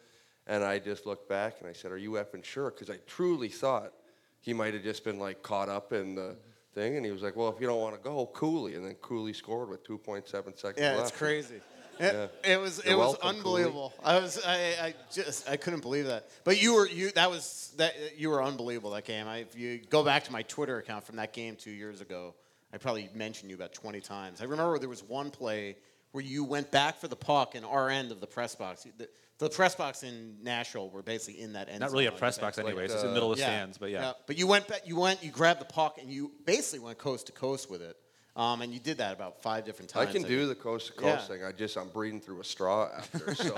And 0.46 0.64
I 0.64 0.80
just 0.80 1.06
looked 1.06 1.28
back 1.28 1.56
and 1.60 1.70
I 1.70 1.74
said, 1.74 1.92
"Are 1.92 1.98
you 1.98 2.12
effing 2.12 2.44
sure?" 2.44 2.72
Because 2.72 2.90
I 2.90 2.98
truly 3.06 3.50
thought 3.50 3.94
he 4.40 4.54
might 4.54 4.74
have 4.74 4.84
just 4.84 5.04
been 5.04 5.20
like 5.20 5.42
caught 5.44 5.68
up 5.70 5.92
in 5.92 6.16
the 6.16 6.38
thing, 6.74 6.96
and 6.96 7.06
he 7.06 7.12
was 7.12 7.22
like, 7.22 7.36
"Well, 7.36 7.50
if 7.50 7.60
you 7.60 7.68
don't 7.68 7.82
want 7.82 7.96
to 7.96 8.02
go, 8.02 8.28
Cooley," 8.28 8.76
and 8.76 8.86
then 8.86 8.96
Cooley 8.96 9.34
scored 9.34 9.68
with 9.70 9.84
2.7 9.84 10.26
seconds 10.58 10.80
Yeah, 10.82 10.96
left. 10.96 11.10
it's 11.10 11.18
crazy. 11.18 11.60
Yeah. 12.00 12.24
It, 12.24 12.32
it 12.44 12.60
was 12.60 12.84
You're 12.84 12.94
it 12.94 12.98
was 12.98 13.18
welcome, 13.22 13.42
Cooley. 13.42 13.64
unbelievable. 13.64 13.94
I 14.04 14.20
was 14.20 14.44
I, 14.46 14.56
I 14.82 14.94
just 15.12 15.50
I 15.50 15.58
couldn't 15.58 15.82
believe 15.82 16.06
that. 16.08 16.30
But 16.44 16.62
you 16.62 16.76
were 16.76 16.88
you 16.88 17.12
that 17.12 17.30
was 17.30 17.74
that 17.78 17.94
you 18.18 18.30
were 18.30 18.44
unbelievable 18.44 18.92
that 18.92 19.06
game. 19.06 19.28
I, 19.28 19.38
if 19.38 19.58
you 19.58 19.80
go 19.90 20.04
back 20.04 20.26
to 20.26 20.32
my 20.32 20.44
Twitter 20.44 20.78
account 20.78 21.06
from 21.06 21.18
that 21.18 21.34
game 21.34 21.56
two 21.56 21.72
years 21.72 22.02
ago, 22.02 22.36
I 22.74 22.78
probably 22.78 23.10
mentioned 23.14 23.50
you 23.50 23.56
about 23.56 23.74
twenty 23.74 24.02
times. 24.02 24.42
I 24.42 24.46
remember 24.46 24.78
there 24.80 24.90
was 24.90 25.04
one 25.04 25.32
play 25.32 25.78
where 26.12 26.24
you 26.24 26.44
went 26.44 26.72
back 26.72 27.00
for 27.00 27.08
the 27.08 27.16
puck 27.16 27.56
in 27.56 27.64
our 27.64 27.90
end 27.90 28.12
of 28.12 28.20
the 28.20 28.28
press 28.28 28.56
box. 28.56 28.88
The, 28.98 29.10
the 29.40 29.50
press 29.50 29.76
box 29.76 30.04
in 30.04 30.38
Nashville 30.42 30.90
were 30.90 31.04
basically 31.04 31.42
in 31.42 31.54
that 31.54 31.70
end. 31.70 31.82
Not 31.82 31.92
really 31.92 32.06
zone 32.06 32.14
a 32.14 32.18
press 32.18 32.38
the 32.38 32.42
box 32.42 32.58
back. 32.58 32.66
anyway. 32.66 32.86
It's 32.86 32.96
in 32.96 33.08
the 33.08 33.14
middle 33.14 33.32
of 33.32 33.38
the 33.38 33.44
stands, 33.44 33.78
but 33.78 33.92
yeah. 33.92 34.14
But 34.26 34.38
you 34.38 34.48
went 34.48 34.68
back, 34.68 34.82
you 34.88 34.96
went 34.96 35.24
you 35.24 35.32
grabbed 35.32 35.62
the 35.62 35.66
puck 35.66 35.98
and 36.02 36.12
you 36.12 36.32
basically 36.46 36.80
went 36.80 36.98
coast 36.98 37.28
to 37.28 37.34
coast 37.34 37.70
with 37.70 37.82
it. 37.82 37.96
Um, 38.38 38.62
and 38.62 38.72
you 38.72 38.80
did 38.80 39.00
that 39.00 39.14
about 39.14 39.42
five 39.42 39.66
different 39.66 39.90
times. 39.90 40.10
I 40.10 40.12
times. 40.14 40.24
can 40.26 40.30
do 40.32 40.46
think. 40.46 40.58
the 40.58 40.64
coast 40.64 40.88
to 40.88 40.94
coast 40.94 41.28
Yeah. 41.30 41.36
thing. 41.38 41.44
I 41.46 41.52
just 41.52 41.76
I'm 41.76 41.90
breathing 41.90 42.22
through 42.22 42.40
a 42.40 42.44
straw 42.44 42.88
after. 42.96 43.34
So 43.36 43.56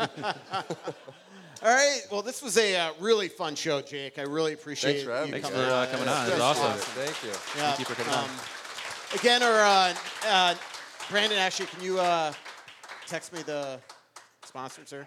All 1.62 1.70
right. 1.76 2.00
Well, 2.10 2.22
this 2.22 2.42
was 2.42 2.58
a 2.58 2.76
uh, 2.78 2.92
really 3.02 3.28
fun 3.28 3.54
show, 3.56 3.82
Jake. 3.82 4.18
I 4.18 4.22
really 4.22 4.54
appreciate 4.54 4.94
Thanks 4.94 5.04
for 5.06 5.12
having 5.12 5.28
you 5.28 5.34
Thanks 5.34 5.50
coming 5.50 5.66
for 5.66 5.72
uh, 5.74 5.76
out. 5.84 5.92
coming 5.92 6.08
on. 6.08 6.28
It 6.28 6.30
was 6.30 6.40
That's 6.40 6.60
awesome. 6.60 7.04
thank 7.04 7.24
you. 7.24 7.30
Yeah. 7.30 7.68
Thank 7.74 7.80
you 7.80 7.86
for 7.86 7.96
coming 8.02 8.14
on. 8.14 8.24
um, 8.24 8.30
Again, 9.14 9.44
or 9.44 9.52
uh, 9.60 9.94
uh, 10.28 10.56
Brandon, 11.10 11.38
actually, 11.40 11.66
can 11.66 11.84
you 11.84 12.00
uh, 12.00 12.32
text 13.08 13.34
me 13.34 13.42
the 13.42 13.80
sponsor, 14.46 14.84
sir? 14.86 15.06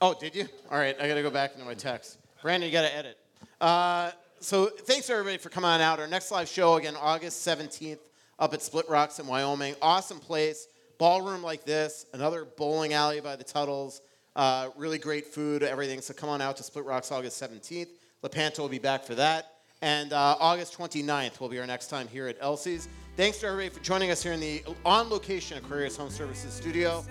Oh, 0.00 0.14
did 0.14 0.36
you? 0.36 0.46
All 0.70 0.78
right, 0.78 0.94
I 1.00 1.08
got 1.08 1.14
to 1.14 1.22
go 1.22 1.30
back 1.30 1.54
into 1.54 1.64
my 1.64 1.74
text. 1.74 2.18
Brandon, 2.42 2.68
you 2.68 2.72
got 2.72 2.82
to 2.82 2.94
edit. 2.94 3.18
Uh, 3.60 4.10
so 4.40 4.66
thanks 4.66 5.08
everybody 5.10 5.38
for 5.38 5.48
coming 5.48 5.70
on 5.70 5.80
out. 5.80 5.98
Our 5.98 6.06
next 6.06 6.30
live 6.30 6.48
show 6.48 6.74
again, 6.76 6.94
August 7.00 7.44
17th, 7.48 7.98
up 8.38 8.54
at 8.54 8.62
Split 8.62 8.88
Rocks 8.88 9.18
in 9.18 9.26
Wyoming. 9.26 9.74
Awesome 9.80 10.18
place, 10.18 10.66
ballroom 10.98 11.42
like 11.42 11.64
this, 11.64 12.06
another 12.12 12.44
bowling 12.44 12.92
alley 12.92 13.20
by 13.20 13.36
the 13.36 13.44
Tuttles. 13.44 14.00
Uh, 14.36 14.70
really 14.76 14.98
great 14.98 15.26
food, 15.26 15.62
everything. 15.62 16.00
So 16.00 16.12
come 16.12 16.28
on 16.28 16.40
out 16.40 16.56
to 16.56 16.62
Split 16.62 16.84
Rocks 16.84 17.12
August 17.12 17.40
17th. 17.40 17.88
Lepanto 18.22 18.62
will 18.62 18.68
be 18.68 18.78
back 18.78 19.04
for 19.04 19.14
that. 19.14 19.52
And 19.82 20.12
uh, 20.12 20.36
August 20.40 20.76
29th 20.76 21.40
will 21.40 21.48
be 21.48 21.60
our 21.60 21.66
next 21.66 21.88
time 21.88 22.08
here 22.08 22.26
at 22.26 22.36
Elsie's. 22.40 22.88
Thanks 23.16 23.38
to 23.38 23.46
everybody 23.46 23.68
for 23.68 23.84
joining 23.84 24.10
us 24.10 24.22
here 24.22 24.32
in 24.32 24.40
the 24.40 24.64
on 24.84 25.08
location 25.08 25.58
Aquarius 25.58 25.96
Home 25.96 26.10
Services 26.10 26.52
studio. 26.52 27.04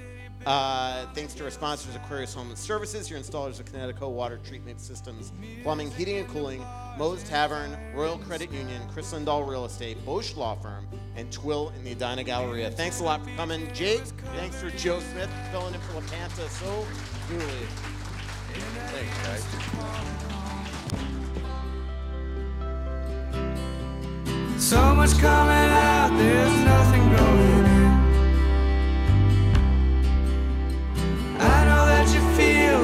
Uh, 0.45 1.05
thanks 1.13 1.33
to 1.33 1.43
our 1.45 1.49
sponsors, 1.49 1.95
Aquarius 1.95 2.33
Home 2.33 2.49
and 2.49 2.57
Services, 2.57 3.09
your 3.09 3.17
installers 3.19 3.59
of 3.59 3.65
Kinetico 3.65 4.11
Water 4.11 4.39
Treatment 4.43 4.81
Systems, 4.81 5.31
Plumbing, 5.63 5.89
Heating 5.91 6.17
and 6.17 6.27
Cooling, 6.27 6.65
Moe's 6.97 7.23
Tavern, 7.23 7.77
Royal 7.95 8.17
Credit 8.17 8.51
Union, 8.51 8.81
Kris 8.93 9.13
Lindahl 9.13 9.47
Real 9.47 9.63
Estate, 9.65 10.03
Bosch 10.05 10.35
Law 10.35 10.55
Firm, 10.55 10.85
and 11.15 11.31
Twill 11.31 11.71
in 11.77 11.83
the 11.85 11.93
Edina 11.93 12.23
Galleria. 12.23 12.69
Thanks 12.71 12.99
a 12.99 13.03
lot 13.03 13.23
for 13.23 13.29
coming, 13.35 13.71
Jake. 13.73 14.03
Thanks 14.35 14.59
for 14.61 14.69
Joe 14.71 14.99
Smith 14.99 15.29
filling 15.51 15.73
in 15.73 15.79
for 15.81 15.93
LaPanta 16.01 16.49
so 16.49 16.85
duly. 17.29 17.45
thanks, 18.91 19.27
guys. 19.27 19.45
So 24.61 24.95
much 24.95 25.11
coming 25.19 25.71
out, 25.71 26.09
there's 26.17 26.65
nothing 26.65 27.15
going 27.15 27.62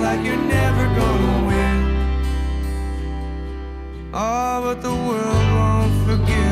like 0.10 0.26
you're 0.26 0.45
never 0.60 0.86
gonna 0.99 1.48
win. 1.49 1.77
Oh, 4.11 4.61
but 4.65 4.81
the 4.81 4.95
world 5.07 5.48
won't 5.57 5.94
forgive 6.07 6.48